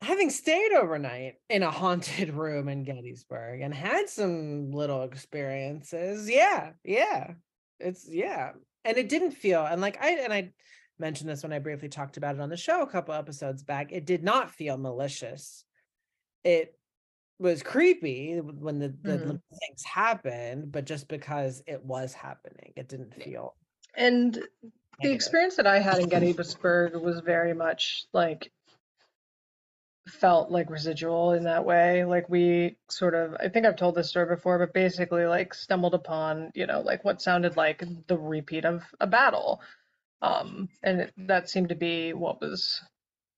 having 0.00 0.30
stayed 0.30 0.72
overnight 0.72 1.34
in 1.50 1.62
a 1.62 1.70
haunted 1.70 2.30
room 2.34 2.66
in 2.68 2.82
Gettysburg 2.82 3.60
and 3.60 3.74
had 3.74 4.08
some 4.08 4.70
little 4.72 5.02
experiences, 5.02 6.30
yeah, 6.30 6.70
yeah, 6.82 7.32
it's 7.78 8.08
yeah, 8.10 8.52
and 8.86 8.96
it 8.96 9.10
didn't 9.10 9.32
feel 9.32 9.66
and 9.66 9.82
like 9.82 10.02
I 10.02 10.12
and 10.12 10.32
I 10.32 10.52
mentioned 10.98 11.30
this 11.30 11.42
when 11.42 11.52
I 11.52 11.58
briefly 11.58 11.88
talked 11.88 12.16
about 12.16 12.34
it 12.34 12.40
on 12.40 12.48
the 12.48 12.56
show 12.56 12.82
a 12.82 12.86
couple 12.86 13.14
episodes 13.14 13.62
back. 13.62 13.92
It 13.92 14.04
did 14.04 14.22
not 14.22 14.50
feel 14.50 14.76
malicious. 14.76 15.64
It 16.44 16.78
was 17.38 17.62
creepy 17.62 18.38
when 18.38 18.78
the, 18.78 18.88
the 18.88 19.18
Mhm. 19.18 19.40
things 19.60 19.84
happened, 19.84 20.72
but 20.72 20.84
just 20.86 21.08
because 21.08 21.62
it 21.66 21.84
was 21.84 22.12
happening, 22.12 22.72
it 22.76 22.88
didn't 22.88 23.14
feel 23.14 23.54
And 23.94 24.42
the 25.02 25.12
experience 25.12 25.56
that 25.56 25.66
I 25.66 25.78
had 25.78 25.98
in 26.00 26.08
Gettysburg 26.08 26.96
was 26.96 27.20
very 27.20 27.54
much 27.54 28.06
like 28.12 28.50
felt 30.08 30.50
like 30.50 30.70
residual 30.70 31.32
in 31.32 31.44
that 31.44 31.64
way. 31.64 32.04
Like 32.04 32.28
we 32.28 32.76
sort 32.88 33.14
of, 33.14 33.36
I 33.38 33.48
think 33.48 33.66
I've 33.66 33.76
told 33.76 33.94
this 33.94 34.08
story 34.08 34.34
before, 34.34 34.58
but 34.58 34.72
basically 34.72 35.26
like 35.26 35.54
stumbled 35.54 35.94
upon, 35.94 36.50
you 36.54 36.66
know, 36.66 36.80
like 36.80 37.04
what 37.04 37.22
sounded 37.22 37.56
like 37.56 37.84
the 38.06 38.18
repeat 38.18 38.64
of 38.64 38.82
a 39.00 39.06
battle. 39.06 39.60
Um, 40.20 40.68
and 40.82 41.00
it, 41.02 41.12
that 41.16 41.48
seemed 41.48 41.68
to 41.68 41.74
be 41.74 42.12
what 42.12 42.40
was 42.40 42.82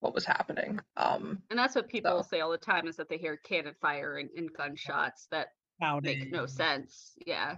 what 0.01 0.15
was 0.15 0.25
happening. 0.25 0.81
Um, 0.97 1.43
And 1.51 1.59
that's 1.59 1.75
what 1.75 1.89
people 1.89 2.23
say 2.23 2.41
all 2.41 2.51
the 2.51 2.59
time 2.59 2.89
is 2.89 2.97
that 2.97 3.09
they 3.09 3.19
hear 3.19 3.37
cannon 3.37 3.75
fire 3.81 4.17
and, 4.17 4.31
and 4.37 4.51
gunshots 4.53 5.29
that 5.31 5.49
make 6.03 6.33
no 6.33 6.47
sense. 6.47 7.13
Yeah. 7.27 7.57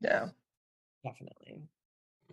yeah. 0.00 0.26
definitely. 1.02 1.62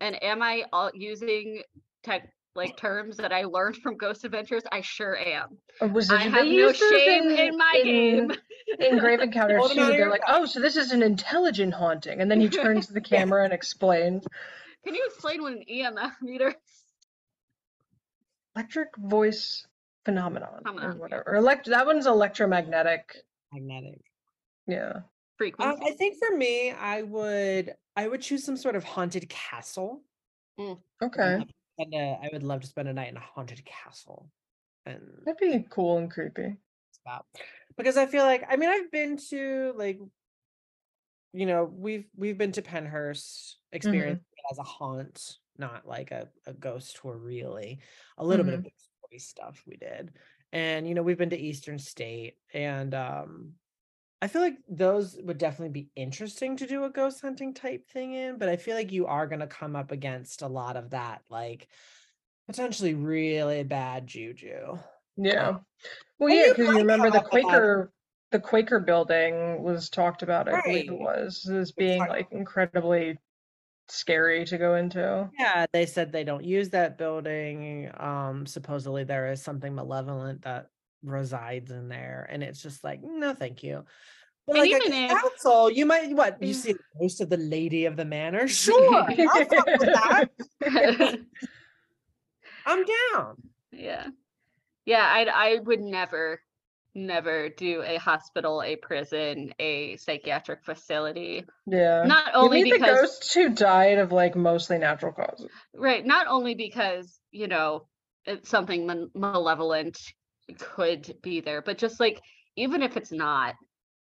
And 0.02 0.22
am 0.22 0.42
I 0.42 0.66
all 0.74 0.92
using 0.94 1.62
tech 2.04 2.30
like 2.54 2.78
terms 2.78 3.18
that 3.18 3.32
I 3.32 3.44
learned 3.44 3.78
from 3.78 3.98
Ghost 3.98 4.26
Adventures? 4.26 4.64
I 4.72 4.82
sure 4.82 5.18
am. 5.18 5.58
Or 5.80 5.88
was 5.88 6.10
I 6.10 6.24
have 6.24 6.46
no 6.46 6.72
shame 6.74 7.30
in 7.30 7.58
my 7.58 7.82
game. 7.82 8.32
in 8.80 8.98
Grave 8.98 9.22
Encounters 9.22 9.60
Hold 9.60 9.72
'em 9.72 9.78
too, 9.78 9.84
out 9.84 9.92
of 9.92 9.98
they're 9.98 10.10
like, 10.10 10.24
oh, 10.28 10.46
so 10.46 10.60
this 10.60 10.76
is 10.76 10.92
an 10.92 11.02
intelligent 11.02 11.74
haunting, 11.74 12.20
and 12.20 12.30
then 12.30 12.42
he 12.42 12.50
turns 12.64 12.88
to 12.88 12.94
the 12.94 13.02
camera 13.02 13.44
and 13.44 13.54
explains 13.54 14.26
Can 14.86 14.96
you 14.96 15.04
explain 15.08 15.42
what 15.42 15.54
an 15.54 15.64
EMF 15.70 16.14
meter 16.22 16.50
is? 16.50 16.56
electric 18.56 18.96
voice 18.98 19.66
phenomenon 20.06 20.62
or 20.66 20.94
whatever. 20.94 21.24
Or 21.28 21.36
elect 21.36 21.66
that 21.68 21.86
one's 21.86 22.06
electromagnetic. 22.06 23.14
Magnetic. 23.52 24.00
Yeah. 24.68 24.94
Um, 24.96 25.04
Frequency. 25.38 25.82
I 25.86 25.92
think 25.92 26.16
for 26.18 26.38
me, 26.38 26.72
I 26.72 27.02
would 27.02 27.74
I 27.98 28.08
would 28.08 28.22
choose 28.22 28.46
some 28.46 28.56
sort 28.56 28.78
of 28.78 28.86
haunted 28.86 29.28
castle. 29.28 30.02
Okay. 30.58 31.46
And 31.78 31.94
uh, 31.94 31.98
I 31.98 32.30
would 32.32 32.44
love 32.44 32.62
to 32.62 32.68
spend 32.68 32.88
a 32.88 32.94
night 32.94 33.10
in 33.10 33.18
a 33.18 33.22
haunted 33.36 33.66
castle. 33.66 34.30
And 34.86 35.02
That'd 35.26 35.40
be 35.40 35.66
cool 35.70 35.98
and 35.98 36.10
creepy. 36.10 36.56
about 37.06 37.26
because 37.76 37.98
I 37.98 38.06
feel 38.06 38.24
like 38.24 38.46
I 38.50 38.56
mean 38.56 38.70
I've 38.70 38.90
been 38.92 39.18
to 39.32 39.74
like 39.76 40.00
you 41.34 41.46
know 41.46 41.70
we've 41.76 42.06
we've 42.16 42.38
been 42.38 42.54
to 42.54 42.62
Pennhurst 42.62 43.56
experiencing 43.74 44.24
it 44.35 44.35
as 44.52 44.58
a 44.58 44.64
haunt 44.64 45.38
not 45.58 45.88
like 45.88 46.12
a, 46.12 46.28
a 46.46 46.54
ghost 46.54 47.00
tour 47.02 47.18
really. 47.18 47.80
A 48.18 48.26
little 48.26 48.46
bit 48.46 48.56
of 48.56 48.62
story 48.62 49.20
stuff 49.20 49.64
we 49.66 49.78
did. 49.78 50.12
And 50.52 50.88
you 50.88 50.94
know 50.96 51.02
we've 51.02 51.18
been 51.18 51.30
to 51.30 51.40
Eastern 51.40 51.80
State 51.80 52.36
and 52.54 52.94
um 52.94 53.54
I 54.22 54.28
feel 54.28 54.42
like 54.42 54.58
those 54.68 55.18
would 55.22 55.38
definitely 55.38 55.74
be 55.82 55.90
interesting 55.96 56.58
to 56.58 56.68
do 56.68 56.86
a 56.86 56.90
ghost 56.90 57.22
hunting 57.22 57.54
type 57.54 57.88
thing 57.90 58.14
in 58.14 58.38
but 58.38 58.50
I 58.50 58.58
feel 58.58 58.76
like 58.76 58.92
you 58.92 59.06
are 59.08 59.28
going 59.28 59.42
to 59.42 59.48
come 59.48 59.76
up 59.76 59.92
against 59.92 60.42
a 60.42 60.48
lot 60.48 60.78
of 60.78 60.92
that 60.92 61.22
like 61.30 61.68
potentially 62.48 62.94
really 62.94 63.64
bad 63.64 64.08
juju. 64.08 64.78
Yeah. 65.18 65.58
Well, 66.20 66.30
yeah, 66.30 66.50
because 66.50 66.68
you 66.68 66.78
remember 66.78 67.10
the 67.10 67.20
up 67.20 67.34
with 67.34 67.44
that- 67.44 67.48
Quaker, 67.48 67.92
the 68.32 68.40
Quaker 68.40 68.80
building 68.80 69.64
was 69.64 69.90
talked 69.90 70.24
about, 70.24 70.48
I 70.50 70.62
believe 70.62 70.92
it 70.92 71.00
was, 71.00 71.50
as 71.50 71.72
being 71.72 72.00
like 72.00 72.28
incredibly 72.32 73.18
scary 73.88 74.46
to 74.46 74.58
go 74.58 74.76
into. 74.76 75.30
Yeah, 75.40 75.66
they 75.74 75.86
said 75.86 76.12
they 76.12 76.24
don't 76.24 76.44
use 76.44 76.70
that 76.70 76.98
building. 76.98 77.92
Um, 77.98 78.46
supposedly 78.46 79.04
there 79.04 79.32
is 79.32 79.42
something 79.42 79.74
malevolent 79.76 80.42
that 80.44 80.68
resides 81.04 81.72
in 81.72 81.88
there, 81.90 82.28
and 82.30 82.44
it's 82.44 82.62
just 82.62 82.84
like, 82.84 83.02
no, 83.04 83.34
thank 83.34 83.64
you. 83.64 83.84
But 84.48 84.58
And 84.58 84.70
like 84.72 84.82
a 84.82 84.86
even 84.86 84.94
if- 84.94 85.12
castle, 85.12 85.72
you 85.72 85.86
might 85.86 86.16
what 86.16 86.42
you 86.42 86.54
see 86.54 86.74
the 86.74 86.80
ghost 87.02 87.20
of 87.22 87.30
the 87.30 87.38
lady 87.38 87.86
of 87.86 87.96
the 87.98 88.06
manor. 88.06 88.48
Sure, 88.48 88.96
I'll 88.96 89.06
fuck 89.08 89.66
that. 89.66 90.30
I'm 92.66 92.86
down. 92.86 93.36
Yeah. 93.72 94.08
Yeah, 94.86 95.02
I 95.04 95.26
I 95.26 95.60
would 95.60 95.82
never 95.82 96.40
never 96.96 97.50
do 97.50 97.84
a 97.86 97.98
hospital, 97.98 98.64
a 98.64 98.76
prison, 98.78 99.54
a 99.60 99.98
psychiatric 99.98 100.64
facility. 100.64 101.44
Yeah. 101.68 102.04
Not 102.06 102.32
only 102.34 102.64
meet 102.64 102.80
the 102.80 102.86
ghosts 102.86 103.34
who 103.34 103.50
died 103.50 104.00
of 104.00 104.12
like 104.12 104.36
mostly 104.36 104.78
natural 104.78 105.12
causes. 105.12 105.50
right, 105.76 106.06
not 106.06 106.28
only 106.28 106.56
because, 106.56 107.20
you 107.32 107.48
know, 107.48 107.88
it's 108.26 108.50
something 108.50 109.10
malevolent 109.14 109.98
could 110.60 111.16
be 111.22 111.42
there, 111.42 111.62
but 111.62 111.78
just 111.78 112.00
like 112.00 112.22
even 112.56 112.82
if 112.82 112.98
it's 112.98 113.12
not, 113.12 113.56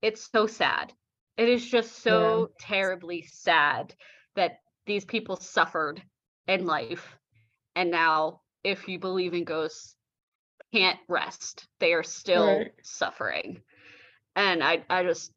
it's 0.01 0.29
so 0.31 0.45
sad. 0.45 0.91
It 1.37 1.47
is 1.49 1.67
just 1.67 2.03
so 2.03 2.49
terribly 2.59 3.23
sad 3.27 3.95
that 4.35 4.57
these 4.85 5.05
people 5.05 5.37
suffered 5.37 6.01
in 6.47 6.65
life 6.65 7.17
and 7.75 7.91
now 7.91 8.41
if 8.63 8.87
you 8.87 8.99
believe 8.99 9.33
in 9.33 9.43
ghosts 9.43 9.95
can't 10.73 10.99
rest. 11.07 11.65
They 11.79 11.93
are 11.93 12.03
still 12.03 12.45
Right. 12.59 12.71
suffering. 12.83 13.61
And 14.35 14.63
I 14.63 14.83
I 14.89 15.03
just 15.03 15.31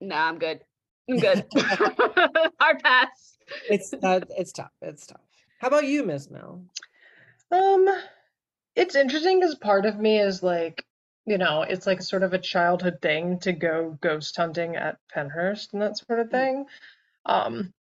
nah, 0.00 0.28
I'm 0.28 0.38
good. 0.38 0.60
I'm 1.08 1.16
good. 1.20 1.44
Hard 1.56 2.82
pass. 2.82 3.38
It's 3.68 3.92
uh, 3.94 4.20
it's 4.36 4.52
tough. 4.52 4.72
It's 4.82 5.06
tough. 5.06 5.20
How 5.60 5.68
about 5.68 5.86
you, 5.86 6.04
Miss 6.04 6.30
Mel? 6.30 6.62
Um, 7.50 7.88
it's 8.76 8.94
interesting 8.94 9.40
because 9.40 9.54
part 9.56 9.86
of 9.86 9.98
me 9.98 10.20
is 10.20 10.42
like, 10.42 10.84
you 11.26 11.38
know, 11.38 11.62
it's 11.62 11.86
like 11.86 12.02
sort 12.02 12.22
of 12.22 12.32
a 12.34 12.38
childhood 12.38 12.98
thing 13.02 13.38
to 13.40 13.52
go 13.52 13.96
ghost 14.00 14.36
hunting 14.36 14.76
at 14.76 14.98
Pennhurst 15.14 15.72
and 15.72 15.82
that 15.82 15.98
sort 15.98 16.20
of 16.20 16.30
thing. 16.30 16.66
Um, 17.26 17.72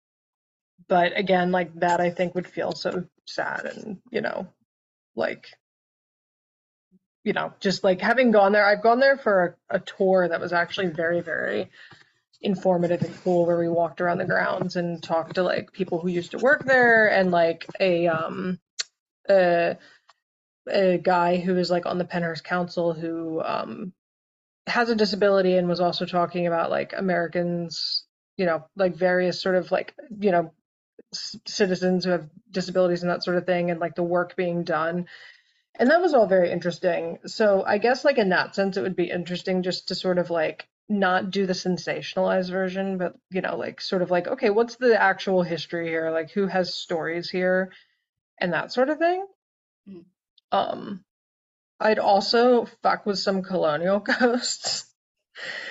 but 0.87 1.17
again, 1.17 1.51
like 1.51 1.73
that 1.79 1.99
I 1.99 2.09
think 2.09 2.33
would 2.35 2.47
feel 2.47 2.71
so 2.71 3.05
sad 3.27 3.65
and, 3.65 3.97
you 4.11 4.21
know, 4.21 4.47
like, 5.15 5.47
you 7.27 7.33
know, 7.33 7.51
just 7.59 7.83
like 7.83 7.99
having 7.99 8.31
gone 8.31 8.53
there, 8.53 8.65
I've 8.65 8.81
gone 8.81 9.01
there 9.01 9.17
for 9.17 9.57
a, 9.69 9.75
a 9.75 9.79
tour 9.81 10.29
that 10.29 10.39
was 10.39 10.53
actually 10.53 10.87
very, 10.87 11.19
very 11.19 11.69
informative 12.41 13.01
and 13.01 13.13
cool 13.21 13.45
where 13.45 13.59
we 13.59 13.67
walked 13.67 13.99
around 13.99 14.19
the 14.19 14.25
grounds 14.25 14.77
and 14.77 15.03
talked 15.03 15.35
to 15.35 15.43
like 15.43 15.73
people 15.73 15.99
who 15.99 16.07
used 16.07 16.31
to 16.31 16.37
work 16.37 16.63
there 16.63 17.07
and 17.11 17.29
like 17.29 17.65
a 17.81 18.07
um 18.07 18.59
a, 19.29 19.75
a 20.71 20.97
guy 20.99 21.35
who 21.35 21.57
is 21.57 21.69
like 21.69 21.85
on 21.85 21.97
the 21.97 22.05
Pennhurst 22.05 22.45
Council 22.45 22.93
who 22.93 23.41
um 23.43 23.91
has 24.65 24.89
a 24.89 24.95
disability 24.95 25.57
and 25.57 25.67
was 25.67 25.81
also 25.81 26.05
talking 26.05 26.47
about 26.47 26.69
like 26.69 26.93
Americans, 26.95 28.05
you 28.37 28.45
know, 28.45 28.65
like 28.77 28.95
various 28.95 29.41
sort 29.41 29.55
of 29.55 29.69
like, 29.69 29.93
you 30.17 30.31
know, 30.31 30.53
c- 31.13 31.41
citizens 31.45 32.05
who 32.05 32.11
have 32.11 32.29
disabilities 32.51 33.01
and 33.01 33.11
that 33.11 33.25
sort 33.25 33.35
of 33.35 33.45
thing 33.45 33.69
and 33.69 33.81
like 33.81 33.95
the 33.95 34.03
work 34.03 34.37
being 34.37 34.63
done. 34.63 35.07
And 35.77 35.89
that 35.91 36.01
was 36.01 36.13
all 36.13 36.27
very 36.27 36.51
interesting. 36.51 37.19
So 37.27 37.63
I 37.65 37.77
guess 37.77 38.03
like 38.03 38.17
in 38.17 38.29
that 38.29 38.55
sense 38.55 38.77
it 38.77 38.81
would 38.81 38.95
be 38.95 39.09
interesting 39.11 39.63
just 39.63 39.87
to 39.89 39.95
sort 39.95 40.17
of 40.17 40.29
like 40.29 40.67
not 40.89 41.31
do 41.31 41.45
the 41.45 41.53
sensationalized 41.53 42.49
version, 42.49 42.97
but 42.97 43.15
you 43.29 43.41
know, 43.41 43.57
like 43.57 43.81
sort 43.81 44.01
of 44.01 44.09
like, 44.09 44.27
okay, 44.27 44.49
what's 44.49 44.75
the 44.77 44.99
actual 44.99 45.43
history 45.43 45.87
here? 45.87 46.09
Like 46.11 46.31
who 46.31 46.47
has 46.47 46.73
stories 46.73 47.29
here 47.29 47.71
and 48.39 48.53
that 48.53 48.71
sort 48.71 48.89
of 48.89 48.97
thing. 48.97 49.25
Mm. 49.89 50.05
Um 50.51 51.03
I'd 51.79 51.99
also 51.99 52.65
fuck 52.81 53.05
with 53.05 53.19
some 53.19 53.43
colonial 53.43 53.99
ghosts 54.19 54.85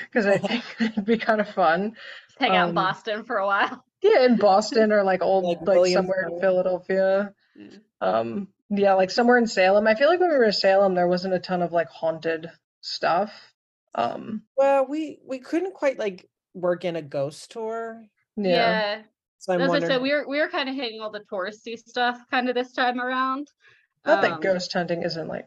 because 0.04 0.26
I 0.26 0.38
think 0.38 0.64
it'd 0.80 1.04
be 1.04 1.18
kind 1.18 1.40
of 1.40 1.48
fun. 1.48 1.96
Hang 2.38 2.50
out 2.54 2.64
in 2.64 2.68
Um, 2.70 2.74
Boston 2.74 3.24
for 3.24 3.38
a 3.38 3.46
while. 3.46 3.82
Yeah, 4.02 4.24
in 4.24 4.36
Boston 4.36 4.92
or 4.92 5.02
like 5.02 5.22
old, 5.30 5.44
Like 5.66 5.76
like, 5.78 5.92
somewhere 5.92 6.28
in 6.30 6.38
Philadelphia. 6.40 7.34
Mm. 7.58 7.80
Um, 8.00 8.48
yeah, 8.70 8.94
like 8.94 9.10
somewhere 9.10 9.38
in 9.38 9.46
Salem. 9.46 9.86
I 9.86 9.94
feel 9.94 10.08
like 10.08 10.20
when 10.20 10.30
we 10.30 10.36
were 10.36 10.44
in 10.44 10.52
Salem, 10.52 10.94
there 10.94 11.08
wasn't 11.08 11.34
a 11.34 11.38
ton 11.38 11.62
of 11.62 11.72
like 11.72 11.88
haunted 11.88 12.50
stuff. 12.80 13.32
Um, 13.94 14.42
Well, 14.56 14.86
we 14.86 15.18
we 15.24 15.38
couldn't 15.38 15.74
quite 15.74 15.98
like 15.98 16.28
work 16.54 16.84
in 16.84 16.96
a 16.96 17.02
ghost 17.02 17.50
tour. 17.52 18.02
yeah. 18.36 18.44
Yeah. 18.44 19.02
So 19.38 19.52
I'm 19.54 19.60
As 19.60 19.70
I 19.70 19.80
said, 19.80 20.02
we 20.02 20.12
were 20.12 20.26
we 20.28 20.38
were 20.40 20.48
kind 20.48 20.68
of 20.68 20.74
hitting 20.74 21.00
all 21.00 21.10
the 21.10 21.24
touristy 21.30 21.78
stuff 21.78 22.18
kind 22.30 22.48
of 22.48 22.54
this 22.54 22.72
time 22.72 23.00
around. 23.00 23.48
Not 24.04 24.22
that 24.22 24.32
Um, 24.32 24.40
ghost 24.40 24.72
hunting 24.72 25.02
isn't 25.02 25.28
like 25.28 25.46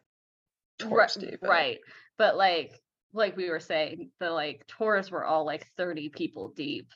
Ri- 0.81 0.87
touristy, 0.87 1.37
but 1.41 1.49
right 1.49 1.79
but 2.17 2.37
like 2.37 2.79
like 3.13 3.35
we 3.35 3.49
were 3.49 3.59
saying 3.59 4.11
the 4.19 4.29
like 4.31 4.65
tours 4.67 5.09
were 5.11 5.25
all 5.25 5.45
like 5.45 5.65
30 5.77 6.09
people 6.09 6.49
deep 6.49 6.91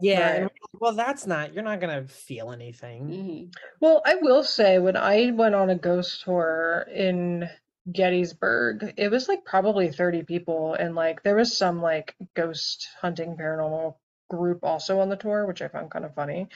yeah. 0.00 0.30
Right. 0.30 0.40
and 0.42 0.50
well, 0.80 0.92
that's 0.92 1.26
not. 1.26 1.54
You're 1.54 1.64
not 1.64 1.80
gonna 1.80 2.06
feel 2.06 2.52
anything. 2.52 3.06
Mhm. 3.08 3.54
Well, 3.80 4.02
I 4.04 4.16
will 4.16 4.42
say 4.44 4.78
when 4.78 4.96
I 4.96 5.30
went 5.32 5.54
on 5.54 5.70
a 5.70 5.74
ghost 5.76 6.22
tour 6.24 6.86
in 6.92 7.48
Gettysburg, 7.90 8.94
it 8.96 9.10
was 9.10 9.28
like 9.28 9.44
probably 9.44 9.90
30 9.92 10.22
people 10.22 10.74
and 10.74 10.94
like 10.94 11.22
there 11.22 11.36
was 11.36 11.56
some 11.56 11.80
like 11.82 12.14
ghost 12.34 12.88
hunting 13.00 13.36
paranormal 13.36 13.96
group 14.28 14.60
also 14.64 15.00
on 15.00 15.08
the 15.08 15.16
tour, 15.16 15.46
which 15.46 15.62
I 15.62 15.68
found 15.68 15.90
kind 15.90 16.04
of 16.04 16.14
funny. 16.14 16.48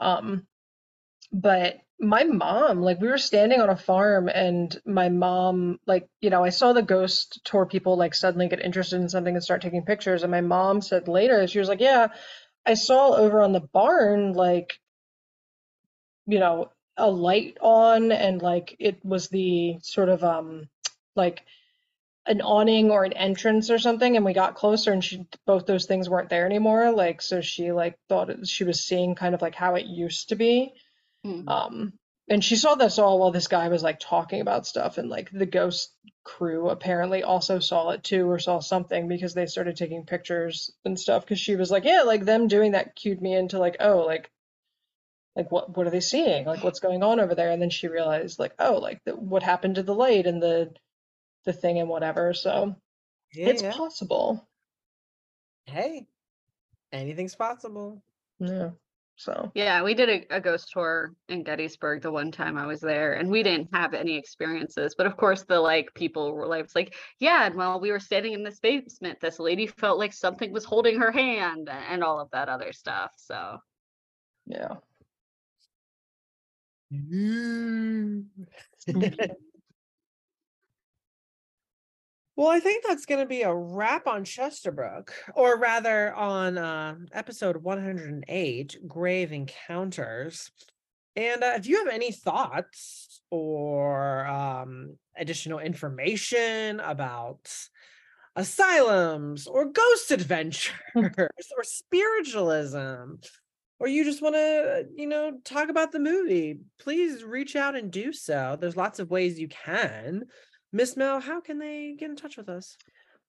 Um 0.00 0.46
but 1.32 1.76
my 2.00 2.22
mom, 2.24 2.80
like 2.80 3.00
we 3.00 3.08
were 3.08 3.18
standing 3.18 3.60
on 3.60 3.70
a 3.70 3.76
farm 3.76 4.28
and 4.28 4.80
my 4.86 5.08
mom, 5.08 5.78
like, 5.86 6.08
you 6.20 6.30
know, 6.30 6.44
I 6.44 6.50
saw 6.50 6.72
the 6.72 6.82
ghost 6.82 7.40
tour 7.44 7.66
people 7.66 7.96
like 7.96 8.14
suddenly 8.14 8.48
get 8.48 8.60
interested 8.64 9.00
in 9.00 9.08
something 9.08 9.34
and 9.34 9.42
start 9.42 9.62
taking 9.62 9.84
pictures. 9.84 10.22
And 10.22 10.30
my 10.30 10.40
mom 10.40 10.80
said 10.80 11.08
later, 11.08 11.46
she 11.48 11.58
was 11.58 11.68
like, 11.68 11.80
Yeah, 11.80 12.08
I 12.68 12.74
saw 12.74 13.14
over 13.14 13.40
on 13.40 13.52
the 13.52 13.60
barn, 13.60 14.34
like, 14.34 14.78
you 16.26 16.38
know, 16.38 16.70
a 16.98 17.10
light 17.10 17.56
on 17.62 18.12
and 18.12 18.42
like 18.42 18.76
it 18.78 19.02
was 19.04 19.28
the 19.28 19.78
sort 19.82 20.08
of 20.08 20.22
um 20.24 20.68
like 21.16 21.44
an 22.26 22.42
awning 22.42 22.90
or 22.90 23.04
an 23.04 23.12
entrance 23.14 23.70
or 23.70 23.78
something 23.78 24.16
and 24.16 24.24
we 24.24 24.34
got 24.34 24.56
closer 24.56 24.92
and 24.92 25.02
she 25.04 25.24
both 25.46 25.64
those 25.64 25.86
things 25.86 26.10
weren't 26.10 26.28
there 26.28 26.44
anymore 26.44 26.90
like 26.90 27.22
so 27.22 27.40
she 27.40 27.72
like 27.72 27.96
thought 28.08 28.30
it, 28.30 28.46
she 28.48 28.64
was 28.64 28.84
seeing 28.84 29.14
kind 29.14 29.34
of 29.34 29.40
like 29.40 29.54
how 29.54 29.76
it 29.76 29.86
used 29.86 30.30
to 30.30 30.36
be 30.36 30.74
Mm. 31.26 31.48
um 31.48 31.92
and 32.30 32.44
she 32.44 32.56
saw 32.56 32.74
this 32.74 32.98
all 32.98 33.18
while 33.18 33.30
this 33.30 33.48
guy 33.48 33.68
was 33.68 33.82
like 33.82 33.98
talking 34.00 34.40
about 34.40 34.66
stuff 34.66 34.98
and 34.98 35.08
like 35.08 35.30
the 35.32 35.46
ghost 35.46 35.92
crew 36.24 36.68
apparently 36.68 37.22
also 37.22 37.58
saw 37.58 37.90
it 37.90 38.04
too 38.04 38.28
or 38.30 38.38
saw 38.38 38.60
something 38.60 39.08
because 39.08 39.34
they 39.34 39.46
started 39.46 39.76
taking 39.76 40.04
pictures 40.04 40.70
and 40.84 40.98
stuff 41.00 41.24
because 41.24 41.40
she 41.40 41.56
was 41.56 41.70
like 41.70 41.84
yeah 41.84 42.02
like 42.02 42.24
them 42.24 42.48
doing 42.48 42.72
that 42.72 42.94
cued 42.94 43.20
me 43.22 43.34
into 43.34 43.58
like 43.58 43.76
oh 43.80 44.04
like 44.04 44.30
like 45.36 45.52
what 45.52 45.76
what 45.76 45.86
are 45.86 45.90
they 45.90 46.00
seeing? 46.00 46.44
Like 46.44 46.64
what's 46.64 46.80
going 46.80 47.02
on 47.04 47.20
over 47.20 47.34
there? 47.34 47.50
And 47.50 47.62
then 47.62 47.70
she 47.70 47.86
realized 47.86 48.38
like 48.40 48.54
oh 48.58 48.74
like 48.74 49.02
the, 49.04 49.14
what 49.14 49.42
happened 49.44 49.76
to 49.76 49.84
the 49.84 49.94
light 49.94 50.26
and 50.26 50.42
the 50.42 50.74
the 51.44 51.52
thing 51.52 51.78
and 51.78 51.88
whatever. 51.88 52.34
So 52.34 52.74
Yeah, 53.32 53.50
it's 53.50 53.62
yeah. 53.62 53.72
possible. 53.72 54.46
Hey, 55.66 56.08
anything's 56.92 57.36
possible. 57.36 58.02
yeah 58.40 58.70
so 59.18 59.50
Yeah, 59.54 59.82
we 59.82 59.94
did 59.94 60.08
a, 60.08 60.36
a 60.36 60.40
ghost 60.40 60.70
tour 60.72 61.12
in 61.28 61.42
Gettysburg 61.42 62.02
the 62.02 62.10
one 62.12 62.30
time 62.30 62.56
I 62.56 62.66
was 62.66 62.80
there, 62.80 63.14
and 63.14 63.28
we 63.28 63.42
didn't 63.42 63.68
have 63.74 63.92
any 63.92 64.16
experiences. 64.16 64.94
But 64.96 65.06
of 65.06 65.16
course, 65.16 65.42
the 65.44 65.60
like 65.60 65.92
people 65.94 66.32
were 66.32 66.46
like, 66.46 66.64
it's 66.64 66.76
like, 66.76 66.94
yeah, 67.18 67.46
and 67.46 67.56
while 67.56 67.80
we 67.80 67.90
were 67.90 68.00
standing 68.00 68.32
in 68.32 68.44
this 68.44 68.60
basement, 68.60 69.20
this 69.20 69.40
lady 69.40 69.66
felt 69.66 69.98
like 69.98 70.12
something 70.12 70.52
was 70.52 70.64
holding 70.64 71.00
her 71.00 71.10
hand 71.10 71.68
and 71.68 72.04
all 72.04 72.20
of 72.20 72.30
that 72.30 72.48
other 72.48 72.72
stuff. 72.72 73.12
So 73.16 73.58
yeah 74.46 74.76
Well, 82.38 82.46
I 82.46 82.60
think 82.60 82.84
that's 82.86 83.04
going 83.04 83.18
to 83.18 83.26
be 83.26 83.42
a 83.42 83.52
wrap 83.52 84.06
on 84.06 84.22
Chesterbrook, 84.22 85.08
or 85.34 85.58
rather 85.58 86.14
on 86.14 86.56
uh, 86.56 86.94
episode 87.12 87.56
108, 87.56 88.76
Grave 88.86 89.32
Encounters. 89.32 90.52
And 91.16 91.42
uh, 91.42 91.54
if 91.56 91.66
you 91.66 91.78
have 91.78 91.92
any 91.92 92.12
thoughts 92.12 93.22
or 93.32 94.24
um, 94.28 94.96
additional 95.16 95.58
information 95.58 96.78
about 96.78 97.52
asylums 98.36 99.48
or 99.48 99.72
ghost 99.72 100.10
adventures 100.12 100.70
or 101.00 101.64
spiritualism, 101.64 103.14
or 103.80 103.88
you 103.88 104.04
just 104.04 104.22
want 104.22 104.36
to, 104.36 104.86
you 104.96 105.08
know, 105.08 105.38
talk 105.42 105.70
about 105.70 105.90
the 105.90 105.98
movie, 105.98 106.60
please 106.78 107.24
reach 107.24 107.56
out 107.56 107.74
and 107.74 107.90
do 107.90 108.12
so. 108.12 108.56
There's 108.60 108.76
lots 108.76 109.00
of 109.00 109.10
ways 109.10 109.40
you 109.40 109.48
can. 109.48 110.26
Miss 110.72 110.96
Mel, 110.96 111.20
how 111.20 111.40
can 111.40 111.58
they 111.58 111.94
get 111.98 112.10
in 112.10 112.16
touch 112.16 112.36
with 112.36 112.48
us? 112.48 112.76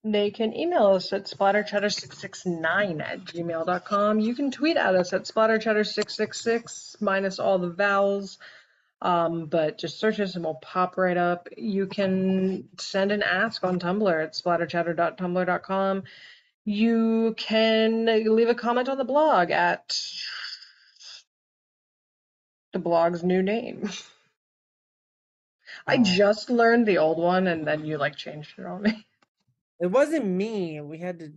They 0.03 0.31
can 0.31 0.55
email 0.55 0.87
us 0.87 1.11
at 1.11 1.25
splatterchatter669 1.25 3.01
at 3.01 3.25
gmail.com. 3.25 4.19
You 4.19 4.35
can 4.35 4.51
tweet 4.51 4.77
at 4.77 4.95
us 4.95 5.11
at 5.13 5.23
splatterchatter666 5.23 7.01
minus 7.01 7.39
all 7.39 7.59
the 7.59 7.69
vowels. 7.69 8.37
Um, 9.01 9.45
but 9.45 9.77
just 9.77 9.99
search 9.99 10.19
us 10.19 10.35
and 10.35 10.43
we'll 10.43 10.55
pop 10.55 10.97
right 10.97 11.15
up. 11.15 11.47
You 11.55 11.87
can 11.87 12.67
send 12.77 13.11
an 13.11 13.23
ask 13.23 13.63
on 13.63 13.79
Tumblr 13.79 14.23
at 14.23 14.33
splatterchatter.tumblr.com. 14.33 16.03
You 16.65 17.33
can 17.37 18.05
leave 18.35 18.49
a 18.49 18.55
comment 18.55 18.89
on 18.89 18.97
the 18.97 19.05
blog 19.05 19.51
at 19.51 19.97
the 22.73 22.79
blog's 22.79 23.23
new 23.23 23.41
name. 23.41 23.89
I 25.89 25.97
just 25.97 26.49
learned 26.49 26.87
the 26.87 26.97
old 26.97 27.17
one 27.17 27.47
and 27.47 27.65
then 27.65 27.85
you 27.85 27.97
like 27.97 28.15
changed 28.15 28.57
it 28.57 28.65
on 28.65 28.83
me. 28.83 29.05
It 29.81 29.87
wasn't 29.87 30.25
me. 30.25 30.81
We 30.81 30.97
had 30.97 31.19
to, 31.19 31.31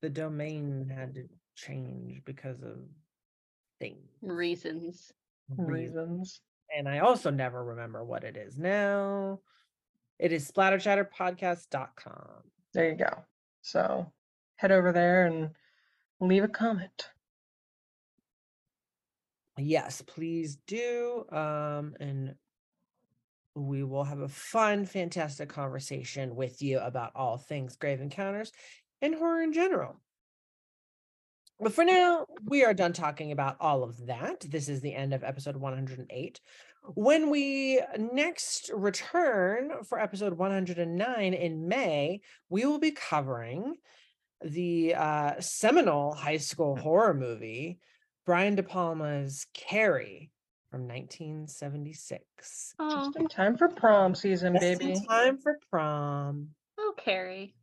the 0.00 0.10
domain 0.10 0.92
had 0.94 1.14
to 1.14 1.28
change 1.54 2.22
because 2.24 2.60
of 2.62 2.78
things. 3.80 4.08
reasons. 4.20 5.12
Reasons. 5.56 6.40
And 6.76 6.88
I 6.88 6.98
also 6.98 7.30
never 7.30 7.64
remember 7.64 8.04
what 8.04 8.24
it 8.24 8.36
is 8.36 8.58
now. 8.58 9.40
It 10.18 10.32
is 10.32 10.50
splatterchatterpodcast.com. 10.50 12.42
There 12.74 12.90
you 12.90 12.96
go. 12.96 13.24
So 13.62 14.12
head 14.56 14.72
over 14.72 14.92
there 14.92 15.26
and 15.26 15.50
leave 16.20 16.44
a 16.44 16.48
comment. 16.48 17.10
Yes, 19.56 20.02
please 20.02 20.58
do. 20.66 21.24
Um, 21.30 21.94
and 22.00 22.34
we 23.58 23.82
will 23.82 24.04
have 24.04 24.20
a 24.20 24.28
fun, 24.28 24.86
fantastic 24.86 25.48
conversation 25.48 26.36
with 26.36 26.62
you 26.62 26.78
about 26.78 27.12
all 27.14 27.38
things 27.38 27.76
grave 27.76 28.00
encounters 28.00 28.52
and 29.02 29.14
horror 29.14 29.42
in 29.42 29.52
general. 29.52 30.00
But 31.60 31.72
for 31.72 31.84
now, 31.84 32.26
we 32.44 32.64
are 32.64 32.74
done 32.74 32.92
talking 32.92 33.32
about 33.32 33.56
all 33.60 33.82
of 33.82 34.06
that. 34.06 34.42
This 34.48 34.68
is 34.68 34.80
the 34.80 34.94
end 34.94 35.12
of 35.12 35.24
episode 35.24 35.56
108. 35.56 36.40
When 36.94 37.30
we 37.30 37.82
next 37.98 38.70
return 38.72 39.82
for 39.84 39.98
episode 39.98 40.34
109 40.34 41.34
in 41.34 41.68
May, 41.68 42.20
we 42.48 42.64
will 42.64 42.78
be 42.78 42.92
covering 42.92 43.74
the 44.40 44.94
uh, 44.94 45.40
seminal 45.40 46.14
high 46.14 46.36
school 46.36 46.76
horror 46.76 47.12
movie, 47.12 47.80
Brian 48.24 48.54
De 48.54 48.62
Palma's 48.62 49.46
Carrie 49.52 50.30
from 50.70 50.86
1976. 50.88 52.74
Oh, 52.78 52.90
Just 53.06 53.16
in 53.16 53.26
time 53.28 53.56
for 53.56 53.68
prom 53.68 54.14
season, 54.14 54.54
Just 54.54 54.64
in 54.64 54.78
baby. 54.78 55.00
time 55.08 55.38
for 55.38 55.58
prom. 55.70 56.48
oh, 56.78 56.94
Carrie. 56.96 57.54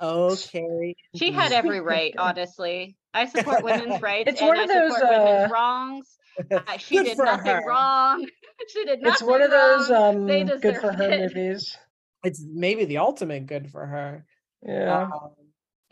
Oh, 0.00 0.36
Carrie. 0.50 0.96
She 1.16 1.32
had 1.32 1.52
every 1.52 1.80
right, 1.80 2.14
honestly. 2.16 2.96
I 3.12 3.26
support 3.26 3.64
women's 3.64 4.00
rights 4.02 4.30
It's 4.30 4.40
and 4.40 4.48
one 4.48 4.58
I 4.58 4.62
of 4.62 4.68
those, 4.68 4.94
support 4.96 5.10
women's 5.18 5.50
uh, 5.50 5.54
wrongs. 5.54 6.18
Uh, 6.52 6.60
she 6.78 6.96
Good 6.98 7.04
did 7.04 7.16
for 7.16 7.24
nothing 7.24 7.52
her. 7.52 7.66
wrong. 7.66 8.26
She 8.72 8.84
did 8.84 9.00
nothing 9.02 9.12
It's 9.12 9.22
one 9.22 9.40
of 9.40 9.50
those 9.52 9.88
wrong. 9.88 10.16
um 10.16 10.26
They 10.26 10.42
good 10.42 10.60
for 10.60 10.90
deserved 10.90 10.98
her 10.98 11.10
it. 11.12 11.20
movies. 11.34 11.76
It's 12.24 12.42
maybe 12.44 12.86
the 12.86 12.98
ultimate 12.98 13.46
good 13.46 13.70
for 13.70 13.86
her. 13.86 14.26
Yeah. 14.66 15.02
Um, 15.04 15.12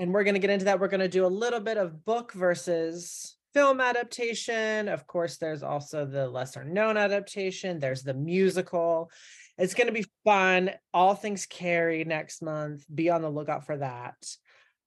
and 0.01 0.13
we're 0.13 0.25
going 0.25 0.35
to 0.35 0.41
get 0.41 0.51
into 0.51 0.65
that. 0.65 0.81
We're 0.81 0.89
going 0.89 0.99
to 1.01 1.09
do 1.09 1.25
a 1.25 1.29
little 1.29 1.61
bit 1.61 1.77
of 1.79 2.05
book 2.05 2.33
versus 2.33 3.37
film 3.57 3.81
adaptation. 3.81 4.87
Of 4.87 5.07
course, 5.07 5.39
there's 5.39 5.63
also 5.63 6.05
the 6.05 6.29
lesser 6.29 6.63
known 6.63 6.99
adaptation, 6.99 7.79
there's 7.79 8.03
the 8.03 8.13
musical. 8.13 9.11
It's 9.57 9.73
going 9.73 9.87
to 9.87 9.95
be 9.95 10.05
fun. 10.27 10.73
All 10.93 11.15
things 11.15 11.47
Carrie 11.47 12.05
next 12.05 12.43
month. 12.43 12.85
Be 12.95 13.09
on 13.09 13.23
the 13.23 13.31
lookout 13.31 13.65
for 13.65 13.79
that. 13.79 14.15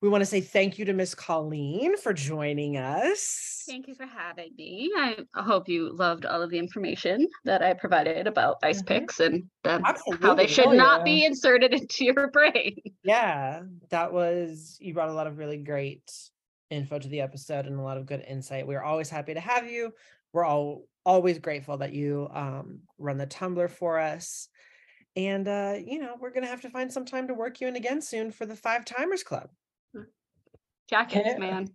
We 0.03 0.07
want 0.09 0.21
to 0.21 0.27
say 0.27 0.39
thank 0.41 0.77
you 0.77 0.85
to 0.85 0.93
Miss 0.93 1.15
Colleen 1.15 1.97
for 1.97 2.13
joining 2.13 2.77
us. 2.77 3.63
Thank 3.67 3.87
you 3.87 3.95
for 3.95 4.05
having 4.05 4.51
me. 4.55 4.91
I 4.95 5.17
hope 5.33 5.67
you 5.67 5.91
loved 5.91 6.27
all 6.27 6.43
of 6.43 6.51
the 6.51 6.59
information 6.59 7.27
that 7.45 7.63
I 7.63 7.73
provided 7.73 8.27
about 8.27 8.57
ice 8.61 8.83
Mhm. 8.83 8.85
picks 8.87 9.19
and 9.19 9.49
how 9.65 10.35
they 10.35 10.45
should 10.45 10.67
Oh, 10.67 10.71
not 10.73 10.99
yeah. 10.99 11.03
be 11.05 11.25
inserted 11.25 11.73
into 11.81 12.05
your 12.05 12.29
brain. 12.29 12.77
Yeah, 13.03 13.63
that 13.89 14.13
was, 14.13 14.77
you 14.79 14.93
brought 14.93 15.09
a 15.09 15.13
lot 15.13 15.25
of 15.25 15.39
really 15.39 15.57
great 15.57 16.03
info 16.69 16.99
to 16.99 17.07
the 17.07 17.21
episode 17.21 17.65
and 17.65 17.79
a 17.79 17.81
lot 17.81 17.97
of 17.97 18.05
good 18.05 18.23
insight. 18.27 18.67
We're 18.67 18.83
always 18.83 19.09
happy 19.09 19.33
to 19.33 19.39
have 19.39 19.69
you. 19.69 19.93
We're 20.33 20.45
all 20.45 20.83
always 21.05 21.39
grateful 21.39 21.77
that 21.77 21.93
you 21.93 22.27
um, 22.33 22.79
run 22.97 23.17
the 23.17 23.25
Tumblr 23.27 23.69
for 23.71 23.99
us. 23.99 24.47
And, 25.15 25.47
uh, 25.47 25.75
you 25.83 25.99
know, 25.99 26.15
we're 26.19 26.29
going 26.29 26.43
to 26.43 26.49
have 26.49 26.61
to 26.61 26.69
find 26.69 26.91
some 26.91 27.05
time 27.05 27.27
to 27.29 27.33
work 27.33 27.59
you 27.61 27.67
in 27.67 27.75
again 27.75 28.01
soon 28.01 28.31
for 28.31 28.45
the 28.45 28.55
Five 28.55 28.85
Timers 28.85 29.23
Club. 29.23 29.49
Jackets, 30.89 31.27
Yeah. 31.31 31.37
man. 31.39 31.67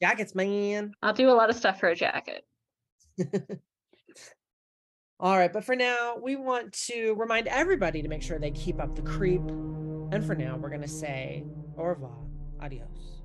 Jackets, 0.00 0.34
man. 0.34 0.92
I'll 1.02 1.12
do 1.12 1.28
a 1.28 1.32
lot 1.32 1.50
of 1.50 1.56
stuff 1.56 1.80
for 1.80 1.88
a 1.88 1.96
jacket. 1.96 2.44
All 5.20 5.36
right, 5.36 5.52
but 5.52 5.64
for 5.64 5.74
now, 5.74 6.16
we 6.22 6.36
want 6.36 6.72
to 6.86 7.14
remind 7.14 7.48
everybody 7.48 8.02
to 8.02 8.08
make 8.08 8.22
sure 8.22 8.38
they 8.38 8.52
keep 8.52 8.80
up 8.80 8.94
the 8.94 9.02
creep. 9.02 9.40
And 9.40 10.24
for 10.24 10.36
now, 10.36 10.56
we're 10.56 10.68
going 10.68 10.82
to 10.82 10.86
say 10.88 11.42
au 11.76 11.82
revoir, 11.82 12.16
adios, 12.60 13.17